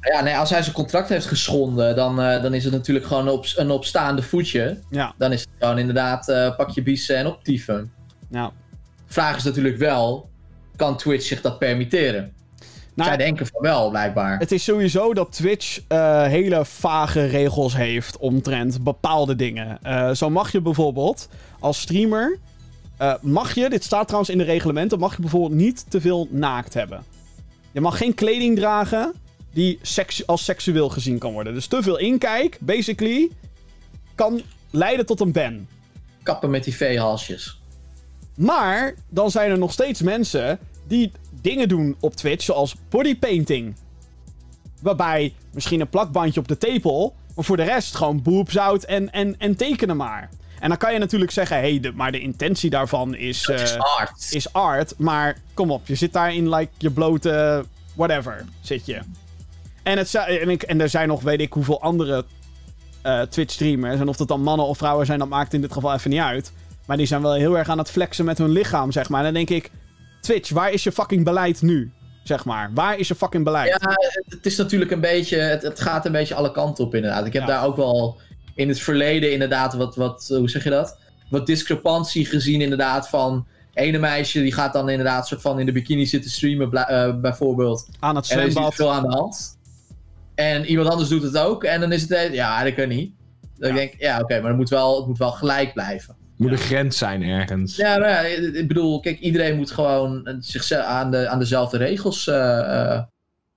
Ja, 0.02 0.22
nee, 0.22 0.38
als 0.38 0.50
hij 0.50 0.62
zijn 0.62 0.76
contract 0.76 1.10
heeft 1.10 1.26
geschonden, 1.26 1.96
dan, 1.96 2.22
eh, 2.22 2.42
dan 2.42 2.54
is 2.54 2.64
het 2.64 2.74
natuurlijk 2.74 3.06
gewoon 3.06 3.30
op, 3.30 3.46
een 3.56 3.72
opstaande 3.72 4.22
voetje. 4.22 4.80
ja, 4.90 5.14
Dan 5.18 5.32
is 5.32 5.40
het 5.40 5.50
gewoon 5.60 5.78
inderdaad 5.78 6.30
eh 6.30 6.56
pak 6.56 6.70
je 6.70 6.84
biezen 6.84 7.18
en 7.18 7.28
optieven. 7.28 7.92
nou. 8.28 8.52
Vraag 9.06 9.36
is 9.38 9.44
natuurlijk 9.44 9.78
wel, 9.78 10.29
kan 10.80 10.98
Twitch 10.98 11.26
zich 11.26 11.42
dat 11.42 11.60
permitteren? 11.60 12.34
Nou, 12.94 13.10
Zij 13.10 13.18
denken 13.18 13.48
van 13.48 13.62
wel, 13.62 13.90
blijkbaar. 13.90 14.40
Het 14.40 14.52
is 14.52 14.64
sowieso 14.64 15.14
dat 15.14 15.32
Twitch 15.32 15.80
eh, 15.88 16.24
hele 16.24 16.66
vage 16.66 17.26
regels 17.26 17.76
heeft 17.76 18.18
omtrent 18.18 18.84
bepaalde 18.84 19.36
dingen. 19.36 19.80
Eh, 19.84 20.12
zo 20.12 20.30
mag 20.30 20.52
je 20.52 20.62
bijvoorbeeld 20.62 21.30
als 21.60 21.82
streamer. 21.82 22.38
eh, 22.98 23.14
mag 23.22 23.56
je, 23.56 23.70
dit 23.70 23.84
staat 23.84 24.04
trouwens 24.06 24.32
in 24.32 24.38
de 24.38 24.44
reglementen, 24.44 25.00
mag 25.00 25.16
je 25.16 25.22
bijvoorbeeld 25.22 25.54
niet 25.62 25.86
te 25.90 26.02
veel 26.02 26.28
naakt 26.32 26.74
hebben. 26.74 27.04
Je 27.72 27.82
mag 27.82 27.98
geen 27.98 28.14
kleding 28.14 28.56
dragen 28.58 29.14
die 29.54 29.80
als 30.26 30.44
seksueel 30.44 30.90
gezien 30.90 31.18
kan 31.18 31.34
worden. 31.34 31.54
Dus 31.54 31.68
te 31.68 31.84
veel 31.84 31.98
inkijk, 31.98 32.58
basically, 32.60 33.30
kan 34.16 34.42
leiden 34.72 35.06
tot 35.06 35.20
een 35.20 35.32
ban. 35.32 35.68
Kappen 36.24 36.50
met 36.50 36.64
die 36.64 36.76
veehalsjes. 36.76 37.60
Maar 38.36 38.96
dan 39.10 39.32
zijn 39.32 39.52
er 39.52 39.58
nog 39.58 39.72
steeds 39.72 40.02
mensen 40.02 40.60
die 40.90 41.12
dingen 41.42 41.68
doen 41.68 41.96
op 42.00 42.16
Twitch, 42.16 42.44
zoals 42.46 42.76
bodypainting. 42.90 43.76
Waarbij 44.82 45.34
misschien 45.54 45.82
een 45.82 45.90
plakbandje 45.90 46.40
op 46.40 46.48
de 46.48 46.58
tepel, 46.58 47.16
maar 47.36 47.46
voor 47.46 47.58
de 47.58 47.64
rest 47.64 47.96
gewoon 47.96 48.22
boobzout 48.22 48.84
en, 48.84 49.12
en, 49.12 49.36
en 49.38 49.56
tekenen 49.56 49.98
maar. 49.98 50.30
En 50.60 50.70
dan 50.70 50.78
kan 50.78 50.94
je 50.94 51.00
natuurlijk 51.00 51.32
zeggen, 51.32 51.58
hé, 51.58 51.70
hey, 51.70 51.80
de- 51.80 51.92
maar 51.92 52.12
de 52.12 52.20
intentie 52.20 52.70
daarvan 52.70 53.16
is, 53.16 53.44
Dat 53.44 53.60
is 53.60 53.72
eh, 53.74 53.80
art. 53.98 54.28
is 54.32 54.54
art. 54.54 54.94
Maar 54.98 55.38
kom 55.54 55.72
op, 55.72 55.88
je 55.88 55.96
zit 55.96 56.14
daar 56.14 56.34
in 56.34 56.50
like 56.50 56.72
je 56.78 56.92
blote 56.92 57.66
whatever, 57.96 58.46
zit 58.62 58.86
je. 58.86 59.00
En, 59.84 59.98
het, 59.98 60.16
en, 60.16 60.50
ik, 60.50 60.64
en 60.64 60.82
er 60.82 60.90
zijn 60.90 61.08
nog 61.08 61.22
weet 61.22 61.42
ik 61.42 61.54
hoeveel 61.54 61.82
andere 61.82 62.26
eh, 63.02 63.22
Twitch-streamers. 63.22 64.00
En 64.00 64.08
of 64.08 64.18
dat 64.18 64.28
dan 64.28 64.42
mannen 64.42 64.66
of 64.66 64.78
vrouwen 64.78 65.06
zijn, 65.06 65.20
dat 65.20 65.28
maakt 65.30 65.54
in 65.54 65.62
dit 65.62 65.74
geval 65.74 65.94
even 65.94 66.10
niet 66.10 66.20
uit. 66.20 66.52
Maar 66.86 66.98
die 66.98 67.06
zijn 67.06 67.22
wel 67.22 67.34
heel 67.34 67.58
erg 67.58 67.70
aan 67.70 67.78
het 67.78 67.92
flexen 67.92 68.26
met 68.26 68.38
hun 68.38 68.50
lichaam, 68.50 68.92
zeg 68.92 69.10
maar. 69.10 69.20
En 69.20 69.34
dan 69.34 69.46
denk 69.46 69.50
ik, 69.64 69.72
Twitch, 70.22 70.50
waar 70.50 70.72
is 70.72 70.84
je 70.84 70.92
fucking 70.92 71.24
beleid 71.24 71.62
nu? 71.62 71.92
Zeg 72.24 72.46
maar, 72.46 72.72
waar 72.74 72.98
is 73.00 73.08
je 73.08 73.16
fucking 73.16 73.44
beleid? 73.44 73.68
Ja, 73.82 73.92
het, 74.30 74.46
is 74.46 74.56
natuurlijk 74.58 74.92
een 74.92 75.02
beetje. 75.02 75.38
Het, 75.38 75.62
het 75.62 75.80
gaat 75.80 76.06
een 76.06 76.12
beetje 76.12 76.36
alle 76.36 76.52
kanten 76.52 76.84
op, 76.86 76.96
inderdaad. 76.96 77.26
Ik 77.26 77.34
heb 77.34 77.42
Ja. 77.42 77.48
daar 77.48 77.66
ook 77.66 77.76
wel 77.76 78.18
in 78.56 78.68
het 78.68 78.80
verleden, 78.80 79.32
inderdaad, 79.34 79.74
wat, 79.74 79.96
wat. 79.96 80.26
Hoe 80.28 80.50
zeg 80.50 80.64
je 80.64 80.70
dat? 80.70 80.98
Wat 81.30 81.46
discrepantie 81.46 82.26
gezien, 82.26 82.62
inderdaad. 82.62 83.10
Van. 83.10 83.48
Ene 83.74 83.98
meisje 83.98 84.42
die 84.42 84.54
gaat 84.54 84.74
dan 84.74 84.90
inderdaad 84.90 85.28
soort 85.28 85.42
van 85.42 85.60
in 85.60 85.66
de 85.66 85.72
bikini 85.72 86.06
zitten 86.06 86.32
streamen, 86.32 86.72
eh, 86.72 87.16
bijvoorbeeld. 87.20 87.88
Aan 88.00 88.16
het 88.16 88.30
En 88.32 88.40
er 88.40 88.46
is 88.46 88.52
zwembad. 88.52 88.76
veel 88.76 88.92
aan 88.94 89.04
de 89.04 89.16
hand. 89.16 89.58
En 90.36 90.66
iemand 90.66 90.90
anders 90.90 91.10
doet 91.10 91.24
het 91.24 91.38
ook. 91.38 91.64
En 91.64 91.80
dan 91.80 91.92
is 91.92 92.02
het. 92.02 92.12
eh, 92.12 92.34
Ja, 92.34 92.64
dat 92.64 92.74
kan 92.74 92.88
niet. 92.88 93.12
Dan 93.58 93.70
Ja. 93.70 93.76
denk 93.76 93.94
ik, 93.94 94.00
ja, 94.00 94.20
oké, 94.20 94.40
maar 94.40 94.48
het 94.50 94.58
moet, 94.58 94.70
wel, 94.70 94.98
het 94.98 95.08
moet 95.08 95.18
wel 95.18 95.32
gelijk 95.32 95.74
blijven. 95.74 96.16
Moet 96.40 96.52
een 96.52 96.58
grens 96.58 96.98
zijn 96.98 97.24
ergens. 97.24 97.76
Ja, 97.76 97.98
maar 97.98 98.10
ja, 98.10 98.20
ik 98.54 98.68
bedoel, 98.68 99.00
kijk, 99.00 99.20
iedereen 99.20 99.56
moet 99.56 99.72
gewoon 99.72 100.26
eh, 100.26 100.36
zichzelf 100.40 100.86
aan, 100.86 101.12
de, 101.12 101.28
aan 101.28 101.40
dezelfde 101.40 101.78
regels. 101.78 102.28
eh, 102.28 102.92
eh, 102.94 103.02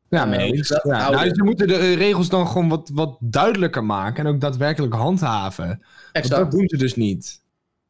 Ja, 0.09 0.25
mee 0.25 0.53
eens. 0.53 0.69
Ja, 0.83 1.11
nou, 1.11 1.35
ze 1.35 1.43
moeten 1.45 1.69
de 1.69 1.95
regels 1.95 2.29
dan 2.29 2.47
gewoon 2.49 2.69
wat, 2.69 2.91
wat 2.95 3.17
duidelijker 3.21 3.85
maken 3.85 4.27
en 4.27 4.33
ook 4.35 4.41
daadwerkelijk 4.41 4.95
handhaven. 4.95 5.67
Want 5.67 5.81
exact. 6.13 6.41
dat 6.43 6.51
doen 6.51 6.69
ze 6.69 6.77
dus 6.77 6.95
niet. 6.97 7.41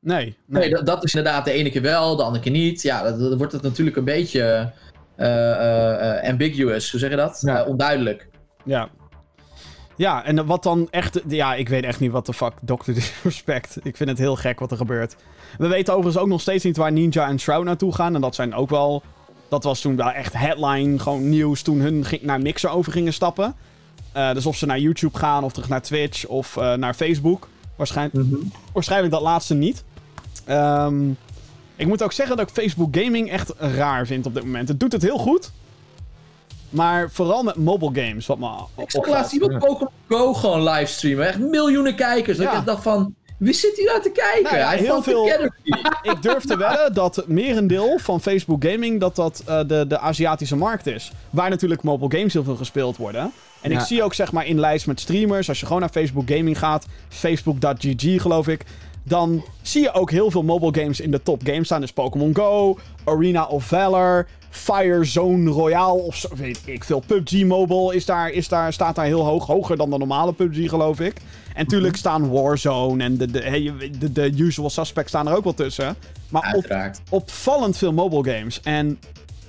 Nee, 0.01 0.36
nee. 0.47 0.61
Nee, 0.62 0.70
dat, 0.70 0.86
dat 0.86 1.05
is 1.05 1.14
inderdaad 1.14 1.45
de 1.45 1.53
ene 1.53 1.70
keer 1.70 1.82
wel, 1.82 2.16
de 2.16 2.22
andere 2.22 2.43
keer 2.45 2.53
niet. 2.53 2.82
Ja, 2.82 3.03
dan, 3.03 3.36
wordt 3.36 3.53
het 3.53 3.62
natuurlijk 3.62 3.97
een 3.97 4.05
beetje 4.05 4.72
eh, 5.16 5.26
eh, 5.26 6.18
eh, 6.18 6.30
ambiguous. 6.30 6.90
Hoe 6.90 7.01
zeg 7.01 7.11
je 7.11 7.16
dat? 7.16 7.43
Ja. 7.45 7.61
Eh, 7.62 7.68
onduidelijk. 7.68 8.28
Ja. 8.64 8.88
Ja, 9.97 10.24
en 10.24 10.47
wat 10.47 10.62
dan 10.62 10.88
echt... 10.90 11.20
Ja, 11.28 11.55
ik 11.55 11.68
weet 11.68 11.84
echt 11.84 12.01
niet 12.01 12.11
wat 12.11 12.26
de 12.26 12.32
fuck 12.32 12.53
Dr. 12.61 12.93
Disrespect. 12.93 13.76
Ik 13.82 13.97
vind 13.97 14.09
het 14.09 14.18
heel 14.18 14.36
gek 14.36 14.61
wat 14.61 14.70
er 14.70 14.76
gebeurt. 14.76 15.16
We 15.59 15.66
weten 15.66 15.95
overigens 15.95 16.22
ook 16.22 16.28
nog 16.28 16.40
steeds 16.40 16.64
niet 16.64 16.76
waar 16.76 16.93
Ninja 16.93 17.28
en 17.28 17.40
Shroud 17.40 17.64
naartoe 17.64 17.95
gaan. 17.95 18.14
En 18.14 18.20
dat 18.20 18.34
zijn 18.34 18.55
ook 18.55 18.70
wel... 18.70 19.03
Dat 19.49 19.64
was 19.64 19.80
toen 19.80 19.97
wel 19.97 20.11
echt 20.11 20.32
headline, 20.32 20.99
gewoon 20.99 21.28
nieuws 21.28 21.62
toen 21.62 21.80
hun 21.80 22.05
naar 22.20 22.40
Mixer 22.40 22.70
over 22.70 22.93
gingen 22.93 23.12
stappen. 23.12 23.55
Eh, 24.12 24.32
dus 24.32 24.47
of 24.47 24.57
ze 24.57 24.66
naar 24.66 24.78
YouTube 24.78 25.18
gaan, 25.18 25.45
of 25.45 25.53
terug 25.53 25.68
naar 25.68 25.82
Twitch, 25.82 26.26
of 26.26 26.57
eh, 26.57 26.74
naar 26.74 26.95
Facebook. 26.95 27.49
Waarschijnlijk, 27.76 28.26
waarschijnlijk 28.72 29.12
dat 29.12 29.22
laatste 29.22 29.55
niet. 29.55 29.84
Ehm, 30.45 31.11
ik 31.76 31.86
moet 31.86 32.03
ook 32.03 32.12
zeggen 32.12 32.36
dat 32.36 32.49
ik 32.49 32.55
Facebook 32.55 32.97
Gaming 32.97 33.30
echt 33.30 33.53
raar 33.59 34.07
vind 34.07 34.26
op 34.26 34.34
dit 34.34 34.45
moment. 34.45 34.68
Het 34.68 34.80
doet 34.80 34.93
het 34.93 35.03
heel 35.03 35.18
goed. 35.18 35.53
Maar 36.72 37.10
vooral 37.10 37.42
met 37.42 37.56
mobile 37.56 38.06
games, 38.06 38.26
wat 38.26 38.38
me 38.38 38.48
Ik 38.86 39.06
laatst 39.06 39.32
iemand 39.32 39.58
Pokémon 39.58 39.92
Go 40.08 40.34
gewoon 40.34 40.62
livestreamen. 40.62 41.26
Echt 41.26 41.38
miljoenen 41.38 41.94
kijkers. 41.94 42.36
Dat 42.36 42.46
Ja. 42.46 42.52
ik 42.52 42.56
echt 42.56 42.66
dacht 42.66 42.82
van, 42.82 43.14
wie 43.38 43.52
zit 43.54 43.76
hier 43.76 43.86
nou 43.86 44.02
te 44.02 44.10
kijken? 44.10 44.42
Nou 44.42 44.56
ja, 44.56 44.66
Hij 44.66 44.76
heel 44.78 44.86
valt 44.86 45.04
veel-. 45.04 45.50
Ik 46.12 46.22
durf 46.22 46.44
te 46.44 46.56
wedden 46.56 46.94
dat 46.94 47.16
het 47.16 47.28
merendeel 47.28 47.98
van 47.98 48.20
Facebook 48.20 48.64
Gaming 48.64 49.00
dat 49.00 49.16
dat 49.16 49.42
eh, 49.46 49.60
de, 49.66 49.84
de 49.88 49.98
Aziatische 49.98 50.56
markt 50.56 50.86
is. 50.86 51.12
Waar 51.30 51.50
natuurlijk 51.50 51.82
mobile 51.82 52.16
games 52.18 52.32
heel 52.32 52.44
veel 52.44 52.56
gespeeld 52.56 52.96
worden. 52.96 53.32
En 53.60 53.70
ik 53.72 53.80
zie 53.80 54.02
ook 54.02 54.14
zeg 54.14 54.32
maar 54.32 54.46
in 54.46 54.60
lijst 54.60 54.86
met 54.86 55.00
streamers, 55.00 55.48
als 55.48 55.60
je 55.60 55.66
gewoon 55.66 55.80
naar 55.80 55.90
Facebook 55.90 56.30
Gaming 56.30 56.58
gaat, 56.58 56.86
facebook.gg 57.08 58.22
geloof 58.22 58.48
ik, 58.48 58.64
dan 59.04 59.44
zie 59.62 59.82
je 59.82 59.92
ook 59.92 60.10
heel 60.10 60.30
veel 60.30 60.42
mobile 60.42 60.80
games 60.80 61.00
in 61.00 61.10
de 61.10 61.22
top 61.22 61.40
games 61.44 61.64
staan. 61.66 61.80
Dus 61.80 61.92
Pokémon 61.92 62.34
Go, 62.36 62.78
Arena 63.04 63.44
of 63.46 63.64
Valor, 63.64 64.26
Firezone 64.53 65.50
Royale 65.50 66.00
of 66.00 66.16
zo, 66.16 66.28
weet 66.34 66.61
ik 66.64 66.84
veel. 66.84 67.03
PUBG 67.07 67.44
Mobile 67.44 67.94
is 67.94 68.05
daar, 68.05 68.30
is 68.30 68.48
daar, 68.48 68.72
staat 68.72 68.94
daar 68.94 69.05
heel 69.05 69.24
hoog, 69.24 69.46
hoger 69.46 69.76
dan 69.76 69.90
de 69.90 69.98
normale 69.98 70.32
PUBG 70.32 70.68
geloof 70.68 71.00
ik. 71.00 71.16
En 71.55 71.64
natuurlijk 71.64 71.96
staan 71.96 72.30
Warzone 72.30 73.05
en 73.05 73.16
de, 73.16 73.30
de, 73.30 73.90
de, 73.98 74.12
de 74.12 74.32
usual 74.36 74.70
suspects 74.70 75.11
staan 75.11 75.28
er 75.28 75.36
ook 75.36 75.44
wel 75.44 75.55
tussen. 75.55 75.96
Maar 76.28 76.55
op, 76.55 76.92
opvallend 77.11 77.76
veel 77.76 77.92
mobile 77.92 78.36
games. 78.36 78.61
En 78.61 78.98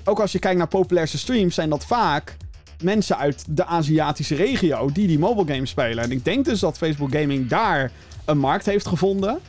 ook 0.04 0.20
als 0.20 0.32
je 0.32 0.40
kijkt 0.40 0.58
naar 0.58 0.68
populairste 0.68 1.18
streams, 1.18 1.56
zijn 1.56 1.70
dat 1.70 1.86
vaak 1.86 2.38
mensen 2.82 3.18
uit 3.18 3.46
de 3.48 3.66
Aziatische 3.66 4.36
regio 4.36 4.90
die 4.92 5.08
die 5.08 5.20
mobile 5.20 5.54
games 5.54 5.70
spelen. 5.70 6.04
En 6.04 6.12
ik 6.12 6.26
denk 6.26 6.46
dus 6.46 6.60
dat 6.60 6.78
Facebook 6.78 7.12
Gaming 7.12 7.48
daar 7.48 7.92
een 8.26 8.38
markt 8.38 8.66
heeft 8.66 8.88
gevonden. 8.88 9.40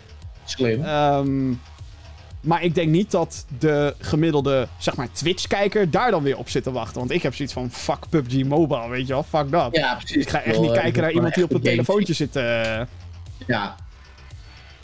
Slim. 0.44 0.84
Ehm, 0.84 1.52
maar 2.44 2.62
ik 2.62 2.74
denk 2.74 2.88
niet 2.90 3.10
dat 3.10 3.44
de 3.58 3.94
gemiddelde, 3.98 4.68
zeg 4.78 4.96
maar, 4.96 5.08
Twitch-kijker 5.12 5.90
daar 5.90 6.10
dan 6.10 6.22
weer 6.22 6.38
op 6.38 6.48
zit 6.48 6.62
te 6.62 6.72
wachten. 6.72 6.98
Want 6.98 7.10
ik 7.10 7.22
heb 7.22 7.34
zoiets 7.34 7.54
van, 7.54 7.70
fuck 7.70 8.08
PUBG 8.08 8.44
Mobile, 8.44 8.88
weet 8.88 9.06
je 9.06 9.12
wel, 9.12 9.22
fuck 9.22 9.50
dat. 9.50 9.76
ja, 9.76 9.94
precies. 9.94 10.16
Ik 10.22 10.28
ga 10.28 10.42
echt 10.42 10.60
niet 10.60 10.70
eh, 10.70 10.80
kijken 10.80 11.02
naar 11.02 11.12
iemand 11.12 11.34
die 11.34 11.44
op 11.44 11.52
een 11.52 11.60
telefoontje 11.60 12.12
zit. 12.12 12.36
eh. 12.36 12.80
Ja, 13.46 13.74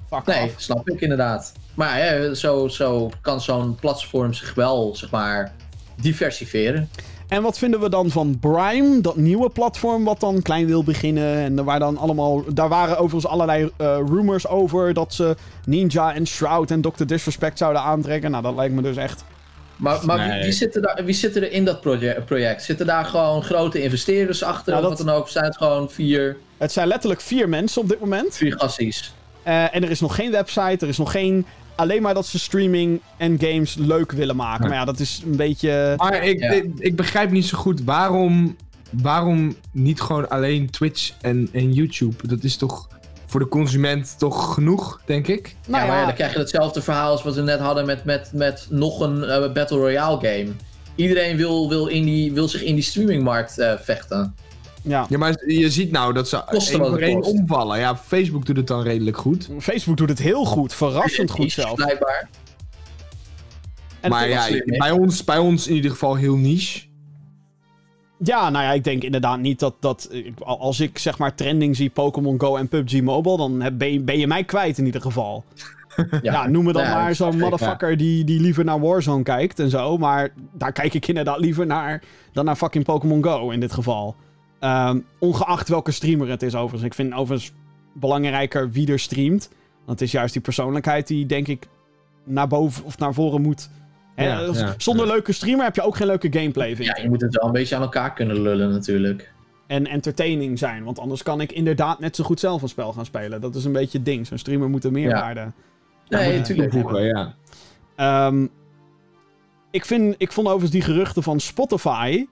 fuck 0.08 0.26
nee, 0.26 0.52
snap 0.56 0.88
ik 0.88 1.00
inderdaad. 1.00 1.52
Maar 1.74 1.98
ja, 1.98 2.34
zo, 2.34 2.68
zo 2.68 3.10
kan 3.20 3.40
zo'n 3.40 3.74
platform 3.74 4.32
zich 4.32 4.54
wel, 4.54 4.96
zeg 4.96 5.10
maar, 5.10 5.52
diversifieren. 6.00 6.88
En 7.30 7.42
wat 7.42 7.58
vinden 7.58 7.80
we 7.80 7.88
dan 7.88 8.10
van 8.10 8.38
Brime, 8.40 9.00
dat 9.00 9.16
nieuwe 9.16 9.50
platform 9.50 10.04
wat 10.04 10.20
dan 10.20 10.42
klein 10.42 10.66
wil 10.66 10.84
beginnen 10.84 11.34
en 11.36 11.64
waar 11.64 11.78
dan 11.78 11.96
allemaal, 11.96 12.42
daar 12.54 12.68
waren 12.68 12.98
overigens 12.98 13.32
allerlei 13.32 13.70
eh, 13.76 13.96
rumors 14.08 14.46
over 14.48 14.94
dat 14.94 15.14
ze 15.14 15.36
Ninja 15.64 16.14
en 16.14 16.26
Shroud 16.26 16.70
en 16.70 16.80
Dr. 16.80 17.04
Disrespect 17.06 17.58
zouden 17.58 17.82
aantrekken. 17.82 18.30
Nou, 18.30 18.42
dat 18.42 18.54
lijkt 18.54 18.74
me 18.74 18.82
dus 18.82 18.96
echt. 18.96 19.24
Maar, 19.76 19.98
maar 20.06 20.18
wie, 20.18 20.26
Nee. 20.28 20.42
wie, 20.42 20.52
zitten 20.52 20.82
daar, 20.82 21.00
wie 21.04 21.14
zitten 21.14 21.42
er 21.42 21.52
in 21.52 21.64
dat 21.64 21.80
proje- 21.80 22.22
project? 22.26 22.62
Zitten 22.62 22.86
daar 22.86 23.04
gewoon 23.04 23.42
grote 23.42 23.82
investeerders 23.82 24.42
achter? 24.42 24.72
Nou, 24.72 24.84
of 24.84 24.88
dat- 24.88 24.98
wat 24.98 25.06
dan 25.06 25.16
ook? 25.16 25.28
Zijn 25.28 25.44
het 25.44 25.56
gewoon 25.56 25.90
vier, 25.90 26.36
Het 26.58 26.72
zijn 26.72 26.88
letterlijk 26.88 27.20
vier 27.20 27.48
mensen 27.48 27.82
op 27.82 27.88
dit 27.88 28.00
moment. 28.00 28.36
vier 28.36 28.52
gassies? 28.58 29.14
Eh, 29.42 29.74
en 29.74 29.82
er 29.82 29.90
is 29.90 30.00
nog 30.00 30.14
geen 30.14 30.30
website, 30.30 30.76
er 30.84 30.88
is 30.88 30.98
nog 30.98 31.10
geen. 31.10 31.46
Alleen 31.74 32.02
maar 32.02 32.14
dat 32.14 32.26
ze 32.26 32.38
streaming 32.38 33.00
en 33.16 33.38
games 33.40 33.74
leuk 33.74 34.12
willen 34.12 34.36
maken. 34.36 34.62
Ja. 34.62 34.68
Maar 34.68 34.78
ja, 34.78 34.84
dat 34.84 35.00
is 35.00 35.22
een 35.24 35.36
beetje. 35.36 35.94
Maar 35.96 36.24
ik, 36.24 36.38
Ja. 36.40 36.50
ik, 36.50 36.66
ik 36.78 36.96
begrijp 36.96 37.30
niet 37.30 37.46
zo 37.46 37.58
goed 37.58 37.82
waarom, 37.84 38.56
waarom 38.90 39.56
niet 39.72 40.00
gewoon 40.00 40.28
alleen 40.28 40.70
Twitch 40.70 41.12
en, 41.20 41.48
en 41.52 41.72
YouTube. 41.72 42.26
Dat 42.26 42.42
is 42.42 42.56
toch 42.56 42.88
voor 43.26 43.40
de 43.40 43.48
consument 43.48 44.14
toch 44.18 44.54
genoeg, 44.54 45.00
denk 45.04 45.26
ik. 45.26 45.56
Nou 45.66 45.82
ja, 45.82 45.88
maar 45.88 45.96
ja, 45.96 46.00
ja, 46.00 46.06
dan 46.06 46.14
krijg 46.14 46.32
je 46.32 46.38
hetzelfde 46.38 46.82
verhaal 46.82 47.10
als 47.10 47.22
wat 47.22 47.34
we 47.34 47.42
net 47.42 47.60
hadden 47.60 47.86
met, 47.86 48.04
met, 48.04 48.30
met 48.32 48.66
nog 48.70 49.00
een 49.00 49.24
eh, 49.24 49.52
Battle 49.52 49.78
Royale 49.78 50.16
game. 50.16 50.48
Iedereen 50.94 51.36
wil, 51.36 51.68
wil, 51.68 51.86
in 51.86 52.04
die, 52.04 52.32
wil 52.32 52.48
zich 52.48 52.62
in 52.62 52.74
die 52.74 52.84
streamingmarkt 52.84 53.58
eh, 53.58 53.72
vechten. 53.78 54.34
Ja. 54.82 55.06
Ja, 55.08 55.18
maar 55.18 55.42
je 55.46 55.70
ziet 55.70 55.90
nou 55.90 56.12
dat 56.12 56.28
ze 56.28 56.42
Kosten 56.46 56.80
één 56.80 56.88
voor 56.90 56.98
één 56.98 57.22
omvallen. 57.22 57.78
Ja, 57.78 57.96
Facebook 57.96 58.46
doet 58.46 58.56
het 58.56 58.66
dan 58.66 58.82
redelijk 58.82 59.16
goed. 59.16 59.48
Facebook 59.58 59.96
doet 59.96 60.08
het 60.08 60.18
heel 60.18 60.44
goed, 60.44 60.74
verrassend 60.74 61.30
goed 61.30 61.52
zelf. 61.52 61.74
Blijkbaar. 61.74 62.28
En 64.00 64.10
maar 64.10 64.28
ja, 64.28 64.42
slim, 64.42 64.78
bij 64.78 64.90
ons, 64.90 65.24
bij 65.24 65.38
ons 65.38 65.66
in 65.68 65.74
ieder 65.74 65.90
geval 65.90 66.14
heel 66.14 66.36
niche. 66.36 66.88
Ja, 68.24 68.50
nou 68.50 68.64
ja, 68.64 68.72
ik 68.72 68.84
denk 68.84 69.02
inderdaad 69.02 69.38
niet 69.38 69.58
dat, 69.58 69.74
dat 69.80 70.08
ik- 70.10 70.40
als 70.40 70.80
ik 70.80 70.98
zeg 70.98 71.18
maar 71.18 71.34
trending 71.34 71.76
zie 71.76 71.90
Pokémon 71.90 72.40
Go 72.40 72.56
en 72.56 72.68
PUBG 72.68 73.00
Mobile, 73.02 73.36
dan 73.36 73.60
heb, 73.60 73.78
ben, 73.78 73.92
je, 73.92 74.00
ben 74.00 74.18
je 74.18 74.26
mij 74.26 74.44
kwijt 74.44 74.78
in 74.78 74.86
ieder 74.86 75.00
geval. 75.00 75.44
Ja, 76.22 76.48
noem 76.48 76.64
me 76.64 76.72
dan 76.72 76.82
Ja, 76.82 76.94
maar 76.94 77.14
zo'n 77.14 77.38
motherfucker 77.38 77.96
die, 77.96 78.24
die 78.24 78.40
liever 78.40 78.64
naar 78.64 78.80
Warzone 78.80 79.22
kijkt 79.22 79.58
en 79.58 79.70
zo. 79.70 79.98
Maar 79.98 80.32
daar 80.52 80.72
kijk 80.72 80.94
ik 80.94 81.08
inderdaad 81.08 81.38
liever 81.38 81.66
naar 81.66 82.02
dan 82.32 82.44
naar 82.44 82.56
fucking 82.56 82.84
Pokémon 82.84 83.22
Go 83.24 83.50
in 83.50 83.60
dit 83.60 83.72
geval. 83.72 84.16
Ehm, 84.60 84.98
ongeacht 85.18 85.68
welke 85.68 85.90
streamer 85.90 86.28
het 86.28 86.42
is 86.42 86.54
overigens. 86.54 86.82
Ik 86.82 86.94
vind 86.94 87.12
overigens 87.12 87.52
belangrijker 87.94 88.70
wie 88.70 88.92
er 88.92 88.98
streamt. 88.98 89.48
Want 89.84 89.98
het 89.98 90.08
is 90.08 90.12
juist 90.12 90.32
die 90.32 90.42
persoonlijkheid 90.42 91.06
die 91.06 91.26
denk 91.26 91.48
ik 91.48 91.66
naar 92.24 92.48
boven 92.48 92.84
of 92.84 92.98
naar 92.98 93.14
voren 93.14 93.40
moet. 93.40 93.70
Hè, 94.14 94.24
Ja, 94.26 94.40
ja, 94.40 94.74
zonder 94.76 95.06
ja. 95.06 95.12
leuke 95.12 95.32
streamer 95.32 95.64
heb 95.64 95.74
je 95.74 95.82
ook 95.82 95.96
geen 95.96 96.06
leuke 96.06 96.32
gameplay, 96.32 96.76
vind 96.76 96.88
Ja, 96.88 96.96
ik. 96.96 97.02
je 97.02 97.08
moet 97.08 97.20
het 97.20 97.34
wel 97.34 97.46
een 97.46 97.52
beetje 97.52 97.76
aan 97.76 97.82
elkaar 97.82 98.12
kunnen 98.12 98.40
lullen 98.42 98.70
natuurlijk. 98.70 99.32
En 99.66 99.86
entertaining 99.86 100.58
zijn. 100.58 100.84
Want 100.84 100.98
anders 100.98 101.22
kan 101.22 101.40
ik 101.40 101.52
inderdaad 101.52 101.98
net 102.00 102.16
zo 102.16 102.24
goed 102.24 102.40
zelf 102.40 102.62
een 102.62 102.68
spel 102.68 102.92
gaan 102.92 103.04
spelen. 103.04 103.40
Dat 103.40 103.54
is 103.54 103.64
een 103.64 103.72
beetje 103.72 103.98
het 103.98 104.06
ding. 104.06 104.26
Zo'n 104.26 104.38
streamer 104.38 104.68
moet 104.70 104.84
een 104.84 104.92
meerwaarde. 104.92 105.52
Nee, 106.08 106.24
moet 106.24 106.32
je 106.32 106.38
natuurlijk. 106.38 106.70
Toevoegen, 106.70 107.02
ja. 107.02 107.34
Ehm, 107.96 108.46
ik, 109.70 109.84
vind, 109.84 110.14
ik 110.18 110.32
vond 110.32 110.46
overigens 110.46 110.72
die 110.72 110.82
geruchten 110.82 111.22
van 111.22 111.40
Spotify. 111.40 112.26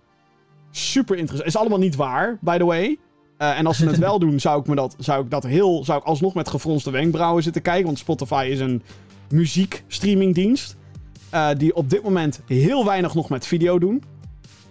Super 0.79 1.17
interessant. 1.17 1.49
Is 1.49 1.57
allemaal 1.57 1.79
niet 1.79 1.97
waar, 1.97 2.39
by 2.41 2.59
the 2.59 2.65
way. 2.65 2.99
Eh, 3.37 3.59
en 3.59 3.67
als 3.67 3.77
ze 3.77 3.87
het 3.87 3.99
wel 4.09 4.19
doen, 4.19 4.41
zou 4.41 4.61
ik, 4.61 4.67
me 4.67 4.75
dat, 4.75 4.97
zou 4.99 5.25
ik 5.25 5.31
dat 5.31 5.43
heel. 5.43 5.85
Zou 5.85 6.01
ik 6.01 6.05
alsnog 6.07 6.35
met 6.35 6.49
gefronste 6.49 6.91
wenkbrauwen 6.91 7.43
zitten 7.43 7.63
kijken. 7.63 7.87
Want 7.87 7.99
Spotify 7.99 8.49
is 8.51 8.61
een 8.61 8.83
muziekstreamingdienst. 9.29 10.77
eh 11.31 11.49
die 11.57 11.75
op 11.75 11.91
dit 11.91 12.03
moment 12.03 12.41
heel 12.47 12.85
weinig 12.85 13.15
nog 13.15 13.29
met 13.29 13.47
video 13.47 13.79
doen. 13.79 14.03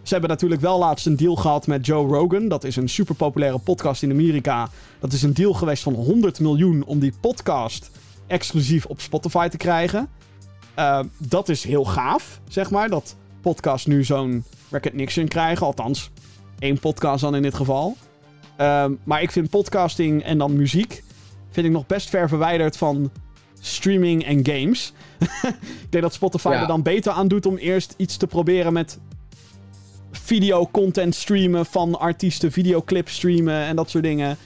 Ze 0.01 0.13
hebben 0.13 0.29
natuurlijk 0.29 0.61
wel 0.61 0.79
laatst 0.79 1.05
een 1.05 1.15
deal 1.15 1.35
gehad 1.35 1.67
met 1.67 1.85
Joe 1.85 2.07
Rogan. 2.07 2.47
Dat 2.47 2.63
is 2.63 2.75
een 2.75 2.89
super 2.89 3.15
populaire 3.15 3.59
podcast 3.59 4.03
in 4.03 4.11
Amerika. 4.11 4.69
Dat 4.99 5.13
is 5.13 5.23
een 5.23 5.33
deal 5.33 5.53
geweest 5.53 5.83
van 5.83 5.93
100 5.93 6.39
miljoen 6.39 6.83
om 6.85 6.99
die 6.99 7.13
podcast 7.21 7.91
exclusief 8.27 8.85
op 8.85 9.01
Spotify 9.01 9.47
te 9.47 9.57
krijgen. 9.57 10.09
Eh, 10.73 10.99
dat 11.17 11.49
is 11.49 11.63
heel 11.63 11.85
gaaf, 11.85 12.39
zeg 12.47 12.71
maar. 12.71 12.89
Dat 12.89 13.15
podcasts 13.41 13.85
nu 13.85 14.03
zo'n 14.03 14.43
recognition 14.69 15.27
krijgen. 15.27 15.65
Althans, 15.65 16.11
één 16.59 16.79
podcast 16.79 17.21
dan 17.21 17.35
in 17.35 17.41
dit 17.41 17.53
geval. 17.53 17.97
Ehm, 18.57 18.91
maar 19.03 19.21
ik 19.21 19.31
vind 19.31 19.49
podcasting 19.49 20.23
en 20.23 20.37
dan 20.37 20.55
muziek... 20.55 21.03
vind 21.51 21.65
ik 21.65 21.71
nog 21.71 21.85
best 21.85 22.09
ver 22.09 22.27
verwijderd 22.29 22.77
van 22.77 23.11
streaming 23.59 24.25
en 24.25 24.45
games. 24.45 24.93
ik 25.83 25.87
denk 25.89 26.03
dat 26.03 26.13
Spotify 26.13 26.49
Ja. 26.49 26.61
er 26.61 26.67
dan 26.67 26.81
beter 26.81 27.11
aan 27.11 27.27
doet 27.27 27.45
om 27.45 27.55
eerst 27.57 27.93
iets 27.97 28.17
te 28.17 28.27
proberen 28.27 28.73
met 28.73 28.99
video-content 30.11 31.15
streamen 31.15 31.65
van 31.65 31.99
artiesten, 31.99 32.51
videoclips 32.51 33.13
streamen 33.15 33.53
en 33.63 33.75
dat 33.75 33.89
soort 33.89 34.03
dingen. 34.03 34.37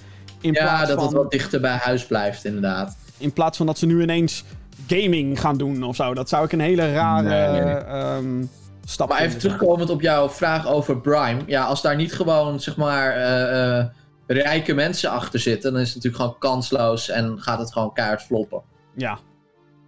In, 0.42 0.54
Ja, 0.54 0.62
plaats 0.64 0.88
dat 0.88 0.98
van, 0.98 1.08
het 1.08 1.14
wat 1.16 1.32
dichter 1.32 1.62
bij 1.62 1.76
huis 1.82 2.06
blijft, 2.06 2.46
inderdaad. 2.46 2.98
in 3.18 3.34
plaats 3.34 3.58
van 3.58 3.66
dat 3.66 3.78
ze 3.78 3.86
nu 3.86 4.02
ineens 4.02 4.44
gaming 4.88 5.40
gaan 5.40 5.58
doen 5.58 5.84
of 5.84 5.96
zo. 5.96 6.14
Dat 6.14 6.30
zou 6.30 6.46
ik 6.46 6.52
een 6.52 6.60
hele 6.60 6.94
rare 6.94 7.52
Nee. 7.52 7.74
ehm, 7.74 8.46
stap 8.86 9.10
Maar 9.10 9.22
even 9.22 9.40
terugkomend 9.40 9.90
op 9.90 10.02
jouw 10.02 10.30
vraag 10.30 10.68
over 10.68 11.02
Prime. 11.02 11.38
Ja, 11.46 11.64
als 11.64 11.82
daar 11.82 11.96
niet 11.96 12.14
gewoon, 12.14 12.60
zeg 12.60 12.76
maar, 12.76 13.16
eh, 13.16 13.80
eh, 13.80 13.86
rijke 14.28 14.74
mensen 14.74 15.10
achter 15.10 15.40
zitten, 15.40 15.72
dan 15.72 15.82
is 15.82 15.88
het 15.94 15.96
natuurlijk 15.96 16.24
gewoon 16.24 16.40
kansloos 16.40 17.10
en 17.10 17.36
gaat 17.40 17.60
het 17.60 17.74
gewoon 17.74 17.94
keihard 17.94 18.22
floppen. 18.22 18.62
Ja. 18.96 19.20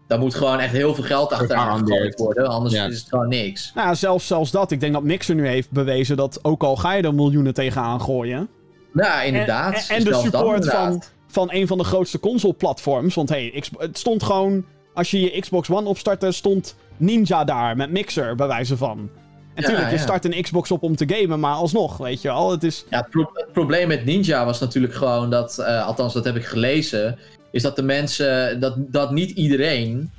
Daar 0.08 0.20
moet 0.20 0.36
gewoon 0.36 0.60
echt 0.60 0.72
heel 0.72 0.96
veel 0.96 1.04
geld 1.04 1.32
achteraan 1.32 1.88
gegooid 1.88 2.20
worden, 2.20 2.48
anders 2.48 2.74
Ja. 2.74 2.86
is 2.86 3.00
het 3.00 3.10
gewoon 3.10 3.28
niks. 3.28 3.72
Nou, 3.76 3.88
ja, 3.88 3.94
zelfs, 3.94 4.28
zelfs 4.28 4.52
dat. 4.52 4.72
Ik 4.72 4.80
denk 4.80 4.94
dat 4.94 5.04
Mixer 5.04 5.36
nu 5.36 5.48
heeft 5.48 5.72
bewezen 5.72 6.18
dat 6.18 6.40
ook 6.42 6.64
al 6.64 6.76
ga 6.76 6.94
je 6.94 7.04
er 7.04 7.14
miljoenen 7.14 7.54
tegenaan 7.54 8.02
gooien. 8.02 8.50
Ja, 8.94 9.22
inderdaad. 9.22 9.74
En, 9.74 9.96
en, 9.96 9.96
en 9.96 10.04
de 10.04 10.14
support 10.14 10.70
van, 10.70 11.04
van 11.28 11.48
een 11.52 11.68
van 11.68 11.78
de 11.78 11.84
grootste 11.84 12.20
console-platforms. 12.20 13.16
Want 13.16 13.30
hey, 13.30 13.64
het 13.78 13.98
stond 13.98 14.24
gewoon. 14.24 14.66
Als 14.94 15.12
je 15.12 15.22
je 15.22 15.40
Xbox 15.40 15.70
One 15.70 15.88
opstartte, 15.88 16.32
stond 16.32 16.76
Ninja 16.98 17.44
daar 17.44 17.76
met 17.78 17.92
Mixer, 17.92 18.36
bij 18.36 18.48
wijze 18.48 18.78
van. 18.78 19.10
En 19.54 19.72
Ja, 19.72 19.90
je 19.90 19.98
start 19.98 20.26
een 20.26 20.42
Xbox 20.42 20.72
op 20.72 20.84
om 20.84 20.96
te 20.96 21.06
gamen, 21.08 21.40
maar 21.40 21.54
alsnog, 21.56 21.98
weet 21.98 22.22
je 22.22 22.28
wel. 22.28 22.52
Het 22.52 22.64
is. 22.64 22.86
Ja, 22.90 22.98
het, 22.98 23.10
pro- 23.10 23.30
het 23.34 23.52
probleem 23.54 23.88
met 23.88 24.06
Ninja 24.06 24.46
was 24.46 24.60
natuurlijk 24.60 24.94
gewoon 24.94 25.30
dat, 25.30 25.60
eh, 25.60 25.86
althans 25.88 26.14
dat 26.14 26.26
heb 26.26 26.36
ik 26.36 26.46
gelezen, 26.46 27.20
is 27.52 27.62
dat 27.62 27.76
de 27.76 27.84
mensen, 27.84 28.60
dat, 28.60 28.74
dat 28.78 29.12
niet 29.12 29.30
iedereen 29.30 30.12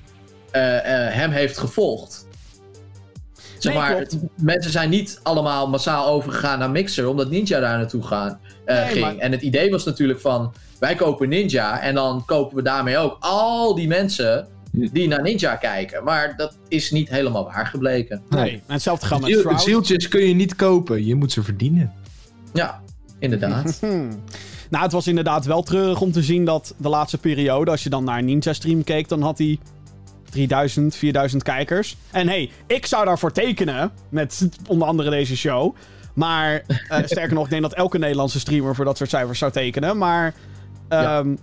eh, 0.51 0.77
eh, 1.09 1.15
hem 1.15 1.31
heeft 1.31 1.59
gevolgd. 1.59 2.27
Zeg 3.59 3.73
Nee, 3.73 3.83
maar, 3.83 3.97
het- 3.99 4.19
mensen 4.41 4.73
zijn 4.73 4.91
niet 4.91 5.21
allemaal 5.23 5.69
massaal 5.69 6.07
overgegaan 6.07 6.59
naar 6.59 6.71
Mixer, 6.71 7.09
omdat 7.09 7.31
Ninja 7.31 7.61
daar 7.61 7.79
naartoe 7.79 8.03
gaan, 8.03 8.41
Nee, 8.67 8.77
ging. 8.87 9.01
maar- 9.05 9.17
En 9.17 9.33
het 9.33 9.43
idee 9.43 9.71
was 9.71 9.85
natuurlijk 9.85 10.21
van, 10.21 10.53
wij 10.79 10.95
kopen 10.95 11.29
Ninja 11.29 11.81
en 11.81 11.95
dan 11.95 12.23
kopen 12.27 12.57
we 12.57 12.63
daarmee 12.63 12.99
ook 12.99 13.17
al 13.21 13.75
die 13.75 13.89
mensen 13.89 14.49
die 14.75 15.09
naar 15.09 15.23
Ninja 15.23 15.57
kijken. 15.57 16.05
Maar 16.05 16.35
dat 16.37 16.59
is 16.69 16.91
niet 16.91 17.09
helemaal 17.09 17.45
waar 17.45 17.67
gebleken. 17.67 18.23
Nee. 18.29 18.53
En 18.67 18.73
hetzelfde 18.73 19.07
gaat 19.07 19.21
met 19.21 19.31
Ziel- 19.31 19.41
Shroud. 19.41 19.63
Zieltjes 19.63 20.09
kun 20.09 20.21
je 20.27 20.35
niet 20.35 20.57
kopen, 20.57 21.05
je 21.07 21.15
moet 21.15 21.33
ze 21.33 21.43
verdienen. 21.43 21.93
Ja, 22.53 22.81
inderdaad. 23.19 23.81
Nou, 24.71 24.83
het 24.87 24.93
was 24.95 25.07
inderdaad 25.07 25.45
wel 25.45 25.63
treurig 25.63 26.01
om 26.01 26.13
te 26.13 26.23
zien 26.23 26.45
dat 26.45 26.75
de 26.77 26.89
laatste 26.89 27.19
periode, 27.19 27.71
als 27.71 27.83
je 27.83 27.91
dan 27.91 28.05
naar 28.05 28.19
een 28.19 28.25
Ninja-stream 28.25 28.85
keek, 28.85 29.09
dan 29.09 29.23
had 29.23 29.39
hij 29.39 29.59
3000, 30.31 30.97
4000 30.97 31.43
kijkers. 31.43 31.97
En 32.11 32.29
hey, 32.29 32.51
ik 32.67 32.87
zou 32.87 33.05
daarvoor 33.05 33.33
tekenen, 33.33 33.93
met 34.09 34.49
onder 34.69 34.89
andere 34.89 35.11
deze 35.11 35.37
show. 35.37 35.75
Maar 36.15 36.63
eh, 36.89 36.99
sterker 37.07 37.35
nog, 37.35 37.45
ik 37.45 37.51
denk 37.51 37.63
dat 37.63 37.75
elke 37.75 37.99
Nederlandse 37.99 38.39
streamer 38.41 38.75
voor 38.75 38.85
dat 38.85 38.97
soort 38.97 39.11
cijfers 39.11 39.39
zou 39.39 39.53
tekenen. 39.53 39.99
Maar 39.99 40.35
Ja. 40.89 41.19
ehm, 41.19 41.37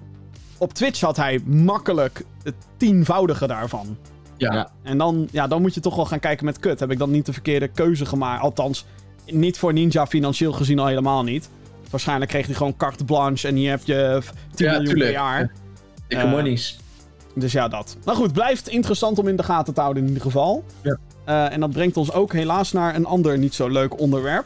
op 0.57 0.73
Twitch 0.73 1.01
had 1.01 1.17
hij 1.17 1.39
makkelijk 1.45 2.23
het 2.43 2.55
tienvoudige 2.77 3.47
daarvan. 3.47 3.97
Ja. 4.37 4.69
En 4.83 4.97
dan, 4.97 5.27
ja, 5.31 5.47
dan 5.47 5.61
moet 5.61 5.73
je 5.73 5.79
toch 5.79 5.95
wel 5.95 6.05
gaan 6.05 6.19
kijken 6.19 6.45
met 6.45 6.59
kut. 6.59 6.79
Heb 6.79 6.91
ik 6.91 6.97
dan 6.97 7.11
niet 7.11 7.25
de 7.25 7.33
verkeerde 7.33 7.67
keuze 7.67 8.05
gemaakt? 8.05 8.41
Althans, 8.41 8.85
niet 9.25 9.57
voor 9.57 9.73
Ninja 9.73 10.07
financieel 10.07 10.51
gezien 10.51 10.79
al 10.79 10.87
helemaal 10.87 11.23
niet. 11.23 11.49
Waarschijnlijk 11.89 12.31
kreeg 12.31 12.45
hij 12.45 12.55
gewoon 12.55 12.77
carte 12.77 13.05
blanche 13.05 13.47
en 13.47 13.55
hier 13.55 13.69
heb 13.69 13.81
je 13.83 14.21
10 14.55 14.65
Ja, 14.67 14.77
miljoen 14.77 14.97
per 14.97 15.11
jaar. 15.11 15.51
Dikke 16.07 16.23
Eh, 16.23 16.31
monies. 16.31 16.79
Dus 17.35 17.51
ja, 17.51 17.67
dat. 17.67 17.97
Maar 18.05 18.15
goed, 18.15 18.33
blijft 18.33 18.67
interessant 18.67 19.19
om 19.19 19.27
in 19.27 19.35
de 19.35 19.43
gaten 19.43 19.73
te 19.73 19.81
houden 19.81 20.01
in 20.01 20.07
ieder 20.07 20.23
geval. 20.23 20.63
Ja. 20.81 20.97
Eh, 21.25 21.53
en 21.53 21.59
dat 21.59 21.71
brengt 21.71 21.97
ons 21.97 22.11
ook 22.11 22.33
helaas 22.33 22.71
naar 22.71 22.95
een 22.95 23.05
ander 23.05 23.37
niet 23.37 23.53
zo 23.53 23.67
leuk 23.67 23.99
onderwerp. 23.99 24.45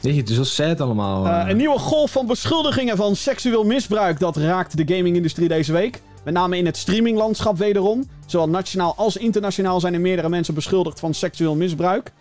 Weet 0.00 0.14
je, 0.14 0.20
het 0.20 0.30
is 0.30 0.36
wel 0.36 0.44
sad 0.44 0.80
allemaal. 0.80 1.26
Eh, 1.26 1.48
een 1.48 1.56
nieuwe 1.56 1.78
golf 1.78 2.10
van 2.10 2.26
beschuldigingen 2.26 2.96
van 2.96 3.16
seksueel 3.16 3.64
misbruik 3.64 4.18
dat 4.18 4.36
raakt 4.36 4.76
de 4.76 4.94
gaming-industrie 4.94 5.48
deze 5.48 5.72
week. 5.72 6.02
Met 6.24 6.34
name 6.34 6.56
in 6.56 6.66
het 6.66 6.76
streaminglandschap 6.76 7.58
wederom. 7.58 8.04
Zowel 8.26 8.48
nationaal 8.48 8.94
als 8.96 9.16
internationaal 9.16 9.80
zijn 9.80 9.94
er 9.94 10.00
meerdere 10.00 10.28
mensen 10.28 10.54
beschuldigd 10.54 11.00
van 11.00 11.14
seksueel 11.14 11.54
misbruik. 11.54 12.12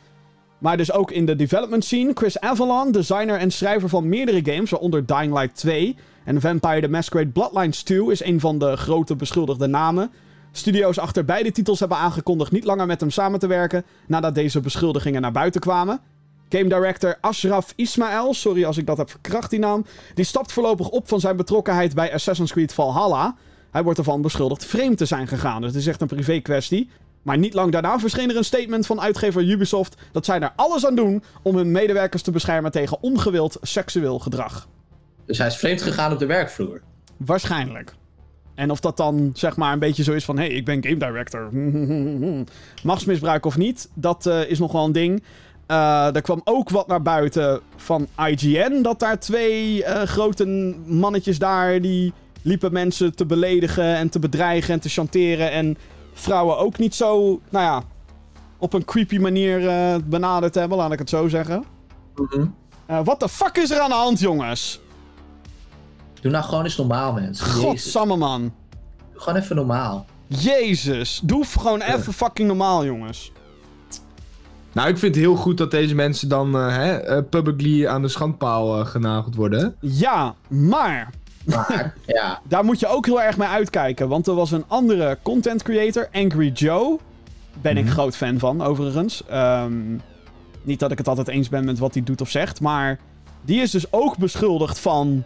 Maar 0.58 0.78
dus 0.78 0.92
ook 0.92 1.12
in 1.12 1.26
de 1.26 1.36
development 1.36 1.86
scene. 1.86 2.12
Chris 2.14 2.40
Avalon, 2.40 2.92
designer 2.92 3.40
en 3.40 3.52
schrijver 3.52 3.90
van 3.90 4.10
meerdere 4.10 4.54
games, 4.54 4.70
waaronder 4.70 5.06
Dying 5.06 5.34
Light 5.34 5.56
2 5.56 5.96
en 6.24 6.42
Vampire 6.42 6.82
the 6.82 6.88
Masquerade 6.88 7.30
Bloodlines 7.30 7.84
2, 7.84 8.12
is 8.12 8.24
een 8.24 8.40
van 8.40 8.60
de 8.60 8.78
grote 8.78 9.16
beschuldigde 9.16 9.68
namen. 9.68 10.12
Studio's 10.52 10.98
achter 10.98 11.26
beide 11.26 11.52
titels 11.52 11.80
hebben 11.80 11.98
aangekondigd 11.98 12.52
niet 12.52 12.64
langer 12.64 12.86
met 12.86 13.00
hem 13.00 13.10
samen 13.10 13.40
te 13.40 13.48
werken 13.48 13.86
nadat 14.08 14.36
deze 14.36 14.60
beschuldigingen 14.60 15.22
naar 15.22 15.32
buiten 15.32 15.62
kwamen. 15.62 16.00
Game 16.50 16.70
director 16.70 17.18
Ashraf 17.22 17.74
Ismail, 17.76 18.34
sorry 18.34 18.66
als 18.66 18.78
ik 18.78 18.86
dat 18.86 18.98
heb 18.98 19.10
verkracht 19.10 19.50
die 19.50 19.60
naam, 19.60 19.86
die 20.14 20.26
stapt 20.26 20.52
voorlopig 20.52 20.90
op 20.90 21.08
van 21.08 21.20
zijn 21.20 21.36
betrokkenheid 21.36 21.96
bij 21.96 22.14
Assassin's 22.14 22.52
Creed 22.52 22.74
Valhalla. 22.74 23.36
Hij 23.72 23.84
wordt 23.84 24.00
ervan 24.00 24.22
beschuldigd 24.22 24.66
vreemd 24.66 24.98
te 24.98 25.06
zijn 25.06 25.28
gegaan, 25.28 25.62
dus 25.62 25.72
het 25.72 25.80
is 25.80 25.88
echt 25.88 26.02
een 26.02 26.08
privé 26.08 26.40
kwestie. 26.40 26.90
Maar 27.22 27.38
niet 27.38 27.54
lang 27.54 27.72
daarna 27.72 28.00
verscheen 28.00 28.30
er 28.30 28.38
een 28.38 28.44
statement 28.44 28.86
van 28.86 29.02
uitgever 29.02 29.44
Ubisoft 29.44 29.96
dat 30.12 30.26
zij 30.26 30.40
er 30.40 30.54
alles 30.56 30.86
aan 30.86 30.96
doen 30.96 31.24
om 31.42 31.56
hun 31.56 31.72
medewerkers 31.72 32.22
te 32.22 32.32
beschermen 32.32 32.72
tegen 32.72 32.98
ongewild 33.02 33.58
seksueel 33.62 34.20
gedrag. 34.20 34.68
Dus 35.26 35.38
hij 35.38 35.48
is 35.48 35.56
vreemd 35.56 35.82
gegaan 35.82 36.12
op 36.12 36.20
de 36.20 36.26
werkvloer. 36.26 36.82
Waarschijnlijk. 37.18 37.96
En 38.56 38.72
of 38.72 38.80
dat 38.80 38.98
dan 38.98 39.32
zeg 39.34 39.56
maar 39.56 39.74
een 39.74 39.80
beetje 39.80 40.04
zo 40.04 40.14
is 40.14 40.26
van: 40.26 40.38
hé, 40.38 40.46
hey, 40.46 40.56
ik 40.56 40.66
ben 40.66 40.84
game 40.84 40.98
director. 40.98 41.50
Machtsmisbruik 42.90 43.46
of 43.46 43.58
niet, 43.58 43.90
dat 43.94 44.26
eh, 44.26 44.50
is 44.50 44.60
nog 44.60 44.72
wel 44.72 44.86
een 44.86 44.92
ding. 44.92 45.24
Eh, 45.68 46.16
er 46.16 46.22
kwam 46.22 46.42
ook 46.44 46.70
wat 46.70 46.88
naar 46.88 47.02
buiten 47.02 47.60
van 47.76 48.08
IGN. 48.28 48.82
Dat 48.82 49.00
daar 49.00 49.20
twee 49.20 49.84
eh, 49.84 50.02
grote 50.04 50.46
mannetjes 50.86 51.40
daar. 51.40 51.82
die 51.82 52.14
liepen 52.42 52.74
mensen 52.74 53.16
te 53.16 53.26
beledigen 53.26 53.96
en 53.96 54.10
te 54.10 54.20
bedreigen 54.20 54.74
en 54.74 54.80
te 54.80 54.90
chanteren. 54.90 55.52
En 55.52 55.78
vrouwen 56.14 56.58
ook 56.58 56.78
niet 56.78 56.96
zo, 56.96 57.42
nou 57.50 57.66
ja. 57.66 57.84
op 58.58 58.74
een 58.74 58.86
creepy 58.86 59.18
manier 59.18 59.68
eh, 59.68 59.96
benaderd 60.06 60.56
hebben, 60.56 60.78
laat 60.78 60.92
ik 60.92 61.00
het 61.00 61.10
zo 61.10 61.28
zeggen. 61.28 61.64
Eh, 62.86 63.00
Wat 63.04 63.20
de 63.20 63.30
fuck 63.30 63.58
is 63.58 63.72
er 63.72 63.80
aan 63.80 63.90
de 63.90 63.96
hand, 63.96 64.20
jongens? 64.20 64.80
Doe 66.22 66.32
nou 66.32 66.44
gewoon 66.44 66.64
eens 66.64 66.78
normaal, 66.78 67.14
mensen. 67.14 67.46
Godsamme, 67.46 68.16
man. 68.16 68.42
Doe 69.12 69.22
gewoon 69.22 69.40
even 69.40 69.56
normaal. 69.56 70.06
Jezus, 70.28 71.22
doe 71.24 71.46
gewoon 71.46 71.82
even 71.82 72.14
fucking 72.14 72.48
normaal, 72.48 72.86
jongens. 72.86 73.32
Nou, 74.72 74.90
ik 74.90 74.98
vind 74.98 75.16
het 75.16 75.24
heel 75.24 75.36
goed 75.36 75.58
dat 75.58 75.72
deze 75.72 75.96
mensen 75.96 76.30
dan 76.30 76.56
eh, 76.56 76.76
hè, 76.76 76.98
eh, 76.98 77.24
publicly 77.30 77.88
aan 77.88 78.02
de 78.02 78.08
schandpaal 78.08 78.80
eh, 78.80 78.86
genageld 78.86 79.36
worden. 79.36 79.76
Ja, 79.80 80.36
maar 80.48 81.10
Maar, 81.48 81.94
ja. 82.06 82.42
daar 82.44 82.66
moet 82.66 82.80
je 82.80 82.88
ook 82.88 83.06
heel 83.06 83.22
erg 83.22 83.38
mee 83.38 83.48
uitkijken. 83.48 84.08
Want 84.08 84.28
er 84.28 84.36
was 84.36 84.52
een 84.52 84.66
andere 84.68 85.18
content 85.22 85.64
creator, 85.64 86.10
Angry 86.12 86.52
Joe. 86.52 87.00
Ben 87.62 87.78
ik 87.78 87.90
groot 87.90 88.16
fan 88.16 88.40
van, 88.40 88.62
overigens. 88.62 89.24
Ehm, 89.28 89.98
niet 90.62 90.80
dat 90.80 90.92
ik 90.92 90.98
het 90.98 91.08
altijd 91.08 91.28
eens 91.28 91.50
ben 91.50 91.66
met 91.66 91.80
wat 91.80 91.94
hij 91.94 92.04
doet 92.04 92.22
of 92.22 92.30
zegt, 92.30 92.62
maar 92.62 93.00
die 93.42 93.62
is 93.62 93.72
dus 93.72 93.92
ook 93.92 94.18
beschuldigd 94.18 94.80
van 94.80 95.24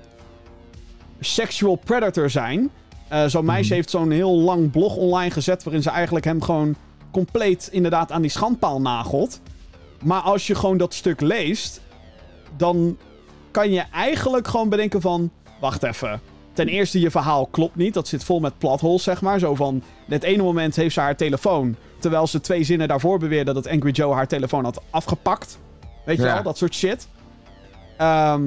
sexual 1.19 1.75
predator 1.75 2.29
zijn. 2.29 2.69
Eh, 3.07 3.25
zo'n 3.25 3.45
meisje 3.45 3.73
heeft 3.73 3.89
zo'n 3.89 4.11
heel 4.11 4.39
lang 4.39 4.71
blog 4.71 4.95
online 4.95 5.31
gezet 5.31 5.63
waarin 5.63 5.83
ze 5.83 5.89
eigenlijk 5.89 6.25
hem 6.25 6.41
gewoon 6.41 6.75
compleet 7.11 7.69
inderdaad 7.71 8.11
aan 8.11 8.21
die 8.21 8.31
schandpaal 8.31 8.81
nagelt. 8.81 9.41
Maar 10.03 10.21
als 10.21 10.47
je 10.47 10.55
gewoon 10.55 10.77
dat 10.77 10.93
stuk 10.93 11.21
leest, 11.21 11.81
dan 12.57 12.97
kan 13.51 13.71
je 13.71 13.83
eigenlijk 13.91 14.47
gewoon 14.47 14.69
bedenken 14.69 15.01
van... 15.01 15.31
Wacht 15.61 15.83
even. 15.83 16.21
Ten 16.53 16.67
eerste, 16.67 16.99
je 16.99 17.11
verhaal 17.11 17.45
klopt 17.45 17.75
niet. 17.75 17.93
Dat 17.93 18.07
zit 18.07 18.23
vol 18.23 18.39
met 18.39 18.57
plotholes, 18.57 19.03
zeg 19.03 19.21
maar. 19.21 19.39
Zo 19.39 19.55
van, 19.55 19.83
het 20.07 20.23
ene 20.23 20.43
moment 20.43 20.75
heeft 20.75 20.93
ze 20.93 20.99
haar 20.99 21.15
telefoon... 21.15 21.75
terwijl 21.99 22.27
ze 22.27 22.41
twee 22.41 22.63
zinnen 22.63 22.87
daarvoor 22.87 23.19
beweerde 23.19 23.53
dat 23.53 23.67
Angry 23.67 23.91
Joe 23.91 24.13
haar 24.13 24.27
telefoon 24.27 24.63
had 24.63 24.81
afgepakt. 24.89 25.59
Weet 26.05 26.17
je 26.17 26.23
Ja. 26.23 26.33
wel, 26.33 26.43
dat 26.43 26.57
soort 26.57 26.73
shit. 26.75 27.07
Ehm, 27.97 28.43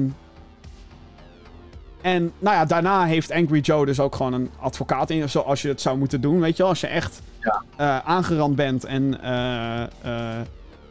en 2.01 2.31
nou 2.39 2.55
ja, 2.55 2.65
daarna 2.65 3.05
heeft 3.05 3.31
Angry 3.31 3.59
Joe 3.59 3.85
dus 3.85 3.99
ook 3.99 4.15
gewoon 4.15 4.33
een 4.33 4.49
advocaat 4.59 5.09
in, 5.09 5.29
zoals 5.29 5.61
je 5.61 5.67
het 5.67 5.81
zou 5.81 5.97
moeten 5.97 6.21
doen. 6.21 6.39
Weet 6.39 6.55
je 6.57 6.61
wel, 6.61 6.71
als 6.71 6.81
je 6.81 6.87
echt 6.87 7.21
Ja. 7.39 7.63
eh, 7.77 7.97
aangerand 8.09 8.55
bent 8.55 8.83
en 8.83 9.21
eh, 9.21 9.81
eh, 9.81 9.87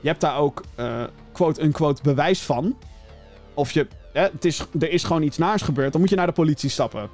je 0.01 0.09
hebt 0.09 0.21
daar 0.21 0.39
ook 0.39 0.63
quote-unquote 1.33 2.03
bewijs 2.03 2.43
van. 2.43 2.77
Of 3.55 3.71
je, 3.71 3.87
hè, 4.15 4.23
het 4.23 4.45
is, 4.45 4.67
er 4.81 4.91
is 4.91 5.05
gewoon 5.05 5.23
iets 5.23 5.39
naars 5.39 5.63
gebeurd, 5.63 5.93
dan 5.93 6.01
moet 6.01 6.11
je 6.11 6.17
naar 6.17 6.27
de 6.27 6.33
politie 6.33 6.71
stappen. 6.71 7.09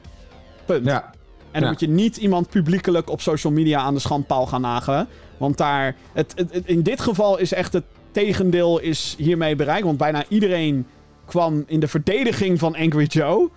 Punt. 0.64 0.84
Ja. 0.86 1.05
En 1.05 1.61
dan 1.61 1.62
Ja. 1.62 1.68
moet 1.70 1.80
je 1.80 1.88
niet 1.88 2.16
iemand 2.16 2.48
publiekelijk 2.48 3.11
op 3.11 3.20
social 3.20 3.53
media 3.53 3.80
aan 3.80 3.94
de 3.94 4.01
schandpaal 4.01 4.46
gaan 4.46 4.61
nagelen. 4.61 5.07
Want 5.36 5.57
daar, 5.57 5.96
het, 6.12 6.32
het, 6.36 6.53
het- 6.53 6.66
in 6.66 6.82
dit 6.82 7.01
geval 7.01 7.38
is 7.38 7.53
echt 7.53 7.72
het 7.72 7.84
tegendeel 8.11 8.78
is 8.78 9.14
hiermee 9.18 9.57
bereikt. 9.57 9.84
Want 9.84 9.98
bijna 9.98 10.24
iedereen 10.28 10.86
kwam 11.26 11.64
in 11.66 11.80
de 11.80 11.88
verdediging 11.88 12.59
van 12.59 12.76
Angry 12.76 13.05
Joe. 13.05 13.51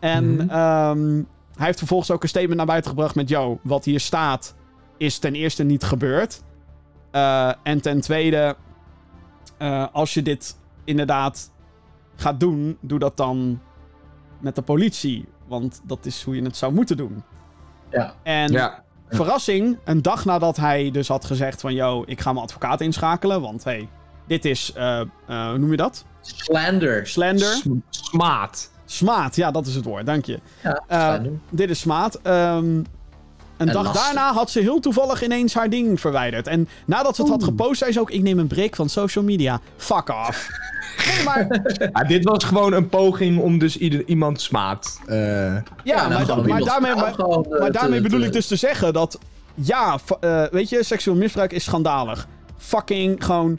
En 0.00 0.34
Mhm. 0.34 0.48
ehm, 0.50 1.14
hij 1.56 1.66
heeft 1.66 1.78
vervolgens 1.78 2.10
ook 2.10 2.22
een 2.22 2.28
statement 2.28 2.56
naar 2.56 2.66
buiten 2.66 2.90
gebracht 2.90 3.14
met... 3.14 3.28
Yo, 3.28 3.58
wat 3.62 3.84
hier 3.84 4.00
staat 4.00 4.54
is 4.96 5.18
ten 5.18 5.34
eerste 5.34 5.62
niet 5.62 5.82
gebeurd. 5.82 6.42
Eh, 7.10 7.52
en 7.62 7.80
ten 7.80 8.00
tweede, 8.00 8.56
eh, 9.58 9.86
als 9.92 10.14
je 10.14 10.22
dit 10.22 10.56
inderdaad 10.84 11.50
gaat 12.20 12.40
doen, 12.40 12.78
doe 12.80 12.98
dat 12.98 13.16
dan 13.16 13.60
met 14.38 14.54
de 14.54 14.62
politie. 14.62 15.24
Want 15.46 15.80
dat 15.84 16.06
is 16.06 16.22
hoe 16.22 16.36
je 16.36 16.42
het 16.42 16.56
zou 16.56 16.72
moeten 16.72 16.96
doen. 16.96 17.22
Ja. 17.90 18.14
En 18.22 18.52
Ja. 18.52 18.82
verrassing, 19.08 19.78
een 19.84 20.02
dag 20.02 20.24
nadat 20.24 20.56
hij 20.56 20.90
dus 20.90 21.08
had 21.08 21.24
gezegd 21.24 21.60
van... 21.60 21.74
Yo, 21.74 22.02
ik 22.06 22.20
ga 22.20 22.32
mijn 22.32 22.44
advocaat 22.44 22.80
inschakelen, 22.80 23.40
want 23.40 23.64
hey, 23.64 23.88
dit 24.26 24.44
is... 24.44 24.72
eh, 24.72 25.00
eh, 25.00 25.06
hoe 25.48 25.58
noem 25.58 25.70
je 25.70 25.76
dat? 25.76 26.04
Slander. 26.20 27.06
Slender? 27.06 27.46
S- 27.46 27.66
Smaad. 27.88 28.70
Smaad, 28.84 29.36
ja, 29.36 29.50
dat 29.50 29.66
is 29.66 29.74
het 29.74 29.84
woord, 29.84 30.06
dank 30.06 30.24
je. 30.24 30.40
Ja, 30.62 30.82
Eh, 30.86 31.08
slander. 31.12 31.32
Dit 31.50 31.70
is 31.70 31.80
smaad. 31.80 32.14
Ehm, 32.22 32.82
een 33.60 33.72
dag 33.74 33.84
lastig. 33.84 34.04
daarna 34.04 34.32
had 34.32 34.50
ze 34.50 34.60
heel 34.60 34.80
toevallig 34.80 35.22
ineens 35.24 35.54
haar 35.54 35.70
ding 35.70 36.00
verwijderd. 36.00 36.46
En 36.46 36.68
nadat 36.84 37.16
ze 37.16 37.22
het 37.22 37.30
had 37.30 37.44
gepost, 37.44 37.78
zei 37.78 37.92
ze 37.92 38.00
ook... 38.00 38.10
Ik 38.10 38.22
neem 38.22 38.38
een 38.38 38.46
break 38.46 38.76
van 38.76 38.88
social 38.88 39.24
media. 39.24 39.60
Fuck 39.76 40.08
off. 40.08 40.48
Nee, 41.14 41.24
maar... 41.24 41.46
Ja, 41.92 42.04
dit 42.04 42.24
was 42.24 42.44
gewoon 42.44 42.72
een 42.72 42.88
poging 42.88 43.38
om 43.40 43.58
dus 43.58 43.76
ieder, 43.76 44.04
iemand 44.06 44.40
smaad. 44.40 45.00
eh, 45.06 45.16
Ja, 45.84 46.08
nou, 46.08 46.26
maar, 46.26 46.38
iemand 46.38 46.64
daarmee, 46.64 46.94
maar, 46.94 47.14
eh, 47.18 47.58
maar 47.60 47.72
daarmee 47.72 48.00
bedoel 48.00 48.20
ik 48.20 48.32
dus 48.32 48.46
te 48.46 48.56
zeggen 48.56 48.92
dat... 48.92 49.18
Ja, 49.54 49.98
eh, 50.20 50.44
weet 50.50 50.68
je, 50.68 50.84
seksueel 50.84 51.16
misbruik 51.16 51.52
is 51.52 51.64
schandalig. 51.64 52.26
Fucking 52.58 53.24
gewoon... 53.24 53.58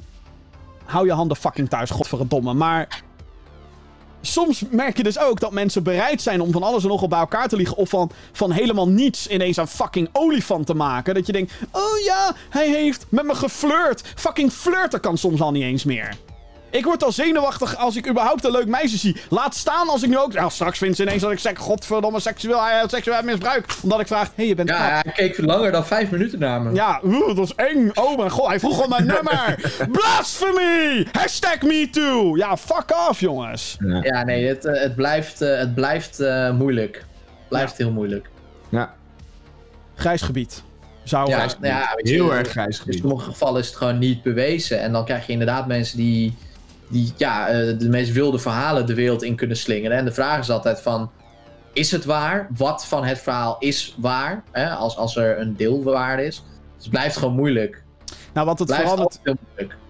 Hou 0.86 1.06
je 1.06 1.12
handen 1.14 1.38
fucking 1.38 1.70
thuis, 1.70 1.90
godverdomme. 1.90 2.54
Maar... 2.54 3.02
Soms 4.22 4.64
merk 4.70 4.98
je 4.98 5.04
dus 5.04 5.20
ook 5.20 5.40
dat 5.40 5.52
mensen 5.52 5.84
bereid 5.84 6.22
zijn 6.22 6.42
om 6.42 6.52
van 6.52 6.64
alles 6.64 6.84
en 6.84 6.90
nog 6.90 7.08
bij 7.08 7.20
elkaar 7.20 7.48
te 7.48 7.56
liegen. 7.56 7.78
Of 7.78 7.90
van, 7.90 8.12
van 8.32 8.52
helemaal 8.52 8.88
niets 8.88 9.28
ineens 9.28 9.58
een 9.58 9.68
fucking 9.68 10.10
olifant 10.12 10.66
te 10.66 10.74
maken. 10.74 11.14
Dat 11.14 11.26
je 11.26 11.32
denkt, 11.32 11.54
oh 11.72 12.00
ja, 12.06 12.36
hij 12.50 12.70
heeft 12.70 13.06
met 13.10 13.26
me 13.26 13.36
geflirt. 13.36 14.02
Fucking 14.16 14.52
flirten 14.52 15.00
kan 15.00 15.18
soms 15.18 15.42
al 15.42 15.52
niet 15.52 15.64
eens 15.64 15.84
meer. 15.84 16.18
Ik 16.72 16.84
word 16.86 17.04
al 17.04 17.12
zenuwachtig 17.12 17.78
als 17.78 17.96
ik 17.96 18.10
überhaupt 18.10 18.44
een 18.46 18.52
leuk 18.52 18.68
meisje 18.68 18.98
zie. 18.98 19.16
Laat 19.30 19.56
staan 19.56 19.90
als 19.90 20.04
ik 20.04 20.10
nu 20.10 20.18
ook... 20.18 20.34
Nou, 20.34 20.52
straks 20.52 20.78
vindt 20.78 20.96
ze 20.98 21.04
ineens 21.04 21.22
dat 21.22 21.32
ik 21.32 21.40
zeg... 21.40 21.58
Godverdomme, 21.58 22.20
seksueel, 22.20 22.58
eh, 22.68 22.88
seksueel 22.88 23.24
misbruik. 23.24 23.66
Omdat 23.84 24.00
ik 24.00 24.08
vraag... 24.08 24.28
Hé, 24.28 24.32
hey, 24.36 24.48
je 24.48 24.56
bent 24.56 24.70
knap. 24.70 24.82
Ja, 24.82 24.88
hij 25.04 25.12
keek 25.14 25.38
langer 25.38 25.72
dan 25.72 25.86
vijf 25.86 26.10
minuten 26.12 26.40
naar 26.40 26.62
me. 26.62 26.74
Ja, 26.74 27.00
oeh, 27.04 27.36
dat 27.36 27.46
is 27.46 27.56
eng. 27.56 27.92
Oh 27.94 28.18
mijn 28.18 28.30
god, 28.30 28.48
hij 28.48 28.60
vroeg 28.60 28.84
om 28.84 28.90
mijn 28.90 29.06
nummer. 29.14 29.56
Blasphemy! 29.92 31.08
Hashtag 31.12 31.62
me 31.62 31.90
too. 31.92 32.38
Ja, 32.38 32.58
fuck 32.58 33.08
off, 33.10 33.20
jongens. 33.20 33.78
Ja, 34.02 34.24
nee, 34.24 34.48
het, 34.48 34.66
eh, 34.66 34.82
het 34.82 34.96
blijft, 34.96 35.42
eh, 35.42 35.58
het 35.58 35.76
blijft 35.76 36.20
eh, 36.20 36.52
moeilijk. 36.52 37.06
Blijft 37.48 37.78
heel 37.78 37.92
moeilijk. 37.92 38.30
ja, 38.70 38.94
Grijs 39.96 40.22
gebied. 40.22 40.64
Zou 41.04 41.30
Ja, 41.30 41.36
grijs 41.36 41.56
ja, 41.62 41.92
weet 41.96 42.08
je, 42.08 42.14
heel 42.14 42.34
erg 42.34 42.50
grijs 42.50 42.76
In 42.78 42.82
gebied. 42.84 43.00
sommige 43.00 43.24
gevallen 43.26 43.62
is 43.62 43.68
het 43.68 43.76
gewoon 43.76 43.98
niet 44.00 44.24
bewezen. 44.24 44.80
En 44.82 44.92
dan 44.92 45.06
krijg 45.06 45.26
je 45.26 45.32
inderdaad 45.32 45.68
mensen 45.68 45.98
die, 45.98 46.34
die 46.92 47.14
ja, 47.18 47.48
eh, 47.48 47.78
de 47.80 47.90
meest 47.90 48.12
wilde 48.12 48.40
verhalen 48.40 48.86
de 48.86 48.94
wereld 48.94 49.24
in 49.24 49.36
kunnen 49.36 49.58
slingeren. 49.58 49.98
En 49.98 50.06
de 50.06 50.12
vraag 50.12 50.40
is 50.40 50.50
altijd 50.50 50.82
van, 50.82 51.12
is 51.74 51.92
het 51.92 52.06
waar? 52.06 52.48
Wat 52.58 52.86
van 52.86 53.04
het 53.04 53.20
verhaal 53.20 53.56
is 53.60 53.96
waar? 53.98 54.44
Hè? 54.52 54.70
Als, 54.70 54.98
als 54.98 55.16
er 55.16 55.40
een 55.40 55.56
deel 55.56 55.84
waar 55.84 56.20
is. 56.20 56.44
Dus 56.76 56.84
het 56.84 56.90
blijft 56.90 57.18
gewoon 57.18 57.36
moeilijk. 57.36 57.84
Nou, 58.34 58.46
wat 58.46 58.60
het, 58.60 58.68
blijft 58.68 58.90
vooral, 58.90 59.12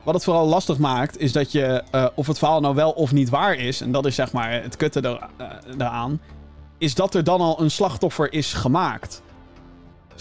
wat 0.04 0.14
het 0.14 0.24
vooral 0.24 0.48
lastig 0.48 0.78
maakt, 0.78 1.20
is 1.20 1.32
dat 1.32 1.52
je... 1.52 1.84
eh, 1.92 2.08
of 2.16 2.28
het 2.28 2.38
verhaal 2.38 2.62
nou 2.62 2.76
wel 2.76 2.92
of 2.92 3.12
niet 3.12 3.30
waar 3.30 3.56
is... 3.56 3.82
En 3.82 3.92
dat 3.92 4.06
is 4.06 4.16
zeg 4.16 4.32
maar 4.32 4.62
het 4.62 4.76
kutte 4.76 5.00
eh, 5.00 5.48
daaraan... 5.78 6.22
Is 6.78 6.96
dat 6.96 7.16
er 7.16 7.24
dan 7.24 7.42
al 7.42 7.62
een 7.62 7.72
slachtoffer 7.72 8.34
is 8.34 8.54
gemaakt. 8.54 9.22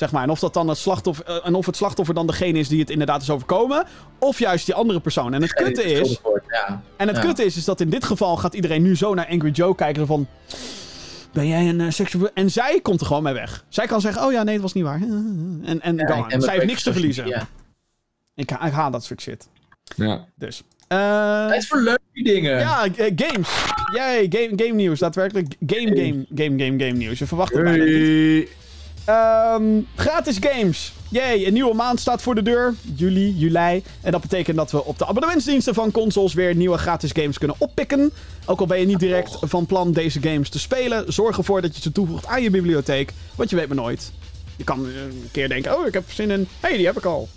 Zeg 0.01 0.13
maar, 0.13 0.23
en 0.23 0.31
of, 0.31 0.39
dat 0.39 0.55
dan 0.55 0.69
het 0.69 0.79
slachtoffer, 0.79 1.25
eh, 1.27 1.47
en 1.47 1.55
of 1.55 1.67
het 1.67 1.77
slachtoffer 1.77 2.15
dan 2.15 2.27
degene 2.27 2.59
is 2.59 2.69
die 2.69 2.81
het 2.81 2.91
inderdaad 2.91 3.23
is 3.23 3.31
overkomen... 3.31 3.85
Of 4.19 4.39
juist 4.39 4.67
die 4.67 4.75
andere 4.75 5.01
persoon. 5.01 5.35
En 5.35 5.43
het 5.43 5.53
kutte 5.53 5.83
is... 5.83 5.99
beschuldigd 5.99 6.23
wordt, 6.23 6.47
Ja. 6.49 6.83
En 6.97 7.07
het 7.09 7.17
Ja. 7.17 7.23
kutte 7.23 7.45
is, 7.45 7.57
is 7.57 7.65
dat 7.65 7.81
in 7.81 7.91
dit 7.91 8.05
geval 8.05 8.37
gaat 8.37 8.55
iedereen 8.55 8.83
nu 8.83 8.97
zo 8.97 9.15
naar 9.15 9.27
Angry 9.29 9.51
Joe 9.51 9.75
kijken 9.75 10.07
van... 10.07 10.27
Ben 11.33 11.47
jij 11.47 11.69
een 11.69 11.81
eh, 11.81 11.91
seksueel... 11.91 12.31
En 12.35 12.51
zij 12.51 12.81
komt 12.81 13.01
er 13.01 13.07
gewoon 13.07 13.23
mee 13.23 13.33
weg. 13.35 13.65
Zij 13.69 13.87
kan 13.87 14.01
zeggen, 14.01 14.25
oh 14.27 14.33
ja, 14.33 14.43
nee, 14.43 14.53
het 14.53 14.63
was 14.63 14.73
niet 14.73 14.85
waar. 14.85 15.01
En, 15.63 15.81
en 15.81 16.41
Zij 16.43 16.55
heeft 16.55 16.67
niks 16.67 16.83
te 16.83 16.93
verliezen. 16.93 17.47
Ik, 18.35 18.51
ha- 18.51 18.67
ik 18.67 18.73
haat 18.73 18.93
dat 18.93 19.05
soort 19.05 19.21
shit. 19.21 19.49
Ja. 19.97 20.25
Dus. 20.37 20.63
eh, 20.89 21.47
Tijd 21.47 21.67
voor 21.67 21.81
leuke 21.81 22.01
dingen. 22.13 22.59
ja, 22.59 22.87
games. 23.17 23.49
Yay, 23.95 24.27
game, 24.29 24.51
game 24.57 24.73
nieuws. 24.75 24.99
Daadwerkelijk 24.99 25.55
game, 25.67 25.87
game, 25.87 26.27
game, 26.35 26.65
game, 26.65 26.79
game 26.85 26.97
nieuws. 26.99 27.19
Je 27.19 27.27
verwacht 27.27 27.53
het 27.55 27.63
bijna 27.65 27.85
niet. 27.85 28.49
Ehm, 29.05 29.81
gratis 29.97 30.37
games. 30.41 30.93
Yay, 31.09 31.47
een 31.47 31.53
nieuwe 31.53 31.75
maand 31.75 32.01
staat 32.01 32.23
voor 32.23 32.35
de 32.35 32.43
deur. 32.43 32.75
Juli, 32.95 33.35
juli. 33.37 33.83
En 34.01 34.13
dat 34.13 34.21
betekent 34.21 34.57
dat 34.57 34.71
we 34.71 34.85
op 34.85 34.99
de 34.99 35.07
abonnementsdiensten 35.07 35.75
van 35.75 35.91
consoles 35.91 36.35
weer 36.35 36.55
nieuwe 36.55 36.79
gratis 36.79 37.11
games 37.13 37.39
kunnen 37.39 37.57
oppikken. 37.59 38.13
Ook 38.47 38.61
al 38.61 38.67
ben 38.67 38.79
je 38.81 38.87
niet 38.87 38.99
direct 38.99 39.37
van 39.41 39.67
plan 39.67 39.93
deze 39.93 40.21
games 40.23 40.49
te 40.49 40.59
spelen, 40.59 41.13
zorg 41.13 41.37
ervoor 41.39 41.63
dat 41.63 41.77
je 41.77 41.83
ze 41.83 41.93
toevoegt 41.93 42.27
aan 42.27 42.43
je 42.43 42.51
bibliotheek. 42.51 43.13
Want 43.35 43.51
je 43.51 43.57
weet 43.57 43.67
maar 43.69 43.77
nooit. 43.77 44.13
Je 44.57 44.65
kan 44.65 44.87
eh, 44.87 44.95
een 45.03 45.29
keer 45.33 45.49
denken, 45.49 45.79
oh, 45.79 45.87
ik 45.87 45.95
heb 45.95 46.05
zin 46.13 46.31
in... 46.31 46.41
Hé, 46.61 46.69
hey, 46.69 46.77
die 46.77 46.87
heb 46.87 46.97
ik 46.97 47.05
al. 47.05 47.29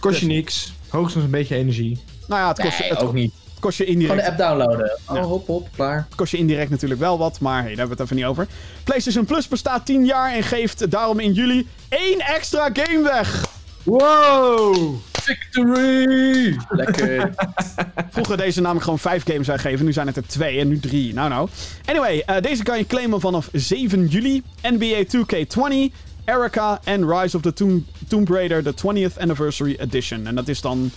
Kost 0.00 0.18
je 0.20 0.26
niks. 0.26 0.72
Hoogstens 0.88 1.24
een 1.24 1.30
beetje 1.30 1.56
energie. 1.56 1.98
Nou 2.28 2.40
ja, 2.40 2.48
het 2.48 2.60
kost, 2.60 2.76
je- 2.76 2.82
Nee, 2.82 2.92
het 2.92 3.02
ook 3.02 3.12
niet. 3.12 3.32
Kost 3.60 3.78
je 3.78 3.84
Gewoon 3.84 4.00
indirect 4.00 4.24
de 4.24 4.30
app 4.30 4.38
downloaden. 4.38 4.98
Oh, 5.08 5.16
Ja. 5.16 5.22
hop, 5.22 5.46
hop, 5.46 5.68
klaar. 5.74 6.04
Het 6.08 6.14
kost 6.14 6.32
je 6.32 6.38
indirect 6.38 6.70
natuurlijk 6.70 7.00
wel 7.00 7.18
wat, 7.18 7.40
maar 7.40 7.62
hey, 7.62 7.68
daar 7.68 7.76
hebben 7.78 7.96
we 7.96 8.02
het 8.02 8.12
even 8.12 8.16
niet 8.16 8.24
over. 8.24 8.46
PlayStation 8.84 9.24
Plus 9.24 9.48
bestaat 9.48 9.86
10 9.86 10.04
jaar 10.04 10.32
en 10.34 10.42
geeft 10.42 10.90
daarom 10.90 11.20
in 11.20 11.32
juli 11.32 11.66
één 11.88 12.20
extra 12.20 12.70
game 12.72 13.02
weg. 13.02 13.44
Wow! 13.82 14.94
Victory! 15.12 16.56
Lekker. 16.68 17.30
Vroeger 18.10 18.36
deze 18.36 18.60
namelijk 18.60 18.84
gewoon 18.84 18.98
5 18.98 19.24
games 19.26 19.50
uitgeven, 19.50 19.84
nu 19.84 19.92
zijn 19.92 20.06
het 20.06 20.16
er 20.16 20.26
2 20.26 20.58
en 20.58 20.68
nu 20.68 20.78
3. 20.80 21.14
Nou 21.14 21.28
nou. 21.28 21.48
Anyway, 21.84 22.22
eh, 22.26 22.40
deze 22.42 22.62
kan 22.62 22.78
je 22.78 22.86
claimen 22.86 23.20
vanaf 23.20 23.48
7 23.52 24.06
juli. 24.06 24.42
NBA 24.62 25.04
2K20, 25.06 25.92
Erica 26.24 26.80
en 26.84 27.08
Rise 27.18 27.36
of 27.36 27.42
the 27.42 27.52
Tomb, 27.52 27.84
Tomb 28.08 28.28
Raider, 28.28 28.62
de 28.62 28.74
20th 28.74 29.18
Anniversary 29.20 29.76
Edition. 29.80 30.26
En 30.26 30.34
dat 30.34 30.48
is 30.48 30.60
dan 30.60 30.90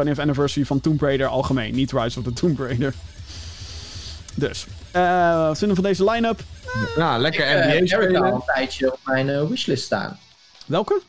20th 0.00 0.18
Anniversary 0.20 0.66
van 0.66 0.80
Tomb 0.80 1.00
Raider 1.00 1.26
algemeen, 1.26 1.74
niet 1.74 1.92
Rise 1.92 2.18
of 2.18 2.24
the 2.24 2.32
Tomb 2.32 2.58
Raider. 2.58 2.94
Dus, 4.34 4.66
eh 4.90 5.46
wat 5.46 5.58
vinden 5.58 5.76
we 5.76 5.82
van 5.82 5.90
deze 5.90 6.10
line-up? 6.10 6.40
Nou, 6.96 7.20
lekker 7.20 7.44
Eh, 7.46 7.66
NBA 7.66 7.72
Erica 7.72 7.96
al 7.96 8.02
spelen. 8.02 8.32
een 8.34 8.42
tijdje 8.54 8.92
op 8.92 8.98
mijn 9.04 9.28
eh, 9.30 9.42
wishlist 9.48 9.84
staan. 9.84 10.18
Welke? 10.66 11.00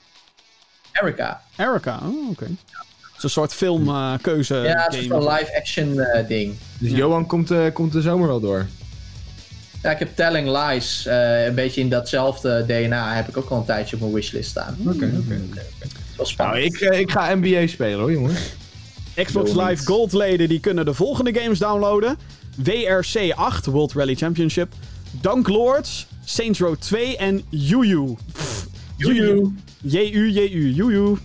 Erica. 0.92 1.42
Erica, 1.56 2.00
oh, 2.04 2.30
oké. 2.30 2.44
Het 2.46 3.18
is 3.18 3.24
een 3.24 3.30
soort 3.30 3.54
filmkeuze 3.54 4.56
ja, 4.56 4.84
het 4.84 4.94
is 4.94 5.10
een 5.10 5.28
live-action 5.28 6.00
eh, 6.00 6.28
ding. 6.28 6.56
Dus 6.80 6.92
Johan 6.92 7.26
komt, 7.26 7.52
eh, 7.52 7.74
komt 7.74 7.92
de 7.92 8.02
zomer 8.02 8.28
wel 8.28 8.40
door. 8.40 8.66
Ja, 9.82 9.92
ik 9.92 10.00
heb 10.00 10.16
Telling 10.16 10.48
Lies, 10.58 11.06
eh, 11.06 11.46
een 11.46 11.56
beetje 11.56 11.82
in 11.82 11.90
datzelfde 11.90 12.66
DNA, 12.68 13.14
heb 13.16 13.28
ik 13.28 13.38
ook 13.38 13.50
al 13.50 13.58
een 13.58 13.66
tijdje 13.66 13.96
op 13.96 14.02
mijn 14.02 14.14
wishlist 14.14 14.50
staan. 14.50 14.78
Oké, 14.80 14.92
oké. 15.26 15.42
Wel 16.18 16.26
spannend. 16.26 16.58
Nou, 16.58 16.74
ik, 16.76 16.82
eh, 16.82 17.00
ik 17.00 17.12
ga 17.12 17.36
NBA 17.36 17.68
spelen 17.68 18.00
hoor, 18.00 18.12
jongens. 18.12 18.40
Xbox 19.24 19.51
Live 19.51 19.70
niet. 19.70 19.86
Gold 19.86 20.13
leden 20.13 20.49
die 20.49 20.59
kunnen 20.59 20.86
de 20.86 20.93
volgende 20.93 21.39
games 21.39 21.59
downloaden. 21.59 22.18
WRC 22.55 23.32
8, 23.36 23.66
World 23.66 23.93
Rally 23.93 24.16
Championship. 24.16 24.74
Dunk 25.11 25.47
Lords, 25.47 26.07
Saints 26.26 26.59
Row 26.59 26.76
2 26.80 27.18
en 27.18 27.43
Yu 27.49 28.16
Pff, 28.34 28.68
Joejoe. 28.97 29.51
J-U, 29.82 30.32
J-U, 30.32 30.74
Yu 30.74 31.18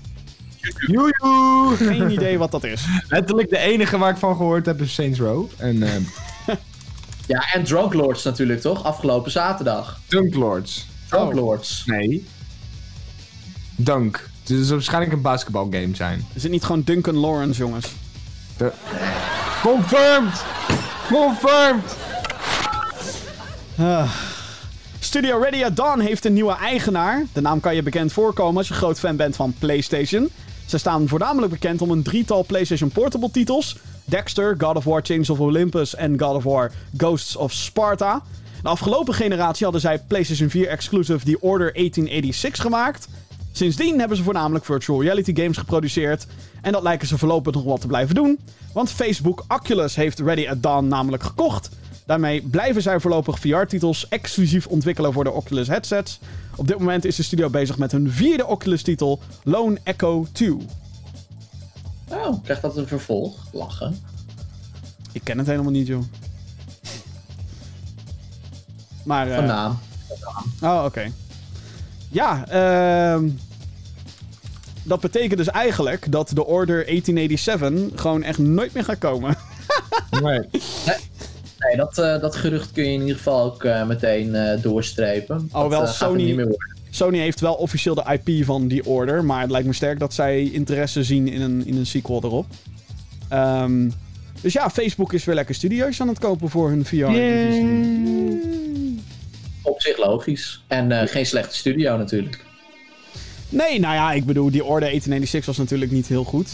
Joejoe! 0.86 1.76
Geen 1.76 2.11
idee 2.11 2.38
wat 2.38 2.51
dat 2.51 2.64
is. 2.64 2.84
Letterlijk 3.09 3.51
de 3.51 3.59
enige 3.59 3.99
waar 3.99 4.11
ik 4.11 4.16
van 4.16 4.36
gehoord 4.36 4.66
heb 4.66 4.80
is 4.80 4.95
Saints 4.95 5.18
Row. 5.18 5.47
En 5.57 5.82
eh 5.82 6.57
Ja, 7.26 7.53
en 7.53 7.64
Drunk 7.64 7.95
Lords 7.95 8.22
natuurlijk, 8.24 8.61
toch? 8.61 8.84
Afgelopen 8.84 9.30
zaterdag. 9.30 10.01
Dunk 10.09 10.34
Lords. 10.34 10.86
Drunk 11.09 11.28
Oh. 11.30 11.34
Lords. 11.34 11.82
Nee. 11.86 12.26
Dunk. 13.76 14.30
Het 14.41 14.51
is 14.51 14.70
waarschijnlijk 14.70 15.12
een 15.12 15.20
basketbalgame 15.22 15.95
zijn. 15.95 16.26
Is 16.34 16.43
het 16.43 16.53
niet 16.53 16.64
gewoon 16.64 16.82
Duncan 16.82 17.16
Lawrence, 17.16 17.59
jongens? 17.59 17.86
De- 18.57 18.72
Confirmed! 19.62 20.43
Confirmed! 21.09 21.97
Studio 25.01 25.38
Ready 25.38 25.64
at 25.64 25.76
Dawn 25.76 26.01
heeft 26.01 26.24
een 26.24 26.32
nieuwe 26.32 26.53
eigenaar. 26.57 27.24
De 27.32 27.41
naam 27.41 27.61
kan 27.61 27.74
je 27.74 27.82
bekend 27.82 28.12
voorkomen 28.12 28.57
als 28.57 28.68
je 28.68 28.74
groot 28.74 28.99
fan 28.99 29.16
bent 29.16 29.36
van 29.36 29.55
PlayStation. 29.59 30.28
Ze 30.66 30.78
staan 30.78 31.09
voornamelijk 31.09 31.53
bekend 31.53 31.82
om 31.82 31.91
een 31.91 32.03
drietal 32.03 32.45
PlayStation 32.45 32.91
Portable 32.91 33.30
titels. 33.30 33.76
Dexter, 34.05 34.55
God 34.59 34.76
of 34.76 34.84
War 34.84 35.01
Chains 35.05 35.30
of 35.30 35.41
Olympus 35.41 35.95
en 35.95 36.20
God 36.20 36.34
of 36.36 36.45
War 36.45 36.72
Ghosts 36.97 37.36
of 37.36 37.53
Sparta. 37.53 38.22
De 38.62 38.68
afgelopen 38.68 39.14
generatie 39.14 39.62
hadden 39.64 39.80
zij 39.82 39.99
PlayStation 39.99 40.51
4 40.51 40.68
exclusive 40.68 41.24
The 41.24 41.36
Order 41.41 41.72
1886 41.72 42.62
gemaakt. 42.62 43.09
Sindsdien 43.53 43.98
hebben 43.98 44.16
ze 44.16 44.22
voornamelijk 44.22 44.64
virtual 44.64 45.03
reality 45.03 45.34
games 45.34 45.57
geproduceerd. 45.57 46.26
En 46.62 46.72
dat 46.72 46.82
lijken 46.82 47.09
ze 47.09 47.18
voorlopig 47.18 47.55
nog 47.55 47.64
wel 47.64 47.78
te 47.78 47.86
blijven 47.86 48.14
doen. 48.14 48.38
Want 48.72 48.90
Facebook 48.90 49.44
Oculus 49.48 49.94
heeft 49.94 50.18
Ready 50.18 50.48
at 50.48 50.62
Dawn 50.62 50.88
namelijk 50.88 51.22
gekocht. 51.22 51.70
Daarmee 52.07 52.42
blijven 52.42 52.82
zij 52.82 53.01
voorlopig 53.01 53.38
VR-titels 53.38 54.09
exclusief 54.09 54.66
ontwikkelen 54.66 55.12
voor 55.12 55.24
de 55.24 55.30
Oculus 55.30 55.68
headsets. 55.68 56.18
Op 56.57 56.68
dit 56.68 56.78
moment 56.78 57.05
is 57.05 57.16
de 57.16 57.22
studio 57.22 57.51
bezig 57.51 57.78
met 57.78 57.92
hun 57.92 58.11
vierde 58.11 58.46
Oculus-titel, 58.46 59.20
Lone 59.44 59.78
Echo 59.82 60.26
2. 60.32 60.57
Oh, 62.09 62.42
krijgt 62.44 62.62
dat 62.62 62.76
een 62.76 62.86
vervolg? 62.86 63.46
Lachen. 63.53 63.98
Ik 65.12 65.24
ken 65.24 65.38
het 65.38 65.46
helemaal 65.46 65.72
niet, 65.72 65.86
joh. 65.86 66.03
Maar, 69.05 69.28
Van 69.28 69.44
naam. 69.46 69.78
Oh, 70.62 70.82
oké. 70.84 71.12
Ja, 72.11 72.45
ehm 72.49 73.29
dat 74.83 75.01
betekent 75.01 75.37
dus 75.39 75.49
eigenlijk 75.49 76.13
dat 76.13 76.31
de 76.35 76.47
Order 76.47 76.85
1887 76.87 78.01
gewoon 78.01 78.23
echt 78.23 78.39
nooit 78.39 78.73
meer 78.75 78.85
gaat 78.85 78.99
komen. 78.99 79.37
Nee. 80.23 80.41
Nee, 81.59 81.77
dat, 81.77 81.99
eh, 81.99 82.21
dat 82.21 82.37
gerucht 82.37 82.73
kun 82.73 82.85
je 82.85 82.93
in 82.93 83.01
ieder 83.01 83.17
geval 83.17 83.45
ook 83.45 83.65
eh, 83.65 83.87
meteen 83.87 84.35
eh, 84.35 84.63
doorstrepen. 84.63 85.49
Oh, 85.53 85.61
Dat, 85.61 85.71
wel, 85.71 85.81
gaat 85.81 85.89
er 85.89 85.95
Sony- 85.95 86.23
niet 86.25 86.37
meer 86.37 86.47
worden. 86.49 86.77
Sony 86.91 87.19
heeft 87.19 87.41
wel 87.41 87.55
officieel 87.55 87.95
de 87.95 88.21
IP 88.25 88.45
van 88.45 88.69
die 88.69 88.87
Order, 88.87 89.25
maar 89.25 89.41
het 89.41 89.51
lijkt 89.51 89.67
me 89.67 89.73
sterk 89.73 89.99
dat 89.99 90.15
zij 90.15 90.43
interesse 90.43 91.05
zien 91.05 91.29
in 91.29 91.41
een, 91.41 91.67
in 91.67 91.77
een 91.77 91.87
sequel 91.87 92.21
erop. 92.25 92.47
Ehm, 93.29 93.91
dus 94.41 94.53
ja, 94.53 94.71
Facebook 94.71 95.13
is 95.13 95.25
weer 95.25 95.35
lekker 95.35 95.55
studio's 95.55 96.01
aan 96.01 96.09
het 96.09 96.19
kopen 96.19 96.49
voor 96.49 96.69
hun 96.69 96.85
VR. 96.85 97.11
Op 99.71 99.83
zich 99.83 99.97
logisch. 99.99 100.62
En 100.66 100.93
eh, 101.01 101.09
geen 101.09 101.27
slechte 101.27 101.57
studio 101.57 101.97
natuurlijk. 101.97 102.45
Nee, 103.49 103.81
nou 103.81 103.95
ja, 103.95 104.12
ik 104.12 104.25
bedoel, 104.25 104.51
die 104.51 104.64
Order 104.64 104.89
1886 104.89 105.47
was 105.47 105.57
natuurlijk 105.57 105.91
niet 105.91 106.07
heel 106.07 106.25
goed. 106.25 106.49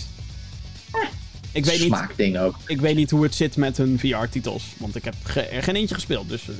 Ik 1.52 1.64
weet, 1.64 1.78
niet, 1.78 1.86
Smaakding 1.86 2.38
ook. 2.38 2.54
ik 2.66 2.80
weet 2.80 2.96
niet 2.96 3.10
hoe 3.10 3.22
het 3.22 3.34
zit 3.34 3.56
met 3.56 3.76
hun 3.76 3.98
VR-titels, 3.98 4.64
want 4.76 4.96
ik 4.96 5.04
heb 5.04 5.14
ge- 5.22 5.40
er 5.40 5.62
geen 5.62 5.76
eentje 5.76 5.94
gespeeld. 5.94 6.28
Dus, 6.28 6.42
eh, 6.48 6.54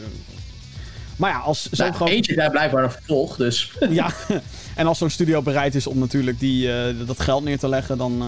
maar 1.17 1.31
ja, 1.31 1.39
als 1.39 1.63
zo'n 1.71 1.87
Nou, 1.87 1.97
groot- 1.97 2.09
eentje 2.09 2.35
daar 2.35 2.51
blijkbaar 2.51 2.85
een 2.85 2.91
vervolg, 2.91 3.37
dus... 3.37 3.73
Ja, 3.91 4.11
en 4.77 4.87
als 4.87 4.99
zo'n 4.99 5.11
studio 5.11 5.43
bereid 5.43 5.75
is 5.75 5.87
om 5.87 5.99
natuurlijk 5.99 6.39
die, 6.41 6.73
eh, 6.73 6.95
dat 7.07 7.21
geld 7.21 7.45
neer 7.45 7.59
te 7.59 7.69
leggen, 7.69 7.99
dan... 7.99 8.21
eh, 8.23 8.27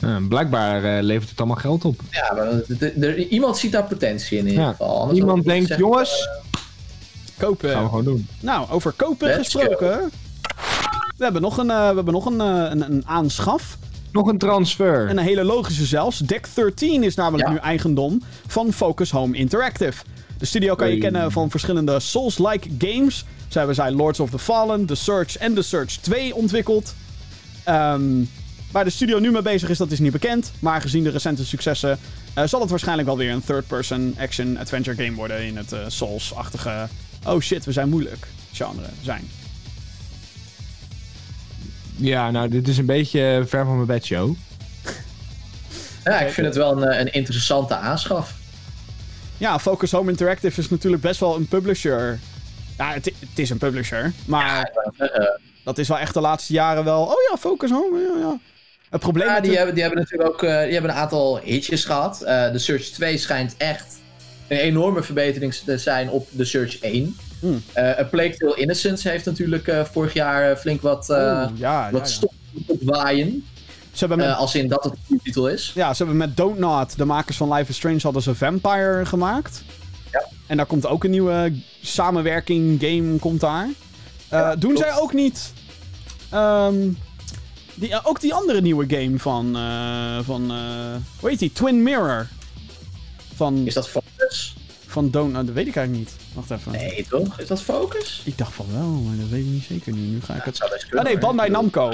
Eh, 0.00 0.16
blijkbaar 0.28 0.84
eh, 0.96 1.02
levert 1.02 1.30
het 1.30 1.38
allemaal 1.38 1.56
geld 1.56 1.84
op. 1.84 2.00
Ja, 2.10 2.32
maar 2.34 3.14
iemand 3.16 3.58
ziet 3.58 3.72
daar 3.72 3.84
potentie 3.84 4.38
in 4.38 4.44
in 4.46 4.50
ieder 4.52 4.66
geval. 4.68 5.00
Anders 5.00 5.18
Iemand 5.18 5.44
denkt, 5.44 5.74
jongens, 5.76 6.28
kopen. 7.38 7.70
gaan 7.70 7.82
we 7.82 7.88
gewoon 7.88 8.04
doen. 8.04 8.26
Nou, 8.40 8.70
over 8.70 8.92
kopen 8.92 9.28
Let's 9.28 9.38
gesproken. 9.54 10.10
We 11.16 11.24
hebben 11.24 11.42
nog 11.42 11.58
een, 11.58 11.70
eh, 11.70 11.88
we 11.88 11.94
hebben 11.94 12.12
nog 12.12 12.26
een, 12.26 12.40
eh, 12.40 12.70
een, 12.70 12.92
een 12.92 13.02
aanschaf. 13.06 13.78
Nog 14.12 14.26
een 14.28 14.38
transfer. 14.38 15.08
En 15.08 15.18
een 15.18 15.24
hele 15.24 15.44
logische 15.44 15.84
zelfs. 15.86 16.18
Deck 16.18 16.46
13 16.54 17.02
is 17.02 17.14
namelijk 17.14 17.48
Ja. 17.48 17.54
nu 17.54 17.58
eigendom 17.60 18.22
van 18.46 18.72
Focus 18.72 19.10
Home 19.10 19.36
Interactive. 19.36 20.02
De 20.38 20.44
studio 20.46 20.74
kan 20.74 20.86
je 20.86 20.92
Hey. 20.92 21.02
kennen 21.02 21.32
van 21.32 21.50
verschillende 21.50 22.00
Souls-like 22.00 22.68
games. 22.78 23.24
Zo 23.48 23.58
hebben 23.58 23.76
zij 23.76 23.90
Lords 23.90 24.20
of 24.20 24.30
the 24.30 24.38
Fallen, 24.38 24.86
The 24.86 24.94
Search 24.94 25.36
en 25.36 25.54
The 25.54 25.62
Search 25.62 25.90
2 25.92 26.34
ontwikkeld. 26.34 26.94
Ehm, 27.64 28.02
waar 28.72 28.84
de 28.84 28.90
studio 28.90 29.18
nu 29.18 29.30
mee 29.30 29.42
bezig 29.42 29.68
is, 29.68 29.78
dat 29.78 29.90
is 29.90 29.98
niet 29.98 30.12
bekend. 30.12 30.52
Maar 30.58 30.80
gezien 30.80 31.02
de 31.04 31.10
recente 31.10 31.46
successen 31.46 31.98
eh, 32.34 32.44
zal 32.46 32.60
het 32.60 32.70
waarschijnlijk 32.70 33.08
wel 33.08 33.16
weer 33.16 33.30
een 33.32 33.44
third-person 33.44 34.14
action-adventure 34.18 35.04
game 35.04 35.16
worden 35.16 35.46
in 35.46 35.56
het 35.56 35.72
eh, 35.72 35.78
Souls-achtige... 35.88 36.88
Oh 37.26 37.40
shit, 37.40 37.64
we 37.64 37.72
zijn 37.72 37.88
moeilijk 37.88 38.26
genre 38.52 38.86
zijn. 39.02 39.30
Ja, 41.96 42.30
nou, 42.30 42.48
dit 42.48 42.68
is 42.68 42.78
een 42.78 42.86
beetje 42.86 43.44
ver 43.46 43.64
van 43.64 43.74
mijn 43.74 43.86
bedshow. 43.86 44.34
Ja, 46.04 46.20
ik 46.20 46.32
vind 46.32 46.46
het 46.46 46.56
wel 46.56 46.82
een, 46.82 46.88
eh, 46.88 46.98
een 47.00 47.12
interessante 47.12 47.74
aanschaf. 47.74 48.34
Ja, 49.38 49.58
Focus 49.58 49.90
Home 49.92 50.10
Interactive 50.10 50.60
is 50.60 50.68
natuurlijk 50.70 51.02
best 51.02 51.20
wel 51.20 51.36
een 51.36 51.46
publisher. 51.48 52.18
Ja, 52.78 52.92
het, 52.92 53.04
het 53.04 53.38
is 53.38 53.50
een 53.50 53.58
publisher. 53.58 54.12
Maar 54.26 54.70
Eh, 54.98 55.08
dat 55.64 55.78
is 55.78 55.88
wel 55.88 55.98
echt 55.98 56.14
de 56.14 56.20
laatste 56.20 56.52
jaren 56.52 56.84
wel. 56.84 57.02
Oh 57.02 57.14
ja, 57.30 57.36
Focus 57.38 57.70
Home. 57.70 57.98
Ja, 57.98 58.18
ja. 58.28 58.38
Het 58.90 59.00
probleem 59.00 59.26
ja, 59.28 59.40
die 59.40 59.56
hebben, 59.56 59.74
die 59.74 59.82
hebben 59.82 60.02
natuurlijk 60.02 60.30
ook 60.30 60.42
eh, 60.42 60.62
die 60.62 60.72
hebben 60.72 60.90
een 60.90 60.96
aantal 60.96 61.38
hitjes 61.44 61.84
gehad. 61.84 62.22
Eh, 62.22 62.52
de 62.52 62.58
Search 62.58 62.84
2 62.84 63.18
schijnt 63.18 63.54
echt 63.56 63.98
een 64.48 64.58
enorme 64.58 65.02
verbetering 65.02 65.54
te 65.54 65.78
zijn 65.78 66.10
op 66.10 66.28
de 66.30 66.44
Search 66.44 66.78
1. 66.78 67.16
Hmm. 67.40 67.62
Eh 67.72 67.98
A 67.98 68.04
Plague 68.04 68.36
Tale 68.36 68.56
Innocence 68.56 69.08
heeft 69.08 69.24
natuurlijk 69.24 69.68
eh, 69.68 69.84
vorig 69.84 70.12
jaar 70.12 70.50
eh, 70.50 70.56
flink 70.56 70.82
wat, 70.82 71.04
ja, 71.08 71.52
ja, 71.54 71.90
wat 71.90 72.00
ja. 72.00 72.06
stof 72.06 72.32
opwaaien. 72.66 73.44
Ze 73.92 74.06
hebben 74.06 74.26
met, 74.26 74.36
als 74.36 74.54
in 74.54 74.68
dat 74.68 74.84
het 74.84 74.92
een 75.10 75.20
titel 75.22 75.48
is. 75.48 75.72
ja, 75.74 75.94
ze 75.94 75.98
hebben 76.02 76.16
met 76.16 76.36
Don't 76.36 76.58
Not, 76.58 76.96
de 76.96 77.04
makers 77.04 77.36
van 77.36 77.52
Life 77.52 77.70
is 77.70 77.76
Strange, 77.76 77.98
hadden 78.02 78.22
ze 78.22 78.34
Vampire 78.34 79.06
gemaakt. 79.06 79.62
Ja. 80.12 80.26
En 80.46 80.56
daar 80.56 80.66
komt 80.66 80.86
ook 80.86 81.04
een 81.04 81.10
nieuwe 81.10 81.52
samenwerking 81.82 82.80
game 82.80 83.18
komt 83.18 83.40
daar. 83.40 83.68
Ja, 84.30 84.56
doen 84.56 84.74
klopt. 84.74 84.86
zij 84.86 85.00
ook 85.00 85.12
niet... 85.12 85.52
ehm, 86.30 86.88
die, 87.74 88.04
ook 88.04 88.20
die 88.20 88.34
andere 88.34 88.60
nieuwe 88.60 88.84
game 88.88 89.18
van... 89.18 89.56
van 90.24 90.52
hoe 91.20 91.30
heet 91.30 91.38
die? 91.38 91.52
Twin 91.52 91.82
Mirror. 91.82 92.26
Van, 93.34 93.66
Is 93.66 93.74
dat 93.74 93.88
Focus? 94.28 94.54
van 94.86 95.10
Don't 95.10 95.32
Not, 95.32 95.46
dat 95.46 95.54
weet 95.54 95.66
ik 95.66 95.76
eigenlijk 95.76 96.08
niet. 96.08 96.16
Wacht 96.34 96.50
even. 96.50 96.72
Nee, 96.72 97.06
toch? 97.08 97.40
Is 97.40 97.46
dat 97.46 97.62
Focus? 97.62 98.22
Ik 98.24 98.38
dacht 98.38 98.54
van 98.54 98.66
wel, 98.72 98.88
maar 98.88 99.16
dat 99.16 99.28
weet 99.28 99.44
ik 99.44 99.50
niet 99.50 99.64
zeker 99.64 99.92
nu. 99.92 100.00
Nu 100.00 100.20
ga 100.20 100.34
ik 100.34 100.42
het... 100.42 100.56
zou 100.56 100.70
best 100.70 100.84
Oh 100.84 100.90
kunnen. 100.90 101.12
nee. 101.12 101.18
Bandai 101.18 101.50
Namco. 101.50 101.90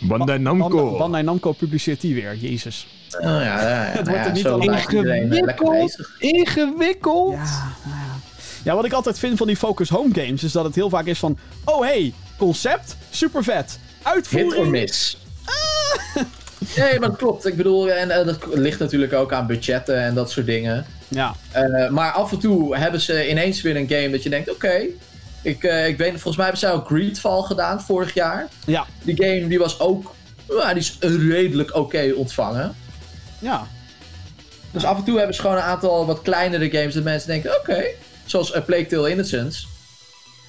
Bandai 0.00 0.38
Ba- 0.38 0.50
Namco. 0.52 0.96
Bandai, 0.96 1.22
Namco 1.22 1.52
publiceert 1.52 2.00
die 2.00 2.14
weer. 2.14 2.36
Jezus. 2.36 2.86
Oh, 3.18 3.20
ja, 3.22 3.40
ja, 3.42 3.60
ja, 3.60 3.84
Het 3.84 3.94
wordt 3.94 4.06
nou 4.06 4.18
er 4.18 4.26
ja, 4.26 4.32
niet 4.32 4.46
al 4.46 4.60
eh, 4.60 5.22
Ingewikkeld. 5.22 6.08
Ingewikkeld. 6.18 7.32
Ja, 7.32 7.74
ja. 7.86 8.18
Ja, 8.62 8.74
wat 8.74 8.84
ik 8.84 8.92
altijd 8.92 9.18
vind 9.18 9.38
van 9.38 9.46
die 9.46 9.56
Focus 9.56 9.88
Home 9.88 10.14
games 10.14 10.42
is 10.42 10.52
dat 10.52 10.64
het 10.64 10.74
heel 10.74 10.88
vaak 10.88 11.06
is 11.06 11.18
van... 11.18 11.38
Oh 11.64 11.80
hey, 11.80 12.12
concept, 12.38 12.96
super 13.10 13.44
vet. 13.44 13.70
Hit 13.70 14.06
or 14.06 14.12
Uitvoering... 14.12 14.70
miss. 14.70 15.16
Nee, 16.76 16.98
maar 16.98 17.08
dat 17.08 17.18
klopt. 17.18 17.46
Ik 17.46 17.56
bedoel, 17.56 17.90
en 17.90 18.10
eh, 18.10 18.26
dat 18.26 18.38
ligt 18.54 18.78
natuurlijk 18.78 19.12
ook 19.12 19.32
aan 19.32 19.46
budgetten 19.46 20.02
en 20.02 20.14
dat 20.14 20.30
soort 20.30 20.46
dingen. 20.46 20.86
Ja, 21.08 21.34
Eh, 21.52 21.88
maar 21.88 22.12
af 22.12 22.32
en 22.32 22.38
toe 22.38 22.76
hebben 22.76 23.00
ze 23.00 23.28
ineens 23.30 23.62
weer 23.62 23.76
een 23.76 23.88
game 23.88 24.10
dat 24.10 24.22
je 24.22 24.28
denkt, 24.30 24.50
oké. 24.50 24.80
ik, 25.42 25.64
eh, 25.64 25.88
ik 25.88 25.96
weet, 25.98 26.10
volgens 26.10 26.36
mij 26.36 26.44
hebben 26.44 26.60
zij 26.62 26.72
ook 26.72 26.86
Greedfall 26.86 27.42
gedaan 27.42 27.80
vorig 27.80 28.14
jaar. 28.14 28.48
ja, 28.66 28.86
Die 29.02 29.16
game 29.16 29.48
die 29.48 29.58
was 29.58 29.80
ook, 29.80 30.14
die 30.46 30.76
is 30.76 30.96
redelijk 31.00 31.74
oké 31.76 32.12
ontvangen. 32.16 32.74
ja. 33.38 33.66
Dus 34.72 34.84
af 34.84 34.96
en 34.98 35.04
toe 35.04 35.16
hebben 35.16 35.34
ze 35.34 35.40
gewoon 35.40 35.56
een 35.56 35.62
aantal 35.62 36.06
wat 36.06 36.22
kleinere 36.22 36.70
games 36.70 36.94
dat 36.94 37.02
mensen 37.02 37.28
denken, 37.28 37.56
oké. 37.60 37.84
Zoals 38.24 38.56
A 38.56 38.60
Plague 38.60 38.86
Tale 38.86 39.10
Innocence. 39.10 39.66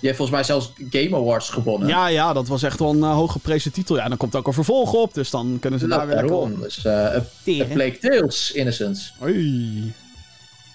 Die 0.01 0.09
heeft 0.09 0.17
volgens 0.17 0.37
mij 0.37 0.43
zelfs 0.43 0.73
Game 0.89 1.15
Awards 1.15 1.49
gewonnen. 1.49 1.87
Ja, 1.87 2.07
ja, 2.07 2.33
dat 2.33 2.47
was 2.47 2.63
echt 2.63 2.79
wel 2.79 2.89
een 2.89 2.97
uh, 2.97 3.13
hooggeprezen 3.13 3.71
titel. 3.71 3.95
Ja, 3.95 4.07
dan 4.07 4.17
komt 4.17 4.35
ook 4.35 4.47
een 4.47 4.53
vervolg 4.53 4.93
op, 4.93 5.13
dus 5.13 5.29
dan 5.29 5.57
kunnen 5.59 5.79
ze 5.79 5.87
daar 5.87 6.07
Nou, 6.07 6.21
weer 6.21 6.33
op 6.33 6.61
Dus 6.61 6.85
eh, 6.85 6.93
A. 6.93 7.23
Plague 7.45 7.97
Tales 7.97 8.51
Innocence. 8.51 9.11
Oei. 9.23 9.93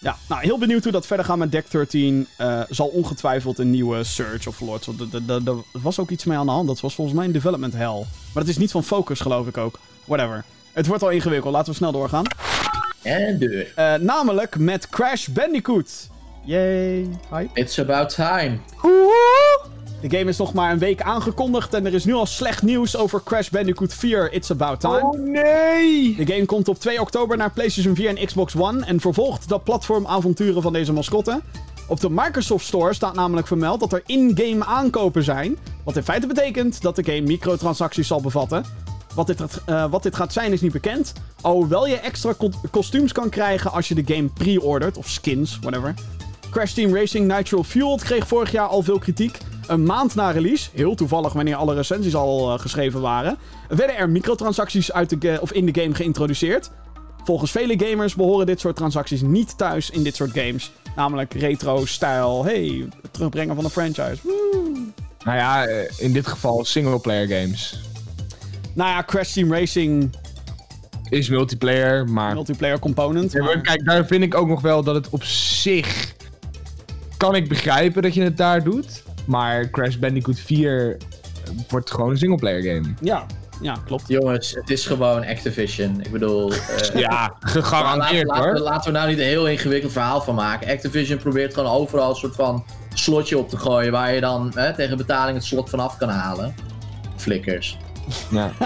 Ja, 0.01 0.17
nou, 0.29 0.43
heel 0.43 0.59
benieuwd 0.59 0.83
hoe 0.83 0.93
dat 0.93 1.07
verder 1.07 1.27
gaat 1.27 1.37
met 1.37 1.53
Deck 1.53 1.71
13. 1.71 2.27
Eh, 2.37 2.61
zal 2.69 2.87
ongetwijfeld 2.87 3.59
een 3.59 3.71
nieuwe 3.71 4.05
Search 4.05 4.47
of 4.47 4.61
Lords. 4.61 4.87
want 4.87 5.29
Er 5.29 5.65
was 5.73 5.99
ook 5.99 6.11
iets 6.11 6.25
mee 6.25 6.39
aan 6.39 6.47
de 6.47 6.53
hand. 6.53 6.67
Dat 6.67 6.81
was 6.81 6.95
volgens 6.95 7.17
mij 7.17 7.27
een 7.27 7.33
development 7.33 7.73
hell. 7.73 7.99
Maar 8.33 8.43
dat 8.45 8.49
is 8.49 8.59
niet 8.59 8.71
van 8.71 8.85
Focus, 8.85 9.21
geloof 9.21 9.47
ik 9.47 9.57
ook. 9.57 9.79
Whatever. 10.05 10.45
Het 10.73 10.87
wordt 10.87 11.03
al 11.03 11.11
ingewikkeld. 11.11 11.53
Laten 11.53 11.71
we 11.71 11.77
snel 11.77 11.93
doorgaan. 11.93 12.25
En 13.03 13.39
deur. 13.39 13.73
Eh, 13.75 13.95
namelijk 13.95 14.59
met 14.59 14.89
Crash 14.89 15.27
Bandicoot. 15.27 16.09
Yay. 16.47 17.09
Hype. 17.31 17.51
It's 17.61 17.79
about 17.79 18.09
time. 18.15 18.59
De 20.01 20.17
game 20.17 20.25
is 20.31 20.37
nog 20.37 20.53
maar 20.53 20.73
een 20.73 20.79
week 20.79 21.03
aangekondigd. 21.03 21.75
En 21.75 21.87
er 21.87 21.95
is 21.95 22.05
nu 22.05 22.13
al 22.15 22.27
slecht 22.27 22.63
nieuws 22.63 22.97
over 22.97 23.23
Crash 23.25 23.49
Bandicoot 23.49 23.95
4. 23.95 24.33
It's 24.33 24.51
about 24.51 24.81
time. 24.81 25.01
Oh 25.03 25.19
nee! 25.21 26.15
De 26.17 26.27
game 26.33 26.45
komt 26.45 26.69
op 26.69 26.79
2 26.79 27.01
oktober 27.01 27.37
naar 27.37 27.51
PlayStation 27.51 27.95
4 27.95 28.17
en 28.17 28.27
Xbox 28.27 28.57
One 28.57 28.85
en 28.85 29.01
vervolgt 29.01 29.49
de 29.49 29.61
platformavonturen 29.61 30.63
van 30.63 30.73
deze 30.73 30.93
mascotte. 30.93 31.41
Op 31.89 32.01
de 32.01 32.11
Microsoft 32.11 32.67
Store 32.67 32.95
staat 32.95 33.15
namelijk 33.15 33.47
vermeld 33.47 33.81
dat 33.81 33.93
er 33.93 34.03
in-game 34.07 34.65
aankopen 34.65 35.23
zijn. 35.25 35.57
Wat 35.85 35.97
in 35.97 36.03
feite 36.03 36.27
betekent 36.27 36.83
dat 36.83 36.97
de 36.97 37.05
game 37.05 37.21
microtransacties 37.21 38.07
zal 38.07 38.21
bevatten. 38.21 38.65
Wat 39.15 39.27
dit, 39.27 39.41
gaat- 39.41 39.61
eh, 39.67 39.91
wat 39.91 40.03
dit 40.03 40.17
gaat 40.17 40.33
zijn 40.33 40.53
is 40.53 40.61
niet 40.61 40.73
bekend. 40.73 41.13
Alhoewel 41.41 41.87
je 41.87 41.97
extra 41.97 42.33
ko- 42.33 42.51
kostuums 42.71 43.13
kan 43.13 43.29
krijgen 43.29 43.73
als 43.73 43.89
je 43.89 43.95
de 43.95 44.15
game 44.15 44.29
pre-ordert. 44.29 44.97
Of 44.97 45.09
skins, 45.09 45.59
whatever. 45.61 45.95
Crash 46.57 46.73
Team 46.73 46.95
Racing 46.95 47.33
Nitro 47.33 47.63
Fueled 47.63 48.03
kreeg 48.03 48.27
vorig 48.27 48.53
jaar 48.53 48.67
al 48.67 48.83
veel 48.83 48.99
kritiek. 48.99 49.39
Een 49.67 49.83
maand 49.83 50.15
na 50.15 50.31
release, 50.31 50.69
heel 50.75 50.95
toevallig 50.95 51.33
wanneer 51.33 51.55
alle 51.57 51.75
recensies 51.75 52.15
al 52.15 52.53
eh, 52.53 52.61
geschreven 52.61 53.01
waren, 53.01 53.37
werden 53.69 53.97
er 53.97 54.11
microtransacties 54.11 54.93
uit 54.93 55.21
de 55.21 55.39
of 55.41 55.53
in 55.53 55.67
de 55.67 55.81
game 55.81 55.95
geïntroduceerd. 55.95 56.71
Volgens 57.25 57.51
vele 57.51 57.79
gamers 57.87 58.15
behoren 58.15 58.47
dit 58.47 58.61
soort 58.61 58.77
transacties 58.77 59.23
niet 59.23 59.59
thuis 59.59 59.91
in 59.91 60.03
dit 60.03 60.17
soort 60.17 60.31
games. 60.31 60.73
Namelijk 60.95 61.35
retro-stijl, 61.35 62.45
hey, 62.45 62.89
het 63.03 63.13
terugbrengen 63.13 63.55
van 63.55 63.65
een 63.65 63.71
franchise. 63.71 64.19
Nou 65.25 65.37
ja, 65.37 65.67
eh, 65.67 65.91
in 65.99 66.13
dit 66.13 66.27
geval 66.27 66.65
single-player 66.65 67.29
games. 67.29 67.81
Nou 68.75 68.91
ja, 68.91 69.03
Crash 69.03 69.33
Team 69.33 69.53
Racing 69.53 70.17
Is 71.09 71.29
multiplayer, 71.29 72.09
maar... 72.09 72.35
multiplayer 72.35 72.79
component. 72.79 73.33
Ja, 73.33 73.43
maar- 73.43 73.61
kijk, 73.61 73.85
daar 73.85 74.07
vind 74.07 74.23
ik 74.23 74.35
ook 74.35 74.49
nog 74.49 74.61
wel 74.61 74.83
dat 74.83 74.95
het 74.95 75.09
op 75.11 75.25
zich... 75.25 76.15
Kan 77.17 77.35
ik 77.35 77.49
begrijpen 77.49 78.03
dat 78.03 78.15
je 78.15 78.23
het 78.23 78.37
daar 78.37 78.63
doet. 78.65 79.03
Maar 79.25 79.71
Crash 79.71 79.97
Bandicoot 79.97 80.39
4 80.39 80.97
wordt 81.69 81.91
gewoon 81.91 82.11
een 82.11 82.19
singleplayer 82.19 82.63
game. 82.63 82.95
Ja, 83.01 83.27
ja, 83.61 83.77
klopt. 83.85 84.05
Jongens, 84.09 84.51
het 84.51 84.71
is 84.71 84.87
gewoon 84.87 85.25
Activision. 85.27 86.01
Ik 86.01 86.11
bedoel... 86.11 86.53
eh, 86.53 87.01
Ja, 87.01 87.35
gegarandeerd 87.41 88.27
laten, 88.27 88.43
hoor. 88.45 88.53
laten, 88.53 88.63
laten 88.65 88.93
we 88.93 88.99
nou 88.99 89.09
niet 89.11 89.19
een 89.19 89.25
heel 89.25 89.49
ingewikkeld 89.49 89.93
verhaal 89.93 90.21
van 90.21 90.35
maken. 90.35 90.69
Activision 90.71 91.19
probeert 91.19 91.55
gewoon 91.55 91.71
overal 91.73 92.11
een 92.11 92.17
soort 92.17 92.35
van 92.35 92.65
slotje 92.95 93.39
op 93.39 93.49
te 93.49 93.57
gooien... 93.57 93.93
waar 93.93 94.15
je 94.15 94.21
dan 94.21 94.53
hè, 94.55 94.75
tegen 94.75 94.97
betaling 94.97 95.37
het 95.37 95.47
slot 95.47 95.71
vanaf 95.71 95.97
kan 95.97 96.09
halen. 96.09 96.55
Flikkers. 97.17 97.79
Ja. 98.31 98.51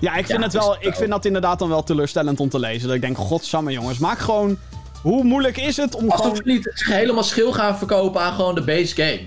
Ja, 0.00 0.14
ik 0.16 0.26
vind, 0.26 0.38
Ja, 0.38 0.44
het 0.44 0.52
wel, 0.52 0.72
het 0.74 0.84
ik 0.86 0.94
vind 0.94 1.10
dat 1.10 1.24
inderdaad 1.24 1.58
dan 1.58 1.68
wel 1.68 1.82
teleurstellend 1.82 2.40
om 2.40 2.48
te 2.48 2.58
lezen. 2.58 2.86
Dat 2.86 2.96
ik 2.96 3.02
denk, 3.02 3.16
godsamme 3.16 3.72
jongens, 3.72 3.98
maak 3.98 4.18
gewoon... 4.18 4.58
Hoe 5.02 5.24
moeilijk 5.24 5.56
is 5.56 5.76
het 5.76 5.94
om 5.94 6.10
Alsof 6.10 6.26
gewoon... 6.26 6.42
niet 6.44 6.72
helemaal 6.74 7.22
schil 7.22 7.52
gaan 7.52 7.78
verkopen 7.78 8.20
aan 8.20 8.32
gewoon 8.32 8.54
de 8.54 8.64
base 8.64 8.94
game. 8.94 9.20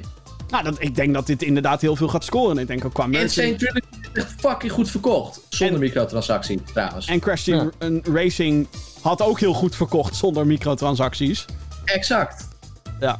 Nou, 0.49 0.63
dat, 0.63 0.75
ik 0.79 0.95
denk 0.95 1.13
dat 1.13 1.27
dit 1.27 1.41
inderdaad 1.41 1.81
heel 1.81 1.95
veel 1.95 2.07
gaat 2.07 2.23
scoren. 2.23 2.57
Ik 2.57 2.67
denk 2.67 2.85
ook 2.85 2.93
qua 2.93 3.03
Insane 3.09 3.47
merch. 3.47 3.57
Trilogy 3.57 3.79
is 4.01 4.09
echt 4.13 4.33
fucking 4.37 4.71
goed 4.71 4.89
verkocht. 4.89 5.41
Zonder 5.49 5.75
En- 5.75 5.81
microtransactie, 5.81 6.61
trouwens. 6.73 7.07
En 7.07 7.19
Crash 7.19 7.43
Team 7.43 7.71
Racing 8.13 8.67
had 9.01 9.21
ook 9.21 9.39
heel 9.39 9.53
goed 9.53 9.75
verkocht 9.75 10.15
zonder 10.15 10.45
microtransacties. 10.47 11.45
Exact. 11.85 12.47
Ja. 12.99 13.17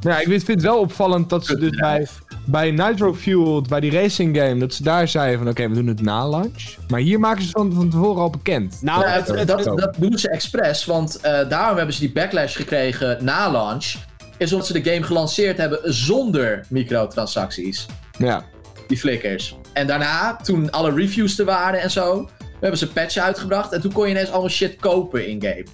Ja, 0.00 0.18
ik 0.18 0.26
vind 0.26 0.46
het 0.46 0.62
wel 0.62 0.78
opvallend 0.78 1.28
dat 1.30 1.46
ze 1.46 1.58
dus 1.58 1.70
bij, 1.70 2.06
bij 2.50 2.70
Nitro 2.70 3.14
Fueled, 3.14 3.68
bij 3.68 3.80
die 3.80 3.90
racing 3.90 4.36
game, 4.36 4.58
dat 4.58 4.74
ze 4.74 4.82
daar 4.82 5.08
zeiden 5.08 5.38
van 5.38 5.48
oké, 5.48 5.68
we 5.68 5.74
doen 5.74 5.86
het 5.86 6.02
na 6.02 6.28
launch. 6.28 6.76
Maar 6.88 7.00
hier 7.00 7.20
maken 7.20 7.42
ze 7.42 7.50
van, 7.50 7.72
van 7.72 7.90
tevoren 7.90 8.22
al 8.22 8.30
bekend. 8.30 8.78
Nou, 8.82 9.00
Ja, 9.00 9.08
het, 9.08 9.46
dat, 9.46 9.64
dat 9.64 9.94
doen 9.98 10.18
ze 10.18 10.30
expres, 10.30 10.84
want 10.84 11.20
eh, 11.20 11.48
daarom 11.48 11.76
hebben 11.76 11.94
ze 11.94 12.00
die 12.00 12.12
backlash 12.12 12.56
gekregen 12.56 13.24
na 13.24 13.50
launch. 13.50 13.94
Is 14.36 14.52
omdat 14.52 14.66
ze 14.66 14.80
de 14.80 14.90
game 14.90 15.02
gelanceerd 15.02 15.56
hebben 15.56 15.78
zonder 15.82 16.64
microtransacties. 16.68 17.86
Ja. 18.18 18.44
Die 18.86 18.98
flikkers. 18.98 19.56
En 19.72 19.86
daarna, 19.86 20.36
toen 20.36 20.70
alle 20.70 20.94
reviews 20.94 21.38
er 21.38 21.44
waren 21.44 21.80
en 21.80 21.90
zo, 21.90 22.28
hebben 22.60 22.78
ze 22.78 22.86
een 22.86 22.92
patch 22.92 23.16
uitgebracht. 23.16 23.72
En 23.72 23.80
toen 23.80 23.92
kon 23.92 24.04
je 24.04 24.10
ineens 24.10 24.30
allemaal 24.30 24.50
shit 24.50 24.76
kopen 24.76 25.28
in-game. 25.28 25.66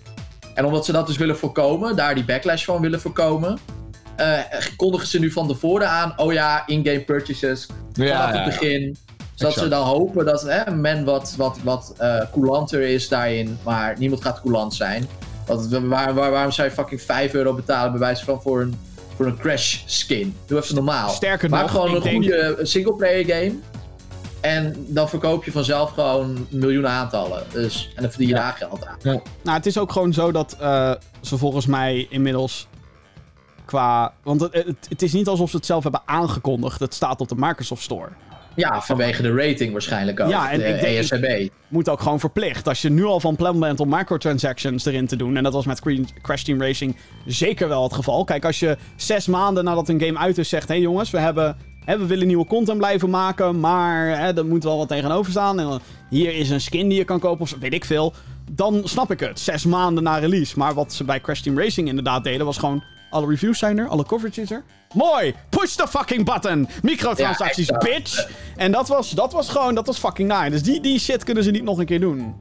En 0.55 0.65
omdat 0.65 0.85
ze 0.85 0.93
dat 0.93 1.07
dus 1.07 1.17
willen 1.17 1.37
voorkomen, 1.37 1.97
daar 1.97 2.15
die 2.15 2.25
backlash 2.25 2.65
van 2.65 2.81
willen 2.81 3.01
voorkomen, 3.01 3.59
eh, 4.17 4.39
kondigen 4.77 5.07
ze 5.07 5.19
nu 5.19 5.31
van 5.31 5.49
tevoren 5.49 5.89
aan: 5.91 6.13
oh 6.17 6.33
ja, 6.33 6.67
in-game 6.67 7.01
purchases 7.01 7.67
vanaf 7.93 8.09
ja, 8.11 8.27
het 8.27 8.37
ja. 8.37 8.45
begin. 8.45 8.97
Zodat 9.35 9.53
Exact. 9.55 9.55
ze 9.55 9.69
dan 9.69 9.87
hopen 9.87 10.25
dat 10.25 10.43
hè, 10.43 10.71
men 10.75 11.05
wat, 11.05 11.35
wat, 11.37 11.59
wat 11.63 11.95
eh, 11.99 12.21
coulanter 12.33 12.81
is 12.81 13.09
daarin. 13.09 13.59
Maar 13.63 13.95
niemand 13.99 14.23
gaat 14.23 14.41
coulant 14.41 14.75
zijn. 14.75 15.09
Want 15.47 15.67
we- 15.67 15.87
waar, 15.87 16.15
waar, 16.15 16.31
waarom 16.31 16.53
zou 16.53 16.69
je 16.69 16.75
fucking 16.75 17.03
5 17.03 17.35
euro 17.35 17.55
betalen 17.55 17.91
bij 17.91 18.01
wijze 18.01 18.25
van 18.25 18.43
voor 18.43 18.61
een, 18.61 18.79
voor 19.17 19.27
een 19.27 19.37
crash 19.39 19.79
skin? 19.87 20.37
Doe 20.47 20.59
even 20.63 20.75
normaal. 20.75 21.09
Sterker 21.09 21.51
Maak 21.51 21.63
nog, 21.63 21.71
gewoon 21.71 21.95
een 21.95 22.03
denk- 22.03 22.15
goede 22.15 22.59
singleplayer 22.63 23.25
game. 23.25 23.53
En 24.41 24.75
dan 24.89 25.09
verkoop 25.09 25.45
je 25.45 25.53
vanzelf 25.53 25.91
gewoon 25.91 26.47
miljoenen 26.51 26.91
aantallen. 26.91 27.43
Dus, 27.53 27.93
en 27.95 28.03
dan 28.03 28.11
verdien 28.11 28.29
je 28.29 28.35
daar 28.35 28.53
geld 28.59 28.87
aan. 28.87 28.97
Nou, 29.43 29.57
het 29.57 29.67
is 29.67 29.79
ook 29.79 29.93
gewoon 29.93 30.13
zo 30.13 30.33
dat 30.33 30.57
eh, 30.61 30.93
ze 31.21 31.39
volgens 31.39 31.67
mij 31.67 32.07
inmiddels 32.11 32.67
qua... 33.75 34.13
Want 34.23 34.41
het, 34.41 34.77
het, 34.89 35.03
is 35.03 35.13
niet 35.13 35.29
alsof 35.29 35.51
ze 35.51 35.57
het 35.57 35.67
zelf 35.67 35.83
hebben 35.83 36.03
aangekondigd. 36.05 36.81
Het 36.81 36.95
staat 36.95 37.21
op 37.21 37.29
de 37.29 37.35
Microsoft 37.39 37.83
Store. 37.83 38.09
Ja, 38.55 38.83
vanwege 38.83 39.23
de 39.23 39.35
rating 39.35 39.73
waarschijnlijk 39.73 40.21
ook. 40.21 40.29
Ja, 40.29 40.51
en 40.51 40.59
de 40.59 40.65
E 40.65 40.75
ik 40.75 40.81
denk- 40.81 40.97
ESRB. 40.99 41.53
Moet 41.69 41.89
ook 41.89 42.01
gewoon 42.01 42.21
verplicht. 42.21 42.69
Als 42.69 42.83
je 42.83 42.91
nu 42.91 43.05
al 43.05 43.21
van 43.21 43.37
plan 43.37 43.61
bent 43.61 43.81
om 43.81 43.89
microtransactions 43.89 44.85
erin 44.85 45.07
te 45.07 45.17
doen. 45.17 45.37
En 45.37 45.43
dat 45.43 45.53
was 45.53 45.67
met 45.67 45.83
Crash 46.23 46.43
Team 46.43 46.63
Racing 46.63 46.97
zeker 47.27 47.69
wel 47.69 47.83
het 47.83 47.93
geval. 47.93 48.25
Kijk, 48.25 48.45
als 48.45 48.59
je 48.59 48.77
zes 48.97 49.27
maanden 49.27 49.65
nadat 49.65 49.89
een 49.89 50.01
game 50.01 50.19
uit 50.19 50.39
is 50.39 50.49
zegt... 50.49 50.69
Hé 50.69 50.75
hey 50.75 50.83
jongens, 50.83 51.11
we, 51.11 51.19
hebben, 51.19 51.57
hè, 51.85 51.99
we 51.99 52.07
willen 52.07 52.27
nieuwe 52.27 52.47
content 52.47 52.79
blijven 52.79 53.11
maken. 53.11 53.61
Maar 53.61 54.19
hè, 54.19 54.37
er 54.37 54.47
moet 54.47 54.65
wel 54.65 54.79
wat 54.79 54.89
tegenover 54.89 55.31
staan. 55.31 55.61
En 55.61 55.81
hier 56.11 56.35
is 56.35 56.51
een 56.51 56.61
skin 56.61 56.89
die 56.89 56.99
je 56.99 57.05
kan 57.05 57.21
kopen 57.21 57.43
of 57.43 57.57
weet 57.61 57.75
ik 57.75 57.85
veel. 57.85 58.15
Dan 58.51 58.81
snap 58.85 59.11
ik 59.11 59.21
het. 59.21 59.41
Zes 59.41 59.65
maanden 59.65 60.03
na 60.03 60.17
release. 60.17 60.59
Maar 60.59 60.75
wat 60.75 60.93
ze 60.93 61.05
bij 61.05 61.21
Crash 61.21 61.41
Team 61.41 61.59
Racing 61.59 61.89
inderdaad 61.89 62.25
deden 62.25 62.47
was 62.47 62.59
gewoon... 62.59 62.83
Alle 63.15 63.27
reviews 63.27 63.59
zijn 63.59 63.79
er, 63.79 63.89
alle 63.89 64.05
coverage 64.05 64.41
is 64.41 64.51
er. 64.51 64.63
Mooi! 64.95 65.35
Push 65.49 65.75
the 65.75 65.89
fucking 65.89 66.25
button! 66.25 66.69
Microtransacties, 66.83 67.67
Ja, 67.67 67.79
bitch! 67.79 68.29
En 68.57 68.73
dat 68.73 68.89
was, 68.89 69.11
dat 69.11 69.33
was 69.33 69.49
gewoon, 69.49 69.75
dat 69.75 69.87
was 69.87 69.99
fucking 69.99 70.29
nice. 70.33 70.51
Dus 70.51 70.63
die, 70.63 70.81
die 70.81 70.99
shit 70.99 71.25
kunnen 71.25 71.45
ze 71.45 71.51
niet 71.51 71.63
nog 71.63 71.79
een 71.79 71.87
keer 71.87 72.01
doen. 72.01 72.35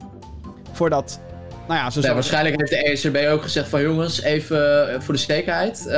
Voordat, 0.71 1.19
nou 1.67 1.79
ja, 1.79 1.89
ze 1.89 2.01
Ja, 2.01 2.07
zo... 2.07 2.13
waarschijnlijk 2.13 2.55
heeft 2.57 2.69
de 2.71 2.91
ESRB 2.91 3.15
ook 3.31 3.41
gezegd 3.41 3.69
van 3.69 3.81
jongens, 3.81 4.21
even 4.21 4.93
eh, 4.93 4.99
voor 5.01 5.13
de 5.13 5.19
zekerheid. 5.19 5.87
eh, 5.87 5.95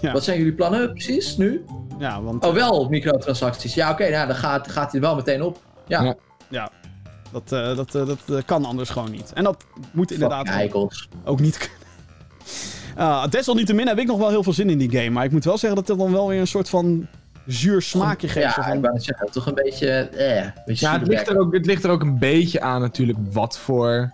Ja. 0.00 0.12
Wat 0.12 0.24
zijn 0.24 0.38
jullie 0.38 0.52
plannen 0.52 0.92
precies 0.92 1.36
nu? 1.36 1.64
Ja, 1.98 2.22
want 2.22 2.44
Oh, 2.44 2.54
wel 2.54 2.88
microtransacties. 2.88 3.74
Ja, 3.74 3.90
oké, 3.90 4.10
nou, 4.10 4.26
dan 4.26 4.36
gaat, 4.36 4.68
gaat 4.70 4.92
hij 4.92 5.00
er 5.00 5.06
wel 5.06 5.16
meteen 5.16 5.42
op. 5.42 5.58
Ja, 5.86 6.02
Ja. 6.02 6.16
ja, 6.50 6.70
dat, 7.32 7.52
eh, 7.52 7.76
dat, 7.76 7.92
dat 8.26 8.44
kan 8.44 8.64
anders 8.64 8.90
gewoon 8.90 9.10
niet. 9.10 9.30
En 9.34 9.44
dat 9.44 9.64
moet 9.92 10.10
inderdaad 10.12 10.48
ook 11.24 11.40
niet 11.40 11.56
kunnen. 11.58 11.78
Uh, 12.98 13.26
desalniettemin 13.28 13.86
heb 13.86 13.98
ik 13.98 14.06
nog 14.06 14.18
wel 14.18 14.28
heel 14.28 14.42
veel 14.42 14.52
zin 14.52 14.70
in 14.70 14.78
die 14.78 14.90
game. 14.90 15.10
Maar 15.10 15.24
ik 15.24 15.30
moet 15.32 15.44
wel 15.44 15.58
zeggen 15.58 15.78
dat 15.78 15.86
dit 15.86 15.98
dan 15.98 16.12
wel 16.12 16.28
weer 16.28 16.40
een 16.40 16.46
soort 16.46 16.68
van 16.68 17.06
zuur 17.46 17.82
smaakje 17.82 18.28
geeft. 18.28 18.54
zo 18.54 18.60
Ja, 18.60 18.66
van, 18.66 18.76
ik 18.76 18.80
wou 18.82 18.92
net 18.94 19.04
zeggen, 19.04 19.30
toch 19.30 19.46
een 19.46 19.54
beetje, 19.54 19.88
eh, 19.88 20.36
een 20.44 20.52
beetje 20.66 20.86
Ja, 20.86 20.98
het 20.98 21.08
ligt, 21.08 21.28
er 21.28 21.38
ook, 21.38 21.54
het 21.54 21.66
ligt 21.66 21.84
er 21.84 21.90
ook 21.90 22.02
een 22.02 22.18
beetje 22.18 22.60
aan 22.60 22.80
natuurlijk 22.80 23.18
wat 23.32 23.58
voor... 23.58 24.12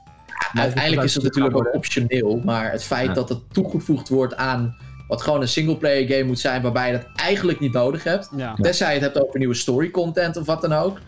Uiteindelijk 0.55 1.03
is 1.03 1.15
het 1.15 1.23
natuurlijk 1.23 1.57
ook 1.57 1.75
optioneel, 1.75 2.41
maar 2.45 2.71
het 2.71 2.85
feit 2.85 3.07
Ja. 3.07 3.13
dat 3.15 3.29
het 3.29 3.39
toegevoegd 3.53 4.09
wordt 4.09 4.37
aan 4.37 4.77
wat 5.09 5.23
gewoon 5.23 5.41
een 5.41 5.49
singleplayer 5.49 6.09
game 6.09 6.25
moet 6.25 6.39
zijn, 6.39 6.63
waarbij 6.63 6.87
je 6.93 6.93
dat 6.99 7.07
eigenlijk 7.17 7.61
niet 7.61 7.73
nodig 7.73 8.05
hebt. 8.05 8.31
ja. 8.37 8.55
Tenzij 8.55 8.89
je 8.95 9.01
het 9.01 9.13
hebt 9.13 9.27
over 9.27 9.39
nieuwe 9.39 9.55
story 9.55 9.91
content 9.91 10.37
of 10.37 10.47
wat 10.47 10.61
dan 10.61 10.73
ook. 10.73 10.99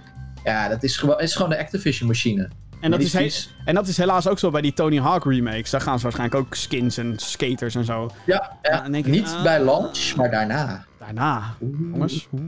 Ja, 0.45 0.69
dat 0.69 0.83
is 0.83 0.97
gewoon, 0.97 1.21
is 1.21 1.35
gewoon 1.35 1.51
de 1.51 1.59
Activision 1.59 2.09
machine. 2.09 2.49
En, 2.83 2.91
dat 2.91 3.01
is 3.01 3.13
he- 3.13 3.31
en 3.65 3.75
dat 3.75 3.89
is 3.89 3.97
helaas 3.97 4.29
ook 4.29 4.39
zo 4.39 4.51
bij 4.51 4.61
die 4.61 4.73
Tony 4.73 4.99
Hawk 5.01 5.25
remakes. 5.25 5.71
Daar 5.71 5.81
gaan 5.81 5.97
ze 5.97 6.03
waarschijnlijk 6.03 6.41
ook 6.45 6.55
skins 6.55 6.97
en 6.97 7.19
skaters 7.19 7.75
en 7.75 7.85
zo. 7.85 8.11
Ja, 8.27 8.57
ja. 8.63 8.87
Ik, 8.87 9.07
niet 9.07 9.27
ah. 9.29 9.43
bij 9.43 9.65
launch, 9.65 10.15
maar 10.17 10.31
daarna. 10.31 10.85
Daarna, 10.99 11.55
jongens. 11.61 12.29
Oeh. 12.33 12.43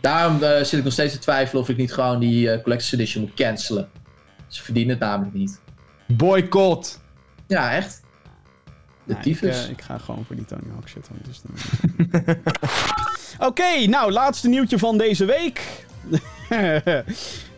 Daarom 0.00 0.42
eh, 0.42 0.56
zit 0.56 0.72
ik 0.72 0.84
nog 0.84 0.92
steeds 0.92 1.12
te 1.12 1.18
twijfelen 1.18 1.62
of 1.62 1.68
ik 1.68 1.76
niet 1.76 1.92
gewoon 1.92 2.18
die 2.18 2.50
eh, 2.50 2.62
Collector's 2.62 2.92
Edition 2.92 3.22
moet 3.24 3.34
cancelen. 3.34 3.88
Ze 4.46 4.62
verdienen 4.62 4.90
het 4.94 5.04
namelijk 5.04 5.34
niet. 5.34 5.60
Boycott! 6.06 7.00
Ja, 7.46 7.72
echt. 7.72 8.02
De 8.64 8.70
Nee, 9.04 9.16
ik, 9.16 9.22
tyfus. 9.22 9.64
eh, 9.64 9.70
ik 9.70 9.80
ga 9.80 9.98
gewoon 9.98 10.24
voor 10.26 10.36
die 10.36 10.44
Tony 10.44 10.62
Hawk 10.72 10.88
shit. 10.88 11.08
dan- 11.08 12.36
Oké, 13.48 13.86
nou, 13.86 14.12
laatste 14.12 14.48
nieuwtje 14.48 14.78
van 14.78 14.98
deze 14.98 15.24
week. 15.24 15.86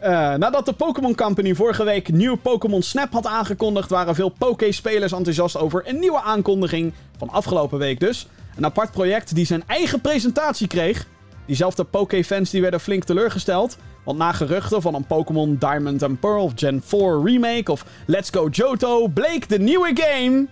Eh, 0.05 0.35
nadat 0.35 0.67
de 0.67 0.73
Pokémon 0.73 1.15
Company 1.15 1.55
vorige 1.55 1.85
week 1.85 2.13
nieuw 2.13 2.37
Pokémon 2.37 2.83
Snap 2.83 3.13
had 3.13 3.27
aangekondigd, 3.27 3.91
waren 3.91 4.15
veel 4.15 4.29
Poké-spelers 4.29 5.13
enthousiast 5.13 5.57
over 5.57 5.89
een 5.89 5.99
nieuwe 5.99 6.21
aankondiging 6.21 6.93
van 7.19 7.29
afgelopen 7.29 7.79
week 7.79 8.01
dus. 8.01 8.27
Een 8.57 8.65
apart 8.65 8.91
project 8.91 9.35
die 9.35 9.47
zijn 9.47 9.63
eigen 9.67 10.01
presentatie 10.01 10.67
kreeg. 10.67 11.07
Diezelfde 11.47 11.85
Poké-fans 11.85 12.51
die 12.51 12.61
werden 12.61 12.81
flink 12.81 13.05
teleurgesteld. 13.05 13.77
Want 14.05 14.19
na 14.19 14.33
geruchten 14.33 14.83
van 14.83 14.95
een 14.95 15.07
Pokémon 15.07 15.57
Diamond 15.59 16.03
and 16.03 16.21
Pearl 16.21 16.53
Gen 16.55 16.83
4 16.85 17.23
remake 17.25 17.73
of 17.73 17.85
Let's 18.07 18.31
Go 18.31 18.49
Johto 18.49 19.09
bleek 19.09 19.49
de 19.49 19.59
nieuwe 19.59 19.91
game 19.95 20.47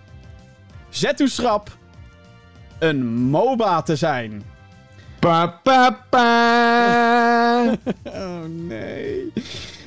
Zetu 0.89 1.28
Schrap 1.28 1.77
een 2.78 3.06
MOBA 3.06 3.82
te 3.82 3.97
zijn. 3.97 4.52
Pa, 5.23 5.61
pa, 5.62 5.99
pa. 6.11 7.78
Oh 8.05 8.44
nee. 8.49 9.32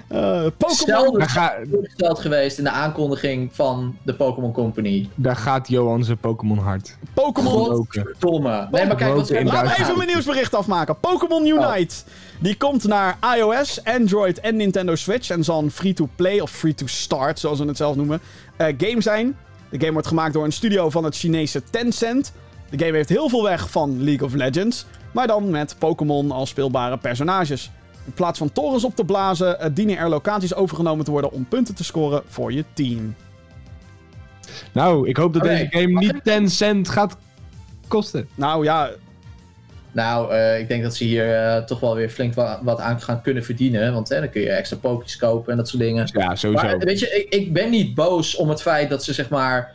Eh, 0.07 0.45
Pokémon. 0.57 1.27
Voorgesteld 1.69 2.19
geweest 2.19 2.57
in 2.57 2.63
de 2.63 2.69
aankondiging 2.69 3.49
van 3.55 3.97
de 4.03 4.13
Pokémon 4.13 4.51
Company. 4.51 5.09
daar 5.15 5.35
gaat 5.35 5.67
Johan 5.67 6.03
zijn 6.03 6.17
Pokémon 6.17 6.57
hard. 6.57 6.97
Pokémon. 7.13 7.51
Godverdomme. 7.65 8.67
Nee, 8.71 8.85
maar 8.85 8.95
kijk, 8.95 9.15
wat 9.15 9.29
Laat 9.29 9.63
me 9.63 9.79
even 9.79 9.97
mijn 9.97 10.09
nieuwsbericht 10.09 10.53
afmaken. 10.55 10.99
Pokémon 10.99 11.45
Unite. 11.45 11.95
Die 12.39 12.57
komt 12.57 12.83
naar 12.83 13.17
iOS, 13.37 13.83
Android 13.83 14.39
en 14.39 14.55
Nintendo 14.55 14.95
Switch. 14.95 15.29
En 15.29 15.43
zal 15.43 15.61
een 15.61 15.71
free-to-play 15.71 16.39
of 16.39 16.51
free-to-start, 16.51 17.39
zoals 17.39 17.59
we 17.59 17.65
het 17.65 17.77
zelf 17.77 17.95
noemen, 17.95 18.19
eh, 18.57 18.67
game 18.77 19.01
zijn. 19.01 19.37
De 19.69 19.79
game 19.79 19.91
wordt 19.91 20.07
gemaakt 20.07 20.33
door 20.33 20.43
een 20.43 20.51
studio 20.51 20.89
van 20.89 21.03
het 21.03 21.15
Chinese 21.15 21.61
Tencent. 21.69 22.31
De 22.69 22.77
game 22.77 22.95
heeft 22.95 23.09
heel 23.09 23.29
veel 23.29 23.43
weg 23.43 23.69
van 23.69 24.03
League 24.03 24.27
of 24.27 24.33
Legends. 24.33 24.85
Maar 25.15 25.27
dan 25.27 25.49
met 25.49 25.75
Pokémon 25.79 26.31
als 26.31 26.49
speelbare 26.49 26.97
personages. 26.97 27.71
In 28.05 28.13
plaats 28.13 28.37
van 28.39 28.51
torens 28.51 28.83
op 28.83 28.95
te 28.95 29.05
blazen, 29.05 29.59
eh, 29.59 29.69
dienen 29.73 29.97
er 29.97 30.09
locaties 30.09 30.55
overgenomen 30.55 31.05
te 31.05 31.11
worden 31.11 31.31
om 31.31 31.45
punten 31.47 31.75
te 31.75 31.83
scoren 31.83 32.21
voor 32.27 32.53
je 32.53 32.63
team. 32.73 33.15
Nou, 34.71 35.07
ik 35.09 35.17
hoop 35.17 35.33
dat 35.33 35.43
deze 35.43 35.67
game 35.69 35.99
niet 35.99 36.23
10 36.23 36.49
cent 36.49 36.89
gaat 36.89 37.17
kosten. 37.87 38.27
Nou 38.35 38.63
ja, 38.63 38.89
Nou, 39.91 40.31
eh, 40.33 40.59
ik 40.59 40.67
denk 40.67 40.83
dat 40.83 40.95
ze 40.95 41.03
hier 41.03 41.35
eh, 41.35 41.63
toch 41.63 41.79
wel 41.79 41.95
weer 41.95 42.09
flink 42.09 42.33
wa- 42.33 42.59
wat 42.63 42.79
aan 42.79 43.01
gaan 43.01 43.21
kunnen 43.21 43.43
verdienen. 43.43 43.93
Want 43.93 44.09
hè, 44.09 44.19
dan 44.19 44.29
kun 44.29 44.41
je 44.41 44.49
extra 44.49 44.77
pookjes 44.77 45.17
kopen 45.17 45.51
en 45.51 45.57
dat 45.57 45.67
soort 45.69 45.81
dingen. 45.81 46.09
Ja, 46.13 46.35
sowieso. 46.35 46.65
Maar 46.65 46.77
weet 46.77 46.99
je, 46.99 47.09
ik, 47.09 47.33
ik 47.33 47.53
ben 47.53 47.69
niet 47.69 47.95
boos 47.95 48.35
om 48.35 48.49
het 48.49 48.61
feit 48.61 48.89
dat 48.89 49.03
ze 49.03 49.13
zeg 49.13 49.29
maar 49.29 49.71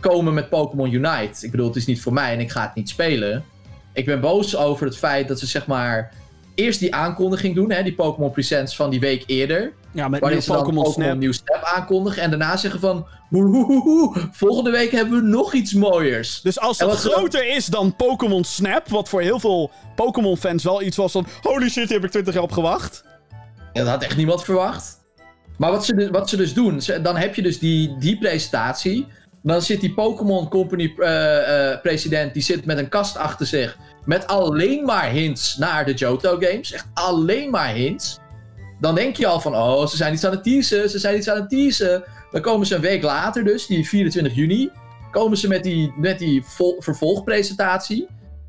komen 0.00 0.34
met 0.34 0.48
Pokémon 0.48 0.92
Unite. 0.92 1.44
Ik 1.44 1.50
bedoel, 1.50 1.66
het 1.66 1.76
is 1.76 1.86
niet 1.86 2.00
voor 2.02 2.12
mij 2.12 2.32
en 2.32 2.40
ik 2.40 2.50
ga 2.50 2.62
het 2.62 2.74
niet 2.74 2.88
spelen. 2.88 3.44
Ik 3.98 4.04
ben 4.04 4.20
boos 4.20 4.56
over 4.56 4.86
het 4.86 4.98
feit 4.98 5.28
dat 5.28 5.38
ze 5.38 5.46
zeg 5.46 5.66
maar 5.66 6.12
eerst 6.54 6.80
die 6.80 6.94
aankondiging 6.94 7.54
doen, 7.54 7.70
hè, 7.72 7.82
die 7.82 7.94
Pokémon 7.94 8.30
Presents 8.30 8.76
van 8.76 8.90
die 8.90 9.00
week 9.00 9.22
eerder. 9.26 9.72
ja 9.92 10.08
met 10.08 10.20
Waarin 10.20 10.42
ze 10.42 10.48
dan 10.52 10.58
Pokémon 10.58 10.92
Snap. 10.92 11.16
Nieuw 11.16 11.32
Snap 11.32 11.62
aankondigen 11.62 12.22
en 12.22 12.30
daarna 12.30 12.56
zeggen 12.56 12.80
van 12.80 13.06
"Woehoehoe, 13.30 14.28
volgende 14.32 14.70
week 14.70 14.90
hebben 14.90 15.20
we 15.22 15.26
nog 15.28 15.52
iets 15.54 15.72
mooiers. 15.72 16.40
Dus 16.40 16.60
als 16.60 16.78
dat 16.78 16.88
dan- 16.88 16.98
groter 17.12 17.48
is 17.56 17.66
dan 17.66 17.96
Pokémon 17.96 18.44
Snap, 18.44 18.88
wat 18.88 19.08
voor 19.08 19.20
heel 19.20 19.40
veel 19.40 19.70
Pokémon-fans 19.94 20.64
wel 20.64 20.82
iets 20.82 20.96
was 20.96 21.12
van... 21.12 21.26
Holy 21.42 21.68
shit, 21.68 21.84
hier 21.88 21.92
heb 21.96 22.04
ik 22.04 22.10
20 22.10 22.34
jaar 22.34 22.42
op 22.42 22.52
gewacht. 22.52 23.04
Ja, 23.72 23.82
dat 23.82 23.88
had 23.88 24.02
echt 24.02 24.16
niemand 24.16 24.44
verwacht. 24.44 24.96
Maar 25.56 25.70
wat 25.70 25.84
ze, 25.84 25.94
dus- 25.94 26.10
wat 26.10 26.28
ze 26.28 26.36
dus 26.36 26.54
doen, 26.54 26.80
ze- 26.82 27.02
dan 27.02 27.16
heb 27.16 27.34
je 27.34 27.42
dus 27.42 27.58
die, 27.58 27.96
die 27.98 28.18
presentatie. 28.18 29.06
Dan 29.42 29.62
zit 29.62 29.80
die 29.80 29.94
Pokémon 29.94 30.48
Company 30.48 30.94
eh, 30.98 31.70
eh, 31.72 31.80
president, 31.80 32.32
die 32.34 32.42
zit 32.42 32.64
met 32.64 32.78
een 32.78 32.88
kast 32.88 33.16
achter 33.16 33.46
zich. 33.46 33.78
Met 34.04 34.26
alleen 34.26 34.84
maar 34.84 35.08
hints 35.10 35.56
naar 35.56 35.84
de 35.84 35.94
Johto 35.94 36.36
games. 36.40 36.72
Echt 36.72 36.86
alleen 36.94 37.50
maar 37.50 37.68
hints. 37.74 38.18
Dan 38.80 38.94
denk 38.94 39.16
je 39.16 39.26
al 39.26 39.40
van, 39.40 39.54
oh, 39.54 39.86
ze 39.86 39.96
zijn 39.96 40.12
iets 40.12 40.24
aan 40.24 40.30
het 40.30 40.42
teasen, 40.42 40.90
ze 40.90 40.98
zijn 40.98 41.16
iets 41.16 41.28
aan 41.30 41.36
het 41.36 41.48
teasen. 41.50 42.04
Dan 42.30 42.40
komen 42.40 42.66
ze 42.66 42.74
een 42.74 42.80
week 42.80 43.02
later 43.02 43.44
dus, 43.44 43.66
die 43.66 43.88
24 43.88 44.34
juni. 44.34 44.70
Komen 45.10 45.38
ze 45.38 45.48
met 45.48 45.62
die, 45.62 45.92
met 45.96 46.18
die 46.18 46.42
vol- 46.44 46.76
vervolgpresentatie. 46.78 48.06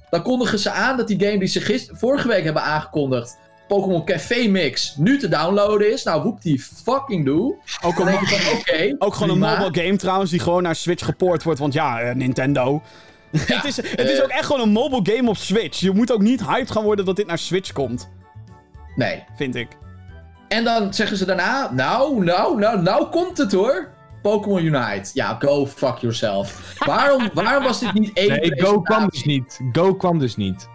Dan 0.10 0.22
kondigen 0.22 0.60
ze 0.60 0.72
aan 0.72 0.98
dat 0.98 1.08
die 1.08 1.20
game 1.20 1.40
die 1.40 1.48
ze 1.48 1.90
vorige 1.92 2.28
week 2.28 2.44
hebben 2.44 2.64
aangekondigd... 2.64 3.38
Pokémon 3.68 4.06
Café 4.06 4.48
Mix 4.48 4.96
nu 4.96 5.20
te 5.20 5.28
downloaden 5.28 5.92
is. 5.92 6.04
Nou, 6.04 6.24
woep 6.24 6.42
die 6.42 6.60
fucking 6.84 7.26
doe. 7.26 7.56
Ook, 7.82 7.98
Dan 7.98 8.08
een 8.08 8.14
denk 8.14 8.28
je 8.28 8.36
van, 8.36 8.58
oké. 8.58 8.96
ook 9.00 9.14
gewoon 9.14 9.30
een 9.30 9.40
mobile 9.58 9.84
game 9.84 9.98
trouwens, 9.98 10.32
die 10.32 10.40
gewoon 10.40 10.64
naar 10.64 10.76
Switch 10.76 11.06
gepoord 11.06 11.44
wordt. 11.44 11.60
Want 11.60 11.74
ja, 11.74 12.00
eh, 12.00 12.16
Het 13.38 13.64
is, 13.66 13.76
het 13.76 14.10
is 14.10 14.22
ook 14.24 14.30
echt 14.30 14.46
gewoon 14.46 14.62
een 14.62 14.72
mobile 14.72 15.16
game 15.16 15.30
op 15.30 15.38
Switch. 15.38 15.80
Je 15.80 15.92
moet 15.92 16.12
ook 16.12 16.22
niet 16.22 16.46
hyped 16.46 16.72
gaan 16.72 16.84
worden 16.84 17.06
dat 17.06 17.16
dit 17.16 17.28
naar 17.28 17.38
Switch 17.38 17.72
komt, 17.72 18.10
Nee. 18.96 19.24
vind 19.36 19.56
ik. 19.56 19.68
En 20.48 20.64
dan 20.64 20.94
zeggen 20.94 21.18
ze 21.18 21.26
daarna, 21.26 21.72
nou, 21.74 22.24
nou, 22.24 22.60
nou, 22.60 22.82
nou 22.82 23.06
komt 23.10 23.38
het 23.38 23.52
hoor. 23.52 23.90
Pokémon 24.22 24.64
Unite. 24.64 25.10
Ja, 25.14 25.36
go 25.40 25.68
fuck 25.68 25.98
yourself. 25.98 26.74
Waarom, 26.86 27.30
waarom 27.34 27.64
was 27.64 27.80
dit 27.80 27.94
niet 27.94 28.12
één 28.14 28.28
Nee, 28.30 28.62
Go 28.62 28.82
kwam 28.82 29.08
presentatie? 29.08 29.10
dus 29.12 29.24
niet. 29.24 29.60
Go 29.72 29.96
kwam 29.96 30.20
dus 30.20 30.36
niet. 30.36 30.70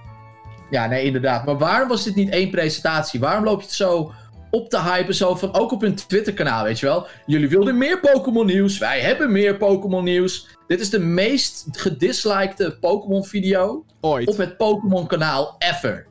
Ja, 0.70 0.86
nee, 0.86 1.05
inderdaad. 1.05 1.44
Maar 1.44 1.59
waarom 1.59 1.89
was 1.89 2.05
dit 2.05 2.14
niet 2.14 2.31
één 2.31 2.51
presentatie? 2.51 3.20
Waarom 3.20 3.44
loop 3.44 3.59
je 3.60 3.66
het 3.66 3.74
zo 3.74 4.12
op 4.55 4.68
te 4.70 4.81
hypen? 4.81 5.14
Zo 5.14 5.35
van, 5.35 5.55
ook 5.55 5.72
op 5.72 5.81
hun 5.81 5.94
Twitter-kanaal, 5.94 6.64
weet 6.64 6.81
je 6.81 6.86
wel? 6.86 7.06
Jullie 7.26 7.48
wilden 7.48 7.78
meer 7.78 8.01
Pokémon 8.01 8.47
nieuws. 8.47 8.78
Wij 8.78 9.01
hebben 9.01 9.32
meer 9.32 9.56
Pokémon 9.56 10.05
nieuws. 10.05 10.48
Dit 10.66 10.81
is 10.81 10.90
de 10.90 10.98
meest 10.98 11.66
gedislikte 11.70 12.76
Pokémon 12.81 13.24
video 13.24 13.85
Ooit. 14.01 14.28
op 14.28 14.36
het 14.36 14.56
Pokémon 14.56 15.06
kanaal 15.06 15.56
ever. 15.59 16.06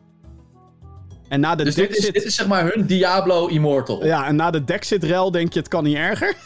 En 1.30 1.40
na 1.40 1.56
de 1.56 1.64
Dus 1.64 1.76
dit 1.76 1.98
is, 1.98 2.12
dit 2.12 2.24
is 2.24 2.36
zeg 2.36 2.48
maar 2.48 2.72
hun 2.74 2.86
Diablo 2.86 3.48
Immortal. 3.48 4.06
Ja, 4.06 4.28
en 4.28 4.36
na 4.36 4.52
de 4.52 4.64
Dexit-rel 4.64 5.32
denk 5.32 5.54
je, 5.54 5.60
het 5.60 5.68
kan 5.68 5.84
niet 5.84 5.96
erger. 5.96 6.36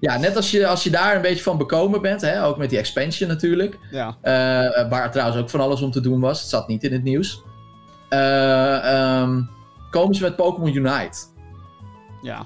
Ja, 0.00 0.18
net 0.18 0.36
als 0.36 0.50
je, 0.50 0.66
als 0.66 0.82
je 0.84 0.90
daar 0.90 1.16
een 1.16 1.22
beetje 1.22 1.42
van 1.42 1.58
bekomen 1.58 2.02
bent, 2.02 2.20
hè, 2.20 2.44
ook 2.44 2.58
met 2.58 2.70
die 2.70 2.78
expansion 2.78 3.28
natuurlijk. 3.28 3.78
Ja. 3.90 4.16
eh, 4.20 4.88
waar 4.90 5.12
trouwens 5.12 5.40
ook 5.40 5.50
van 5.50 5.60
alles 5.60 5.80
om 5.80 5.90
te 5.90 6.00
doen 6.00 6.20
was. 6.20 6.40
Het 6.40 6.48
zat 6.48 6.68
niet 6.68 6.84
in 6.84 6.92
het 6.92 7.02
nieuws. 7.02 7.42
Ehm, 8.08 9.40
komen 9.94 10.14
ze 10.14 10.22
met 10.22 10.36
Pokémon 10.36 10.74
Unite. 10.74 11.18
Ja. 12.22 12.38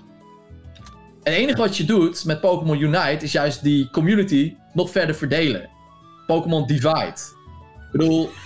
En 1.22 1.32
het 1.32 1.42
enige 1.42 1.58
wat 1.58 1.76
je 1.76 1.84
doet 1.84 2.24
met 2.24 2.40
Pokémon 2.40 2.80
Unite 2.80 3.18
is 3.24 3.32
juist 3.32 3.62
die 3.62 3.90
community 3.90 4.56
nog 4.72 4.90
verder 4.90 5.14
verdelen. 5.14 5.68
Pokémon 6.26 6.66
Divide. 6.66 7.14
Ik 7.76 7.92
bedoel. 7.92 8.30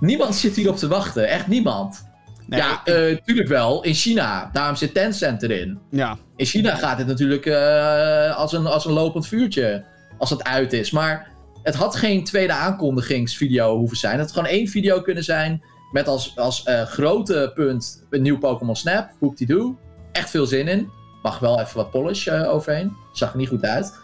niemand 0.00 0.34
zit 0.34 0.56
hierop 0.56 0.76
te 0.76 0.88
wachten. 0.88 1.28
Echt 1.28 1.46
niemand. 1.46 2.08
Nee, 2.46 2.60
ja, 2.60 2.80
ik- 2.84 2.94
eh, 2.94 3.16
tuurlijk 3.24 3.48
wel. 3.48 3.82
In 3.84 3.94
China. 3.94 4.50
Daarom 4.52 4.76
zit 4.76 4.94
Tencent 4.94 5.42
erin. 5.42 5.78
ja. 5.90 6.18
In 6.36 6.46
China 6.46 6.74
gaat 6.74 6.98
het 6.98 7.06
natuurlijk 7.06 7.46
eh, 7.46 8.36
als, 8.36 8.52
een, 8.52 8.66
als 8.66 8.84
een 8.84 8.92
lopend 8.92 9.26
vuurtje. 9.26 9.84
Als 10.18 10.30
het 10.30 10.44
uit 10.44 10.72
is. 10.72 10.90
Maar 10.90 11.28
het 11.62 11.74
had 11.74 11.96
geen 11.96 12.24
tweede 12.24 12.52
aankondigingsvideo 12.52 13.76
hoeven 13.76 13.96
zijn. 13.96 14.12
Het 14.12 14.20
had 14.22 14.32
gewoon 14.32 14.48
één 14.48 14.68
video 14.68 15.00
kunnen 15.00 15.24
zijn. 15.24 15.62
Met 15.90 16.08
als, 16.08 16.36
als 16.36 16.62
eh, 16.62 16.82
grote 16.82 17.50
punt 17.54 18.06
een 18.10 18.22
nieuw 18.22 18.38
Pokémon 18.38 18.76
Snap. 18.76 19.10
Hoep-die-doe. 19.18 19.74
Echt 20.12 20.30
veel 20.30 20.46
zin 20.46 20.68
in. 20.68 20.90
Mag 21.22 21.38
wel 21.38 21.60
even 21.60 21.76
wat 21.76 21.90
polish 21.90 22.26
eh, 22.26 22.54
overheen. 22.54 22.96
Zag 23.12 23.32
er 23.32 23.38
niet 23.38 23.48
goed 23.48 23.64
uit. 23.64 23.98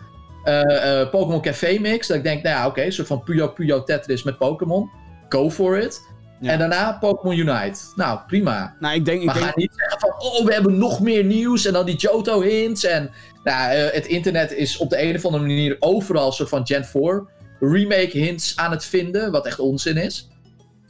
Eh, 0.45 1.11
Pokémon 1.11 1.41
Café 1.41 1.79
Mix. 1.79 2.07
Dat 2.07 2.17
ik 2.17 2.23
denk, 2.23 2.43
nou 2.43 2.57
ja, 2.57 2.67
oké. 2.67 2.83
een 2.83 2.93
soort 2.93 3.07
van 3.07 3.23
Puyo 3.23 3.49
Puyo 3.49 3.83
Tetris 3.83 4.23
met 4.23 4.39
Pokémon. 4.39 4.91
Go 5.29 5.51
for 5.51 5.79
it. 5.79 6.01
Ja. 6.41 6.51
En 6.51 6.59
daarna 6.59 6.93
Pokémon 6.93 7.39
Unite. 7.39 7.81
Nou, 7.95 8.19
prima. 8.27 8.77
Nou, 8.81 8.95
ik 8.95 9.05
denk... 9.05 9.21
Ik 9.21 9.27
Maar 9.27 9.35
denk 9.35 9.47
ga 9.47 9.53
niet 9.57 9.73
zeggen 9.77 10.01
van, 10.01 10.15
oh, 10.19 10.45
we 10.45 10.53
hebben 10.53 10.79
nog 10.79 11.01
meer 11.01 11.25
nieuws 11.25 11.67
en 11.67 11.73
dan 11.73 11.87
die 11.87 11.97
Johto 11.97 12.41
hints. 12.41 12.85
En 12.85 13.11
nou, 13.45 13.73
het 13.73 14.07
internet 14.07 14.53
is 14.53 14.77
op 14.77 14.91
de 14.91 15.03
een 15.03 15.17
of 15.17 15.25
andere 15.25 15.45
manier 15.45 15.77
overal 15.79 16.27
een 16.27 16.33
soort 16.33 16.49
van 16.49 16.67
Gen 16.67 16.85
4 16.85 17.25
remake 17.61 18.19
hints 18.19 18.57
aan 18.57 18.71
het 18.71 18.85
vinden, 18.85 19.31
wat 19.33 19.47
echt 19.47 19.59
onzin 19.59 19.97
is. 19.97 20.29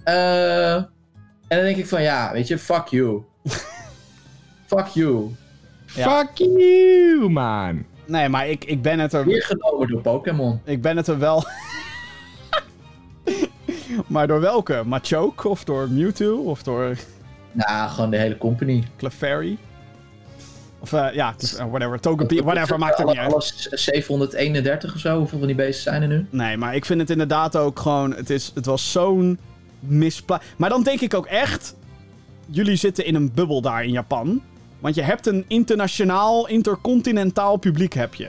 Eh, 0.07 0.75
en 0.75 0.89
dan 1.49 1.61
denk 1.61 1.77
ik 1.77 1.87
van, 1.87 2.03
ja, 2.03 2.33
weet 2.33 2.49
je, 2.49 2.59
fuck 2.59 2.87
you. 2.87 3.23
fuck 4.73 4.87
you. 4.87 5.35
Ja. 5.95 6.19
Fuck 6.19 6.37
you, 6.37 7.29
man. 7.31 7.85
Nee, 8.07 8.29
maar 8.29 8.49
ik, 8.49 8.65
ik 8.65 8.83
ben 8.83 8.99
het 8.99 9.13
er... 9.13 9.25
Weer 9.25 9.43
genomen 9.43 9.89
door 9.89 10.01
Pokémon. 10.01 10.61
Ik 10.65 10.83
ben 10.83 10.97
het 10.97 11.07
er 11.07 11.19
wel... 11.19 11.45
maar 14.07 14.27
door 14.27 14.41
welke? 14.41 14.83
Machoke? 14.85 15.49
Of 15.49 15.65
door 15.65 15.91
Mewtwo? 15.91 16.37
Of 16.37 16.63
door 16.63 16.97
Nou, 17.53 17.91
gewoon 17.91 18.11
de 18.11 18.17
hele 18.17 18.39
company. 18.39 18.85
Clefairy? 18.97 19.59
Of 20.79 20.93
eh, 20.93 21.07
ja, 21.13 21.35
Clef- 21.39 21.53
eh, 21.59 21.67
whatever. 21.71 22.01
Togepi, 22.01 22.43
whatever, 22.43 22.79
maakt 22.79 22.99
het 22.99 23.07
niet 23.07 23.17
uit. 23.17 23.33
Alles 23.33 23.69
731 23.71 24.95
of 24.95 25.01
zo, 25.01 25.19
hoeveel 25.19 25.39
van 25.39 25.47
die 25.47 25.57
beesten 25.57 25.83
zijn 25.83 26.03
er 26.03 26.09
nu? 26.09 26.27
Nee, 26.31 26.57
maar 26.57 26.75
ik 26.75 26.85
vind 26.85 27.01
het 27.01 27.11
inderdaad 27.11 27.57
ook 27.57 27.79
gewoon... 27.79 28.15
Het, 28.15 28.31
is, 28.31 28.53
het 28.55 28.67
was 28.67 28.93
zo'n 28.93 29.39
misplaatst... 29.81 30.49
Maar 30.57 30.69
dan 30.69 30.83
denk 30.83 31.01
ik 31.01 31.15
ook 31.15 31.27
echt... 31.27 31.75
Jullie 32.47 32.77
zitten 32.77 33.05
in 33.07 33.15
een 33.15 33.33
bubbel 33.35 33.61
daar 33.61 33.85
in 33.85 33.91
Japan. 33.91 34.43
Want 34.79 34.95
je 34.95 35.03
hebt 35.03 35.27
een 35.27 35.45
internationaal, 35.49 36.49
intercontinentaal 36.49 37.57
publiek 37.57 37.93
heb 37.95 38.15
je. 38.15 38.29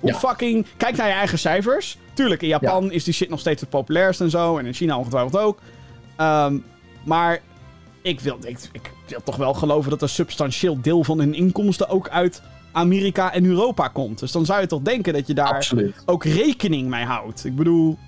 Hoe 0.00 0.10
Ja. 0.10 0.18
fucking... 0.18 0.66
Kijk 0.76 0.96
naar 0.96 1.06
je 1.06 1.12
eigen 1.12 1.38
cijfers. 1.38 1.98
Tuurlijk, 2.14 2.42
in 2.42 2.48
Japan 2.48 2.92
is 2.92 3.04
die 3.04 3.14
shit 3.14 3.28
nog 3.28 3.40
steeds 3.40 3.60
het 3.60 3.70
populairst 3.70 4.20
en 4.20 4.30
zo. 4.30 4.58
En 4.58 4.66
in 4.66 4.72
China 4.74 4.98
ongetwijfeld 4.98 5.36
ook. 5.42 5.58
Ehm, 6.16 6.58
maar 7.04 7.40
ik 8.02 8.20
wil, 8.20 8.38
ik, 8.42 8.58
ik 8.72 8.92
wil 9.06 9.20
toch 9.24 9.36
wel 9.36 9.54
geloven 9.54 9.90
dat 9.90 10.02
een 10.02 10.08
substantieel 10.08 10.80
deel 10.80 11.04
van 11.04 11.18
hun 11.18 11.34
inkomsten 11.34 11.88
ook 11.88 12.08
uit 12.08 12.42
Amerika 12.72 13.32
en 13.32 13.44
Europa 13.44 13.88
komt. 13.88 14.18
Dus 14.18 14.32
dan 14.32 14.44
zou 14.46 14.60
je 14.60 14.66
toch 14.66 14.82
denken 14.82 15.12
dat 15.12 15.26
je 15.26 15.34
daar 15.34 15.54
Absoluut. 15.54 16.02
ook 16.06 16.24
rekening 16.24 16.88
mee 16.88 17.04
houdt. 17.04 17.44
Ik 17.44 17.56
bedoel. 17.56 17.98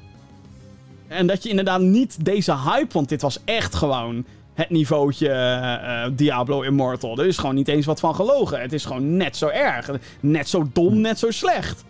En 1.11 1.27
dat 1.27 1.43
je 1.43 1.49
inderdaad 1.49 1.81
niet 1.81 2.25
deze 2.25 2.57
hype, 2.57 2.93
want 2.93 3.09
dit 3.09 3.23
was 3.23 3.39
echt 3.45 3.75
gewoon 3.75 4.25
het 4.55 4.71
niveautje 4.71 5.29
eh, 5.29 6.05
eh, 6.05 6.13
Diablo 6.15 6.63
Immortal. 6.63 7.19
Er 7.19 7.27
is 7.27 7.39
gewoon 7.39 7.55
niet 7.55 7.69
eens 7.69 7.87
wat 7.87 8.01
van 8.01 8.15
gelogen. 8.15 8.61
Het 8.61 8.73
is 8.73 8.85
gewoon 8.85 9.17
net 9.17 9.37
zo 9.37 9.49
erg. 9.49 9.91
Net 10.21 10.49
zo 10.49 10.69
dom, 10.73 11.01
net 11.01 11.19
zo 11.19 11.31
slecht. 11.31 11.85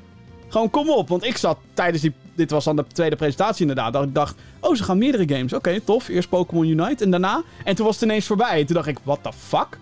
Gewoon 0.49 0.71
kom 0.71 0.91
op, 0.91 1.09
want 1.09 1.25
ik 1.25 1.37
zat 1.37 1.59
tijdens 1.75 2.03
die 2.03 2.13
dit 2.35 2.51
was 2.51 2.65
dan 2.65 2.77
de 2.77 2.85
tweede 2.93 3.17
presentatie 3.17 3.61
inderdaad, 3.61 3.93
dat 3.93 4.05
ik 4.05 4.15
dacht, 4.15 4.35
oh, 4.61 4.75
ze 4.75 4.85
gaan 4.85 4.99
meerdere 4.99 5.35
games. 5.35 5.53
Oké, 5.53 5.81
tof. 5.81 6.09
Eerst 6.09 6.29
Pokémon 6.29 6.67
Unite 6.67 7.05
en 7.05 7.11
daarna. 7.11 7.43
En 7.65 7.75
toen 7.75 7.87
was 7.87 7.95
het 7.95 8.05
ineens 8.05 8.27
voorbij. 8.27 8.65
Toen 8.65 8.75
dacht 8.75 8.89
ik, 8.89 8.99
what 9.03 9.23
the 9.23 9.33
fuck? 9.33 9.79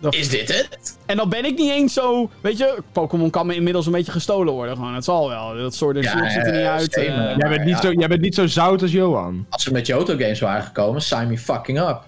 Dat- 0.00 0.14
Is 0.14 0.28
dit 0.28 0.48
het? 0.56 0.98
En 1.06 1.16
dan 1.16 1.28
ben 1.28 1.44
ik 1.44 1.58
niet 1.58 1.70
eens 1.70 1.92
zo, 1.92 2.30
weet 2.40 2.58
je, 2.58 2.82
Pokémon 2.92 3.30
kan 3.30 3.46
me 3.46 3.54
inmiddels 3.54 3.86
een 3.86 3.92
beetje 3.92 4.12
gestolen 4.12 4.52
worden. 4.52 4.76
Gewoon, 4.76 4.94
het 4.94 5.04
zal 5.04 5.28
wel. 5.28 5.56
Dat 5.56 5.74
soort 5.74 6.02
Ja, 6.04 6.30
ziet 6.30 6.36
er 6.46 6.52
niet 6.52 6.60
eh, 6.62 6.70
uit. 6.70 6.92
same, 6.92 7.06
eh. 7.06 7.30
eh. 7.30 7.36
Jij 7.38 7.48
bent, 7.48 7.64
niet 7.64 7.74
ja. 7.74 7.80
zo, 7.80 7.92
jij 7.92 8.08
bent 8.08 8.20
niet 8.20 8.34
zo 8.34 8.46
zout 8.46 8.82
als 8.82 8.92
Johan. 8.92 9.46
Als 9.50 9.62
ze 9.62 9.72
met 9.72 9.86
Johto 9.86 10.16
games 10.16 10.40
waren 10.40 10.62
gekomen, 10.62 11.02
sign 11.02 11.26
me 11.28 11.38
fucking 11.38 11.80
up. 11.80 12.00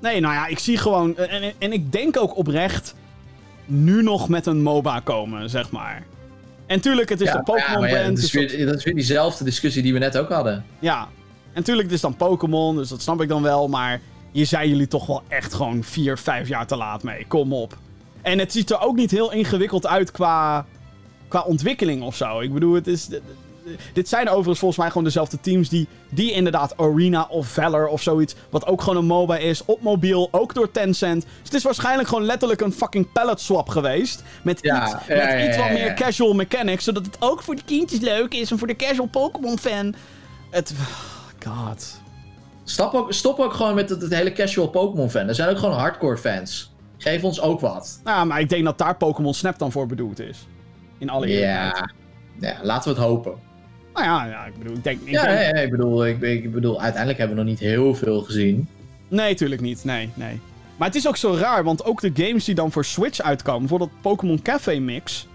Nee, 0.00 0.20
nou 0.20 0.34
ja, 0.34 0.46
ik 0.46 0.58
zie 0.58 0.76
gewoon. 0.78 1.16
En, 1.16 1.28
en, 1.42 1.52
en 1.58 1.72
ik 1.72 1.92
denk 1.92 2.16
ook 2.20 2.36
oprecht. 2.36 2.94
nu 3.64 4.02
nog 4.02 4.28
met 4.28 4.46
een 4.46 4.62
MOBA 4.62 5.00
komen, 5.00 5.50
zeg 5.50 5.70
maar. 5.70 6.02
En 6.66 6.80
tuurlijk, 6.80 7.08
het 7.08 7.20
is 7.20 7.30
de 7.32 7.42
Pokémon 7.42 7.86
brand. 7.86 8.06
dat, 8.06 8.18
is 8.18 8.30
dus 8.30 8.32
weer, 8.32 8.66
dat 8.66 8.74
is 8.74 8.84
weer 8.84 8.94
diezelfde 8.94 9.44
discussie 9.44 9.82
die 9.82 9.92
we 9.92 9.98
net 9.98 10.18
ook 10.18 10.28
hadden. 10.30 10.64
Ja. 10.78 11.08
En 11.52 11.62
tuurlijk, 11.62 11.84
het 11.86 11.94
is 11.96 12.00
dan 12.00 12.16
Pokémon, 12.16 12.76
dus 12.76 12.88
dat 12.88 13.02
snap 13.02 13.22
ik 13.22 13.28
dan 13.28 13.42
wel. 13.42 13.68
Maar 13.68 14.00
hier 14.36 14.46
zijn 14.46 14.68
jullie 14.68 14.88
toch 14.88 15.06
wel 15.06 15.22
echt 15.28 15.54
gewoon 15.54 15.84
vier, 15.84 16.18
vijf 16.18 16.48
jaar 16.48 16.66
te 16.66 16.76
laat 16.76 17.02
mee. 17.02 17.24
Kom 17.28 17.52
op. 17.52 17.76
En 18.22 18.38
het 18.38 18.52
ziet 18.52 18.70
er 18.70 18.80
ook 18.80 18.96
niet 18.96 19.10
heel 19.10 19.32
ingewikkeld 19.32 19.86
uit 19.86 20.10
qua, 20.10 20.66
qua 21.28 21.40
ontwikkeling 21.40 22.02
of 22.02 22.16
zo. 22.16 22.40
Ik 22.40 22.52
bedoel, 22.52 22.74
het 22.74 22.86
is. 22.86 23.08
Dit 23.92 24.08
zijn 24.08 24.28
overigens 24.28 24.58
volgens 24.58 24.80
mij 24.80 24.88
gewoon 24.88 25.04
dezelfde 25.04 25.40
teams 25.40 25.68
die, 25.68 25.88
die 26.10 26.32
inderdaad 26.32 26.76
Arena 26.76 27.26
of 27.30 27.46
Valor 27.46 27.86
of 27.88 28.02
zoiets, 28.02 28.34
wat 28.50 28.66
ook 28.66 28.82
gewoon 28.82 28.96
een 28.96 29.06
MOBA 29.06 29.36
is, 29.36 29.64
op 29.64 29.82
mobiel, 29.82 30.28
ook 30.30 30.54
door 30.54 30.70
Tencent. 30.70 31.22
Dus 31.22 31.32
het 31.42 31.54
is 31.54 31.62
waarschijnlijk 31.62 32.08
gewoon 32.08 32.24
letterlijk 32.24 32.60
een 32.60 32.72
fucking 32.72 33.12
pallet 33.12 33.40
swap 33.40 33.68
geweest. 33.68 34.22
Met 34.42 34.58
Ja, 34.62 34.82
iets, 34.82 34.92
ja, 34.92 35.14
met 35.14 35.24
ja, 35.24 35.46
iets 35.48 35.56
wat 35.56 35.70
meer 35.70 35.94
casual 35.94 36.34
mechanics, 36.34 36.84
zodat 36.84 37.06
het 37.06 37.16
ook 37.20 37.42
voor 37.42 37.54
de 37.54 37.64
kindjes 37.64 38.00
leuk 38.00 38.34
is 38.34 38.50
en 38.50 38.58
voor 38.58 38.66
de 38.66 38.76
casual 38.76 39.06
Pokémon 39.06 39.58
fan. 39.58 39.94
Het... 40.50 40.74
God. 41.44 42.04
Stop 42.68 42.94
ook, 42.94 43.12
stop 43.12 43.38
ook 43.38 43.52
gewoon 43.52 43.74
met 43.74 43.88
het, 43.90 44.02
het 44.02 44.14
hele 44.14 44.32
casual 44.32 44.68
Pokémon 44.68 45.10
fan. 45.10 45.28
Er 45.28 45.34
zijn 45.34 45.48
ook 45.48 45.58
gewoon 45.58 45.78
hardcore 45.78 46.16
fans. 46.16 46.72
Geef 46.98 47.24
ons 47.24 47.40
ook 47.40 47.60
wat. 47.60 48.00
Nou, 48.04 48.26
maar 48.26 48.40
ik 48.40 48.48
denk 48.48 48.64
dat 48.64 48.78
daar 48.78 48.96
Pokémon 48.96 49.34
Snap 49.34 49.58
dan 49.58 49.72
voor 49.72 49.86
bedoeld 49.86 50.20
is. 50.20 50.46
In 50.98 51.08
alle 51.10 51.26
eerlijkheid. 51.26 51.92
Ja. 52.40 52.48
ja, 52.48 52.58
laten 52.62 52.94
we 52.94 52.98
het 53.00 53.08
hopen. 53.08 53.34
Nou 53.94 54.06
ja, 54.06 54.24
ja, 54.26 54.44
ik 54.44 54.58
bedoel, 54.58 54.76
ik 54.76 54.84
denk... 54.84 55.00
Ik 55.00 55.10
Ja, 55.10 55.22
denk- 55.24 55.56
ja, 55.56 55.60
ik, 55.62 55.70
bedoel, 55.70 56.06
ik, 56.06 56.20
ik 56.20 56.52
bedoel, 56.52 56.80
uiteindelijk 56.80 57.18
hebben 57.18 57.36
we 57.36 57.42
nog 57.42 57.50
niet 57.52 57.60
heel 57.60 57.94
veel 57.94 58.22
gezien. 58.22 58.68
Nee, 59.08 59.34
tuurlijk 59.34 59.60
niet. 59.60 59.84
Nee, 59.84 60.10
nee. 60.14 60.40
Maar 60.76 60.86
het 60.88 60.96
is 60.96 61.08
ook 61.08 61.16
zo 61.16 61.34
raar, 61.34 61.64
want 61.64 61.84
ook 61.84 62.00
de 62.00 62.10
games 62.14 62.44
die 62.44 62.54
dan 62.54 62.72
voor 62.72 62.84
Switch 62.84 63.20
uitkomen, 63.20 63.60
bijvoorbeeld 63.60 64.00
Pokémon 64.00 64.42
Café 64.42 64.78
Mix, 64.78 65.26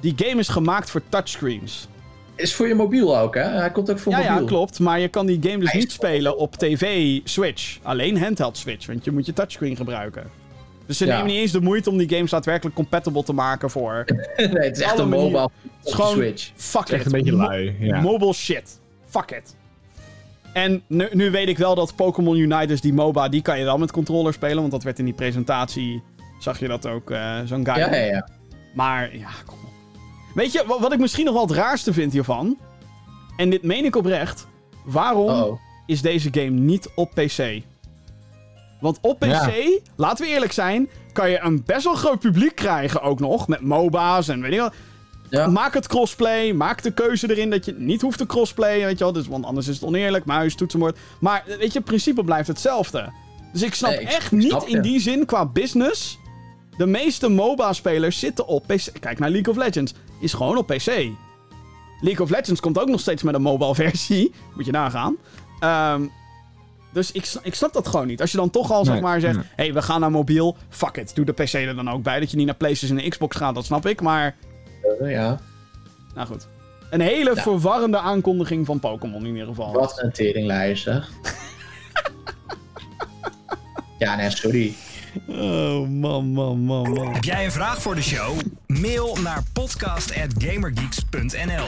die 0.00 0.14
game 0.16 0.40
is 0.40 0.48
gemaakt 0.48 0.90
voor 0.90 1.02
touchscreens. 1.08 1.88
Is 2.38 2.54
voor 2.54 2.68
je 2.68 2.74
mobiel 2.74 3.18
ook, 3.18 3.34
hè? 3.34 3.42
Hij 3.42 3.70
komt 3.70 3.90
ook 3.90 3.98
voor 3.98 4.12
Ja, 4.12 4.18
mobiel. 4.18 4.34
ja, 4.40 4.46
klopt. 4.46 4.78
Maar 4.78 5.00
je 5.00 5.08
kan 5.08 5.26
die 5.26 5.38
game 5.42 5.58
dus 5.58 5.72
niet 5.72 5.92
spelen 5.92 6.38
op 6.38 6.54
tv 6.56 7.18
Switch. 7.24 7.78
Alleen 7.82 8.18
handheld 8.22 8.56
Switch, 8.56 8.86
want 8.86 9.04
je 9.04 9.10
moet 9.10 9.26
je 9.26 9.32
touchscreen 9.32 9.76
gebruiken. 9.76 10.22
Dus 10.86 10.96
ze 10.98 11.06
Ja. 11.06 11.12
nemen 11.16 11.26
niet 11.32 11.40
eens 11.40 11.52
de 11.52 11.60
moeite 11.60 11.90
om 11.90 11.98
die 11.98 12.08
games 12.08 12.30
daadwerkelijk 12.30 12.76
compatible 12.76 13.22
te 13.22 13.32
maken 13.32 13.70
voor... 13.70 14.04
nee, 14.36 14.48
het 14.48 14.76
is 14.76 14.82
echt 14.82 14.98
een 14.98 15.08
mobile 15.08 15.48
Het 15.84 15.94
gewoon... 15.94 16.12
Switch. 16.12 16.50
Fuck 16.56 16.80
Het 16.80 16.88
is 16.88 16.94
echt 16.94 17.06
it. 17.06 17.12
een 17.12 17.18
beetje 17.18 17.36
lui. 17.36 17.76
Ja. 17.80 18.00
Mobile 18.00 18.32
shit. 18.32 18.80
Fuck 19.06 19.30
it. 19.30 19.56
En 20.52 20.82
nu, 20.86 21.08
nu 21.12 21.30
weet 21.30 21.48
ik 21.48 21.58
wel 21.58 21.74
dat 21.74 21.94
Pokémon 21.96 22.36
Unite, 22.36 22.66
dus 22.66 22.80
die 22.80 22.92
MOBA, 22.92 23.28
die 23.28 23.42
kan 23.42 23.58
je 23.58 23.64
wel 23.64 23.78
met 23.78 23.90
controller 23.92 24.32
spelen. 24.32 24.56
Want 24.56 24.70
dat 24.70 24.82
werd 24.82 24.98
in 24.98 25.04
die 25.04 25.14
presentatie, 25.14 26.02
zag 26.40 26.58
je 26.58 26.68
dat 26.68 26.86
ook, 26.86 27.10
eh, 27.10 27.38
zo'n 27.44 27.64
guy. 27.66 27.76
Ja, 27.78 27.94
ja, 27.94 28.04
ja. 28.04 28.28
Maar, 28.74 29.16
ja, 29.16 29.28
kom 29.46 29.58
op. 29.64 29.67
Weet 30.38 30.52
je, 30.52 30.64
wa- 30.66 30.80
wat 30.80 30.92
ik 30.92 30.98
misschien 30.98 31.24
nog 31.24 31.34
wel 31.34 31.42
het 31.46 31.56
raarste 31.56 31.92
vind 31.92 32.12
hiervan, 32.12 32.58
en 33.36 33.50
dit 33.50 33.62
meen 33.62 33.84
ik 33.84 33.96
oprecht, 33.96 34.46
waarom 34.84 35.28
Oh. 35.30 35.60
is 35.86 36.02
deze 36.02 36.28
game 36.32 36.50
niet 36.50 36.88
op 36.94 37.10
PC? 37.14 37.62
Want 38.80 38.98
op 39.00 39.18
PC, 39.18 39.24
Ja. 39.26 39.78
laten 39.96 40.24
we 40.24 40.30
eerlijk 40.32 40.52
zijn, 40.52 40.88
kan 41.12 41.30
je 41.30 41.40
een 41.40 41.62
best 41.66 41.84
wel 41.84 41.94
groot 41.94 42.18
publiek 42.18 42.54
krijgen 42.54 43.02
ook 43.02 43.20
nog, 43.20 43.48
met 43.48 43.60
MOBA's 43.60 44.28
en 44.28 44.40
weet 44.40 44.52
ik 44.52 44.58
wel. 44.58 44.70
Ja. 45.30 45.46
Maak 45.46 45.74
het 45.74 45.86
crossplay. 45.86 46.52
Maak 46.52 46.82
de 46.82 46.90
keuze 46.92 47.30
erin 47.30 47.50
dat 47.50 47.64
je 47.64 47.74
niet 47.78 48.00
hoeft 48.00 48.18
te 48.18 48.26
crossplayen. 48.26 48.86
Weet 48.86 48.98
je 48.98 49.04
wel. 49.04 49.12
Dus, 49.12 49.26
want 49.26 49.44
anders 49.44 49.68
is 49.68 49.74
het 49.74 49.84
oneerlijk. 49.84 50.24
Muis, 50.24 50.54
toetsenbord. 50.54 50.98
Maar 51.20 51.44
weet 51.46 51.72
je, 51.72 51.78
het 51.78 51.84
principe 51.84 52.24
blijft 52.24 52.48
hetzelfde. 52.48 53.12
Dus 53.52 53.62
ik 53.62 53.74
snap 53.74 53.90
Nee, 53.90 54.00
ik 54.00 54.08
echt 54.08 54.32
niet 54.32 54.50
je. 54.66 54.76
in 54.76 54.82
die 54.82 55.00
zin 55.00 55.24
qua 55.26 55.46
business. 55.46 56.17
De 56.78 56.86
meeste 56.86 57.28
MOBA-spelers 57.28 58.18
zitten 58.18 58.46
op 58.46 58.66
PC. 58.66 59.00
Kijk 59.00 59.18
naar 59.18 59.30
League 59.30 59.52
of 59.54 59.58
Legends. 59.60 59.94
Is 60.20 60.32
gewoon 60.32 60.56
op 60.56 60.66
PC. 60.66 60.86
League 62.00 62.24
of 62.24 62.30
Legends 62.30 62.60
komt 62.60 62.78
ook 62.78 62.88
nog 62.88 63.00
steeds 63.00 63.22
met 63.22 63.34
een 63.34 63.42
mobile 63.42 63.74
versie. 63.74 64.32
Moet 64.56 64.66
je 64.66 64.72
nagaan. 64.72 65.16
Ehm, 65.60 66.02
dus 66.92 67.12
ik, 67.12 67.32
ik 67.42 67.54
snap 67.54 67.72
dat 67.72 67.88
gewoon 67.88 68.06
niet. 68.06 68.20
Als 68.20 68.30
je 68.30 68.36
dan 68.36 68.50
toch 68.50 68.70
al 68.72 68.84
zeg 68.84 69.00
maar 69.00 69.20
zegt: 69.20 69.34
nee. 69.36 69.44
hé, 69.56 69.64
hey, 69.64 69.72
we 69.72 69.82
gaan 69.82 70.00
naar 70.00 70.10
mobiel. 70.10 70.56
Fuck 70.68 70.96
it. 70.96 71.14
Doe 71.14 71.24
de 71.24 71.32
PC 71.32 71.52
er 71.52 71.76
dan 71.76 71.90
ook 71.90 72.02
bij. 72.02 72.20
Dat 72.20 72.30
je 72.30 72.36
niet 72.36 72.46
naar 72.46 72.54
PlayStation 72.54 72.98
en 72.98 73.10
Xbox 73.10 73.36
gaat, 73.36 73.54
dat 73.54 73.64
snap 73.64 73.86
ik. 73.86 74.00
Maar 74.00 74.36
Eh, 75.00 75.10
ja. 75.10 75.40
nou 76.14 76.26
goed. 76.26 76.46
Een 76.90 77.00
hele 77.00 77.34
Ja. 77.34 77.42
verwarrende 77.42 77.98
aankondiging 77.98 78.66
van 78.66 78.80
Pokémon 78.80 79.24
in 79.26 79.32
ieder 79.32 79.46
geval. 79.46 79.72
Wat 79.72 80.02
een 80.02 80.12
teringlijst, 80.12 80.82
zeg. 80.82 81.10
ja, 83.98 84.16
nee, 84.16 84.30
sorry. 84.30 84.74
Oh, 85.26 85.88
man, 85.88 86.26
man, 86.26 86.58
man, 86.58 86.92
man. 86.92 87.12
Heb 87.12 87.24
jij 87.24 87.44
een 87.44 87.52
vraag 87.52 87.82
voor 87.82 87.94
de 87.94 88.02
show? 88.02 88.38
Mail 88.66 89.16
naar 89.22 89.42
podcast.gamergeeks.nl 89.52 91.66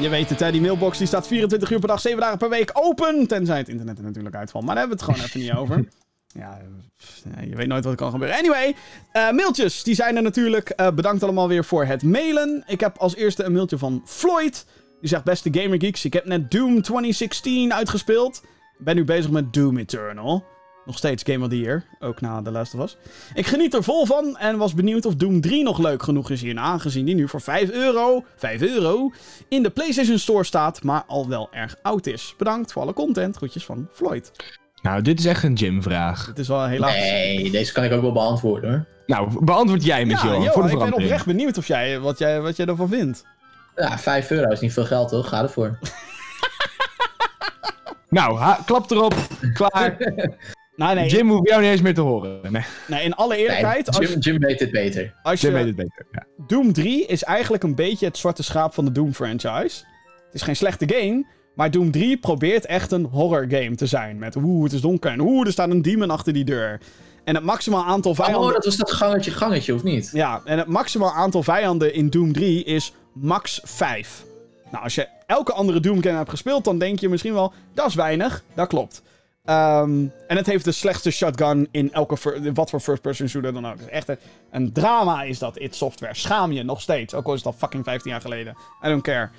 Je 0.00 0.08
weet 0.08 0.28
het, 0.28 0.40
hè? 0.40 0.52
Die 0.52 0.60
mailbox 0.60 0.98
die 0.98 1.06
staat 1.06 1.26
24 1.26 1.70
uur 1.70 1.78
per 1.78 1.88
dag, 1.88 2.00
7 2.00 2.20
dagen 2.20 2.38
per 2.38 2.48
week 2.48 2.70
open. 2.72 3.26
Tenzij 3.26 3.58
het 3.58 3.68
internet 3.68 3.98
er 3.98 4.04
natuurlijk 4.04 4.34
uitvalt. 4.34 4.64
Maar 4.64 4.74
daar 4.74 4.88
hebben 4.88 5.06
we 5.06 5.12
het 5.12 5.14
gewoon 5.14 5.30
even 5.30 5.40
niet 5.40 5.52
over. 5.60 5.84
Ja, 6.38 6.58
je 7.48 7.56
weet 7.56 7.66
nooit 7.66 7.84
wat 7.84 7.92
er 7.92 7.98
kan 7.98 8.10
gebeuren. 8.10 8.36
Anyway, 8.36 8.74
eh, 9.12 9.30
mailtjes. 9.30 9.82
Die 9.82 9.94
zijn 9.94 10.16
er 10.16 10.22
natuurlijk. 10.22 10.68
Eh, 10.68 10.90
bedankt 10.90 11.22
allemaal 11.22 11.48
weer 11.48 11.64
voor 11.64 11.84
het 11.84 12.02
mailen. 12.02 12.64
Ik 12.66 12.80
heb 12.80 12.98
als 12.98 13.16
eerste 13.16 13.44
een 13.44 13.52
mailtje 13.52 13.78
van 13.78 14.02
Floyd. 14.04 14.66
Die 15.00 15.08
zegt, 15.08 15.24
beste 15.24 15.48
Gamer 15.52 15.80
Geeks, 15.80 16.04
ik 16.04 16.12
heb 16.12 16.24
net 16.24 16.50
Doom 16.50 16.82
2016 16.82 17.74
uitgespeeld. 17.74 18.42
Ik 18.78 18.84
ben 18.84 18.96
nu 18.96 19.04
bezig 19.04 19.30
met 19.30 19.52
Doom 19.52 19.78
Eternal. 19.78 20.44
Nog 20.86 20.96
steeds 20.96 21.22
Game 21.26 21.44
of 21.44 21.50
the 21.50 21.60
Year, 21.60 21.84
ook 22.00 22.20
na 22.20 22.42
Last 22.42 22.74
of 22.74 22.82
Us. 22.82 22.96
Ik 23.34 23.46
geniet 23.46 23.74
er 23.74 23.82
vol 23.82 24.06
van 24.06 24.36
en 24.36 24.56
was 24.56 24.74
benieuwd 24.74 25.06
of 25.06 25.14
Doom 25.14 25.40
3 25.40 25.62
nog 25.62 25.78
leuk 25.78 26.02
genoeg 26.02 26.30
is 26.30 26.40
hierna, 26.40 26.62
aangezien 26.62 27.04
die 27.04 27.14
nu 27.14 27.28
voor 27.28 27.40
5 27.40 27.70
euro, 27.70 28.24
5 28.36 28.62
euro, 28.62 29.12
in 29.48 29.62
de 29.62 29.70
PlayStation 29.70 30.18
Store 30.18 30.44
staat, 30.44 30.82
maar 30.82 31.02
al 31.06 31.28
wel 31.28 31.48
erg 31.52 31.76
oud 31.82 32.06
is. 32.06 32.34
Bedankt 32.38 32.72
voor 32.72 32.82
alle 32.82 32.92
content. 32.92 33.36
Groetjes 33.36 33.64
van 33.64 33.88
Floyd. 33.92 34.30
Nou, 34.82 35.02
dit 35.02 35.18
is 35.18 35.24
echt 35.24 35.42
een 35.42 35.58
gymvraag. 35.58 36.26
Het 36.26 36.38
is 36.38 36.48
wel 36.48 36.66
helaas... 36.66 36.94
Nee, 36.94 37.50
deze 37.50 37.72
kan 37.72 37.84
ik 37.84 37.92
ook 37.92 38.02
wel 38.02 38.12
beantwoorden 38.12 38.70
hoor. 38.70 38.84
Nou, 39.06 39.44
beantwoord 39.44 39.84
jij 39.84 40.04
met 40.04 40.20
Ja, 40.20 40.24
Johan, 40.26 40.38
Johan, 40.38 40.52
voor 40.52 40.62
de 40.62 40.72
ik 40.72 40.78
ben 40.78 40.92
oprecht 40.92 41.26
benieuwd 41.26 41.58
of 41.58 41.66
jij, 41.66 42.00
wat, 42.00 42.18
jij, 42.18 42.40
wat 42.40 42.56
jij 42.56 42.66
ervan 42.66 42.88
vindt. 42.88 43.24
Ja, 43.76 43.98
5 43.98 44.30
euro 44.30 44.50
is 44.50 44.60
niet 44.60 44.72
veel 44.72 44.84
geld 44.84 45.08
toch? 45.08 45.28
Ga 45.28 45.42
ervoor. 45.42 45.78
Nou, 48.08 48.38
ha- 48.38 48.58
klap 48.66 48.90
erop. 48.90 49.14
Klaar. 49.52 49.96
Nou, 50.76 50.94
nee, 50.94 51.08
Jim 51.08 51.28
hoeft 51.30 51.48
jou 51.48 51.62
niet 51.62 51.70
eens 51.70 51.80
meer 51.80 51.94
te 51.94 52.00
horen. 52.00 52.52
Nee, 52.52 52.62
nee, 52.86 53.04
in 53.04 53.14
alle 53.14 53.34
Nee, 53.34 53.42
eerlijkheid, 53.42 53.86
als, 53.86 53.96
Jim, 54.08 54.18
Jim 54.18 54.38
weet 54.38 54.60
het 54.60 54.70
beter. 54.70 55.14
als 55.22 55.40
Jim 55.40 55.52
weet 55.52 55.66
het 55.66 55.76
beter. 55.76 56.06
Ja. 56.12 56.26
Doom 56.46 56.72
3 56.72 57.06
is 57.06 57.22
eigenlijk 57.22 57.62
een 57.62 57.74
beetje 57.74 58.06
het 58.06 58.16
zwarte 58.16 58.42
schaap 58.42 58.74
van 58.74 58.84
de 58.84 58.92
Doom 58.92 59.14
franchise. 59.14 59.84
Het 60.24 60.32
is 60.32 60.42
geen 60.42 60.56
slechte 60.56 60.94
game, 60.94 61.26
maar 61.54 61.70
Doom 61.70 61.90
3 61.90 62.16
probeert 62.16 62.66
echt 62.66 62.92
een 62.92 63.04
horror 63.04 63.46
game 63.48 63.74
te 63.74 63.86
zijn. 63.86 64.18
Met 64.18 64.36
oeh, 64.36 64.64
het 64.64 64.72
is 64.72 64.80
donker 64.80 65.10
en 65.10 65.20
oeh, 65.20 65.46
er 65.46 65.52
staat 65.52 65.70
een 65.70 65.82
demon 65.82 66.10
achter 66.10 66.32
die 66.32 66.44
deur. 66.44 66.80
En 67.24 67.34
het 67.34 67.44
maximaal 67.44 67.84
aantal 67.84 68.14
vijanden... 68.14 68.48
Oh, 68.48 68.52
dat 68.52 68.64
was 68.64 68.76
dat 68.76 68.92
gangetje, 68.92 69.30
gangetje, 69.30 69.74
of 69.74 69.82
niet? 69.82 70.10
Ja, 70.12 70.40
en 70.44 70.58
het 70.58 70.66
maximaal 70.66 71.12
aantal 71.12 71.42
vijanden 71.42 71.94
in 71.94 72.10
Doom 72.10 72.32
3 72.32 72.64
is 72.64 72.92
max 73.12 73.60
5. 73.62 74.24
Nou, 74.70 74.84
als 74.84 74.94
je 74.94 75.08
elke 75.26 75.52
andere 75.52 75.80
Doom 75.80 76.02
game 76.02 76.16
hebt 76.16 76.30
gespeeld, 76.30 76.64
dan 76.64 76.78
denk 76.78 76.98
je 77.00 77.08
misschien 77.08 77.34
wel, 77.34 77.52
dat 77.74 77.86
is 77.86 77.94
weinig. 77.94 78.42
Dat 78.54 78.68
klopt. 78.68 79.02
Ehm, 79.44 80.06
en 80.26 80.36
het 80.36 80.46
heeft 80.46 80.64
de 80.64 80.72
slechtste 80.72 81.10
shotgun 81.10 81.68
in 81.70 81.92
elke, 81.92 82.16
wat 82.54 82.70
voor 82.70 82.80
first-person 82.80 83.28
shooter 83.28 83.52
dan 83.52 83.66
ook. 83.66 83.80
Echt 83.80 84.16
een, 84.50 84.72
drama 84.72 85.22
is 85.22 85.38
dat, 85.38 85.58
it 85.58 85.74
software. 85.74 86.14
Schaam 86.14 86.52
je 86.52 86.62
nog 86.62 86.80
steeds, 86.80 87.14
ook 87.14 87.26
al 87.26 87.32
is 87.32 87.38
het 87.38 87.46
al 87.46 87.58
fucking 87.58 87.84
15 87.84 88.10
jaar 88.10 88.20
geleden. 88.20 88.56
I 88.84 88.88
don't 88.88 89.02
care. 89.02 89.30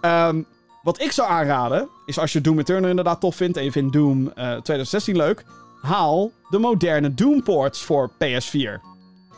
Ehm, 0.00 0.42
wat 0.82 1.00
ik 1.00 1.12
zou 1.12 1.30
aanraden, 1.30 1.88
is 2.06 2.18
als 2.18 2.32
je 2.32 2.40
Doom 2.40 2.58
Eternal 2.58 2.90
inderdaad 2.90 3.20
tof 3.20 3.36
vindt 3.36 3.56
en 3.56 3.64
je 3.64 3.72
vindt 3.72 3.92
Doom 3.92 4.28
eh, 4.28 4.34
2016 4.34 5.16
leuk, 5.16 5.44
haal 5.82 6.32
de 6.50 6.58
moderne 6.58 7.14
Doom 7.14 7.42
ports 7.42 7.82
voor 7.82 8.10
PS4. 8.10 8.80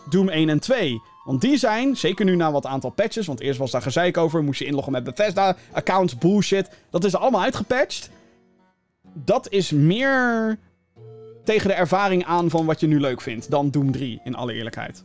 Doom 0.09 0.29
1 0.29 0.49
en 0.49 0.61
2. 0.61 1.03
Want 1.25 1.41
die 1.41 1.57
zijn, 1.57 1.97
zeker 1.97 2.25
nu 2.25 2.37
na 2.37 2.53
wat 2.53 2.67
aantal 2.67 2.91
patches, 2.91 3.27
want 3.27 3.41
eerst 3.41 3.59
was 3.59 3.71
daar 3.71 3.83
gezeik 3.83 4.17
over, 4.17 4.45
moest 4.45 4.59
je 4.59 4.67
inloggen 4.67 4.93
met 4.93 5.05
Bethesda, 5.05 5.57
accounts, 5.73 6.19
bullshit. 6.19 6.71
Dat 6.91 7.05
is 7.05 7.17
allemaal 7.17 7.43
uitgepatcht. 7.43 8.11
Dat 9.25 9.51
is 9.51 9.71
meer 9.71 10.59
tegen 11.45 11.69
de 11.69 11.75
ervaring 11.75 12.25
aan 12.25 12.51
van 12.51 12.67
wat 12.67 12.81
je 12.81 12.87
nu 12.87 13.01
leuk 13.01 13.21
vindt 13.21 13.51
dan 13.51 13.71
Doom 13.71 13.93
3, 13.93 14.21
in 14.25 14.35
alle 14.35 14.53
eerlijkheid. 14.53 15.05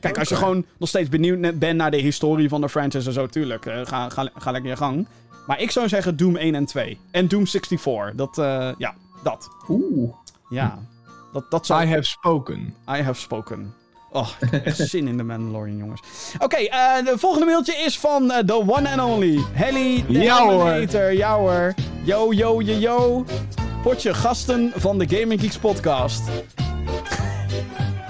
Kijk, 0.00 0.18
als 0.18 0.28
je 0.28 0.36
gewoon 0.36 0.64
nog 0.78 0.88
steeds 0.88 1.08
benieuwd 1.08 1.58
bent 1.58 1.76
naar 1.76 1.90
de 1.90 1.96
historie 1.96 2.48
van 2.48 2.60
de 2.60 2.68
franchise 2.68 3.06
en 3.06 3.12
zo, 3.12 3.26
tuurlijk. 3.26 3.66
eh, 3.66 3.80
ga, 3.84 4.08
ga, 4.08 4.30
ga 4.36 4.50
lekker 4.50 4.70
je 4.70 4.76
gang. 4.76 5.06
Maar 5.46 5.60
ik 5.60 5.70
zou 5.70 5.88
zeggen 5.88 6.16
Doom 6.16 6.36
1 6.36 6.54
en 6.54 6.64
2. 6.64 6.98
En 7.10 7.28
Doom 7.28 7.46
64. 7.46 8.14
Dat, 8.14 8.38
eh, 8.38 8.72
ja, 8.78 8.94
dat. 9.22 9.48
Oeh. 9.68 10.14
Ja. 10.48 10.78
Dat, 11.32 11.50
dat 11.50 11.66
zou 11.66 11.82
I 11.82 11.86
have 11.86 12.02
spoken. 12.02 12.74
I 12.88 13.02
have 13.02 13.20
spoken. 13.20 13.74
Oh, 14.14 14.28
ik 14.40 14.48
heb 14.50 14.64
echt 14.66 14.76
zin 14.76 15.08
in 15.08 15.16
de 15.16 15.22
Mandalorian, 15.22 15.76
jongens. 15.76 16.00
Oké, 16.38 16.56
eh, 16.56 17.04
de 17.04 17.18
volgende 17.18 17.46
mailtje 17.46 17.76
is 17.76 17.98
van 17.98 18.30
eh, 18.30 18.44
the 18.44 18.54
one 18.54 18.90
and 18.90 19.00
only 19.00 19.40
Helly 19.52 20.04
de 20.08 20.18
Ja, 20.18 20.42
hoor. 20.42 20.68
Eliminator. 20.68 21.12
Ja 21.12 21.36
hoor. 21.36 21.74
Yo, 22.02 22.32
yo, 22.32 22.62
yo, 22.62 22.78
yo. 22.78 23.24
Potje 23.82 24.14
gasten 24.14 24.72
van 24.76 24.98
de 24.98 25.16
Gaming 25.16 25.40
Geeks 25.40 25.58
podcast. 25.58 26.22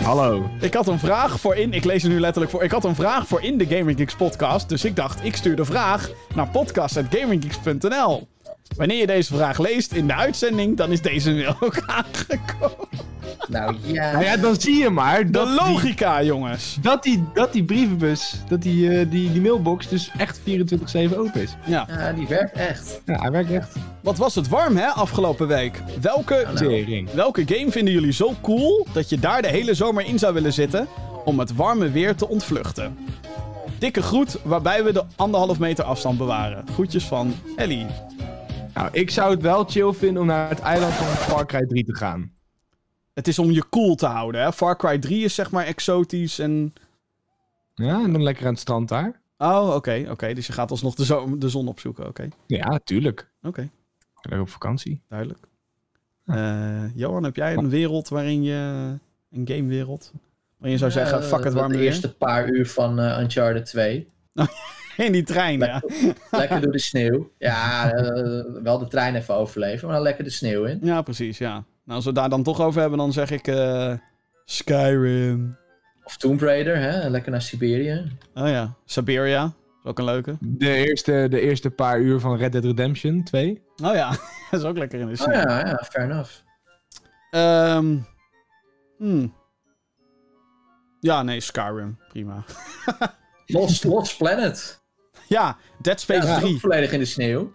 Hallo. 0.02 0.50
Ik 0.60 0.74
had 0.74 0.86
een 0.86 0.98
vraag 0.98 1.40
voor 1.40 1.54
in... 1.54 1.72
Ik 1.72 1.84
lees 1.84 2.02
er 2.02 2.08
nu 2.08 2.20
letterlijk 2.20 2.52
voor. 2.52 2.62
Ik 2.62 2.70
had 2.70 2.84
een 2.84 2.94
vraag 2.94 3.26
voor 3.26 3.42
in 3.42 3.58
de 3.58 3.66
Gaming 3.66 3.98
Geeks 3.98 4.14
podcast. 4.14 4.68
Dus 4.68 4.84
ik 4.84 4.96
dacht, 4.96 5.24
ik 5.24 5.36
stuur 5.36 5.56
de 5.56 5.64
vraag 5.64 6.10
naar 6.34 6.48
podcast.gaminggeeks.nl. 6.48 8.33
Wanneer 8.76 8.96
je 8.98 9.06
deze 9.06 9.34
vraag 9.34 9.58
leest 9.58 9.92
in 9.92 10.06
de 10.06 10.14
uitzending, 10.14 10.76
dan 10.76 10.92
is 10.92 11.00
deze 11.02 11.32
mail 11.32 11.56
ook 11.66 11.82
aangekomen. 11.86 12.88
Nou 13.48 13.76
ja. 13.82 14.12
Nou 14.12 14.24
ja, 14.24 14.36
dan 14.36 14.60
zie 14.60 14.76
je 14.76 14.90
maar 14.90 15.24
De 15.24 15.30
die, 15.30 15.54
logica, 15.54 16.22
jongens. 16.22 16.78
dat 16.82 17.02
die, 17.02 17.24
dat 17.34 17.52
die 17.52 17.64
brievenbus, 17.64 18.34
dat 18.48 18.62
die, 18.62 18.90
eh, 18.98 19.10
die, 19.10 19.32
die 19.32 19.40
mailbox 19.40 19.88
dus 19.88 20.10
echt 20.18 20.38
24-7 20.38 20.42
open 21.16 21.42
is. 21.42 21.56
Ja. 21.64 21.86
Ja, 21.88 22.12
die 22.12 22.26
werkt 22.26 22.52
echt. 22.56 23.00
Ja, 23.04 23.20
hij 23.20 23.30
werkt 23.30 23.50
echt. 23.50 23.72
Wat 24.02 24.16
was 24.18 24.34
het 24.34 24.48
warm, 24.48 24.76
hè, 24.76 24.86
afgelopen 24.86 25.46
week? 25.46 25.82
Welke, 26.00 26.42
nou. 26.44 26.56
Tering. 26.56 27.10
welke 27.12 27.42
game 27.46 27.70
vinden 27.70 27.94
jullie 27.94 28.12
zo 28.12 28.34
cool 28.42 28.86
dat 28.92 29.08
je 29.08 29.18
daar 29.18 29.42
de 29.42 29.48
hele 29.48 29.74
zomer 29.74 30.06
in 30.06 30.18
zou 30.18 30.34
willen 30.34 30.52
zitten 30.52 30.86
om 31.24 31.38
het 31.38 31.54
warme 31.54 31.90
weer 31.90 32.14
te 32.14 32.28
ontvluchten? 32.28 32.98
Dikke 33.78 34.02
groet, 34.02 34.36
waarbij 34.42 34.84
we 34.84 34.92
de 34.92 35.02
anderhalf 35.16 35.58
meter 35.58 35.84
afstand 35.84 36.18
bewaren. 36.18 36.64
Groetjes 36.72 37.04
van 37.04 37.34
Ellie. 37.56 37.86
Nou, 38.74 38.88
ik 38.92 39.10
zou 39.10 39.30
het 39.30 39.42
wel 39.42 39.64
chill 39.64 39.92
vinden 39.92 40.22
om 40.22 40.28
naar 40.28 40.48
het 40.48 40.60
eiland 40.60 40.92
van 40.92 41.06
Far 41.06 41.46
Cry 41.46 41.66
3 41.66 41.84
te 41.84 41.96
gaan. 41.96 42.32
Het 43.14 43.28
is 43.28 43.38
om 43.38 43.50
je 43.50 43.68
cool 43.68 43.94
te 43.94 44.06
houden, 44.06 44.42
hè? 44.42 44.52
Far 44.52 44.76
Cry 44.76 44.98
3 44.98 45.24
is 45.24 45.34
zeg 45.34 45.50
maar 45.50 45.64
exotisch 45.64 46.38
en... 46.38 46.74
Ja, 47.74 48.02
en 48.04 48.12
dan 48.12 48.22
lekker 48.22 48.44
aan 48.46 48.50
het 48.52 48.60
strand 48.60 48.88
daar. 48.88 49.20
Oh, 49.38 49.74
oké, 49.74 50.06
oké. 50.10 50.32
Dus 50.34 50.46
je 50.46 50.52
gaat 50.52 50.70
alsnog 50.70 50.94
de, 50.94 51.04
zo 51.04 51.38
de 51.38 51.48
zon 51.48 51.68
opzoeken, 51.68 52.06
oké. 52.08 52.28
Ja, 52.46 52.80
tuurlijk. 52.84 53.30
Oké, 53.42 53.68
Lekker 54.22 54.40
op 54.40 54.48
vakantie. 54.48 55.00
duidelijk. 55.08 55.38
Eh, 56.24 56.94
Johan, 56.94 57.24
heb 57.24 57.36
jij 57.36 57.56
een 57.56 57.68
wereld 57.68 58.08
waarin 58.08 58.42
je... 58.42 58.52
Een 59.30 59.48
gamewereld? 59.48 60.12
Waarin 60.56 60.72
je 60.72 60.78
zou 60.78 60.90
zeggen, 60.90 61.18
Eh, 61.18 61.24
fuck 61.24 61.44
het 61.44 61.52
de 61.52 61.58
warme 61.58 61.74
weer? 61.76 61.84
eerste 61.84 62.14
paar 62.16 62.48
uur 62.48 62.68
van 62.68 62.98
eh, 63.00 63.20
Uncharted 63.20 63.64
2. 63.66 64.08
In 65.06 65.12
die 65.12 65.22
trein, 65.22 65.58
ja. 65.58 65.82
Lekker 66.30 66.60
door 66.60 66.72
de 66.72 66.78
sneeuw. 66.78 67.30
Ja, 67.38 67.92
eh, 67.92 68.44
wel 68.62 68.78
de 68.78 68.86
trein 68.86 69.14
even 69.14 69.34
overleven, 69.34 69.86
maar 69.86 69.94
dan 69.96 70.04
lekker 70.04 70.24
de 70.24 70.30
sneeuw 70.30 70.64
in. 70.64 70.78
Ja, 70.82 71.02
precies, 71.02 71.38
ja. 71.38 71.52
Nou, 71.52 71.64
als 71.96 72.02
we 72.04 72.10
het 72.10 72.18
daar 72.18 72.28
dan 72.28 72.42
toch 72.42 72.60
over 72.60 72.80
hebben, 72.80 72.98
dan 72.98 73.12
zeg 73.12 73.30
ik 73.30 73.46
eh, 73.46 73.92
Skyrim. 74.44 75.56
Of 76.04 76.16
Tomb 76.16 76.40
Raider, 76.40 76.76
hè? 76.76 77.08
lekker 77.08 77.30
naar 77.30 77.42
Siberië. 77.42 78.12
Oh 78.34 78.48
ja, 78.48 78.74
Siberia. 78.84 79.44
Is 79.82 79.90
ook 79.90 79.98
een 79.98 80.04
leuke. 80.04 80.36
De 80.40 80.68
eerste, 80.74 81.26
de 81.30 81.40
eerste 81.40 81.70
paar 81.70 82.00
uur 82.00 82.20
van 82.20 82.36
Red 82.36 82.52
Dead 82.52 82.64
Redemption 82.64 83.22
2. 83.22 83.62
Oh 83.82 83.94
ja, 83.94 84.08
dat 84.50 84.60
is 84.60 84.64
ook 84.66 84.78
lekker 84.78 85.00
in 85.00 85.06
de 85.06 85.12
Oh 85.12 85.18
zon. 85.18 85.32
ja, 85.32 85.66
ja, 85.66 85.84
fair 85.90 86.10
enough. 86.10 86.30
Ehm, 87.30 87.96
hmm. 88.98 89.34
Ja, 91.00 91.22
nee, 91.22 91.40
Skyrim. 91.40 91.98
Prima. 92.08 92.44
Lost, 93.46 93.84
Lost 93.84 94.18
Planet. 94.18 94.82
Ja, 95.28 95.56
Dead 95.82 96.00
Space 96.00 96.26
Ja, 96.26 96.38
3. 96.38 96.54
ook 96.54 96.60
volledig 96.60 96.92
in 96.92 96.98
de 96.98 97.04
sneeuw. 97.04 97.54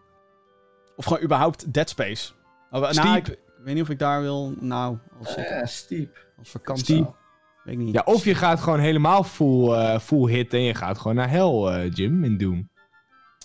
Of 0.96 1.06
gewoon 1.06 1.24
überhaupt 1.24 1.74
Dead 1.74 1.90
Space. 1.90 2.32
Oh, 2.72 2.82
nou, 2.82 2.94
Steep. 2.94 3.16
ik, 3.16 3.28
ik 3.28 3.40
weet 3.64 3.74
niet 3.74 3.84
of 3.84 3.90
ik 3.90 4.00
daar 4.00 4.22
wil... 4.22 4.54
Nou, 4.60 4.98
als, 5.20 5.36
Ja, 5.36 5.66
steep. 5.66 6.28
als 6.38 6.50
vakantie. 6.50 6.84
Steep. 6.96 7.16
Weet 7.64 7.74
ik 7.74 7.80
niet. 7.80 7.94
Ja, 7.94 8.02
of 8.06 8.24
je 8.26 8.36
gaat 8.36 8.60
gewoon 8.60 8.80
helemaal 8.80 9.24
full, 9.24 9.72
eh, 9.74 10.00
full 10.00 10.32
hit 10.32 10.54
en 10.54 10.62
je 10.62 10.74
gaat 10.76 10.98
gewoon 10.98 11.16
naar 11.16 11.30
hell, 11.30 11.64
eh, 11.66 11.92
Jim, 11.94 12.24
in 12.24 12.38
Doom. 12.38 12.70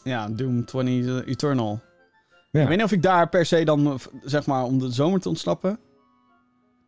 Ja, 0.04 0.28
Doom 0.28 0.64
20 0.64 1.22
eh, 1.22 1.28
Eternal. 1.30 1.80
Ja. 2.50 2.60
Ik 2.60 2.66
weet 2.68 2.76
niet 2.76 2.86
of 2.86 2.92
ik 2.92 3.02
daar 3.02 3.28
per 3.28 3.46
se 3.46 3.64
dan, 3.64 3.86
eh, 3.86 3.94
zeg 4.22 4.46
maar, 4.46 4.62
om 4.64 4.78
de 4.78 4.90
zomer 4.92 5.20
te 5.20 5.28
ontsnappen. 5.28 5.78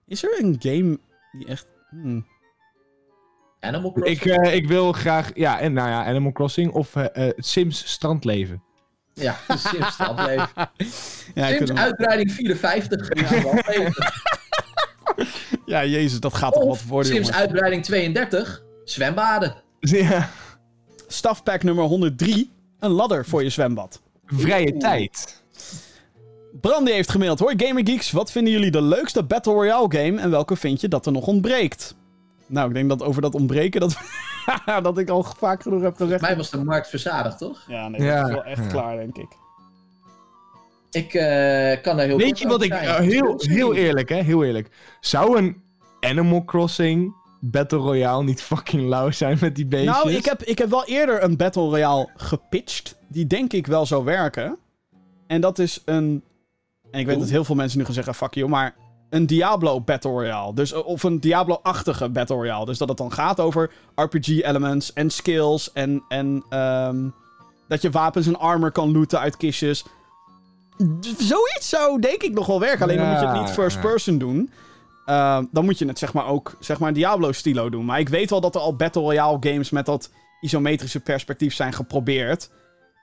Is 0.07 0.25
er 0.25 0.39
een 0.45 0.57
game 0.59 0.99
die 1.33 1.47
echt... 1.47 1.67
hmm. 1.91 2.27
Animal 3.67 3.93
Crossing. 3.93 4.21
Ik, 4.21 4.25
eh, 4.25 4.55
ik 4.55 4.69
wil 4.69 4.93
graag, 4.93 5.31
ja, 5.35 5.61
en 5.61 5.73
nou 5.73 5.89
ja, 5.89 6.05
Animal 6.05 6.33
Crossing 6.33 6.73
of 6.73 6.97
eh, 6.97 7.29
eh, 7.29 7.33
Sims 7.37 7.83
strandleven. 7.93 8.63
Ja, 9.15 9.37
de 9.47 9.57
Sims 9.59 9.93
strandleven. 9.93 10.49
Ja, 11.35 11.47
Sims 11.49 11.73
uitbreiding 11.73 12.33
54. 12.33 13.07
Strandleven. 13.07 13.95
ja, 15.73 15.85
jezus, 15.85 16.21
dat 16.21 16.35
gaat 16.35 16.53
toch 16.53 16.65
wat 16.65 16.83
worden, 16.83 17.13
Sims 17.13 17.27
jongens. 17.27 17.43
uitbreiding 17.43 17.85
32. 17.85 18.63
Zwembaden. 18.85 19.55
Ja, 19.81 20.31
Staffpack 21.07 21.63
nummer 21.63 21.85
103. 21.85 22.53
Een 22.79 22.91
ladder 22.91 23.27
voor 23.27 23.43
je 23.43 23.51
zwembad. 23.51 24.03
vrije 24.27 24.77
tijd. 24.77 25.45
Brandy 26.61 26.91
heeft 26.91 27.11
gemaild. 27.11 27.39
Hoi 27.39 27.55
Gamer 27.57 27.87
Geeks, 27.87 28.11
wat 28.11 28.31
vinden 28.33 28.53
jullie 28.53 28.71
de 28.71 28.83
leukste 28.83 29.25
Battle 29.25 29.53
Royale 29.53 29.87
game 29.89 30.21
en 30.21 30.31
welke 30.31 30.57
vind 30.57 30.81
je 30.81 30.89
dat 30.89 31.07
er 31.07 31.13
nog 31.13 31.27
ontbreekt? 31.27 31.95
Nou, 32.47 32.69
ik 32.69 32.75
denk 32.75 32.89
dat 32.89 33.03
over 33.03 33.23
dat 33.23 33.35
ontbreken, 33.35 33.81
dat, 33.81 33.97
dat 34.83 34.99
ik 34.99 35.09
al 35.09 35.23
vaak 35.23 35.63
genoeg 35.63 35.83
heb 35.83 35.97
gezegd. 35.97 36.21
Mij 36.21 36.37
was 36.37 36.51
de 36.51 36.65
markt 36.65 36.89
verzadigd, 36.89 37.39
toch? 37.39 37.65
Ja, 37.69 37.89
nee, 37.89 38.03
Ja, 38.03 38.21
dat 38.21 38.29
is 38.29 38.35
wel 38.35 38.45
echt 38.45 38.65
ja. 38.65 38.71
klaar, 38.71 38.97
denk 38.97 39.17
ik. 39.17 39.29
Ik 40.91 41.15
eh, 41.15 41.83
kan 41.83 41.97
daar 41.97 42.07
heel 42.07 42.17
Weet 42.17 42.39
je 42.39 42.49
wat 42.49 42.63
ik, 42.63 42.73
eh, 42.73 42.97
heel, 42.97 43.35
heel 43.37 43.75
eerlijk 43.75 44.09
hè, 44.09 44.23
heel 44.23 44.45
eerlijk. 44.45 44.71
Zou 45.01 45.39
een 45.39 45.63
Animal 46.01 46.45
Crossing 46.45 47.15
Battle 47.41 47.79
Royale 47.79 48.25
niet 48.25 48.43
fucking 48.43 48.89
lauw 48.89 49.11
zijn 49.11 49.39
met 49.41 49.55
die 49.55 49.67
beestjes? 49.67 49.95
Nou, 49.95 50.13
ik 50.13 50.25
heb, 50.25 50.43
ik 50.43 50.59
heb 50.59 50.71
wel 50.71 50.85
eerder 50.85 51.23
een 51.23 51.37
Battle 51.37 51.63
Royale 51.63 52.09
gepitcht. 52.17 52.97
Die 53.09 53.27
denk 53.27 53.53
ik 53.53 53.67
wel 53.67 53.87
zou 53.87 54.05
werken. 54.05 54.59
En 55.27 55.41
dat 55.41 55.59
is 55.59 55.83
een... 55.85 56.23
En 56.91 57.01
ik 57.01 57.07
weet 57.07 57.15
Oeh. 57.15 57.25
dat 57.25 57.35
heel 57.35 57.45
veel 57.45 57.55
mensen 57.55 57.79
nu 57.79 57.85
gaan 57.85 57.95
zeggen, 57.95 58.15
fuck 58.15 58.35
you, 58.35 58.49
maar... 58.49 58.75
Een 59.11 59.27
Diablo 59.27 59.81
Battle 59.81 60.11
Royale. 60.11 60.55
Dus, 60.55 60.73
eh, 60.73 60.87
of 60.87 61.03
een 61.03 61.21
Diablo-achtige 61.21 62.09
Battle 62.09 62.37
Royale. 62.37 62.67
Dus 62.67 62.79
dat 62.79 62.89
het 62.89 62.97
dan 62.99 63.13
gaat 63.13 63.41
over 63.41 63.71
RPG-elements 63.95 64.93
en 64.93 65.11
skills. 65.11 65.73
En, 65.73 66.03
en 66.09 66.45
ehm, 66.49 67.09
dat 67.69 67.83
je 67.83 67.91
wapens 67.91 68.27
en 68.27 68.39
armor 68.39 68.73
kan 68.73 68.93
looten 68.93 69.21
uit 69.21 69.37
kistjes. 69.37 69.85
Zoiets 71.19 71.69
zou 71.69 72.01
denk 72.01 72.23
ik 72.23 72.33
nog 72.33 72.47
wel 72.47 72.61
werken. 72.61 72.83
Alleen 72.83 72.97
dan 72.97 73.09
moet 73.11 73.21
je 73.21 73.27
het 73.27 73.41
niet 73.41 73.51
first 73.51 73.81
person 73.81 74.19
doen. 74.19 74.51
Ehm, 75.07 75.45
dan 75.51 75.65
moet 75.65 75.79
je 75.79 75.87
het 75.87 75.99
zeg 75.99 76.13
maar 76.13 76.27
ook 76.27 76.57
zeg 76.61 76.79
maar 76.79 76.93
Diablo-stilo 76.93 77.71
doen. 77.71 77.85
Maar 77.85 77.99
ik 77.99 78.09
weet 78.09 78.31
wel 78.31 78.41
dat 78.41 78.55
er 78.55 78.61
al 78.61 78.77
Battle 78.77 79.03
Royale 79.03 79.37
games 79.41 79.71
met 79.71 79.87
dat 79.87 80.11
isometrische 80.41 81.01
perspectief 81.01 81.55
zijn 81.55 81.73
geprobeerd. 81.73 82.51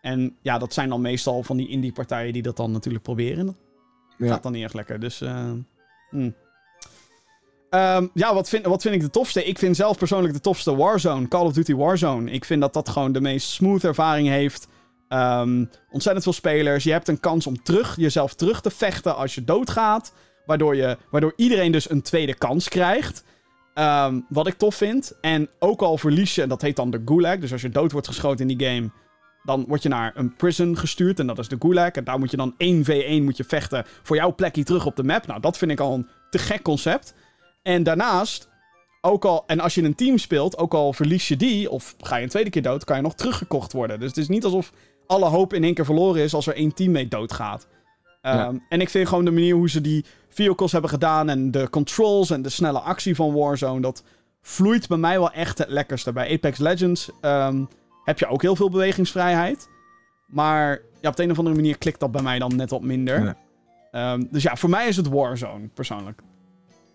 En 0.01 0.35
ja, 0.41 0.57
dat 0.57 0.73
zijn 0.73 0.89
dan 0.89 1.01
meestal 1.01 1.43
van 1.43 1.57
die 1.57 1.67
indie-partijen 1.69 2.34
die 2.34 2.41
dat 2.41 2.57
dan 2.57 2.71
natuurlijk 2.71 3.03
proberen. 3.03 3.45
Dat 3.45 3.55
Ja. 4.17 4.27
gaat 4.27 4.43
dan 4.43 4.51
niet 4.51 4.63
echt 4.63 4.73
lekker. 4.73 4.99
Dus, 4.99 5.21
eh, 5.21 5.51
hmm. 6.14 6.35
Ehm, 7.73 8.07
ja, 8.14 8.34
wat 8.34 8.49
vind, 8.49 8.65
wat 8.65 8.81
vind 8.81 8.95
ik 8.95 9.02
de 9.02 9.10
tofste? 9.10 9.45
Ik 9.45 9.60
vind 9.60 9.76
zelf 9.76 9.98
persoonlijk 9.98 10.34
de 10.34 10.40
tofste 10.40 10.76
Warzone. 10.76 11.27
Call 11.27 11.45
of 11.45 11.53
Duty 11.53 11.76
Warzone. 11.76 12.31
Ik 12.31 12.45
vind 12.45 12.61
dat 12.61 12.73
dat 12.73 12.90
gewoon 12.90 13.11
de 13.11 13.22
meest 13.22 13.49
smooth 13.49 13.84
ervaring 13.84 14.27
heeft. 14.27 14.68
Ehm, 15.07 15.65
ontzettend 15.91 16.23
veel 16.23 16.34
spelers. 16.34 16.84
Je 16.84 16.91
hebt 16.91 17.07
een 17.07 17.19
kans 17.19 17.48
om 17.48 17.64
terug, 17.64 17.95
jezelf 17.95 18.34
terug 18.34 18.61
te 18.61 18.69
vechten 18.69 19.15
als 19.15 19.35
je 19.35 19.44
doodgaat. 19.44 20.14
Waardoor, 20.45 20.76
je, 20.76 20.98
waardoor 21.11 21.34
iedereen 21.35 21.72
dus 21.72 21.90
een 21.90 22.02
tweede 22.02 22.34
kans 22.34 22.69
krijgt. 22.69 23.23
Ehm, 23.73 24.19
wat 24.30 24.48
ik 24.48 24.53
tof 24.53 24.76
vind. 24.76 25.18
En 25.22 25.49
ook 25.60 25.81
al 25.81 25.98
verlies 25.98 26.35
je, 26.35 26.48
dat 26.48 26.61
heet 26.61 26.76
dan 26.76 26.90
de 26.90 27.02
gulag. 27.06 27.38
Dus 27.38 27.52
als 27.52 27.61
je 27.61 27.69
dood 27.69 27.91
wordt 27.91 28.07
geschoten 28.07 28.49
in 28.49 28.57
die 28.57 28.68
game, 28.68 28.91
dan 29.43 29.65
word 29.67 29.83
je 29.83 29.89
naar 29.89 30.11
een 30.15 30.35
prison 30.35 30.77
gestuurd. 30.77 31.19
En 31.19 31.27
dat 31.27 31.39
is 31.39 31.47
de 31.47 31.55
gulag. 31.59 31.91
En 31.91 32.03
daar 32.03 32.19
moet 32.19 32.31
je 32.31 32.37
dan 32.37 32.53
1v1 32.53 33.23
moet 33.23 33.37
je 33.37 33.43
vechten 33.43 33.85
voor 34.03 34.15
jouw 34.15 34.35
plekje 34.35 34.63
terug 34.63 34.85
op 34.85 34.95
de 34.95 35.03
map. 35.03 35.27
Nou, 35.27 35.39
dat 35.39 35.57
vind 35.57 35.71
ik 35.71 35.79
al 35.79 35.93
een 35.93 36.07
te 36.29 36.37
gek 36.37 36.61
concept. 36.61 37.13
En 37.61 37.83
daarnaast, 37.83 38.49
ook 39.01 39.25
al, 39.25 39.43
en 39.47 39.59
als 39.59 39.75
je 39.75 39.83
een 39.83 39.95
team 39.95 40.17
speelt, 40.17 40.57
ook 40.57 40.73
al 40.73 40.93
verlies 40.93 41.27
je 41.27 41.37
die, 41.37 41.69
of 41.69 41.95
ga 41.99 42.15
je 42.15 42.23
een 42.23 42.29
tweede 42.29 42.49
keer 42.49 42.61
dood, 42.61 42.83
kan 42.83 42.95
je 42.95 43.01
nog 43.01 43.15
teruggekocht 43.15 43.73
worden. 43.73 43.99
Dus 43.99 44.07
het 44.07 44.17
is 44.17 44.27
niet 44.27 44.43
alsof 44.43 44.71
alle 45.07 45.25
hoop 45.25 45.53
in 45.53 45.63
één 45.63 45.73
keer 45.73 45.85
verloren 45.85 46.21
is 46.21 46.33
als 46.33 46.47
er 46.47 46.55
één 46.55 46.73
teammate 46.73 47.07
doodgaat. 47.07 47.67
Ja. 48.21 48.45
Ehm, 48.45 48.57
En 48.69 48.81
ik 48.81 48.89
vind 48.89 49.07
gewoon 49.07 49.25
de 49.25 49.31
manier 49.31 49.55
hoe 49.55 49.69
ze 49.69 49.81
die 49.81 50.05
vehicles 50.29 50.71
hebben 50.71 50.89
gedaan 50.89 51.29
en 51.29 51.51
de 51.51 51.69
controls 51.69 52.29
en 52.29 52.41
de 52.41 52.49
snelle 52.49 52.79
actie 52.79 53.15
van 53.15 53.33
Warzone, 53.33 53.81
dat 53.81 54.03
vloeit 54.41 54.87
bij 54.87 54.97
mij 54.97 55.19
wel 55.19 55.31
echt 55.31 55.57
het 55.57 55.69
lekkerste. 55.69 56.13
Bij 56.13 56.33
Apex 56.33 56.57
Legends 56.59 57.09
ehm, 57.21 57.63
heb 58.03 58.19
je 58.19 58.27
ook 58.27 58.41
heel 58.41 58.55
veel 58.55 58.69
bewegingsvrijheid. 58.69 59.69
Maar 60.27 60.81
ja, 61.01 61.09
op 61.09 61.15
de 61.15 61.23
een 61.23 61.31
of 61.31 61.38
andere 61.38 61.55
manier 61.55 61.77
klikt 61.77 61.99
dat 61.99 62.11
bij 62.11 62.21
mij 62.21 62.39
dan 62.39 62.55
net 62.55 62.69
wat 62.69 62.81
minder. 62.81 63.23
Ja. 63.23 63.38
Ehm, 63.91 64.23
dus 64.31 64.43
ja, 64.43 64.55
voor 64.55 64.69
mij 64.69 64.88
is 64.88 64.97
het 64.97 65.07
Warzone, 65.07 65.67
persoonlijk. 65.67 66.21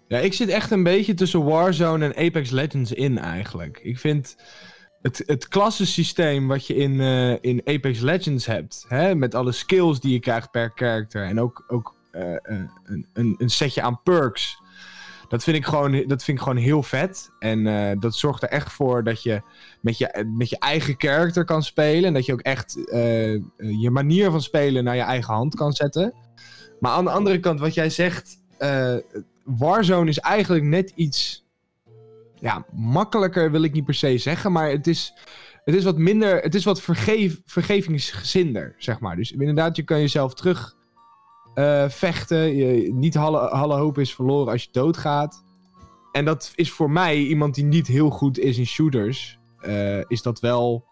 Ja, 0.09 0.19
ik 0.19 0.33
zit 0.33 0.49
echt 0.49 0.71
een 0.71 0.83
beetje 0.83 1.15
tussen 1.15 1.45
Warzone 1.45 2.05
en 2.05 2.27
Apex 2.27 2.51
Legends 2.51 2.93
in 2.93 3.19
eigenlijk. 3.19 3.81
Ik 3.83 3.99
vind 3.99 4.37
het, 5.03 5.23
het 5.27 5.49
klassensysteem 5.49 6.49
wat 6.49 6.67
je 6.67 6.75
in, 6.75 7.01
eh, 7.01 7.37
in 7.41 7.61
Apex 7.65 8.01
Legends 8.01 8.47
hebt, 8.47 8.85
hè, 8.89 9.15
met 9.15 9.35
alle 9.35 9.53
skills 9.53 10.01
die 10.01 10.13
je 10.13 10.21
krijgt 10.21 10.51
per 10.51 10.73
character 10.75 11.25
en 11.25 11.41
ook, 11.41 11.65
ook 11.69 11.95
eh, 12.11 12.37
een, 12.43 12.71
een, 13.13 13.35
een 13.39 13.51
setje 13.51 13.83
aan 13.83 14.03
perks. 14.03 14.63
Dat 15.29 15.43
vind 15.45 15.57
ik 15.57 15.65
gewoon, 15.65 16.05
dat 16.07 16.25
vind 16.25 16.39
ik 16.39 16.43
gewoon 16.43 16.59
heel 16.59 16.83
vet. 16.83 17.31
En 17.39 17.67
eh, 17.67 17.97
dat 18.01 18.15
zorgt 18.15 18.43
er 18.43 18.49
echt 18.49 18.73
voor 18.73 19.05
dat 19.05 19.23
je 19.23 19.43
met, 19.81 19.99
je 19.99 20.27
met 20.37 20.49
je 20.49 20.59
eigen 20.59 20.95
character 20.99 21.45
kan 21.45 21.63
spelen. 21.63 22.05
En 22.05 22.15
dat 22.15 22.27
je 22.27 22.33
ook 22.33 22.41
echt 22.41 22.91
eh, 22.91 23.33
je 23.57 23.91
manier 23.91 24.31
van 24.31 24.43
spelen 24.43 24.85
naar 24.85 24.97
je 24.97 25.03
eigen 25.03 25.35
hand 25.35 25.55
kan 25.55 25.73
zetten. 25.73 26.15
Maar 26.81 26.93
aan 26.93 27.05
de 27.05 27.11
andere 27.11 27.41
kant, 27.41 27.61
wat 27.61 27.75
jij 27.75 27.91
zegt, 27.91 28.39
eh, 28.59 28.97
Warzone 29.45 30.11
is 30.11 30.19
eigenlijk 30.19 30.65
net 30.65 30.93
iets 30.95 31.47
ja, 32.41 32.65
makkelijker, 32.73 33.51
wil 33.51 33.63
ik 33.63 33.73
niet 33.73 33.85
per 33.85 33.95
se 33.95 34.19
zeggen. 34.19 34.53
Maar 34.53 34.71
het 34.71 34.87
is, 34.87 35.15
het 35.65 35.75
is 35.75 35.85
wat 35.85 35.99
minder, 35.99 36.41
het 36.41 36.55
is 36.55 36.65
wat 36.65 36.83
vergevingsgezinder, 37.45 38.75
zeg 38.79 39.01
maar. 39.01 39.17
Dus 39.17 39.33
inderdaad, 39.33 39.77
je 39.77 39.83
kan 39.83 40.01
jezelf 40.01 40.35
terug 40.35 40.77
eh, 41.59 41.89
vechten. 41.89 42.57
Je, 42.57 42.93
niet 42.93 43.17
alle, 43.17 43.39
alle 43.39 43.77
hoop 43.77 43.99
is 43.99 44.15
verloren 44.15 44.53
als 44.53 44.63
je 44.63 44.69
doodgaat. 44.73 45.45
En 46.13 46.25
dat 46.25 46.53
is 46.55 46.73
voor 46.73 46.91
mij, 46.91 47.17
iemand 47.17 47.55
die 47.55 47.65
niet 47.65 47.87
heel 47.87 48.11
goed 48.11 48.39
is 48.39 48.59
in 48.59 48.67
shooters, 48.67 49.39
eh, 49.61 50.11
is 50.11 50.23
dat 50.23 50.41
wel, 50.41 50.85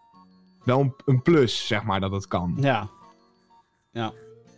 wel 0.63 0.79
een, 0.79 0.93
een 1.05 1.21
plus, 1.21 1.67
zeg 1.67 1.83
maar, 1.83 1.99
dat 1.99 2.11
het 2.11 2.27
kan. 2.27 2.57
Ja. 2.59 2.89
Ja. 3.91 4.11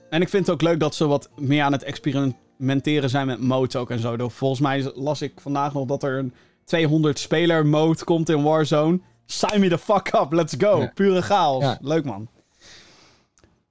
En 0.10 0.22
ik 0.22 0.30
vind 0.30 0.46
het 0.46 0.56
ook 0.56 0.62
leuk 0.62 0.80
dat 0.80 0.96
ze 0.96 1.08
wat 1.08 1.30
meer 1.36 1.64
aan 1.64 1.72
het 1.72 1.84
experimenteren 1.84 3.10
zijn 3.10 3.28
met 3.28 3.42
modes 3.42 3.76
ook 3.76 3.90
en 3.90 4.00
zo. 4.00 4.30
Volgens 4.30 4.60
mij 4.60 4.92
las 4.96 5.22
ik 5.22 5.34
vandaag 5.42 5.74
nog 5.74 5.86
dat 5.86 6.04
er 6.04 6.18
een 6.18 6.34
200 6.66 7.20
speler 7.20 7.66
mode 7.66 8.04
komt 8.04 8.30
in 8.30 8.44
Warzone. 8.44 9.00
Sign 9.26 9.60
me 9.60 9.70
the 9.70 9.78
fuck 9.78 10.14
up, 10.14 10.32
let's 10.32 10.56
go. 10.58 10.80
Ja. 10.80 10.92
Pure 10.94 11.22
chaos. 11.22 11.64
Ja. 11.64 11.78
Leuk 11.82 12.06
man. 12.06 12.30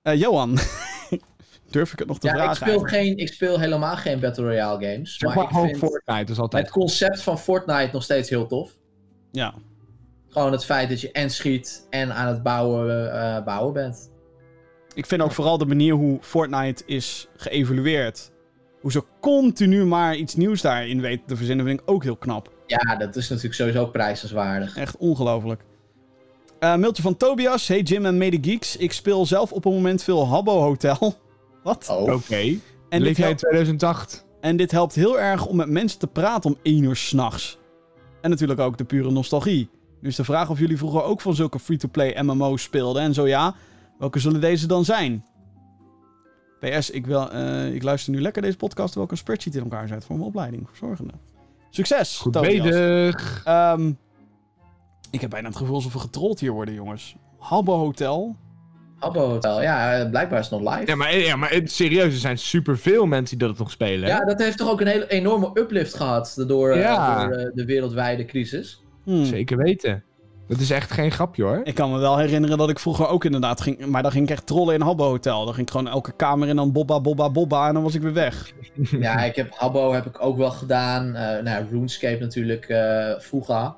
Eh, 0.02 0.20
Johan, 0.20 0.58
durf 1.70 1.92
ik 1.92 1.98
het 1.98 2.08
nog 2.08 2.18
te 2.18 2.26
Ja, 2.26 2.32
ik 2.32 2.38
vragen? 2.38 2.56
speel, 2.56 2.68
eigenlijk? 2.68 2.94
geen, 2.94 3.16
ik 3.16 3.28
speel 3.32 3.60
helemaal 3.60 3.96
geen 3.96 4.20
Battle 4.20 4.44
Royale 4.44 4.86
games. 4.86 5.16
Zeg 5.18 5.34
maar 5.34 5.48
maar 5.52 5.64
ik 5.64 5.68
vind 5.68 5.78
Fortnite 5.78 6.32
is 6.32 6.38
altijd 6.38 6.62
het 6.62 6.72
concept 6.72 7.22
van 7.22 7.38
Fortnite 7.38 7.88
nog 7.92 8.02
steeds 8.02 8.30
heel 8.30 8.46
tof. 8.46 8.70
Ja. 9.32 9.54
Gewoon 10.28 10.52
het 10.52 10.64
feit 10.64 10.88
dat 10.88 11.00
je 11.00 11.12
en 11.12 11.30
schiet 11.30 11.86
en 11.90 12.14
aan 12.14 12.28
het 12.28 12.42
bouwen, 12.42 13.12
eh, 13.12 13.44
bouwen 13.44 13.72
bent. 13.72 14.10
Ik 14.94 15.06
vind 15.06 15.22
ook 15.22 15.32
vooral 15.32 15.58
de 15.58 15.66
manier 15.66 15.94
hoe 15.94 16.18
Fortnite 16.20 16.82
is 16.86 17.28
geëvolueerd. 17.36 18.30
Hoe 18.80 18.92
ze 18.92 19.04
continu 19.20 19.84
maar 19.84 20.16
iets 20.16 20.34
nieuws 20.34 20.60
daarin 20.60 21.00
weten 21.00 21.26
te 21.26 21.36
verzinnen, 21.36 21.66
vind 21.66 21.80
ik 21.80 21.90
ook 21.90 22.02
heel 22.02 22.16
knap. 22.16 22.52
Ja, 22.66 22.96
dat 22.96 23.16
is 23.16 23.28
natuurlijk 23.28 23.54
sowieso 23.54 23.86
prijzenswaardig. 23.86 24.76
Echt 24.76 24.96
ongelooflijk. 24.96 25.62
Eh 26.58 26.76
mailtje 26.76 27.02
van 27.02 27.16
Tobias. 27.16 27.68
Hey 27.68 27.80
Jim 27.80 28.06
en 28.06 28.18
Mede 28.18 28.38
Geeks. 28.40 28.76
Ik 28.76 28.92
speel 28.92 29.26
zelf 29.26 29.52
op 29.52 29.64
een 29.64 29.72
moment 29.72 30.02
veel 30.02 30.26
Habbo 30.26 30.60
Hotel. 30.60 31.14
Wat? 31.62 31.88
Oh, 31.90 32.12
Oké. 32.14 32.58
En 32.88 33.00
Leef 33.02 33.16
jij 33.16 33.30
in 33.30 33.36
helpt, 33.36 33.38
2008? 33.38 34.26
en 34.40 34.56
dit 34.56 34.70
helpt 34.70 34.94
heel 34.94 35.20
erg 35.20 35.46
om 35.46 35.56
met 35.56 35.68
mensen 35.68 35.98
te 35.98 36.06
praten 36.06 36.50
om 36.50 36.56
1 36.62 36.82
uur 36.82 36.96
s'nachts. 36.96 37.58
En 38.20 38.30
natuurlijk 38.30 38.60
ook 38.60 38.78
de 38.78 38.84
pure 38.84 39.10
nostalgie. 39.10 39.70
Nu 40.00 40.08
is 40.08 40.16
de 40.16 40.24
vraag 40.24 40.50
of 40.50 40.58
jullie 40.58 40.76
vroeger 40.78 41.02
ook 41.02 41.20
van 41.20 41.34
zulke 41.34 41.58
free-to-play 41.58 42.22
MMO's 42.22 42.62
speelden. 42.62 43.02
En 43.02 43.14
zo 43.14 43.26
ja, 43.26 43.54
welke 43.98 44.18
zullen 44.18 44.40
deze 44.40 44.66
dan 44.66 44.84
zijn? 44.84 45.24
PS, 46.60 46.90
ik, 46.90 47.06
wil, 47.06 47.30
eh, 47.30 47.74
ik 47.74 47.82
luister 47.82 48.12
nu 48.12 48.20
lekker 48.20 48.42
deze 48.42 48.56
podcast 48.56 48.86
terwijl 48.86 49.06
ik 49.06 49.10
een 49.12 49.18
spreadsheet 49.18 49.54
in 49.54 49.62
elkaar 49.62 49.88
zet 49.88 50.04
voor 50.04 50.16
mijn 50.16 50.28
opleiding. 50.28 50.68
Verzorgende. 50.68 51.12
Succes! 51.70 52.18
Goed 52.18 52.40
bezig. 52.40 53.42
Ehm, 53.44 53.92
ik 55.10 55.20
heb 55.20 55.30
bijna 55.30 55.48
het 55.48 55.56
gevoel 55.56 55.74
alsof 55.74 55.92
we 55.92 55.98
getrold 55.98 56.40
hier 56.40 56.52
worden, 56.52 56.74
jongens. 56.74 57.16
Habbo 57.38 57.76
Hotel. 57.76 58.36
Habbo 58.98 59.20
Hotel. 59.28 59.62
Ja, 59.62 59.94
eh, 59.98 60.10
blijkbaar 60.10 60.38
is 60.38 60.48
het 60.48 60.60
nog 60.60 60.74
live. 60.74 60.86
Ja, 60.86 60.96
maar, 60.96 61.16
ja, 61.18 61.36
maar 61.36 61.50
het- 61.50 61.72
serieus, 61.72 62.12
er 62.12 62.20
zijn 62.20 62.38
superveel 62.38 63.06
mensen 63.06 63.38
die 63.38 63.48
dat 63.48 63.58
nog 63.58 63.70
spelen. 63.70 64.10
hè? 64.10 64.16
Ja, 64.16 64.24
dat 64.24 64.38
heeft 64.42 64.58
toch 64.58 64.70
ook 64.70 64.80
een 64.80 64.86
hele 64.86 65.06
enorme 65.08 65.50
uplift 65.54 65.94
gehad 65.94 66.44
door, 66.46 66.70
eh, 66.70 67.24
door 67.26 67.32
eh, 67.36 67.50
de 67.54 67.64
wereldwijde 67.64 68.24
crisis. 68.24 68.82
Hmm. 69.04 69.24
Zeker 69.24 69.56
weten. 69.56 70.02
Dat 70.48 70.60
is 70.60 70.70
echt 70.70 70.90
geen 70.90 71.10
grapje 71.10 71.42
hoor. 71.42 71.60
Ik 71.64 71.74
kan 71.74 71.92
me 71.92 71.98
wel 71.98 72.18
herinneren 72.18 72.58
dat 72.58 72.70
ik 72.70 72.78
vroeger 72.78 73.08
ook 73.08 73.24
inderdaad 73.24 73.60
ging... 73.60 73.86
Maar 73.86 74.02
dan 74.02 74.10
ging 74.12 74.24
ik 74.24 74.30
echt 74.30 74.46
trollen 74.46 74.74
in 74.74 74.80
Habbo 74.80 75.04
Hotel. 75.04 75.44
Dan 75.44 75.54
ging 75.54 75.66
ik 75.66 75.72
gewoon 75.72 75.88
elke 75.88 76.12
kamer 76.12 76.48
in 76.48 76.56
dan 76.56 76.72
bobba, 76.72 77.00
bobba, 77.00 77.30
bobba 77.30 77.68
en 77.68 77.74
dan 77.74 77.82
was 77.82 77.94
ik 77.94 78.02
weer 78.02 78.12
weg. 78.12 78.52
ja, 79.00 79.24
ik 79.24 79.36
heb 79.36 79.48
Habbo 79.54 79.92
heb 79.92 80.06
ik 80.06 80.24
ook 80.24 80.36
wel 80.36 80.50
gedaan. 80.50 81.14
Eh 81.14 81.42
nou, 81.42 81.64
RuneScape 81.70 82.18
natuurlijk 82.20 82.64
eh 82.68 83.12
vroeger. 83.18 83.74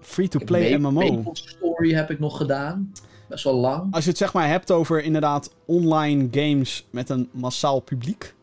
Free-to-play 0.00 0.76
MMO. 0.78 0.90
Maple 0.90 1.30
Story 1.32 1.92
heb 1.94 2.10
ik 2.10 2.18
nog 2.18 2.36
gedaan. 2.36 2.92
Best 3.28 3.44
wel 3.44 3.54
lang. 3.54 3.94
Als 3.94 4.04
je 4.04 4.10
het 4.10 4.18
zeg 4.18 4.32
maar 4.32 4.48
hebt 4.48 4.70
over 4.70 5.02
inderdaad 5.02 5.54
online 5.66 6.28
games 6.30 6.86
met 6.90 7.08
een 7.08 7.28
massaal 7.32 7.80
publiek. 7.80 8.34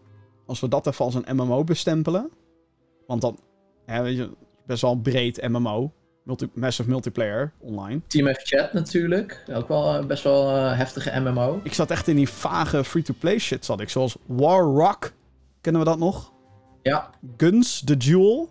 Als 0.45 0.59
we 0.59 0.67
dat 0.67 0.87
even 0.87 1.05
als 1.05 1.15
een 1.15 1.35
MMO 1.35 1.63
bestempelen. 1.63 2.29
Want 3.07 3.21
dan, 3.21 3.37
hè, 3.85 4.01
weet 4.01 4.17
je, 4.17 4.29
best 4.65 4.81
wel 4.81 4.91
een 4.91 5.01
breed 5.01 5.47
MMO. 5.47 5.91
Multi 6.23 6.49
massive 6.53 6.89
multiplayer 6.89 7.51
online. 7.59 8.01
Team 8.07 8.33
F 8.33 8.39
Chat 8.43 8.73
natuurlijk. 8.73 9.43
Ook 9.53 9.67
wel 9.67 9.95
eh, 9.95 10.05
best 10.05 10.23
wel 10.23 10.49
eh, 10.49 10.77
heftige 10.77 11.19
MMO. 11.19 11.59
Ik 11.63 11.73
zat 11.73 11.91
echt 11.91 12.07
in 12.07 12.15
die 12.15 12.29
vage 12.29 12.83
free-to-play 12.83 13.39
shit 13.39 13.65
zat 13.65 13.79
ik. 13.79 13.89
Zoals 13.89 14.15
War 14.25 14.61
Rock. 14.61 15.13
Kennen 15.61 15.81
we 15.81 15.87
dat 15.87 15.99
nog? 15.99 16.31
Ja, 16.81 17.09
Guns, 17.37 17.81
The 17.85 17.97
Duel. 17.97 18.49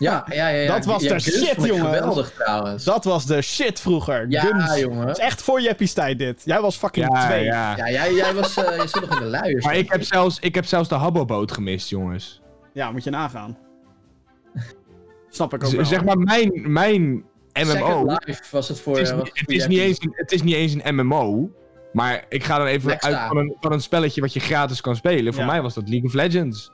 Ja, 0.00 0.24
ja. 0.28 0.34
ja, 0.34 0.48
ja. 0.48 0.72
Dat 0.74 0.84
was 0.84 1.02
ja, 1.02 1.14
de 1.14 1.20
Guns 1.20 1.46
shit, 1.48 1.64
jongen. 1.64 1.84
geweldig 1.84 2.32
trouwens. 2.38 2.84
Dat 2.84 3.04
was 3.04 3.26
de 3.26 3.42
shit 3.42 3.80
vroeger. 3.80 4.26
ja, 4.28 4.40
Guns. 4.40 4.78
jongen. 4.78 5.06
Dat 5.06 5.18
is 5.18 5.24
echt 5.24 5.42
voor 5.42 5.60
Jeppie's 5.60 5.92
tijd 5.92 6.18
dit. 6.18 6.42
Jij 6.44 6.60
was 6.60 6.76
fucking 6.76 7.06
Ja, 7.12 7.26
twee. 7.26 7.44
ja. 7.44 7.76
Ja, 7.76 7.90
jij, 7.90 8.14
jij 8.14 8.34
was 8.34 8.56
eh, 8.56 8.76
je 8.76 8.88
zit 8.88 9.00
nog 9.00 9.14
in 9.14 9.18
de 9.24 9.30
luiers. 9.30 9.64
Maar 9.64 9.76
ik 9.76 9.92
heb, 9.92 10.02
zelfs, 10.02 10.38
ik 10.38 10.54
heb 10.54 10.64
zelfs 10.64 10.88
de 10.88 10.94
Habbo-boot 10.94 11.52
gemist, 11.52 11.88
jongens. 11.88 12.40
Ja, 12.72 12.90
moet 12.92 13.04
je 13.04 13.10
nagaan. 13.10 13.58
Snap 15.30 15.54
ik 15.54 15.64
ook 15.64 15.70
Z- 15.70 15.74
wel. 15.74 15.84
zeg 15.84 16.04
maar, 16.04 16.18
mijn, 16.18 16.50
mijn 16.72 17.02
MMO... 17.52 17.64
Second 17.64 18.24
Life 18.26 18.42
was 18.50 18.68
het 18.68 18.80
voor... 18.80 18.96
Het 18.96 19.02
is, 19.02 19.10
eh, 19.10 19.16
niet- 19.16 19.26
het 19.28 19.38
het, 19.40 19.50
is 19.50 19.66
niet 19.66 19.78
eens 19.78 20.00
een, 20.02 20.12
het 20.14 20.32
is 20.32 20.42
niet 20.42 20.54
eens 20.54 20.74
een 20.82 20.94
MMO. 20.94 21.50
Maar 21.92 22.24
ik 22.28 22.44
ga 22.44 22.58
dan 22.58 22.66
even 22.66 23.00
uit 23.00 23.16
van 23.28 23.36
een, 23.36 23.56
van 23.60 23.72
een 23.72 23.80
spelletje 23.80 24.20
wat 24.20 24.32
je 24.32 24.40
gratis 24.40 24.80
kan 24.80 24.96
spelen. 24.96 25.34
Voor 25.34 25.44
mij 25.44 25.62
was 25.62 25.74
dat 25.74 25.88
League 25.88 26.08
of 26.08 26.14
Legends. 26.14 26.70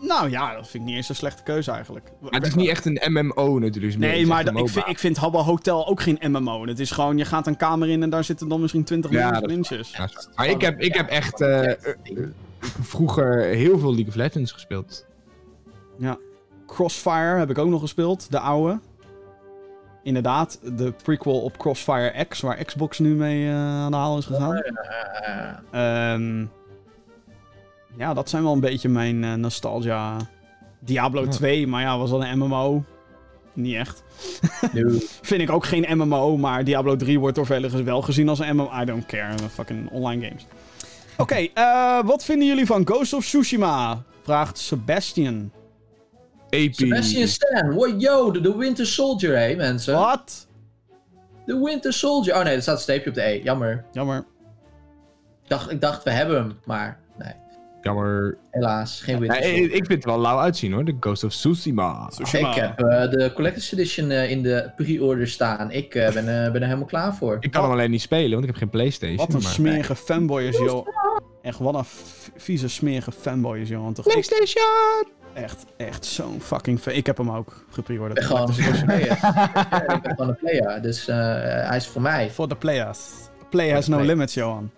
Nou 0.00 0.30
ja, 0.30 0.54
dat 0.54 0.68
vind 0.68 0.82
ik 0.82 0.88
niet 0.88 0.96
eens 0.96 1.08
een 1.08 1.14
slechte 1.14 1.42
keuze 1.42 1.70
eigenlijk. 1.70 2.12
Maar 2.20 2.30
het 2.32 2.46
is 2.46 2.54
niet 2.54 2.68
echt 2.68 2.84
een 2.84 3.00
MMO 3.04 3.58
natuurlijk. 3.58 3.98
Nee, 3.98 4.26
maar 4.26 4.56
ik, 4.56 4.68
vind, 4.68 4.88
ik 4.88 4.98
vind 4.98 5.16
Habbo 5.16 5.38
Hotel 5.38 5.86
ook 5.86 6.00
geen 6.00 6.18
MMO. 6.20 6.66
Het 6.66 6.80
is 6.80 6.90
gewoon, 6.90 7.18
je 7.18 7.24
gaat 7.24 7.46
een 7.46 7.56
kamer 7.56 7.88
in 7.88 8.02
en 8.02 8.10
daar 8.10 8.24
zitten 8.24 8.48
dan 8.48 8.60
misschien 8.60 8.84
20 8.84 9.10
Ja, 9.10 9.18
ja, 9.18 9.40
inches. 9.40 9.90
Ja, 9.90 10.08
maar 10.34 10.46
ik 10.46 10.60
heb, 10.60 10.80
ik 10.80 10.94
heb 10.94 11.08
echt 11.08 11.40
eh, 11.40 11.70
eh, 11.70 11.76
vroeger 12.80 13.38
heel 13.44 13.78
veel 13.78 13.90
League 13.90 14.08
of 14.08 14.14
Legends 14.14 14.52
gespeeld. 14.52 15.06
Crossfire 16.66 17.38
heb 17.38 17.50
ik 17.50 17.58
ook 17.58 17.68
nog 17.68 17.80
gespeeld, 17.80 18.30
de 18.30 18.38
oude. 18.38 18.80
Inderdaad, 20.02 20.60
de 20.76 20.92
prequel 21.02 21.40
op 21.40 21.56
Crossfire 21.58 22.24
X, 22.28 22.40
waar 22.40 22.64
Xbox 22.64 22.98
nu 22.98 23.14
mee 23.14 23.48
eh, 23.48 23.54
aan 23.54 23.90
de 23.90 23.96
haal 23.96 24.18
is 24.18 24.26
gegaan. 24.26 24.56
Eh, 24.56 26.12
Ehm, 26.12 26.46
ja, 27.96 28.14
dat 28.14 28.28
zijn 28.28 28.42
wel 28.42 28.52
een 28.52 28.60
beetje 28.60 28.88
mijn 28.88 29.24
eh, 29.24 29.34
nostalgia. 29.34 30.16
Diablo 30.80 31.22
Ja. 31.22 31.30
2, 31.30 31.66
maar 31.66 31.82
ja, 31.82 31.98
was 31.98 32.10
dat 32.10 32.20
een 32.20 32.38
MMO? 32.38 32.84
Niet 33.52 33.74
echt. 33.74 34.02
nu. 34.72 34.98
Vind 35.22 35.40
ik 35.40 35.50
ook 35.50 35.64
geen 35.64 35.98
MMO, 35.98 36.36
maar 36.36 36.64
Diablo 36.64 36.96
3 36.96 37.18
wordt 37.20 37.36
door 37.36 37.46
velen 37.46 37.84
wel 37.84 38.02
gezien 38.02 38.28
als 38.28 38.38
een 38.38 38.56
MMO. 38.56 38.70
I 38.80 38.84
don't 38.84 39.06
care, 39.06 39.34
fucking 39.50 39.90
online 39.90 40.26
games. 40.26 40.46
Oké, 41.16 41.48
eh, 41.54 42.00
wat 42.04 42.24
vinden 42.24 42.46
jullie 42.46 42.66
van 42.66 42.86
Ghost 42.86 43.12
of 43.12 43.24
Tsushima? 43.24 44.02
Vraagt 44.22 44.58
Sebastian. 44.58 45.50
Epic. 46.50 46.76
Sebastian 46.76 47.28
Stan, 47.28 47.74
what 47.74 48.00
yo, 48.00 48.30
de, 48.30 48.40
de 48.40 48.56
Winter 48.56 48.86
Soldier, 48.86 49.38
hé 49.38 49.54
mensen. 49.56 49.94
Wat? 49.94 50.46
De 51.46 51.60
Winter 51.64 51.92
Soldier. 51.92 52.34
Oh 52.36 52.42
nee, 52.42 52.54
er 52.54 52.62
staat 52.62 52.74
een 52.74 52.80
streepje 52.80 53.08
op 53.08 53.14
de 53.14 53.22
E, 53.22 53.42
jammer. 53.42 53.84
Jammer. 53.92 54.24
Ik 55.42 55.48
dacht, 55.50 55.70
ik 55.70 55.80
dacht 55.80 56.02
we 56.02 56.10
hebben 56.10 56.36
hem, 56.36 56.58
maar 56.64 56.98
Jammer. 57.84 58.36
helaas, 58.50 59.00
geen 59.00 59.18
Winter 59.18 59.40
Nee, 59.40 59.62
ik, 59.62 59.86
vind 59.86 59.88
het 59.88 60.04
wel 60.04 60.20
lauw 60.20 60.38
uitzien 60.38 60.72
hoor, 60.72 60.84
de 60.84 60.96
Ghost 61.00 61.24
of 61.24 61.30
Tsushima. 61.32 62.06
Tsushima. 62.08 62.48
Ik 62.48 62.54
heb 62.54 62.80
eh, 62.80 63.10
de 63.10 63.30
Collector's 63.34 63.72
Edition 63.72 64.10
eh, 64.10 64.30
in 64.30 64.42
de 64.42 64.70
pre-order 64.76 65.28
staan. 65.28 65.70
Ik 65.70 65.94
eh, 65.94 66.12
ben, 66.12 66.44
eh, 66.44 66.52
ben 66.52 66.60
er 66.60 66.66
helemaal 66.66 66.86
klaar 66.86 67.14
voor. 67.14 67.36
Ik 67.40 67.50
kan 67.50 67.62
hem 67.62 67.72
alleen 67.72 67.90
niet 67.90 68.00
spelen, 68.02 68.30
want 68.30 68.42
ik 68.42 68.48
heb 68.48 68.58
geen 68.58 68.70
Playstation. 68.70 69.16
Wat 69.16 69.34
een 69.34 69.42
maar- 69.42 69.52
smerige 69.52 69.96
fanboy 69.96 70.42
is, 70.42 70.56
joh. 70.58 70.86
Echt, 71.42 71.58
wat 71.58 71.74
een 71.74 71.84
vieze 72.36 72.68
smerige 72.68 73.12
fanboy 73.12 73.58
is, 73.58 73.68
joh. 73.68 73.92
Toch, 73.92 74.06
ik, 74.06 74.12
Playstation! 74.12 75.12
echt, 75.34 75.64
echt 75.76 76.04
zo'n 76.04 76.40
fucking 76.40 76.80
fan. 76.80 76.92
Ik 76.92 77.06
heb 77.06 77.16
hem 77.16 77.30
ook 77.30 77.64
gepreorderd. 77.70 78.20
Ik 78.22 78.28
ben 78.28 78.36
gewoon 78.36 78.74
een 78.74 78.84
player. 78.84 79.12
Ik 79.94 80.02
ben 80.02 80.10
gewoon 80.10 80.28
een 80.28 80.36
player, 80.36 80.82
dus 80.82 81.08
eh, 81.08 81.16
hij 81.68 81.76
is 81.76 81.86
voor 81.86 82.02
mij. 82.02 82.30
Voor 82.30 82.48
de 82.48 82.56
players. 82.56 82.98
Play 83.50 83.70
has 83.70 83.86
no 83.86 84.00
limits, 84.00 84.34
Johan. 84.34 84.70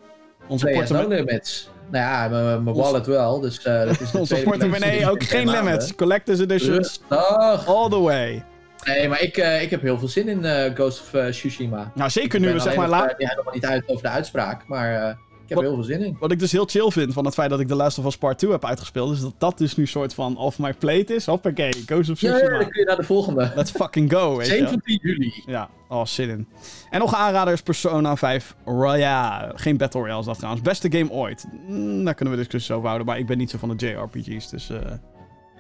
Onze 0.47 0.67
has 0.67 0.75
no 0.75 0.81
portemonnee, 0.81 1.25
limits. 1.25 1.71
Nou 1.91 2.05
ja, 2.05 2.29
mijn 2.59 2.77
wallet 2.77 3.07
wel. 3.07 3.41
Dus 3.41 3.63
eh, 3.63 3.85
dat 3.85 4.01
is 4.01 4.13
Onze 4.21 4.37
portemonnee 4.37 5.11
ook 5.11 5.23
geen 5.23 5.51
limits. 5.51 5.95
Collector's 5.95 6.41
Edition, 6.41 6.75
Rustig. 6.75 7.67
all 7.67 7.89
the 7.89 8.01
way. 8.01 8.45
Nee, 8.87 9.09
maar 9.09 9.23
ik, 9.23 9.37
eh, 9.37 9.63
ik 9.63 9.71
heb 9.71 9.83
heel 9.83 9.99
veel 9.99 10.09
zin 10.09 10.29
in 10.29 10.45
eh, 10.45 10.75
Ghost 10.75 11.01
of 11.01 11.31
Tsushima. 11.31 11.93
Nou, 11.95 12.11
zeker 12.11 12.41
nu 12.41 12.47
ben 12.47 12.55
we 12.55 12.61
zeg 12.61 12.77
maar... 12.77 12.89
nog, 12.89 12.99
La 12.99 13.09
eh, 13.09 13.29
helemaal 13.29 13.55
niet 13.55 13.67
uit 13.67 13.85
over 13.87 14.03
de 14.03 14.09
uitspraak, 14.09 14.67
maar 14.67 15.19
ik 15.49 15.53
heb 15.55 15.59
Wat- 15.59 15.67
heel 15.67 15.75
veel 15.75 15.85
zin 15.97 16.01
in. 16.07 16.17
wat 16.21 16.33
ik 16.33 16.39
dus 16.39 16.53
heel 16.53 16.65
chill 16.65 16.91
vind 16.91 17.13
van 17.13 17.25
het 17.25 17.35
feit 17.35 17.51
dat 17.51 17.61
ik 17.61 17.69
The 17.69 17.75
Last 17.75 17.99
of 17.99 18.05
Us 18.07 18.17
Part 18.19 18.39
2 18.39 18.51
heb 18.51 18.65
uitgespeeld... 18.65 19.13
is 19.13 19.21
dat 19.21 19.35
dat 19.39 19.59
dus 19.59 19.77
nu 19.77 19.87
soort 19.87 20.15
van 20.15 20.37
off 20.37 20.59
my 20.59 20.75
plate 20.75 21.15
is. 21.15 21.27
Hoppakee, 21.27 21.73
Ghost 21.87 22.11
of 22.11 22.21
Ja, 22.21 22.33
Tsushima. 22.35 22.59
dan 22.59 22.69
kun 22.71 22.81
je 22.81 22.87
naar 22.87 22.97
de 22.97 23.03
volgende. 23.03 23.53
Let's 23.55 23.71
fucking 23.71 24.13
go, 24.13 24.37
weet 24.37 24.47
je 24.47 24.53
wel. 24.59 24.69
17 24.69 24.99
juli. 25.03 25.43
Ja, 25.47 25.69
oh, 25.89 26.05
zin 26.05 26.29
in. 26.29 26.49
En 26.91 26.99
nog 27.01 27.15
aanrader 27.15 27.53
is 27.53 27.63
Persona 27.63 28.17
5 28.17 28.57
Royale. 28.65 29.53
Geen 29.59 29.77
Battle 29.77 30.01
Royale 30.01 30.21
is 30.21 30.27
dat 30.27 30.37
trouwens. 30.37 30.63
Beste 30.65 30.91
game 30.93 31.11
ooit. 31.11 31.47
Mm, 31.69 32.05
daar 32.05 32.15
kunnen 32.15 32.35
we 32.35 32.41
discussies 32.41 32.71
over 32.71 32.87
houden, 32.87 33.07
maar 33.07 33.19
ik 33.19 33.27
ben 33.27 33.39
niet 33.39 33.51
zo 33.51 33.59
van 33.59 33.77
de 33.77 33.87
JRPG's, 33.87 34.51
dus... 34.51 34.71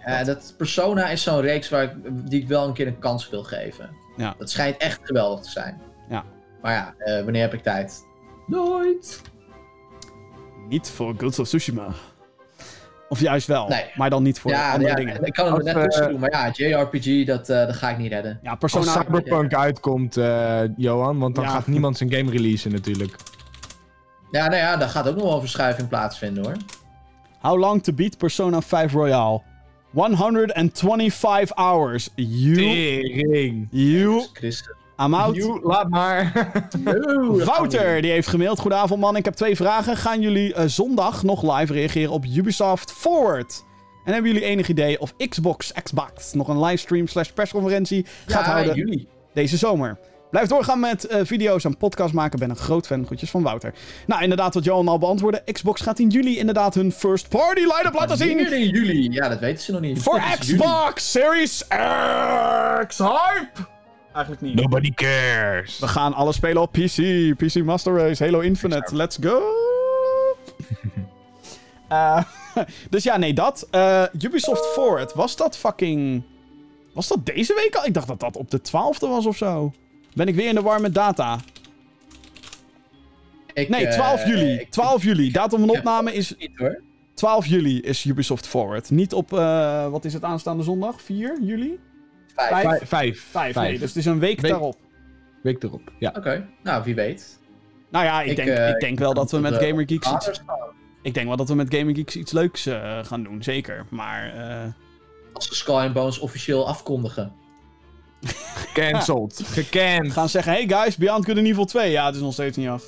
Ja, 0.07 0.25
dat 0.25 0.55
Persona 0.57 1.09
is 1.09 1.23
zo'n 1.23 1.41
reeks 1.41 1.69
waar 1.69 1.83
ik, 1.83 1.93
die 2.31 2.41
ik 2.43 2.49
wel 2.49 2.67
een 2.67 2.73
keer 2.73 2.87
een 2.87 2.99
kans 2.99 3.31
wil 3.31 3.43
geven. 3.45 3.91
Ja. 4.17 4.35
Dat 4.39 4.51
schijnt 4.51 4.77
echt 4.77 5.01
geweldig 5.03 5.41
te 5.45 5.51
zijn. 5.51 5.81
Ja. 6.09 6.25
Maar 6.63 6.73
ja, 6.73 6.95
eh, 6.99 7.23
wanneer 7.25 7.43
heb 7.43 7.55
ik 7.55 7.63
tijd? 7.63 8.05
Nooit. 8.47 9.23
Niet 10.69 10.89
voor 10.91 11.15
Ghost 11.17 11.39
of 11.39 11.47
Tsushima. 11.47 11.87
Of 13.09 13.21
juist 13.21 13.47
wel, 13.47 13.69
Nee. 13.69 13.85
maar 13.95 14.11
dan 14.11 14.23
niet 14.23 14.41
voor 14.41 14.51
ja, 14.51 14.73
andere 14.73 14.91
ja, 14.91 14.97
dingen. 14.97 15.25
ik 15.25 15.33
kan 15.33 15.45
hem 15.45 15.55
Als, 15.55 15.65
net 15.65 15.83
tussen 15.83 16.05
eh, 16.05 16.11
doen, 16.11 16.21
maar 16.21 16.31
ja, 16.31 16.51
JRPG, 16.53 17.27
dat, 17.27 17.49
eh, 17.49 17.67
dat 17.67 17.77
ga 17.77 17.91
ik 17.91 17.99
niet 17.99 18.13
redden. 18.13 18.39
Ja, 18.43 18.51
Als 18.51 18.59
Persona... 18.59 18.93
Cyberpunk 19.03 19.55
uitkomt, 19.55 20.17
eh, 20.17 20.61
Johan, 20.77 21.19
want 21.19 21.35
dan 21.35 21.45
Ja. 21.45 21.51
gaat 21.51 21.67
niemand 21.67 21.97
zijn 21.97 22.13
game 22.13 22.31
releasen 22.31 22.73
natuurlijk. 22.73 23.17
Ja, 24.31 24.47
nou 24.47 24.57
ja, 24.57 24.77
daar 24.77 24.89
gaat 24.89 25.09
ook 25.09 25.15
nog 25.15 25.25
wel 25.25 25.35
een 25.35 25.41
verschuiving 25.41 25.89
plaatsvinden 25.89 26.45
hoor. 26.45 26.57
How 27.41 27.59
long 27.59 27.83
to 27.83 27.93
beat 27.93 28.19
Persona 28.19 28.61
5 28.61 28.93
Royale? 28.93 29.43
125 29.93 31.57
hours. 31.57 32.09
You... 32.15 32.55
Tering. 32.57 33.69
You... 33.71 34.27
I'm 35.01 35.15
out. 35.15 35.37
You, 35.37 35.61
laat 35.63 35.89
maar. 35.89 36.51
Wouter, 37.45 38.03
die 38.03 38.11
heeft 38.11 38.29
gemaild. 38.29 38.59
Goedenavond 38.59 39.01
man, 39.01 39.17
ik 39.17 39.25
heb 39.25 39.35
twee 39.35 39.57
vragen. 39.57 39.97
Gaan 39.97 40.21
jullie 40.21 40.55
eh, 40.55 40.65
zondag 40.67 41.23
nog 41.23 41.59
live 41.59 41.73
reageren 41.73 42.11
op 42.13 42.25
Ubisoft 42.25 42.93
Forward? 42.93 43.65
En 44.05 44.13
hebben 44.13 44.33
jullie 44.33 44.47
enig 44.47 44.69
idee 44.69 45.01
of 45.01 45.15
Xbox, 45.29 45.73
Xbox 45.83 46.33
nog 46.33 46.49
een 46.49 46.61
livestream 46.65 47.07
slash 47.09 47.29
persconferentie 47.29 48.07
gaat 48.27 48.45
Ja, 48.47 48.53
houden 48.53 48.75
juli. 48.75 49.09
deze 49.35 49.57
zomer? 49.57 49.99
Blijf 50.31 50.49
doorgaan 50.49 50.81
met 50.81 51.07
eh, 51.07 51.21
video's 51.25 51.65
en 51.65 51.77
podcasts 51.77 52.13
maken. 52.13 52.39
Ben 52.39 52.51
een 52.51 52.57
groot 52.57 52.87
fan. 52.87 53.07
Groetjes 53.07 53.31
van 53.31 53.43
Wouter. 53.43 53.75
Nou, 54.07 54.23
inderdaad, 54.23 54.55
wat 54.55 54.65
Johan 54.65 54.89
al 54.89 54.99
beantwoordde. 54.99 55.53
Xbox 55.53 55.81
gaat 55.81 55.99
in 55.99 56.09
juli 56.09 56.39
inderdaad 56.39 56.75
hun 56.75 56.93
first 56.93 57.29
party 57.29 57.61
line-up 57.61 57.95
laten 57.95 58.17
zien. 58.17 58.53
In 58.53 58.69
juli? 58.69 59.11
Ja, 59.13 59.29
dat 59.29 59.39
weten 59.39 59.63
ze 59.63 59.73
nog 59.73 59.81
niet. 59.81 60.03
Voor 60.03 60.21
juli. 60.21 60.39
Xbox 60.39 61.11
Series 61.11 61.65
X 62.87 62.99
Hype! 62.99 63.75
Eigenlijk 64.17 64.41
niet. 64.41 64.55
Nobody 64.55 64.95
cares. 64.95 65.79
We 65.79 65.89
gaan 65.89 66.15
alles 66.15 66.37
spelen 66.37 66.63
op 66.63 66.73
PC. 66.73 66.97
PC 67.37 67.65
Master 67.65 67.97
Race, 67.97 68.25
Halo 68.25 68.41
Infinite. 68.41 68.97
Let's 68.97 69.19
go! 69.21 69.41
Eh, 71.89 72.23
dus 72.91 73.03
ja, 73.05 73.17
nee, 73.17 73.33
dat. 73.35 73.69
Eh, 73.71 74.03
Ubisoft 74.21 74.67
Forward, 74.67 75.15
was 75.15 75.37
dat 75.37 75.57
fucking... 75.57 76.23
Was 76.93 77.09
dat 77.09 77.27
deze 77.27 77.55
week 77.55 77.75
al? 77.77 77.85
Ik 77.85 77.95
dacht 77.95 78.07
dat 78.07 78.21
dat 78.21 78.37
op 78.37 78.51
de 78.51 78.59
12e 78.59 78.99
was 79.01 79.27
of 79.27 79.37
zo. 79.37 79.73
Ben 80.15 80.29
ik 80.29 80.35
weer 80.35 80.49
in 80.49 80.55
de 80.55 80.63
war 80.63 80.81
met 80.81 80.95
data? 80.95 81.39
Ik, 83.53 83.69
Nee, 83.69 83.87
eh, 83.87 83.93
12 83.93 84.27
juli. 84.27 84.53
ik- 84.53 84.71
12 84.71 85.03
juli. 85.03 85.31
Datum 85.33 85.59
van 85.59 85.69
opname 85.71 86.13
is 86.15 86.35
Niet 86.39 86.57
hoor. 86.57 86.83
12 87.15 87.47
juli 87.47 87.81
is 87.81 88.05
Ubisoft 88.05 88.47
Forward. 88.47 88.91
Niet 88.91 89.13
op, 89.15 89.33
eh, 89.33 89.89
wat 89.89 90.05
is 90.05 90.13
het 90.13 90.23
aanstaande 90.25 90.63
zondag? 90.63 91.01
4 91.03 91.39
juli? 91.43 91.79
Vijf. 92.37 92.51
Vijf. 92.63 92.89
Vijf. 92.89 92.89
Vijf. 92.89 93.55
5, 93.55 93.55
nee. 93.55 93.79
Dus 93.79 93.89
het 93.89 93.97
is 93.97 94.05
een 94.07 94.19
week, 94.19 94.41
Week- 94.41 94.51
daarop. 94.51 94.77
Week 95.43 95.63
erop, 95.63 95.93
ja. 95.99 96.13
Oké, 96.17 96.47
nou 96.63 96.85
wie 96.85 96.95
weet. 96.95 97.39
Nou 97.91 98.05
ja, 98.05 98.23
ik, 98.23 98.31
Ik, 98.31 98.37
denk, 98.37 98.49
eh, 98.49 98.69
ik 98.69 98.81
denk 98.81 98.99
wel 98.99 99.15
dat 99.15 99.31
we 99.31 99.39
met 99.39 99.55
Gamer 99.55 99.85
Geeks 99.89 100.13
iets, 100.13 100.43
ik 101.03 101.15
denk 101.15 101.27
wel 101.27 101.37
dat 101.37 101.49
we 101.49 101.55
met 101.55 101.75
Gamer 101.75 101.95
Geeks 101.95 102.17
iets 102.17 102.33
leuks 102.33 102.67
eh, 102.67 102.99
gaan 103.05 103.23
doen, 103.23 103.43
zeker. 103.43 103.87
Maar 103.91 104.35
eh, 104.35 104.73
Als 105.33 105.47
ze 105.49 105.55
Skull 105.55 105.75
and 105.75 105.93
Bones 105.93 106.19
officieel 106.19 106.69
afkondigen. 106.69 107.33
Cancelled. 108.75 109.41
Gekend. 109.53 110.13
gaan 110.13 110.29
zeggen, 110.29 110.53
hey 110.53 110.69
guys, 110.69 110.97
Beyond 110.97 111.25
Good 111.25 111.37
and 111.39 111.47
Evil 111.47 111.65
2. 111.65 111.91
Ja, 111.91 112.07
het 112.07 112.15
is 112.15 112.21
nog 112.21 112.33
steeds 112.33 112.57
niet 112.57 112.69
af. 112.69 112.85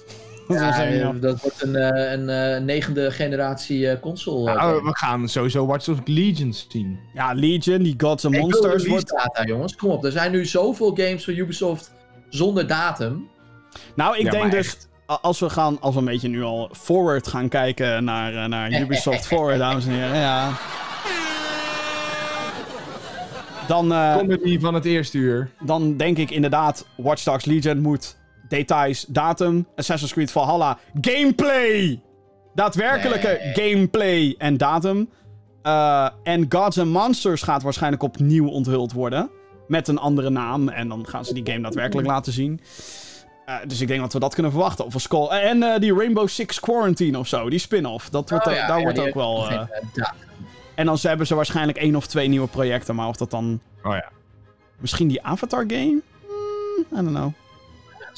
Ja, 0.55 0.85
eh, 0.85 1.09
dat 1.21 1.41
wordt 1.41 1.63
een, 1.63 1.77
eh, 1.77 2.13
een 2.13 2.29
eh, 2.29 2.61
negende 2.63 3.11
generatie 3.11 3.89
eh, 3.91 4.01
console. 4.01 4.51
eh, 4.51 4.57
Nou, 4.57 4.83
we 4.85 4.97
gaan 4.97 5.29
sowieso 5.29 5.67
Watch 5.67 5.85
Dogs 5.85 6.01
Legions 6.05 6.67
zien. 6.69 6.99
Ja, 7.15 7.33
Legion, 7.33 7.83
die 7.83 7.95
Gods 7.99 8.25
and 8.25 8.35
Ik 8.35 8.41
wil 8.41 8.49
Monsters 8.51 8.67
release 8.83 8.89
wordt... 8.91 9.09
data, 9.11 9.45
jongens. 9.45 9.77
Kom 9.77 9.91
op, 9.91 10.05
er 10.05 10.13
zijn 10.13 10.33
nu 10.33 10.45
zoveel 10.47 10.91
games 10.95 11.25
van 11.25 11.35
Ubisoft 11.35 11.93
zonder 12.29 12.67
datum. 12.67 13.29
Nou, 13.95 14.17
ik 14.17 14.25
Ja, 14.25 14.31
denk 14.31 14.51
dus, 14.51 14.67
echt. 14.67 14.89
als 15.07 15.41
we 15.41 15.51
gaan, 15.51 15.81
als 15.81 15.95
we 15.95 16.01
een 16.01 16.07
beetje 16.07 16.29
nu 16.29 16.43
al 16.43 16.69
forward 16.73 17.27
gaan 17.29 17.49
kijken 17.49 18.05
naar, 18.05 18.49
naar 18.49 18.73
Ubisoft 18.81 19.27
Forward, 19.27 19.59
dames 19.59 19.85
en 19.87 19.93
heren, 19.93 20.17
ja. 20.17 20.51
Dan, 23.67 23.93
eh, 23.93 24.17
Comedy 24.17 24.61
van 24.61 24.75
het 24.75 24.85
eerste 24.85 25.19
uur. 25.19 25.51
dan 25.61 25.97
denk 25.97 26.19
ik 26.19 26.31
inderdaad, 26.31 26.87
Watch 26.95 27.23
Dogs 27.23 27.45
Legion 27.45 27.79
moet 27.79 28.17
details, 28.49 29.05
datum, 29.09 29.67
Assassin's 29.77 30.13
Creed 30.13 30.31
Valhalla, 30.31 30.79
gameplay! 31.01 32.01
Daadwerkelijke 32.55 33.41
Nee. 33.55 33.71
gameplay 33.71 34.35
en 34.39 34.57
datum. 34.57 35.09
Eh, 35.63 36.09
en 36.23 36.47
Gods 36.49 36.79
and 36.79 36.91
Monsters 36.91 37.43
gaat 37.43 37.63
waarschijnlijk 37.63 38.03
opnieuw 38.03 38.49
onthuld 38.49 38.93
worden. 38.93 39.31
Met 39.69 39.89
een 39.89 39.99
andere 39.99 40.31
naam. 40.31 40.69
En 40.69 40.89
dan 40.89 41.07
gaan 41.09 41.25
ze 41.25 41.35
die 41.35 41.47
game 41.47 41.61
daadwerkelijk 41.61 42.07
laten 42.07 42.33
zien. 42.33 42.61
Eh, 43.45 43.57
dus 43.67 43.81
ik 43.81 43.89
denk 43.89 44.01
dat 44.01 44.13
we 44.13 44.19
dat 44.19 44.35
kunnen 44.35 44.53
verwachten. 44.53 44.85
Of 44.85 44.95
een 44.95 45.01
Skull. 45.01 45.27
En 45.27 45.63
eh, 45.63 45.81
die 45.81 45.95
Rainbow 45.95 46.29
Six 46.29 46.61
Quarantine 46.61 47.19
of 47.19 47.27
zo. 47.27 47.51
Die 47.51 47.59
spin-off. 47.59 48.09
Dat 48.11 48.31
wordt 48.31 48.47
Oh, 48.47 48.53
ja, 48.53 48.67
daar 48.67 48.77
ja, 48.79 48.83
wordt 48.83 48.99
ook 48.99 49.15
wel... 49.15 49.49
eh, 49.49 49.55
eh, 49.55 50.09
en 50.75 50.87
dan 50.87 50.99
hebben 51.01 51.27
ze 51.27 51.35
waarschijnlijk 51.35 51.79
één 51.79 51.97
of 51.97 52.07
twee 52.07 52.29
nieuwe 52.29 52.49
projecten. 52.49 52.95
Maar 52.95 53.09
of 53.09 53.17
dat 53.17 53.31
dan... 53.31 53.61
Oh 53.83 53.93
ja. 53.95 54.09
Misschien 54.79 55.09
die 55.09 55.23
Avatar 55.23 55.65
game? 55.67 56.01
Hmm, 56.27 56.99
I 56.99 57.03
don't 57.03 57.09
know. 57.17 57.33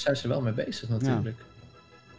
Zijn 0.00 0.16
ze 0.16 0.28
wel 0.28 0.40
mee 0.40 0.52
bezig 0.52 0.88
natuurlijk. 0.88 1.38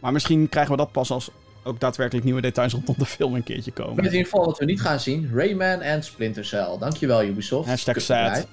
Maar 0.00 0.12
misschien 0.12 0.48
krijgen 0.48 0.72
we 0.72 0.78
dat 0.78 0.92
pas 0.92 1.10
als 1.10 1.30
ook 1.64 1.80
daadwerkelijk 1.80 2.24
nieuwe 2.24 2.40
details 2.40 2.72
rondom 2.72 2.94
de 2.98 3.06
film 3.06 3.34
een 3.34 3.42
keertje 3.42 3.72
komen. 3.72 3.96
in 3.98 4.04
ieder 4.04 4.24
geval 4.24 4.44
wat 4.44 4.58
we 4.58 4.64
niet 4.64 4.80
gaan 4.80 5.00
zien. 5.00 5.30
Rayman 5.34 5.80
en 5.80 6.02
Splinter 6.02 6.44
Cell. 6.44 6.76
Dankjewel 6.78 7.24
Ubisoft. 7.24 7.68
Hashtag 7.68 8.00
sad. 8.00 8.46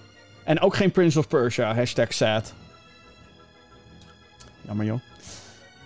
En 0.43 0.60
ook 0.60 0.76
geen 0.76 0.91
Prince 0.91 1.19
of 1.19 1.27
Persia. 1.27 1.76
Hashtag 1.76 2.14
sad. 2.14 2.53
Jammer 4.61 4.85
joh. 4.85 4.99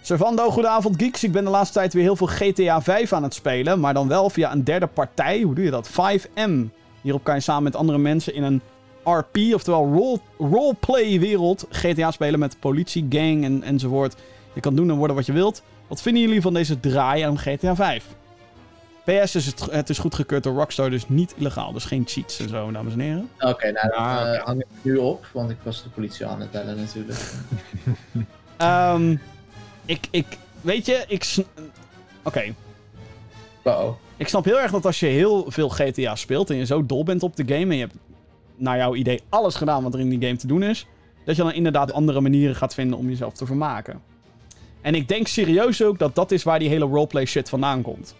Servando, 0.01 0.49
goedenavond 0.49 1.01
geeks. 1.01 1.23
Ik 1.23 1.31
ben 1.31 1.43
de 1.43 1.49
laatste 1.49 1.73
tijd 1.79 1.93
weer 1.93 2.03
heel 2.03 2.15
veel 2.15 2.27
GTA 2.27 2.81
5 2.81 3.13
aan 3.13 3.23
het 3.23 3.33
spelen. 3.33 3.79
Maar 3.79 3.93
dan 3.93 4.07
wel 4.07 4.29
via 4.29 4.51
een 4.51 4.63
derde 4.63 4.87
partij. 4.87 5.41
Hoe 5.41 5.55
doe 5.55 5.63
je 5.63 5.71
dat? 5.71 5.89
5M. 5.89 6.51
Hierop 7.01 7.23
kan 7.23 7.35
je 7.35 7.41
samen 7.41 7.63
met 7.63 7.75
andere 7.75 7.97
mensen 7.97 8.33
in 8.33 8.43
een 8.43 8.61
RP, 9.03 9.37
oftewel 9.53 9.85
role, 9.93 10.19
roleplay 10.37 11.19
wereld, 11.19 11.65
GTA 11.69 12.11
spelen 12.11 12.39
met 12.39 12.59
politie, 12.59 13.05
gang 13.09 13.43
en, 13.43 13.63
enzovoort. 13.63 14.15
Je 14.53 14.59
kan 14.61 14.75
doen 14.75 14.89
en 14.89 14.95
worden 14.95 15.15
wat 15.15 15.25
je 15.25 15.33
wilt. 15.33 15.63
Wat 15.87 16.01
vinden 16.01 16.21
jullie 16.21 16.41
van 16.41 16.53
deze 16.53 16.79
draai 16.79 17.21
aan 17.21 17.37
GTA 17.39 17.75
5? 17.75 18.05
PS 19.03 19.35
is 19.35 19.45
het, 19.45 19.71
het 19.71 19.89
is 19.89 19.97
goedgekeurd 19.97 20.43
door 20.43 20.53
Rockstar, 20.55 20.89
dus 20.89 21.07
niet 21.09 21.33
illegaal. 21.37 21.71
Dus 21.71 21.85
geen 21.85 22.03
cheats 22.07 22.39
en 22.39 22.49
zo, 22.49 22.71
dames 22.71 22.93
en 22.93 22.99
heren. 22.99 23.29
Oké, 23.39 23.71
nou 23.71 23.87
dat 23.87 23.97
Ah, 23.97 24.35
eh, 24.35 24.43
hang 24.43 24.59
ik 24.61 24.67
nu 24.81 24.95
op, 24.97 25.25
want 25.31 25.49
ik 25.49 25.57
was 25.63 25.83
de 25.83 25.89
politie 25.89 26.25
aan 26.25 26.39
het 26.41 26.51
bellen 26.51 26.77
natuurlijk. 26.77 27.19
Ehm, 28.57 29.15
ik, 29.85 30.07
ik, 30.11 30.25
weet 30.61 30.85
je, 30.85 31.03
ik... 31.07 31.35
Oké, 32.23 32.53
Wow. 33.63 33.95
ik 34.17 34.27
snap 34.27 34.45
heel 34.45 34.59
erg 34.59 34.71
dat 34.71 34.85
als 34.85 34.99
je 34.99 35.05
heel 35.05 35.45
veel 35.47 35.69
GTA 35.69 36.15
speelt 36.15 36.49
en 36.49 36.55
je 36.55 36.65
zo 36.65 36.85
dol 36.85 37.03
bent 37.03 37.23
op 37.23 37.35
de 37.35 37.43
game 37.47 37.71
en 37.71 37.75
je 37.75 37.79
hebt 37.81 37.95
naar 38.63 38.77
jouw 38.77 38.95
idee 38.95 39.21
alles 39.29 39.55
gedaan 39.55 39.83
wat 39.83 39.93
er 39.93 39.99
in 39.99 40.09
die 40.09 40.21
game 40.21 40.35
te 40.37 40.47
doen 40.47 40.63
is, 40.63 40.85
dat 41.25 41.35
je 41.35 41.41
dan 41.41 41.53
inderdaad 41.53 41.93
andere 41.93 42.21
manieren 42.21 42.55
gaat 42.55 42.73
vinden 42.73 42.97
om 42.97 43.09
jezelf 43.09 43.33
te 43.33 43.45
vermaken. 43.45 44.01
En 44.81 44.95
ik 44.95 45.07
denk 45.07 45.27
serieus 45.27 45.83
ook 45.83 45.99
dat 45.99 46.15
dat 46.15 46.31
is 46.31 46.43
waar 46.43 46.59
die 46.59 46.69
hele 46.69 46.85
roleplay 46.85 47.25
shit 47.25 47.49
vandaan 47.49 47.81
komt. 47.81 48.15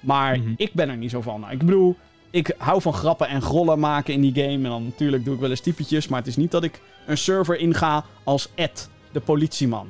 Maar 0.00 0.38
Mhm. 0.38 0.52
ik 0.56 0.72
ben 0.72 0.88
er 0.88 0.96
niet 0.96 1.10
zo 1.10 1.20
van. 1.20 1.40
Nou, 1.40 1.52
ik 1.52 1.58
bedoel, 1.58 1.96
ik 2.30 2.54
hou 2.58 2.80
van 2.82 2.92
grappen 2.92 3.28
en 3.28 3.42
grollen 3.42 3.78
maken 3.78 4.14
in 4.14 4.20
die 4.20 4.34
game. 4.34 4.52
En 4.52 4.62
dan 4.62 4.84
natuurlijk 4.84 5.24
doe 5.24 5.34
ik 5.34 5.40
wel 5.40 5.50
eens 5.50 5.60
typetjes. 5.60 6.08
Maar 6.08 6.18
het 6.18 6.28
is 6.28 6.36
niet 6.36 6.50
dat 6.50 6.64
ik 6.64 6.80
een 7.06 7.18
server 7.18 7.58
inga 7.58 8.04
als 8.24 8.48
Ed, 8.54 8.88
de 9.12 9.20
politieman. 9.20 9.86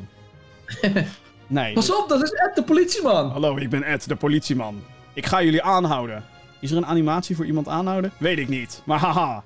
Nee. 1.49 1.73
Pas 1.75 1.93
op, 1.95 2.09
dat 2.09 2.23
is 2.23 2.31
Ed 2.33 2.55
de 2.55 2.63
politieman! 2.63 3.31
Hallo, 3.31 3.57
ik 3.57 3.71
ben 3.71 3.83
Ed, 3.83 4.09
de 4.09 4.17
politieman. 4.17 4.83
Ik 5.15 5.27
ga 5.27 5.43
jullie 5.43 5.63
aanhouden. 5.63 6.25
Is 6.61 6.71
er 6.71 6.77
een 6.77 6.87
animatie 6.87 7.37
voor 7.37 7.47
iemand 7.47 7.69
aanhouden? 7.69 8.13
Weet 8.19 8.39
ik 8.39 8.49
niet. 8.49 8.83
Maar 8.85 8.99
haha. 8.99 9.43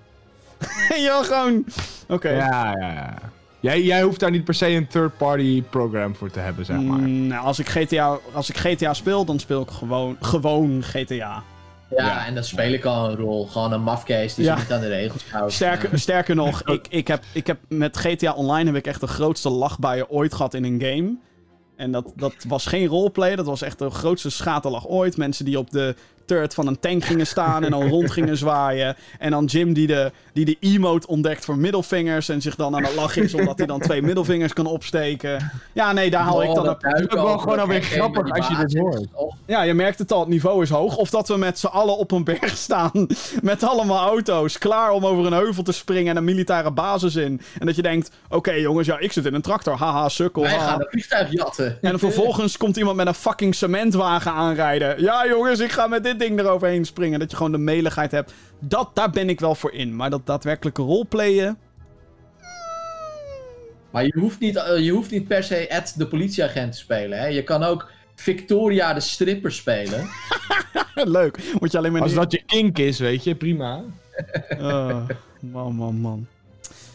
ja, 0.96 1.22
gewoon... 1.22 1.64
Oké. 2.08 2.30
Ja, 2.30 2.76
ja, 2.78 2.92
ja. 2.92 3.14
Jij, 3.60 3.82
jij 3.82 4.02
hoeft 4.02 4.20
daar 4.20 4.30
niet 4.30 4.44
per 4.44 4.54
se 4.54 4.68
een 4.68 4.86
third-party 4.86 5.62
program 5.62 6.14
voor 6.16 6.30
te 6.30 6.38
hebben, 6.38 6.64
zeg 6.64 6.76
maar. 6.80 6.98
Mm, 6.98 7.26
nou, 7.26 7.44
als, 7.44 7.58
ik 7.58 7.68
GTA, 7.68 8.18
als 8.32 8.50
ik 8.50 8.56
GTA 8.56 8.94
speel, 8.94 9.24
dan 9.24 9.38
speel 9.38 9.62
ik 9.62 9.70
gewoon, 9.70 10.16
gewoon 10.20 10.82
GTA. 10.82 11.14
Ja, 11.14 11.42
Ja. 11.96 12.26
en 12.26 12.34
dan 12.34 12.44
speel 12.44 12.72
ik 12.72 12.84
al 12.84 13.10
een 13.10 13.16
rol. 13.16 13.46
Gewoon 13.46 13.72
een 13.72 13.82
mafcase 13.82 14.34
die 14.36 14.44
Ja. 14.44 14.52
zich 14.56 14.62
niet 14.62 14.72
aan 14.72 14.80
de 14.80 14.88
regels 14.88 15.30
houdt. 15.30 15.52
Sterker, 15.52 15.98
sterker 15.98 16.34
nog, 16.34 16.62
ik, 16.76 16.86
ik, 16.90 17.08
heb, 17.08 17.22
ik 17.32 17.46
heb 17.46 17.58
met 17.68 17.96
GTA 17.96 18.32
Online 18.32 18.66
heb 18.66 18.76
ik 18.78 18.86
echt 18.86 19.00
de 19.00 19.06
grootste 19.06 19.48
lachbuien 19.48 20.10
ooit 20.10 20.34
gehad 20.34 20.54
in 20.54 20.64
een 20.64 20.80
game. 20.80 21.14
En 21.76 21.92
dat, 21.92 22.12
dat 22.16 22.34
was 22.48 22.66
geen 22.66 22.86
roleplay, 22.86 23.36
dat 23.36 23.46
was 23.46 23.62
echt 23.62 23.78
de 23.78 23.90
grootste 23.90 24.30
schaterlach 24.30 24.86
ooit. 24.86 25.16
Mensen 25.16 25.44
die 25.44 25.58
op 25.58 25.70
de 25.70 25.94
turret 26.30 26.54
van 26.54 26.66
een 26.66 26.80
tank 26.80 27.04
gingen 27.04 27.26
staan 27.26 27.64
en 27.64 27.70
dan 27.70 27.88
rond 27.88 28.10
gingen 28.10 28.36
zwaaien. 28.36 28.96
En 29.18 29.30
dan 29.30 29.44
Jim 29.44 29.72
die 29.72 29.86
de, 29.86 30.12
die 30.32 30.44
de 30.44 30.56
emote 30.60 31.06
ontdekt 31.06 31.44
voor 31.44 31.58
middelvingers 31.58 32.28
en 32.28 32.42
zich 32.42 32.54
dan 32.54 32.76
aan 32.76 32.84
het 32.84 32.94
lachen 32.94 33.22
is 33.22 33.34
omdat 33.34 33.58
hij 33.58 33.66
dan 33.66 33.80
twee 33.80 34.02
middelvingers 34.02 34.52
kan 34.52 34.66
opsteken. 34.66 35.50
Ja, 35.72 35.92
nee, 35.92 36.10
daar 36.10 36.22
haal 36.22 36.42
ik 36.42 36.54
dan... 36.54 36.64
dat 36.64 36.82
Een... 36.82 36.90
duiken 36.90 37.18
ook 37.18 37.26
wel 37.26 37.38
gewoon 37.38 37.58
alweer 37.58 37.82
grappig 37.82 38.30
als 38.30 38.48
je 38.48 38.56
dit 38.56 38.74
is. 38.74 38.80
hoort. 38.80 39.06
Ja, 39.46 39.62
je 39.62 39.74
merkt 39.74 39.98
het 39.98 40.12
al, 40.12 40.20
het 40.20 40.28
niveau 40.28 40.62
is 40.62 40.70
hoog. 40.70 40.96
Of 40.96 41.10
dat 41.10 41.28
we 41.28 41.36
met 41.36 41.58
z'n 41.58 41.66
allen 41.66 41.96
op 41.96 42.10
een 42.10 42.24
berg 42.24 42.56
staan 42.56 43.06
met 43.42 43.62
allemaal 43.62 44.08
auto's, 44.08 44.58
klaar 44.58 44.90
om 44.90 45.06
over 45.06 45.26
een 45.26 45.32
heuvel 45.32 45.62
te 45.62 45.72
springen 45.72 46.10
en 46.10 46.16
een 46.16 46.24
militaire 46.24 46.70
basis 46.70 47.16
in. 47.16 47.40
En 47.58 47.66
dat 47.66 47.76
je 47.76 47.82
denkt, 47.82 48.10
oké 48.28 48.52
jongens, 48.52 48.86
ja, 48.86 48.98
ik 48.98 49.12
zit 49.12 49.26
in 49.26 49.34
een 49.34 49.42
tractor, 49.42 49.76
haha, 49.76 50.08
sukkel, 50.08 50.42
wij 50.42 50.52
haha. 50.52 50.70
gaan 50.70 50.80
een 50.80 50.86
vliegtuig 50.90 51.32
jatten. 51.32 51.78
En 51.80 51.98
vervolgens 51.98 52.56
komt 52.56 52.76
iemand 52.76 52.96
met 52.96 53.06
een 53.06 53.14
fucking 53.14 53.54
cementwagen 53.54 54.32
aanrijden. 54.32 55.02
Ja, 55.02 55.26
jongens, 55.26 55.58
ik 55.60 55.72
ga 55.72 55.86
met 55.86 56.04
dit 56.04 56.19
ding 56.20 56.38
eroverheen 56.38 56.84
springen. 56.84 57.18
Dat 57.18 57.30
je 57.30 57.36
gewoon 57.36 57.52
de 57.52 57.58
meligheid 57.58 58.10
hebt. 58.10 58.32
Dat, 58.58 58.90
daar 58.94 59.10
ben 59.10 59.28
ik 59.28 59.40
wel 59.40 59.54
voor 59.54 59.72
in. 59.72 59.96
Maar 59.96 60.10
dat 60.10 60.26
daadwerkelijke 60.26 60.82
roleplayen. 60.82 61.58
Maar 63.90 64.04
je 64.04 64.18
hoeft, 64.18 64.40
niet, 64.40 64.56
eh, 64.56 64.78
je 64.78 64.90
hoeft 64.90 65.10
niet 65.10 65.28
per 65.28 65.44
se 65.44 65.68
Ed 65.68 65.94
de 65.96 66.06
politieagent 66.06 66.72
te 66.72 66.78
spelen. 66.78 67.18
Hè? 67.18 67.26
Je 67.26 67.44
kan 67.44 67.62
ook 67.62 67.90
Victoria 68.14 68.94
de 68.94 69.00
stripper 69.00 69.52
spelen. 69.52 70.08
Leuk. 70.94 71.38
Moet 71.60 71.72
je 71.72 71.78
alleen 71.78 71.92
maar 71.92 72.02
Als 72.02 72.14
dat 72.14 72.32
je 72.32 72.42
kink 72.46 72.78
is, 72.78 72.98
weet 72.98 73.24
je, 73.24 73.34
prima. 73.34 73.82
Ah, 74.58 75.08
man, 75.40 75.74
man, 75.74 75.94
man. 75.94 76.26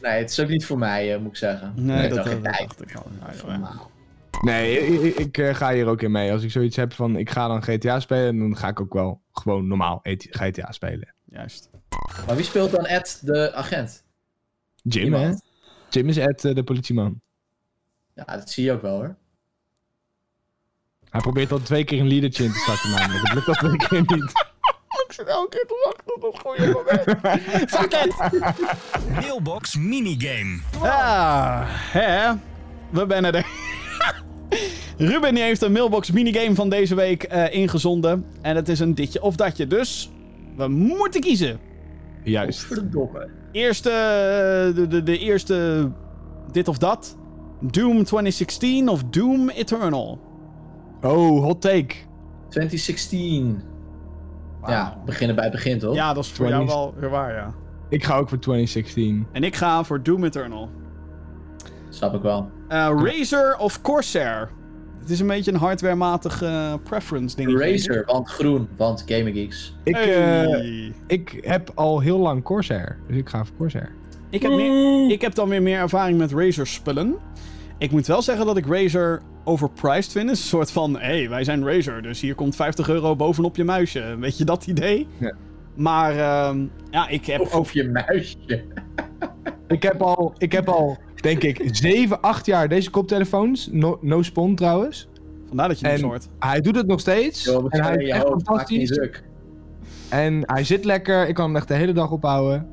Nee, 0.01 0.19
het 0.19 0.29
is 0.29 0.39
ook 0.39 0.49
niet 0.49 0.65
voor 0.65 0.77
mij, 0.77 1.13
eh, 1.13 1.19
moet 1.19 1.31
ik 1.31 1.37
zeggen. 1.37 1.73
Nee, 1.75 2.09
dat, 2.09 2.17
heb 2.17 2.43
dat, 2.43 2.43
dat 2.43 2.53
dacht 2.57 2.81
ik 2.81 2.95
al. 2.95 3.05
Ja, 3.19 3.27
ja, 3.27 3.33
ja. 3.37 3.57
Normaal. 3.57 3.91
Nee, 4.41 4.79
ik, 4.87 5.01
ik- 5.01 5.15
ik, 5.17 5.37
eh, 5.37 5.55
ga 5.55 5.73
hier 5.73 5.87
ook 5.87 6.01
in 6.01 6.11
mee. 6.11 6.31
Als 6.31 6.43
ik 6.43 6.51
zoiets 6.51 6.75
heb 6.75 6.93
van, 6.93 7.15
ik 7.17 7.29
ga 7.29 7.47
dan 7.47 7.63
GTA 7.63 7.99
spelen, 7.99 8.37
dan 8.39 8.57
ga 8.57 8.67
ik 8.67 8.79
ook 8.81 8.93
wel 8.93 9.21
gewoon 9.31 9.67
normaal 9.67 9.99
ET 10.03 10.27
GTA 10.29 10.71
spelen. 10.71 11.13
Juist. 11.25 11.69
Maar 12.27 12.35
wie 12.35 12.45
speelt 12.45 12.71
dan 12.71 12.85
Ed 12.85 13.19
de 13.23 13.53
agent? 13.53 14.03
Jim, 14.81 15.03
Iemand. 15.03 15.23
hè? 15.23 15.33
Jim 15.89 16.09
is 16.09 16.17
Ed, 16.17 16.45
eh, 16.45 16.55
de 16.55 16.63
politieman. 16.63 17.21
Ja, 18.13 18.23
dat 18.23 18.49
zie 18.49 18.63
je 18.63 18.71
ook 18.71 18.81
wel 18.81 18.95
hoor. 18.95 19.15
Hij 21.09 21.21
probeert 21.21 21.51
al 21.51 21.59
twee 21.61 21.83
keer 21.83 21.99
een 21.99 22.07
leadertje 22.07 22.43
in 22.43 22.51
te 22.51 22.57
starten 22.57 22.89
namelijk. 22.91 23.25
Dat 23.25 23.33
lukt 23.33 23.47
al 23.47 23.53
twee 23.53 23.75
keer 24.05 24.17
niet. 24.17 24.31
Ik 25.07 25.11
zit 25.13 25.27
elke 25.27 25.49
keer 25.49 25.65
te 25.67 25.81
wachten 25.85 26.15
op 26.15 26.21
dat 26.21 26.39
goede 26.39 26.71
moment. 26.71 27.03
Fuck 27.75 27.93
it! 27.93 29.09
Mailbox 29.09 29.75
minigame. 29.75 30.59
Ja, 30.81 31.63
hè? 31.67 32.33
We 32.89 33.05
zijn 33.07 33.25
er. 33.25 33.45
Ruben 34.97 35.33
die 35.33 35.43
heeft 35.43 35.61
een 35.61 35.71
mailbox 35.71 36.11
minigame 36.11 36.55
van 36.55 36.69
deze 36.69 36.95
week 36.95 37.23
eh, 37.23 37.53
ingezonden. 37.53 38.25
En 38.41 38.55
het 38.55 38.69
is 38.69 38.79
een 38.79 38.95
ditje 38.95 39.21
of 39.21 39.35
datje. 39.35 39.67
Dus 39.67 40.11
we 40.57 40.67
moeten 40.67 41.21
kiezen. 41.21 41.59
Juist. 42.23 42.59
Verdomme. 42.59 43.29
Eerste, 43.51 43.89
eh, 43.89 44.75
de, 44.75 44.87
de, 44.87 45.03
de 45.03 45.17
eerste 45.17 45.91
dit 46.51 46.67
of 46.67 46.77
dat. 46.77 47.17
Doom 47.59 48.03
2016 48.03 48.89
of 48.89 49.03
Doom 49.03 49.49
Eternal? 49.49 50.19
Oh, 51.01 51.43
hot 51.43 51.61
take. 51.61 51.95
2016. 52.49 53.61
Ja, 54.67 55.01
beginnen 55.05 55.35
bij 55.35 55.45
het 55.45 55.53
begin 55.53 55.79
toch? 55.79 55.95
Ja, 55.95 56.13
dat 56.13 56.23
is 56.23 56.29
voor 56.31 56.45
20 56.45 56.67
jou 56.67 56.79
wel 56.79 56.93
weer 56.99 57.09
waar, 57.09 57.33
ja. 57.33 57.53
Ik 57.89 58.03
ga 58.03 58.17
ook 58.17 58.29
voor 58.29 58.39
2016. 58.39 59.27
En 59.31 59.43
ik 59.43 59.55
ga 59.55 59.83
voor 59.83 60.03
Doom 60.03 60.23
Eternal. 60.23 60.69
Snap 61.95 62.15
ik 62.15 62.21
wel. 62.21 62.49
Eh 62.67 62.91
Razer 63.03 63.57
of 63.57 63.81
Corsair? 63.81 64.49
Het 64.99 65.09
is 65.09 65.19
een 65.19 65.27
beetje 65.27 65.51
een 65.51 65.57
hardwarematig 65.57 66.41
eh, 66.41 66.73
preference 66.83 67.35
ding. 67.35 67.59
Razer, 67.59 68.03
want 68.05 68.29
groen, 68.29 68.67
want 68.77 69.03
Gaming 69.05 69.35
Geeks. 69.35 69.75
Ik, 69.83 69.95
eh, 69.95 70.91
ik 71.07 71.39
heb 71.41 71.71
al 71.75 71.99
heel 71.99 72.17
lang 72.17 72.43
Corsair. 72.43 72.97
Dus 73.07 73.17
ik 73.17 73.29
ga 73.29 73.45
voor 73.45 73.55
Corsair. 73.57 73.91
Ik 74.29 74.41
heb, 74.41 74.51
meer, 74.51 75.11
ik 75.11 75.21
heb 75.21 75.35
dan 75.35 75.49
weer 75.49 75.61
meer 75.61 75.79
ervaring 75.79 76.17
met 76.17 76.31
Razer 76.31 76.67
spullen. 76.67 77.15
Ik 77.77 77.91
moet 77.91 78.07
wel 78.07 78.21
zeggen 78.21 78.45
dat 78.45 78.57
ik 78.57 78.65
Razer 78.65 79.21
overpriced 79.43 80.11
vind. 80.11 80.29
Het 80.29 80.37
is 80.37 80.43
een 80.43 80.49
soort 80.49 80.71
van, 80.71 80.93
hé, 80.99 81.17
hey, 81.17 81.29
wij 81.29 81.43
zijn 81.43 81.65
Razer, 81.67 82.01
dus 82.01 82.21
hier 82.21 82.35
komt 82.35 82.55
50 82.55 82.89
euro 82.89 83.15
bovenop 83.15 83.55
je 83.55 83.63
muisje. 83.63 84.15
Weet 84.19 84.37
je 84.37 84.43
dat 84.43 84.67
idee? 84.67 85.07
Ja. 85.17 85.33
Maar 85.75 86.11
ehm, 86.17 86.65
ja, 86.91 87.07
ik 87.07 87.25
heb 87.25 87.41
Of 87.41 87.53
ook... 87.53 87.59
op 87.59 87.69
je 87.69 87.83
muisje. 87.83 88.63
Ik 89.67 89.83
heb 89.83 90.01
al, 90.01 90.33
ik 90.37 90.51
heb 90.51 90.69
al 90.69 90.97
denk 91.25 91.43
ik, 91.43 91.69
7, 91.75 92.21
8 92.21 92.45
jaar 92.45 92.69
deze 92.69 92.89
koptelefoons. 92.89 93.69
No, 93.71 93.97
no 94.01 94.21
spon 94.21 94.55
trouwens. 94.55 95.07
Vandaar 95.47 95.67
dat 95.67 95.79
je 95.79 95.87
En 95.87 96.01
hoort. 96.03 96.27
hij 96.39 96.61
doet 96.61 96.75
het 96.75 96.87
nog 96.87 96.99
steeds. 96.99 97.45
Wat 97.45 97.65
en 97.71 97.83
hij 97.83 97.95
is 97.95 98.09
echt 98.09 98.23
hoofd, 98.23 98.49
maakt 98.49 98.69
niet 98.69 98.87
fantastisch. 98.89 98.89
druk. 98.97 99.23
En 100.09 100.41
hij 100.45 100.63
zit 100.63 100.85
lekker. 100.85 101.27
Ik 101.27 101.35
kan 101.35 101.45
hem 101.45 101.55
echt 101.55 101.67
de 101.67 101.73
hele 101.73 101.93
dag 101.93 102.11
ophouden. 102.11 102.67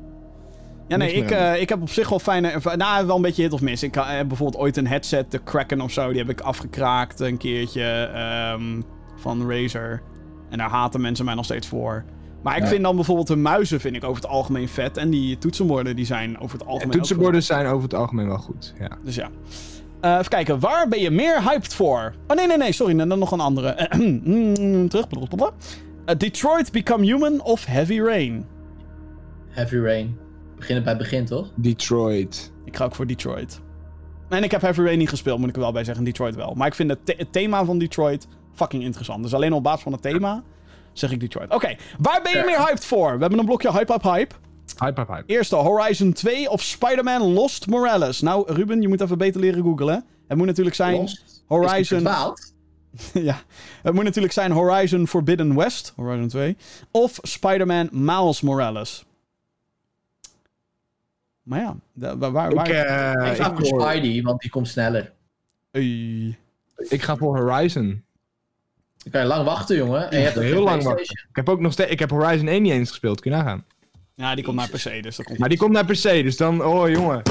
Ja, 0.87 0.97
nee, 0.97 1.13
ik, 1.13 1.31
eh, 1.31 1.61
ik 1.61 1.69
heb 1.69 1.81
op 1.81 1.89
zich 1.89 2.09
wel 2.09 2.19
fijne... 2.19 2.47
erva- 2.47 2.75
Nou, 2.75 3.05
wel 3.07 3.15
een 3.15 3.21
beetje 3.21 3.43
hit 3.43 3.53
of 3.53 3.61
miss. 3.61 3.83
Ik 3.83 3.95
eh, 3.95 4.07
heb 4.17 4.27
bijvoorbeeld 4.27 4.61
ooit 4.63 4.77
een 4.77 4.87
headset, 4.87 5.31
de 5.31 5.37
Kraken 5.43 5.81
of 5.81 5.91
zo, 5.91 6.09
die 6.09 6.17
heb 6.17 6.29
ik 6.29 6.41
afgekraakt 6.41 7.19
een 7.19 7.37
keertje 7.37 7.83
ehm, 8.13 8.81
van 9.15 9.51
Razer. 9.51 10.01
En 10.49 10.57
daar 10.57 10.69
haten 10.69 11.01
mensen 11.01 11.25
mij 11.25 11.35
nog 11.35 11.45
steeds 11.45 11.67
voor. 11.67 12.03
Maar 12.43 12.55
ik 12.57 12.63
Ja. 12.63 12.67
vind 12.67 12.83
dan 12.83 12.95
bijvoorbeeld 12.95 13.27
de 13.27 13.35
muizen 13.35 13.79
vind 13.79 13.95
ik 13.95 14.03
over 14.03 14.21
het 14.21 14.31
algemeen 14.31 14.67
vet. 14.69 14.97
En 14.97 15.09
die 15.09 15.37
toetsenborden 15.37 15.95
die 15.95 16.05
zijn 16.05 16.39
over 16.39 16.51
het 16.51 16.61
En 16.61 16.67
algemeen 16.67 16.87
ook 16.87 16.93
toetsenborden 16.97 17.43
zijn 17.43 17.65
over 17.65 17.83
het 17.83 17.93
algemeen 17.93 18.27
wel 18.27 18.37
goed. 18.37 18.73
Ja. 18.79 18.97
Dus 19.03 19.15
ja. 19.15 19.29
Eh, 20.01 20.11
even 20.11 20.27
kijken, 20.29 20.59
waar 20.59 20.87
ben 20.87 20.99
je 20.99 21.11
meer 21.11 21.43
hyped 21.43 21.73
voor? 21.73 22.13
Oh 22.27 22.35
nee, 22.37 22.47
nee, 22.47 22.57
nee, 22.57 22.71
sorry, 22.71 22.95
dan 22.95 23.19
nog 23.19 23.31
een 23.31 23.39
andere. 23.39 23.89
Mm, 24.25 24.87
Terug. 24.89 25.05
Eh, 26.05 26.15
Detroit 26.17 26.71
Become 26.71 27.05
Human 27.05 27.41
of 27.41 27.65
Heavy 27.65 27.99
Rain? 27.99 28.45
Heavy 29.49 29.75
Rain. 29.75 30.17
Beginnen 30.55 30.83
bij 30.83 30.93
het 30.93 31.01
begin, 31.01 31.25
toch? 31.25 31.51
Detroit. 31.55 32.51
Ik 32.65 32.75
ga 32.75 32.85
ook 32.85 32.95
voor 32.95 33.07
Detroit. 33.07 33.61
En 34.29 34.43
ik 34.43 34.51
heb 34.51 34.61
Heavy 34.61 34.81
Rain 34.81 34.97
niet 34.97 35.09
gespeeld, 35.09 35.39
moet 35.39 35.49
ik 35.49 35.55
er 35.55 35.61
wel 35.61 35.71
bij 35.71 35.83
zeggen. 35.83 36.03
Detroit 36.03 36.35
wel. 36.35 36.53
Maar 36.53 36.67
ik 36.67 36.75
vind 36.75 36.89
het, 36.89 36.99
het 37.17 37.31
thema 37.31 37.65
van 37.65 37.77
Detroit 37.77 38.27
fucking 38.53 38.83
interessant. 38.83 39.23
Dus 39.23 39.33
alleen 39.33 39.51
al 39.51 39.57
op 39.57 39.63
basis 39.63 39.83
van 39.83 39.91
het 39.91 40.01
thema 40.01 40.43
zeg 40.93 41.11
ik 41.11 41.19
Detroit. 41.19 41.51
Oké, 41.53 41.75
waar 41.99 42.21
ben 42.21 42.31
je 42.31 42.37
Ja. 42.37 42.45
meer 42.45 42.65
hyped 42.65 42.85
voor? 42.85 43.13
We 43.13 43.19
hebben 43.21 43.39
een 43.39 43.45
blokje 43.45 43.71
hype, 43.71 43.91
hype, 43.91 44.09
hype. 44.09 44.35
Hype, 44.79 44.99
hype, 44.99 45.11
hype. 45.13 45.23
Eerste, 45.33 45.55
Horizon 45.55 46.13
2 46.13 46.49
of 46.49 46.61
Spider-Man 46.61 47.21
Lost 47.21 47.67
Morales? 47.67 48.21
Nou, 48.21 48.53
Ruben, 48.53 48.81
je 48.81 48.87
moet 48.87 49.01
even 49.01 49.17
beter 49.17 49.39
leren 49.41 49.63
googlen. 49.63 50.05
Het 50.27 50.37
moet 50.37 50.47
natuurlijk 50.47 50.75
zijn... 50.75 50.95
Lost. 50.95 51.43
Horizon- 51.47 52.03
ja, 53.13 53.41
het 53.81 53.93
moet 53.93 54.03
natuurlijk 54.03 54.33
zijn 54.33 54.51
Horizon 54.51 55.07
Forbidden 55.07 55.55
West, 55.55 55.93
Horizon 55.95 56.27
2, 56.27 56.57
of 56.91 57.19
Spider-Man 57.21 57.89
Miles 57.91 58.41
Morales. 58.41 59.05
Maar 61.43 61.59
ja, 61.59 61.75
da- 61.93 62.17
waar... 62.17 62.31
waar, 62.31 62.53
waar 62.53 62.67
Ik, 62.67 62.73
eh, 62.73 63.31
ik 63.31 63.37
ga 63.41 63.49
ik, 63.51 63.55
voor 63.57 63.65
voor- 63.67 63.81
Spidey, 63.91 64.21
want 64.21 64.41
die 64.41 64.49
komt 64.49 64.67
sneller. 64.67 65.11
Ui. 65.71 66.37
ik 66.77 67.01
ga 67.01 67.15
voor 67.17 67.37
Horizon. 67.37 68.02
Dan 69.03 69.11
kan 69.11 69.21
je 69.21 69.27
lang 69.27 69.45
wachten, 69.45 69.75
jongen. 69.75 70.11
En 70.11 70.17
je 70.17 70.23
hebt 70.23 70.37
ook 70.37 70.43
Heel 70.43 70.63
lang 70.63 70.83
wachten. 70.83 71.03
Ik 71.03 71.35
heb 71.35 71.49
ook 71.49 71.59
nog 71.59 71.71
steeds. 71.71 71.91
Ik 71.91 71.99
heb 71.99 72.09
Horizon 72.09 72.47
1 72.47 72.61
niet 72.61 72.71
eens 72.71 72.89
gespeeld. 72.89 73.19
Kun 73.19 73.31
je 73.31 73.37
nagaan. 73.37 73.65
Ja, 74.15 74.35
die 74.35 74.43
komt 74.43 74.55
naar 74.55 74.69
PC, 74.69 75.03
dus 75.03 75.15
dat 75.15 75.25
komt 75.25 75.37
Maar 75.37 75.49
die 75.49 75.57
komt 75.57 75.71
naar 75.71 75.85
PC, 75.85 76.01
dus 76.01 76.37
dan. 76.37 76.63
Oh 76.63 76.89
jongen. 76.89 77.21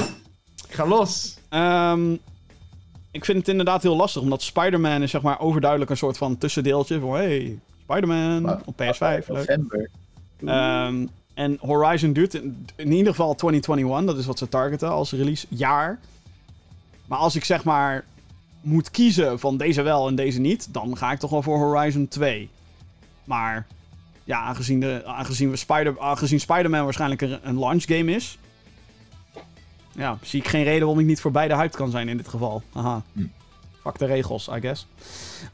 Ik 0.67 0.73
ga 0.75 0.87
los. 0.87 1.37
Ehm, 1.49 2.13
ik 3.11 3.25
vind 3.25 3.37
het 3.37 3.47
inderdaad 3.47 3.81
heel 3.81 3.95
lastig, 3.95 4.21
omdat 4.21 4.41
Spider-Man 4.41 5.01
is 5.01 5.11
zeg 5.11 5.21
maar 5.21 5.39
overduidelijk 5.39 5.91
een 5.91 5.97
soort 5.97 6.17
van 6.17 6.37
tussendeeltje. 6.37 6.99
Van 6.99 7.13
hey, 7.13 7.59
Spider-Man 7.81 8.61
op 8.65 8.81
PS5, 8.81 9.27
leuk. 9.27 9.59
Ehm, 10.45 11.05
en 11.33 11.57
Horizon 11.59 12.13
duurt 12.13 12.33
in, 12.33 12.67
in 12.75 12.91
ieder 12.91 13.11
geval 13.11 13.35
2021, 13.35 14.05
dat 14.11 14.17
is 14.17 14.25
wat 14.25 14.37
ze 14.37 14.49
targeten 14.49 14.89
als 14.89 15.11
release 15.11 15.47
jaar. 15.49 15.99
Maar 17.05 17.17
als 17.17 17.35
ik 17.35 17.43
zeg 17.43 17.63
maar 17.63 18.03
moet 18.63 18.91
kiezen 18.91 19.39
van 19.39 19.57
deze 19.57 19.81
wel 19.81 20.07
en 20.07 20.15
deze 20.15 20.39
niet, 20.39 20.73
dan 20.73 20.97
ga 20.97 21.11
ik 21.11 21.19
toch 21.19 21.29
wel 21.29 21.41
voor 21.41 21.57
Horizon 21.57 22.07
2. 22.07 22.49
Maar 23.23 23.67
ja, 24.23 24.41
aangezien, 24.41 24.79
de, 24.79 25.01
aangezien, 25.05 25.49
we 25.49 25.55
Spider, 25.55 25.99
aangezien 25.99 26.39
Spider-Man 26.39 26.83
waarschijnlijk 26.83 27.21
een, 27.21 27.39
een 27.43 27.59
launch 27.59 27.83
game 27.85 28.11
is, 28.11 28.37
ja, 29.95 30.17
zie 30.21 30.39
ik 30.39 30.47
geen 30.47 30.63
reden 30.63 30.79
waarom 30.79 30.99
ik 30.99 31.05
niet 31.05 31.21
voor 31.21 31.31
beide 31.31 31.55
hyped 31.55 31.75
kan 31.75 31.91
zijn 31.91 32.09
in 32.09 32.17
dit 32.17 32.27
geval. 32.27 32.63
Aha. 32.73 33.01
Hm. 33.13 33.25
Fuck 33.81 33.97
de 33.97 34.05
regels, 34.05 34.47
I 34.47 34.59
guess. 34.59 34.87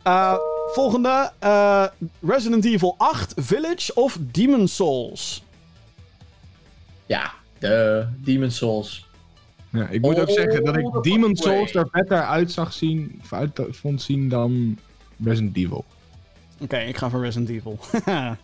Eh, 0.04 0.36
volgende, 0.74 1.32
eh, 1.40 1.86
Resident 2.22 2.66
Evil 2.66 2.96
8, 2.98 3.34
Village 3.38 3.94
of 3.94 4.18
Demon 4.22 4.68
Souls? 4.68 5.44
Ja, 7.06 7.34
de 7.60 8.08
Demon 8.18 8.52
Souls. 8.52 9.09
Ja, 9.72 9.88
ik 9.88 10.02
moet 10.02 10.20
ook 10.20 10.28
Oh, 10.28 10.34
zeggen 10.34 10.64
dat 10.64 10.78
ik 10.78 11.04
Demon 11.04 11.36
fuck 11.36 11.46
way. 11.46 11.56
Souls 11.56 11.74
er 11.74 11.88
beter 11.92 12.22
uit 12.22 12.52
zag 12.52 12.74
zien, 12.74 13.20
of 13.22 13.34
uit 13.34 13.62
vond 13.70 14.02
zien 14.02 14.30
dan 14.30 14.78
Resident 15.24 15.58
Evil. 15.58 15.86
Oké, 16.60 16.78
ik 16.78 16.98
ga 16.98 17.10
voor 17.10 17.22
Resident 17.22 17.50
Evil. 17.50 17.80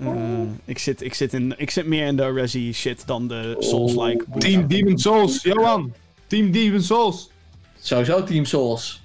Eh, 0.00 0.40
ik, 0.64 0.78
zit, 0.78 1.02
ik, 1.02 1.14
zit 1.14 1.32
in, 1.34 1.54
ik 1.56 1.70
zit 1.70 1.86
meer 1.86 2.06
in 2.06 2.16
de 2.16 2.32
Resi 2.32 2.72
shit 2.72 3.06
dan 3.06 3.28
de 3.28 3.56
Souls-like. 3.58 4.24
Oh. 4.28 4.36
Team 4.36 4.66
Demon 4.66 4.98
Souls, 4.98 5.42
Johan! 5.42 5.92
Team 6.26 6.50
Demon 6.50 6.82
Souls! 6.82 7.30
Sowieso 7.78 8.24
Team 8.24 8.44
Souls. 8.44 9.02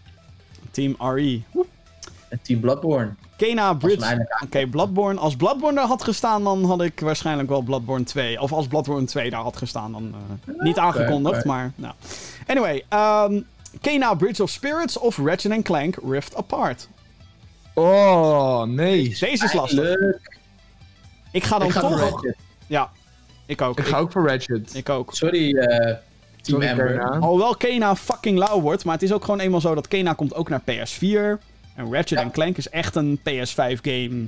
Team 0.72 0.96
RE. 1.00 1.42
En 2.32 2.40
Team 2.42 2.60
Bloodborne. 2.60 3.14
Kena 3.38 3.74
Bridge. 3.74 4.28
Oké, 4.44 4.68
Bloodborne. 4.68 5.20
Als 5.20 5.36
Bloodborne 5.36 5.76
daar 5.76 5.88
had 5.88 6.04
gestaan, 6.04 6.44
dan 6.44 6.66
had 6.66 6.82
ik 6.82 7.00
waarschijnlijk 7.00 7.50
wel 7.50 7.62
Bloodborne 7.62 8.04
2. 8.04 8.42
Of 8.42 8.52
als 8.52 8.68
Bloodborne 8.68 9.06
2 9.06 9.30
daar 9.30 9.42
had 9.42 9.58
gestaan, 9.58 9.92
dan 9.92 10.14
eh, 10.46 10.54
niet 10.64 10.78
aangekondigd, 10.78 11.46
maar 11.46 11.72
nou. 11.76 11.94
Anyway, 12.48 12.84
ehm 12.90 13.42
Kena 13.82 14.14
Bridge 14.14 14.44
of 14.44 14.50
Spirits 14.50 14.98
of 14.98 15.18
Ratchet 15.18 15.64
Clank 15.64 15.98
Rift 16.08 16.36
Apart. 16.36 16.88
Oh, 17.74 18.64
nee. 18.64 19.04
Deze 19.20 19.44
is 19.44 19.54
lastig. 19.54 19.80
Leuk. 19.80 20.40
Ik 21.32 21.44
ga 21.44 21.58
dan 21.58 21.68
Ik 21.68 21.74
ga 21.74 21.80
voor 21.80 21.90
toch... 21.90 22.00
Ratchet. 22.00 22.36
Ja, 22.68 22.90
ik 23.46 23.62
ook. 23.62 23.80
Ik 23.80 23.86
ga 23.86 23.98
ook 23.98 24.12
voor 24.12 24.28
Ratchet. 24.28 24.76
ik 24.76 24.90
ook. 24.90 25.14
Sorry, 25.14 25.58
eh, 25.58 25.96
Team 26.42 26.62
Sorry. 26.62 26.88
Kena. 26.88 27.18
Alhoewel 27.20 27.56
Kena 27.56 27.96
fucking 27.96 28.38
lauw 28.38 28.62
wordt, 28.62 28.86
maar 28.86 28.94
het 28.94 29.04
is 29.04 29.14
ook 29.14 29.24
gewoon 29.24 29.40
eenmaal 29.40 29.62
zo 29.62 29.76
dat 29.76 29.88
Kena 29.88 30.14
komt 30.14 30.34
ook 30.34 30.50
naar 30.50 30.62
PS4. 30.62 31.51
En 31.76 31.94
Ratchet 31.94 32.20
Ja. 32.20 32.30
Clank 32.30 32.58
is 32.58 32.70
echt 32.70 32.96
een 32.96 33.20
PS5 33.20 33.82
game. 33.82 34.28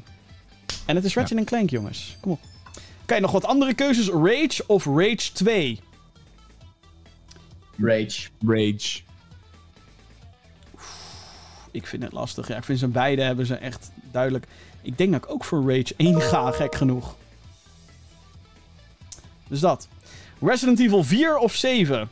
En 0.85 0.95
het 0.95 1.03
is 1.03 1.15
Ratchet 1.15 1.45
Clank, 1.45 1.69
jongens. 1.69 2.17
Kom 2.19 2.31
op. 2.31 2.39
Oké, 3.01 3.19
nog 3.19 3.31
wat 3.31 3.45
andere 3.45 3.73
keuzes. 3.73 4.09
Rage 4.09 4.63
of 4.67 4.85
Rage 4.85 5.31
2? 5.33 5.79
Rage. 7.77 8.29
Rage. 8.45 9.01
Ik 11.71 11.87
vind 11.87 12.03
het 12.03 12.11
lastig. 12.11 12.47
Ja, 12.47 12.57
ik 12.57 12.63
vind 12.63 12.79
ze 12.79 12.87
beide 12.87 13.21
hebben 13.21 13.45
ze 13.45 13.55
echt 13.55 13.91
duidelijk. 14.11 14.45
Ik 14.81 14.97
denk 14.97 15.11
dat 15.11 15.23
ik 15.23 15.29
ook 15.29 15.43
voor 15.43 15.71
Rage 15.71 15.93
1 15.97 16.21
ga, 16.21 16.51
gek 16.51 16.75
genoeg. 16.75 17.15
Dus 19.47 19.59
dat. 19.59 19.87
Resident 20.41 20.79
Evil 20.79 21.03
4 21.03 21.37
of 21.37 21.55
7? 21.55 22.09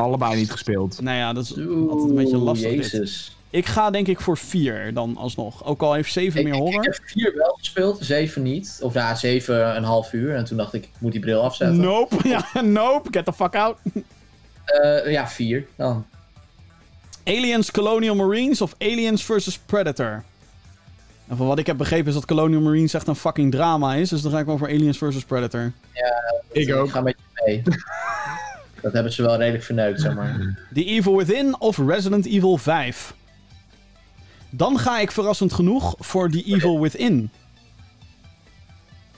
Allebei 0.00 0.36
niet 0.36 0.50
gespeeld. 0.50 1.00
Nou 1.00 1.16
ja, 1.16 1.32
dat 1.32 1.44
is 1.44 1.56
Oeh, 1.56 1.90
altijd 1.90 2.10
een 2.10 2.16
beetje 2.16 2.36
lastig 2.36 2.70
dit. 2.70 2.90
Jezus. 2.90 3.36
Ik 3.50 3.66
ga 3.66 3.90
denk 3.90 4.06
ik 4.06 4.20
voor 4.20 4.36
4 4.38 4.94
dan 4.94 5.16
alsnog. 5.16 5.64
Ook 5.64 5.82
al 5.82 5.92
heeft 5.92 6.12
7 6.12 6.40
Ik, 6.40 6.44
meer 6.46 6.54
ik, 6.54 6.60
ik 6.60 6.66
horror. 6.66 6.82
heb 6.84 7.00
vier 7.04 7.32
wel 7.36 7.56
gespeeld, 7.58 7.98
zeven 8.00 8.42
niet. 8.42 8.78
Of 8.82 8.94
na 8.94 9.14
zeven 9.14 9.76
een 9.76 9.84
half 9.84 10.12
uur. 10.12 10.34
En 10.34 10.44
toen 10.44 10.56
dacht 10.56 10.74
ik, 10.74 10.84
ik 10.84 10.90
moet 10.98 11.12
die 11.12 11.20
bril 11.20 11.42
afzetten. 11.42 11.80
Nope. 11.80 12.16
Ja, 12.28 12.60
nope. 12.62 13.08
Get 13.10 13.24
the 13.24 13.32
fuck 13.32 13.54
out. 13.54 13.76
Eh, 14.64 15.10
ja, 15.12 15.28
vier 15.28 15.66
dan. 15.76 16.06
Aliens 17.24 17.70
Colonial 17.70 18.14
Marines 18.14 18.60
of 18.60 18.74
Aliens 18.78 19.24
vs 19.24 19.58
Predator? 19.66 20.22
En 21.28 21.36
van 21.36 21.46
wat 21.46 21.58
ik 21.58 21.66
heb 21.66 21.76
begrepen 21.76 22.06
is 22.08 22.14
dat 22.14 22.24
Colonial 22.24 22.60
Marines 22.60 22.94
echt 22.94 23.06
een 23.08 23.16
fucking 23.16 23.50
drama 23.52 23.94
is. 23.94 24.08
Dus 24.08 24.22
dan 24.22 24.32
ga 24.32 24.38
ik 24.38 24.46
wel 24.46 24.58
voor 24.58 24.68
Aliens 24.68 24.98
vs 24.98 25.24
Predator. 25.24 25.72
Ik 26.52 26.74
ook. 26.74 26.84
Ik 26.86 26.90
ga 26.92 27.00
met 27.00 27.16
je 27.34 27.42
mee. 27.44 27.62
dat 28.82 28.92
hebben 28.92 29.12
ze 29.12 29.22
wel 29.22 29.36
redelijk 29.36 29.64
verneukt, 29.64 30.00
zeg 30.00 30.14
maar. 30.14 30.58
The 30.74 30.84
Evil 30.84 31.16
Within 31.16 31.60
of 31.60 31.78
Resident 31.78 32.26
Evil 32.26 32.56
5? 32.56 33.14
Dan 34.50 34.78
ga 34.78 35.00
ik 35.00 35.10
verrassend 35.10 35.52
genoeg 35.52 35.94
voor 35.98 36.30
The 36.30 36.44
Evil 36.44 36.80
Within. 36.80 37.30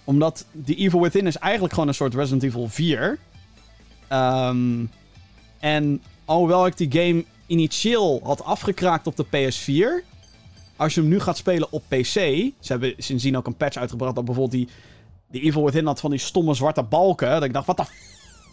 Omdat 0.04 0.46
The 0.64 0.74
Evil 0.74 1.00
Within 1.00 1.26
is 1.26 1.36
eigenlijk 1.36 1.72
gewoon 1.72 1.88
een 1.88 1.94
soort 1.94 2.14
Resident 2.14 2.42
Evil 2.42 2.68
4. 2.68 3.18
Ehm, 4.08 4.84
en 5.60 6.02
alhoewel 6.24 6.66
ik 6.66 6.76
die 6.76 6.92
game 6.92 7.24
initieel 7.46 8.20
had 8.24 8.44
afgekraakt 8.44 9.06
op 9.06 9.16
de 9.16 9.26
PS4... 9.26 10.10
Als 10.76 10.94
je 10.94 11.00
hem 11.00 11.08
nu 11.08 11.20
gaat 11.20 11.36
spelen 11.36 11.72
op 11.72 11.82
PC... 11.88 12.04
Ze 12.04 12.52
hebben 12.60 12.94
sindsdien 12.98 13.36
ook 13.36 13.46
een 13.46 13.56
patch 13.56 13.76
uitgebracht 13.76 14.14
dat 14.14 14.24
bijvoorbeeld 14.24 14.56
die... 14.56 14.68
The 15.30 15.40
Evil 15.40 15.64
Within 15.64 15.86
had 15.86 16.00
van 16.00 16.10
die 16.10 16.18
stomme 16.18 16.54
zwarte 16.54 16.82
balken. 16.82 17.30
Dat 17.30 17.42
ik 17.42 17.52
dacht, 17.52 17.66
wat 17.66 17.76
de 17.76 17.84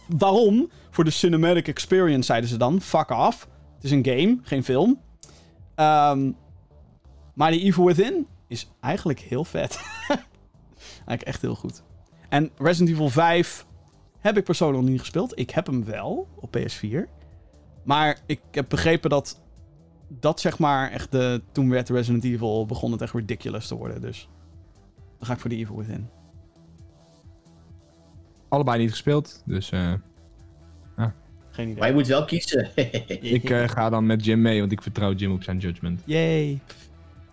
Waarom? 0.06 0.70
Voor 0.90 1.04
de 1.04 1.10
cinematic 1.10 1.68
experience 1.68 2.22
zeiden 2.22 2.50
ze 2.50 2.56
dan. 2.56 2.80
Fuck 2.80 3.10
off. 3.10 3.48
Het 3.74 3.84
is 3.84 3.90
een 3.90 4.04
game, 4.04 4.38
geen 4.42 4.64
film. 4.64 5.00
Ehm, 5.74 6.32
maar 7.34 7.50
die 7.50 7.60
Evil 7.60 7.84
Within 7.84 8.26
is 8.46 8.70
eigenlijk 8.80 9.18
heel 9.20 9.44
vet. 9.44 9.80
eigenlijk 11.06 11.22
echt 11.22 11.42
heel 11.42 11.54
goed. 11.54 11.82
En 12.28 12.50
Resident 12.58 12.88
Evil 12.94 13.08
5 13.08 13.66
heb 14.18 14.36
ik 14.36 14.44
persoonlijk 14.44 14.80
nog 14.80 14.90
niet 14.90 15.00
gespeeld. 15.00 15.38
Ik 15.38 15.50
heb 15.50 15.66
hem 15.66 15.84
wel 15.84 16.28
op 16.36 16.56
PS4. 16.56 16.98
Maar 17.82 18.20
ik 18.26 18.40
heb 18.50 18.68
begrepen 18.68 19.10
dat 19.10 19.40
dat 20.08 20.40
zeg 20.40 20.58
maar 20.58 20.90
echt 20.90 21.12
de... 21.12 21.42
Toen 21.52 21.70
werd 21.70 21.88
Resident 21.88 22.24
Evil, 22.24 22.66
begon 22.66 22.92
het 22.92 23.00
echt 23.00 23.14
ridiculous 23.14 23.66
te 23.66 23.74
worden. 23.74 24.00
Dus 24.00 24.28
dan 25.18 25.26
ga 25.26 25.32
ik 25.32 25.40
voor 25.40 25.50
de 25.50 25.56
Evil 25.56 25.76
Within. 25.76 26.08
Allebei 28.50 28.78
niet 28.78 28.90
gespeeld. 28.90 29.42
Dus 29.46 29.70
eh, 29.70 29.92
Geen 31.52 31.64
idee. 31.68 31.78
Maar 31.78 31.88
je 31.88 31.94
moet 31.94 32.06
wel 32.06 32.24
kiezen. 32.24 32.68
ik 33.36 33.50
eh, 33.50 33.68
ga 33.68 33.90
dan 33.90 34.06
met 34.06 34.24
Jim 34.24 34.40
mee, 34.42 34.60
want 34.60 34.72
ik 34.72 34.82
vertrouw 34.82 35.12
Jim 35.12 35.32
op 35.32 35.42
zijn 35.42 35.58
judgment. 35.58 36.00
Yay. 36.04 36.58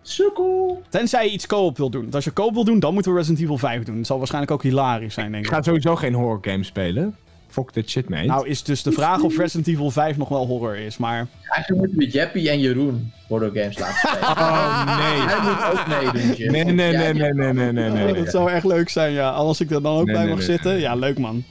Sukkel. 0.01 0.81
Tenzij 0.89 1.25
je 1.25 1.31
iets 1.31 1.47
co-op 1.47 1.77
wil 1.77 1.89
doen. 1.89 2.01
Want 2.01 2.15
als 2.15 2.23
je 2.23 2.33
co-op 2.33 2.53
wil 2.53 2.63
doen, 2.63 2.79
dan 2.79 2.93
moeten 2.93 3.11
we 3.11 3.17
Resident 3.17 3.43
Evil 3.43 3.57
5 3.57 3.83
doen. 3.83 3.97
Het 3.97 4.05
zal 4.07 4.17
waarschijnlijk 4.17 4.53
ook 4.53 4.63
hilarisch 4.63 5.13
zijn, 5.13 5.31
denk 5.31 5.45
Ik 5.45 5.49
ik. 5.49 5.55
ga 5.55 5.61
sowieso 5.63 5.95
geen 5.95 6.13
horror 6.13 6.37
game 6.41 6.63
spelen. 6.63 7.15
Fuck 7.49 7.71
that 7.71 7.89
shit, 7.89 8.09
mate. 8.09 8.25
Nou 8.25 8.47
is 8.47 8.63
dus 8.63 8.83
de 8.83 8.91
vraag 8.91 9.21
of 9.21 9.37
Resident 9.37 9.67
Evil 9.67 9.91
5 9.91 10.17
nog 10.17 10.29
wel 10.29 10.45
horror 10.45 10.75
is. 10.77 10.97
Maar 10.97 11.27
Eigenlijk 11.49 11.81
moeten 11.81 11.97
we 11.97 12.07
Jeppy 12.17 12.47
en 12.49 12.59
Jeroen 12.59 13.11
horror 13.27 13.51
games 13.53 13.77
laten 13.77 13.95
spelen. 14.09 14.27
oh 14.29 14.85
nee. 14.85 15.19
Hij 15.27 15.41
moet 15.41 15.79
ook 15.79 15.87
meedoen, 15.87 16.33
Jim. 16.33 16.51
Nee, 16.51 16.63
nee, 16.63 16.73
nee, 16.73 17.13
nee, 17.13 17.33
nee, 17.33 17.53
nee, 17.53 17.71
nee, 17.71 17.89
nee. 17.89 18.13
dat 18.13 18.29
zou 18.31 18.51
echt 18.51 18.65
leuk 18.65 18.89
zijn, 18.89 19.11
ja. 19.11 19.29
Als 19.29 19.59
ik 19.59 19.71
er 19.71 19.81
dan 19.81 19.95
ook 19.97 20.05
Nee, 20.05 20.13
bij 20.15 20.23
nee, 20.23 20.29
mag 20.33 20.37
nee, 20.39 20.47
zitten. 20.47 20.71
nee. 20.71 20.81
Ja, 20.81 20.95
leuk 20.95 21.17
man. 21.19 21.43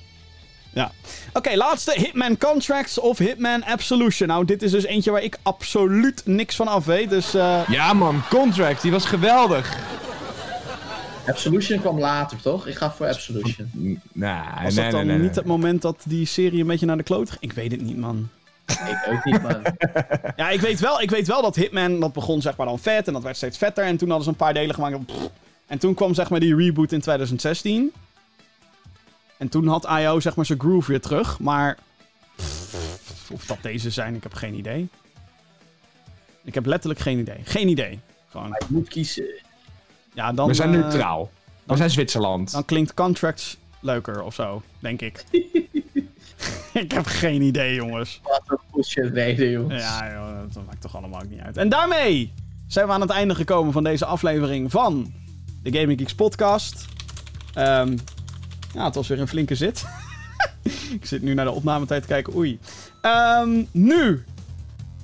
Ja. 0.72 0.90
Oké, 1.32 1.54
laatste. 1.56 1.92
Hitman 1.96 2.38
Contracts 2.38 2.98
of 3.00 3.18
Hitman 3.18 3.64
Absolution. 3.64 4.28
Nou, 4.28 4.44
dit 4.44 4.62
is 4.62 4.70
dus 4.70 4.84
eentje 4.84 5.10
waar 5.10 5.22
ik 5.22 5.38
absoluut 5.42 6.22
niks 6.24 6.56
van 6.56 6.68
af 6.68 6.84
weet. 6.84 7.10
Dus 7.10 7.34
eh, 7.34 7.60
Ja 7.68 7.92
man, 7.92 8.22
Contract, 8.30 8.82
die 8.82 8.90
was 8.90 9.04
geweldig. 9.04 9.76
Absolution 11.26 11.80
kwam 11.80 11.98
later, 11.98 12.40
toch? 12.40 12.66
Ik 12.66 12.74
ga 12.74 12.92
voor 12.92 13.06
Absolution. 13.06 13.70
Nee, 14.12 14.40
was 14.62 14.74
nee, 14.74 14.84
dat 14.84 14.92
dan 14.92 15.06
nee, 15.06 15.16
nee, 15.16 15.26
niet 15.26 15.36
het 15.36 15.44
moment 15.44 15.82
dat 15.82 16.02
die 16.04 16.26
serie 16.26 16.60
een 16.60 16.66
beetje 16.66 16.86
naar 16.86 16.96
de 16.96 17.02
kloot 17.02 17.30
ging? 17.30 17.42
Ik 17.42 17.52
weet 17.52 17.70
het 17.70 17.80
niet, 17.80 17.96
man. 17.96 18.28
Ik 18.66 19.08
ook 19.10 19.24
niet, 19.24 19.42
man. 19.42 19.62
Ja, 20.36 20.50
ik 20.50 20.60
weet, 20.60 20.80
wel, 20.80 21.00
ik 21.00 21.10
weet 21.10 21.26
wel 21.26 21.42
dat 21.42 21.56
Hitman, 21.56 22.00
dat 22.00 22.12
begon 22.12 22.42
zeg 22.42 22.56
maar 22.56 22.66
dan 22.66 22.78
vet 22.78 23.06
en 23.06 23.12
dat 23.12 23.22
werd 23.22 23.36
steeds 23.36 23.58
vetter. 23.58 23.84
En 23.84 23.96
toen 23.96 24.08
hadden 24.08 24.24
ze 24.24 24.30
een 24.30 24.36
paar 24.36 24.54
delen 24.54 24.74
gemaakt. 24.74 25.06
Pff. 25.06 25.30
En 25.66 25.78
toen 25.78 25.94
kwam 25.94 26.14
zeg 26.14 26.30
maar 26.30 26.40
die 26.40 26.56
reboot 26.56 26.92
in 26.92 27.00
2016. 27.00 27.92
En 29.36 29.48
toen 29.48 29.66
had 29.66 29.88
IO 29.98 30.20
zeg 30.20 30.36
maar 30.36 30.46
zijn 30.46 30.60
groove 30.60 30.90
weer 30.90 31.00
terug. 31.00 31.38
Maar 31.38 31.76
pff, 32.36 33.30
of 33.32 33.46
dat 33.46 33.58
deze 33.62 33.90
zijn, 33.90 34.14
ik 34.14 34.22
heb 34.22 34.34
geen 34.34 34.54
idee. 34.54 34.88
Ik 36.44 36.54
heb 36.54 36.66
letterlijk 36.66 37.00
geen 37.00 37.18
idee. 37.18 37.38
Geen 37.44 37.68
idee. 37.68 38.00
Gewoon. 38.30 38.48
Je 38.58 38.64
moet 38.68 38.88
kiezen. 38.88 39.24
Ja, 40.16 40.32
dan, 40.32 40.46
We 40.48 40.54
zijn 40.54 40.74
eh, 40.74 40.80
neutraal. 40.80 41.30
We 41.64 41.76
zijn 41.76 41.90
Zwitserland. 41.90 42.52
dan 42.52 42.64
klinkt 42.64 42.94
Contracts 42.94 43.56
leuker 43.80 44.22
of 44.22 44.34
zo, 44.34 44.62
denk 44.78 45.00
ik. 45.02 45.24
ik 46.82 46.92
heb 46.92 47.06
geen 47.06 47.42
idee, 47.42 47.74
jongens. 47.74 48.20
Wat 48.22 48.42
een 48.46 48.58
bullshit 48.72 49.12
reden, 49.12 49.50
jongens. 49.50 49.82
Ja, 49.82 50.12
joh, 50.12 50.52
dat 50.54 50.64
maakt 50.66 50.80
toch 50.80 50.96
allemaal 50.96 51.20
ook 51.22 51.30
niet 51.30 51.40
uit. 51.40 51.56
En 51.56 51.68
daarmee 51.68 52.32
zijn 52.66 52.86
we 52.86 52.92
aan 52.92 53.00
het 53.00 53.10
einde 53.10 53.34
gekomen 53.34 53.72
van 53.72 53.84
deze 53.84 54.04
aflevering 54.06 54.70
van 54.70 55.12
de 55.62 55.78
Gaming 55.78 55.98
Geeks 55.98 56.14
podcast. 56.14 56.84
Ehm, 57.54 57.96
ja, 58.72 58.84
het 58.84 58.94
was 58.94 59.08
weer 59.08 59.20
een 59.20 59.28
flinke 59.28 59.54
zit. 59.54 59.84
ik 60.98 61.06
zit 61.06 61.22
nu 61.22 61.34
naar 61.34 61.44
de 61.44 61.50
opnametijd 61.50 62.02
te 62.02 62.08
kijken. 62.08 62.36
Oei. 62.36 62.58
Ehm, 63.00 63.64
nu, 63.70 64.24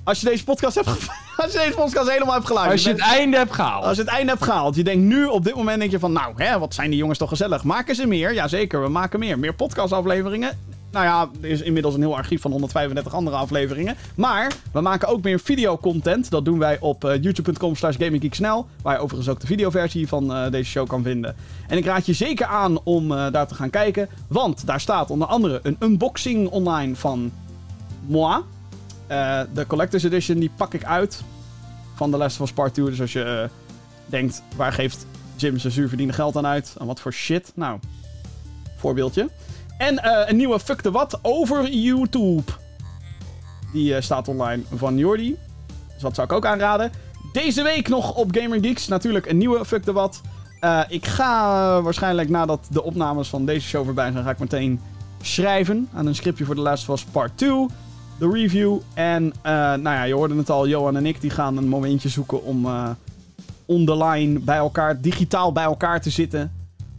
als 0.03 0.19
je 0.21 0.25
deze 0.25 0.43
podcast 0.43 0.75
hebt 0.75 0.87
ge- 0.89 1.21
als 1.43 1.51
je 1.53 1.57
deze 1.59 1.73
podcast 1.75 2.09
helemaal 2.09 2.33
hebt 2.33 2.45
geluisterd. 2.47 2.73
Als 2.73 2.83
je 2.83 2.89
het 2.89 2.97
bent- 2.97 3.19
einde 3.19 3.37
hebt 3.37 3.53
gehaald. 3.53 3.85
als 3.85 3.95
je 3.97 4.01
het 4.03 4.11
einde 4.11 4.31
hebt 4.31 4.43
gehaald, 4.43 4.75
je 4.75 4.83
denkt 4.83 5.03
nu 5.03 5.25
op 5.25 5.43
dit 5.43 5.55
moment 5.55 5.79
denk 5.79 5.91
je 5.91 5.99
van, 5.99 6.11
nou, 6.11 6.33
hè, 6.35 6.59
wat 6.59 6.73
zijn 6.73 6.89
die 6.89 6.99
jongens 6.99 7.17
toch 7.19 7.29
gezellig? 7.29 7.63
Maken 7.63 7.95
ze 7.95 8.07
meer? 8.07 8.33
Jazeker, 8.33 8.81
we 8.81 8.89
maken 8.89 9.19
meer. 9.19 9.39
Meer 9.39 9.53
podcastafleveringen. 9.53 10.57
Nou 10.91 11.05
ja, 11.05 11.29
er 11.41 11.49
is 11.49 11.61
inmiddels 11.61 11.93
een 11.93 12.01
heel 12.01 12.15
archief 12.15 12.41
van 12.41 12.51
135 12.51 13.13
andere 13.13 13.35
afleveringen. 13.35 13.95
Maar 14.15 14.51
we 14.71 14.81
maken 14.81 15.07
ook 15.07 15.21
meer 15.23 15.39
videocontent. 15.39 16.29
Dat 16.29 16.45
doen 16.45 16.59
wij 16.59 16.77
op 16.79 17.05
eh, 17.05 17.21
youtube.com 17.21 17.75
slash 17.75 17.95
gaminggeeksnel. 17.99 18.67
Waar 18.81 18.93
je 18.95 18.99
overigens 18.99 19.29
ook 19.29 19.39
de 19.39 19.47
videoversie 19.47 20.07
van 20.07 20.33
eh, 20.33 20.51
deze 20.51 20.69
show 20.69 20.87
kan 20.87 21.03
vinden. 21.03 21.35
En 21.67 21.77
ik 21.77 21.85
raad 21.85 22.05
je 22.05 22.13
zeker 22.13 22.45
aan 22.45 22.83
om 22.83 23.11
eh, 23.11 23.31
daar 23.31 23.47
te 23.47 23.55
gaan 23.55 23.69
kijken. 23.69 24.09
Want 24.27 24.65
daar 24.65 24.79
staat 24.79 25.09
onder 25.09 25.27
andere 25.27 25.59
een 25.63 25.75
unboxing 25.79 26.49
online 26.49 26.95
van 26.95 27.31
moi. 28.07 28.41
De 29.53 29.67
Collector's 29.67 30.03
Edition 30.03 30.39
die 30.39 30.51
pak 30.57 30.73
ik 30.73 30.83
uit 30.83 31.23
van 32.03 32.11
The 32.11 32.17
Last 32.17 32.39
of 32.39 32.47
Us 32.47 32.53
Part 32.53 32.73
2. 32.73 32.85
Dus 32.85 33.01
als 33.01 33.13
je 33.13 33.23
eh, 33.23 33.49
denkt, 34.05 34.43
waar 34.55 34.73
geeft 34.73 35.05
Jim 35.35 35.57
zijn 35.57 35.73
zuurverdiende 35.73 36.13
geld 36.13 36.37
aan 36.37 36.45
uit? 36.45 36.75
Aan 36.77 36.87
wat 36.87 36.99
voor 36.99 37.13
shit? 37.13 37.51
Nou, 37.55 37.79
voorbeeldje. 38.77 39.29
En 39.77 40.03
eh, 40.03 40.29
een 40.29 40.35
nieuwe 40.35 40.59
Fuck 40.59 40.81
the 40.81 40.91
What 40.91 41.19
over 41.21 41.69
YouTube. 41.69 42.51
Die 43.73 43.95
eh, 43.95 44.01
staat 44.01 44.27
online 44.27 44.63
van 44.75 44.97
Jordi. 44.97 45.37
Dus 45.93 46.01
dat 46.01 46.15
zou 46.15 46.27
ik 46.27 46.33
ook 46.33 46.45
aanraden. 46.45 46.91
Deze 47.33 47.63
week 47.63 47.87
nog 47.87 48.15
op 48.15 48.35
Gamer 48.35 48.59
Geeks 48.61 48.87
natuurlijk 48.87 49.25
een 49.25 49.37
nieuwe 49.37 49.65
Fuck 49.65 49.83
the 49.83 49.93
What. 49.93 50.21
Eh, 50.59 50.81
ik 50.87 51.05
ga 51.05 51.81
waarschijnlijk 51.81 52.29
nadat 52.29 52.67
de 52.69 52.83
opnames 52.83 53.29
van 53.29 53.45
deze 53.45 53.67
show 53.67 53.85
voorbij 53.85 54.11
zijn, 54.11 54.23
ga 54.23 54.29
ik 54.29 54.39
meteen 54.39 54.81
schrijven 55.21 55.89
aan 55.93 56.05
een 56.05 56.15
scriptje 56.15 56.45
voor 56.45 56.55
Last 56.55 56.89
of 56.89 56.95
Us 56.95 57.03
Part 57.03 57.37
2. 57.37 57.65
De 58.23 58.29
review. 58.29 58.77
En 58.93 59.33
eh, 59.41 59.51
nou 59.53 59.83
ja, 59.83 60.03
je 60.03 60.13
hoorde 60.13 60.35
het 60.35 60.49
al, 60.49 60.67
Johan 60.67 60.97
en 60.97 61.05
ik 61.05 61.21
die 61.21 61.29
gaan 61.29 61.57
een 61.57 61.67
momentje 61.67 62.09
zoeken 62.09 62.43
om 62.43 62.65
eh 62.65 62.89
on 63.65 63.85
the 63.85 63.97
line 63.97 64.39
bij 64.39 64.57
elkaar, 64.57 65.01
digitaal 65.01 65.51
bij 65.51 65.63
elkaar 65.63 66.01
te 66.01 66.09
zitten. 66.09 66.51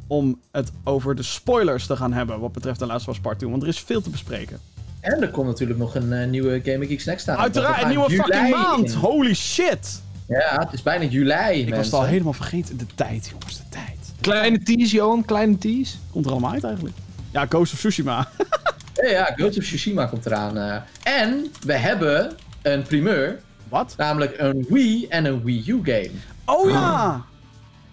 Om 0.06 0.40
het 0.52 0.72
over 0.84 1.14
de 1.14 1.22
spoilers 1.22 1.86
te 1.86 1.96
gaan 1.96 2.12
hebben 2.12 2.40
wat 2.40 2.52
betreft 2.52 2.80
Last 2.80 3.08
of 3.08 3.14
Us 3.14 3.20
Part 3.20 3.38
2. 3.38 3.50
Want 3.50 3.62
er 3.62 3.68
is 3.68 3.80
veel 3.80 4.00
te 4.00 4.10
bespreken. 4.10 4.58
En 5.00 5.22
er 5.22 5.30
komt 5.30 5.46
natuurlijk 5.46 5.78
nog 5.78 5.94
een 5.94 6.12
eh, 6.12 6.28
nieuwe 6.28 6.60
Gaming 6.64 6.90
Geek 6.90 7.00
Snack 7.00 7.18
staan. 7.18 7.36
Uiteraard, 7.36 7.82
een 7.82 7.88
nieuwe 7.88 8.10
fucking 8.10 8.50
maand! 8.50 8.94
Holy 8.94 9.34
shit! 9.34 10.02
Ja, 10.28 10.58
het 10.58 10.72
is 10.72 10.82
bijna 10.82 11.04
juli, 11.04 11.60
Ik 11.60 11.74
was 11.74 11.84
het 11.84 11.94
al 11.94 12.04
helemaal 12.04 12.32
vergeten. 12.32 12.76
De 12.76 12.86
tijd, 12.94 13.28
jongens, 13.30 13.56
de 13.56 13.68
tijd. 13.68 14.12
Kleine 14.20 14.62
tease, 14.62 14.94
Johan, 14.94 15.24
kleine 15.24 15.58
tease. 15.58 15.96
Komt 16.10 16.24
er 16.24 16.30
allemaal 16.30 16.52
uit 16.52 16.64
eigenlijk. 16.64 16.96
Ja, 17.30 17.46
Ghost 17.48 17.72
of 17.72 17.78
Tsushima. 17.78 18.28
Ja, 19.04 19.10
ja, 19.10 19.24
Ghost 19.36 19.58
of 19.58 19.64
Tsushima 19.64 20.06
komt 20.06 20.26
eraan. 20.26 20.56
eh. 20.58 20.76
En 21.20 21.46
we 21.66 21.72
hebben 21.72 22.32
een 22.62 22.82
primeur, 22.82 23.40
Wat? 23.68 23.94
namelijk 23.96 24.34
een 24.38 24.66
Wii 24.68 25.06
en 25.08 25.24
een 25.24 25.42
Wii 25.44 25.64
U 25.70 25.80
game. 25.82 26.10
Oh 26.44 26.70
ja! 26.70 27.24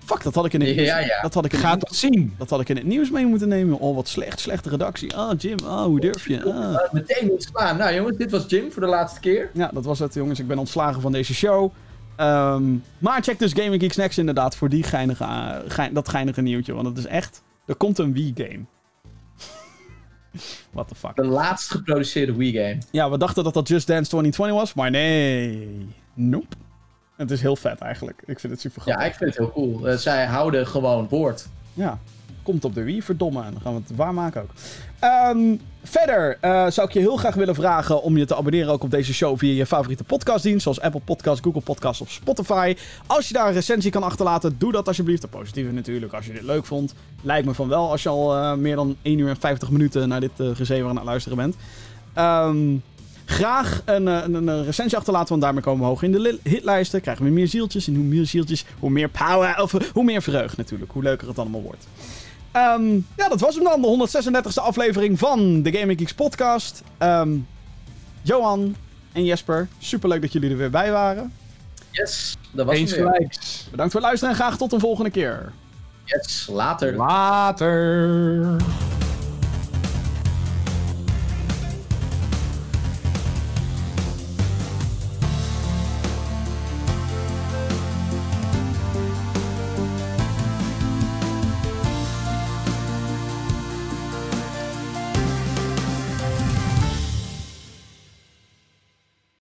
Fuck, 0.06 0.24
dat 0.24 0.36
had 0.36 0.46
ik 0.46 0.54
in 0.54 0.62
het, 0.62 0.76
Ja, 0.76 1.00
ja. 1.00 1.22
Dat 1.22 1.34
had 1.34 1.46
ik 1.46 1.54
in 1.54 1.60
Gaat 1.60 1.72
het, 1.72 1.82
dat 1.82 1.96
zien. 1.96 2.34
dat 2.38 2.50
had 2.50 2.62
ik 2.62 2.70
in 2.70 2.76
het 2.76 2.86
nieuws 2.86 3.10
mee 3.12 3.26
moeten 3.26 3.48
nemen. 3.48 3.80
Oh, 3.80 3.96
wat 3.96 4.08
slecht. 4.08 4.40
Slechte 4.40 4.70
redactie. 4.70 5.16
Ah, 5.16 5.32
Jim. 5.40 5.58
Ah, 5.66 5.84
hoe 5.84 6.00
durf 6.00 6.28
je? 6.28 6.44
Ah. 6.44 6.56
Uh, 6.72 6.78
meteen 6.92 7.30
ontslaan. 7.32 7.78
Nou 7.78 7.94
jongens, 7.94 8.18
dit 8.18 8.32
was 8.32 8.44
Jim 8.48 8.72
voor 8.72 8.82
de 8.82 8.88
laatste 8.88 9.20
keer. 9.20 9.50
Ja, 9.54 9.70
dat 9.74 9.86
was 9.86 10.00
het, 10.00 10.14
jongens. 10.14 10.40
Ik 10.40 10.48
ben 10.48 10.58
ontslagen 10.58 11.02
van 11.02 11.12
deze 11.12 11.34
show. 11.34 11.72
Ehm, 12.16 12.64
maar 12.98 13.22
check 13.24 13.40
dus 13.40 13.54
Gaming 13.54 13.82
Geek 13.82 13.94
Snacks 13.94 14.18
inderdaad 14.18 14.56
voor 14.56 14.70
die 14.70 14.84
geinige, 14.84 15.24
eh, 15.24 15.56
gein- 15.68 15.94
dat 15.94 16.10
geinige 16.10 16.42
nieuwtje. 16.42 16.74
Want 16.74 16.88
het 16.88 16.98
is 16.98 17.06
echt... 17.06 17.42
Er 17.66 17.76
komt 17.76 17.98
een 17.98 18.14
Wii-game. 18.14 18.60
What 20.72 20.88
the 20.88 20.96
fuck. 20.96 21.16
De 21.16 21.26
laatst 21.26 21.72
geproduceerde 21.72 22.36
Wii 22.36 22.52
game. 22.54 22.78
Ja, 22.92 23.10
we 23.12 23.18
dachten 23.18 23.44
dat 23.44 23.54
dat 23.54 23.68
Just 23.68 23.88
Dance 23.88 24.10
2020 24.10 24.58
was, 24.60 24.74
maar 24.74 24.92
nee. 24.92 25.88
Nope. 26.14 26.56
Het 27.16 27.32
is 27.32 27.42
heel 27.42 27.56
vet 27.56 27.80
eigenlijk. 27.80 28.24
Ik 28.26 28.40
vind 28.40 28.54
het 28.54 28.62
super 28.62 28.82
Ja, 28.86 28.94
grappig. 28.94 29.12
ik 29.12 29.18
vind 29.18 29.30
het 29.30 29.40
heel 29.40 29.52
cool. 29.54 29.88
Eh, 29.88 29.98
zij 29.98 30.26
houden 30.26 30.68
gewoon 30.68 31.08
woord. 31.10 31.48
Ja. 31.74 32.00
Komt 32.44 32.66
op 32.66 32.74
de 32.74 32.84
Wii, 32.84 33.02
verdomme. 33.02 33.44
En 33.44 33.52
dan 33.52 33.62
gaan 33.62 33.74
we 33.74 33.82
het 33.88 33.96
waarmaken 33.96 34.42
ook. 34.42 34.50
Ehm, 35.02 35.56
verder 35.84 36.38
eh, 36.42 36.68
zou 36.70 36.88
ik 36.88 36.94
je 36.94 37.00
heel 37.00 37.16
graag 37.18 37.36
willen 37.36 37.56
vragen 37.56 38.02
om 38.04 38.18
je 38.18 38.26
te 38.26 38.36
abonneren 38.36 38.72
ook 38.72 38.84
op 38.84 38.92
deze 38.92 39.14
show 39.14 39.38
via 39.38 39.54
je 39.54 39.66
favoriete 39.66 40.04
podcastdienst. 40.04 40.62
Zoals 40.64 40.82
Apple 40.82 41.02
Podcasts, 41.06 41.42
Google 41.44 41.62
Podcasts 41.62 42.02
of 42.02 42.12
Spotify. 42.12 42.76
Als 43.08 43.28
je 43.28 43.34
daar 43.34 43.48
een 43.48 43.54
recensie 43.54 43.92
kan 43.92 44.04
achterlaten, 44.04 44.56
doe 44.58 44.72
dat 44.72 44.88
alsjeblieft. 44.88 45.22
De 45.22 45.28
positieve 45.28 45.72
natuurlijk, 45.72 46.14
als 46.14 46.26
je 46.26 46.34
dit 46.34 46.42
leuk 46.44 46.66
vond. 46.66 46.94
Lijkt 47.22 47.46
me 47.48 47.54
van 47.54 47.68
wel 47.68 47.92
als 47.92 48.04
je 48.04 48.10
al 48.10 48.36
eh, 48.36 48.54
meer 48.54 48.76
dan 48.76 48.96
1 49.02 49.18
uur 49.20 49.30
en 49.30 49.38
50 49.40 49.70
minuten 49.70 50.08
naar 50.08 50.20
dit 50.20 50.32
uh, 50.38 50.50
gezever 50.56 50.90
aan 50.90 50.96
het 50.96 51.06
luisteren 51.06 51.38
bent. 51.38 51.56
Ehm, 52.14 52.76
graag 53.26 53.82
een, 53.86 54.06
een, 54.08 54.48
een 54.48 54.66
recensie 54.66 54.98
achterlaten, 54.98 55.30
want 55.30 55.42
daarmee 55.42 55.64
komen 55.64 55.82
we 55.82 55.88
hoog 55.88 56.04
in 56.04 56.12
de 56.12 56.20
li- 56.20 56.40
hitlijsten. 56.44 57.02
Krijgen 57.02 57.26
we 57.26 57.32
meer 57.32 57.48
zieltjes. 57.48 57.88
En 57.88 57.96
hoe 57.96 58.04
meer 58.04 58.26
zieltjes, 58.26 58.66
hoe 58.80 58.90
meer 58.90 59.10
power, 59.10 59.62
of 59.62 59.72
hoe 59.94 60.04
meer 60.04 60.22
vreugd 60.22 60.58
natuurlijk. 60.58 60.92
Hoe 60.92 61.04
leuker 61.04 61.28
het 61.28 61.40
allemaal 61.40 61.62
wordt. 61.62 61.88
Ehm, 62.52 62.94
ja, 62.94 63.30
dat 63.30 63.40
was 63.40 63.56
hem 63.56 63.64
dan. 63.64 63.82
De 63.82 63.88
136e 63.88 64.62
aflevering 64.62 65.20
van 65.20 65.62
de 65.62 65.72
Gaming 65.72 66.00
Geeks 66.00 66.14
podcast. 66.14 66.84
Ehm, 66.98 67.38
Johan 68.22 68.76
en 69.12 69.26
Jesper, 69.26 69.68
superleuk 69.80 70.22
dat 70.22 70.32
jullie 70.32 70.50
er 70.50 70.58
weer 70.58 70.70
bij 70.70 70.92
waren. 70.92 71.34
Yes, 71.90 72.38
dat 72.52 72.66
was 72.66 72.76
Eens 72.76 72.94
gelijks. 72.94 73.68
Bedankt 73.72 73.92
voor 73.92 74.02
het 74.02 74.10
luisteren 74.10 74.36
en 74.36 74.42
graag 74.42 74.58
tot 74.58 74.72
een 74.74 74.80
volgende 74.80 75.10
keer. 75.10 75.52
Yes, 76.06 76.48
later. 76.52 76.96
Later. 76.96 78.58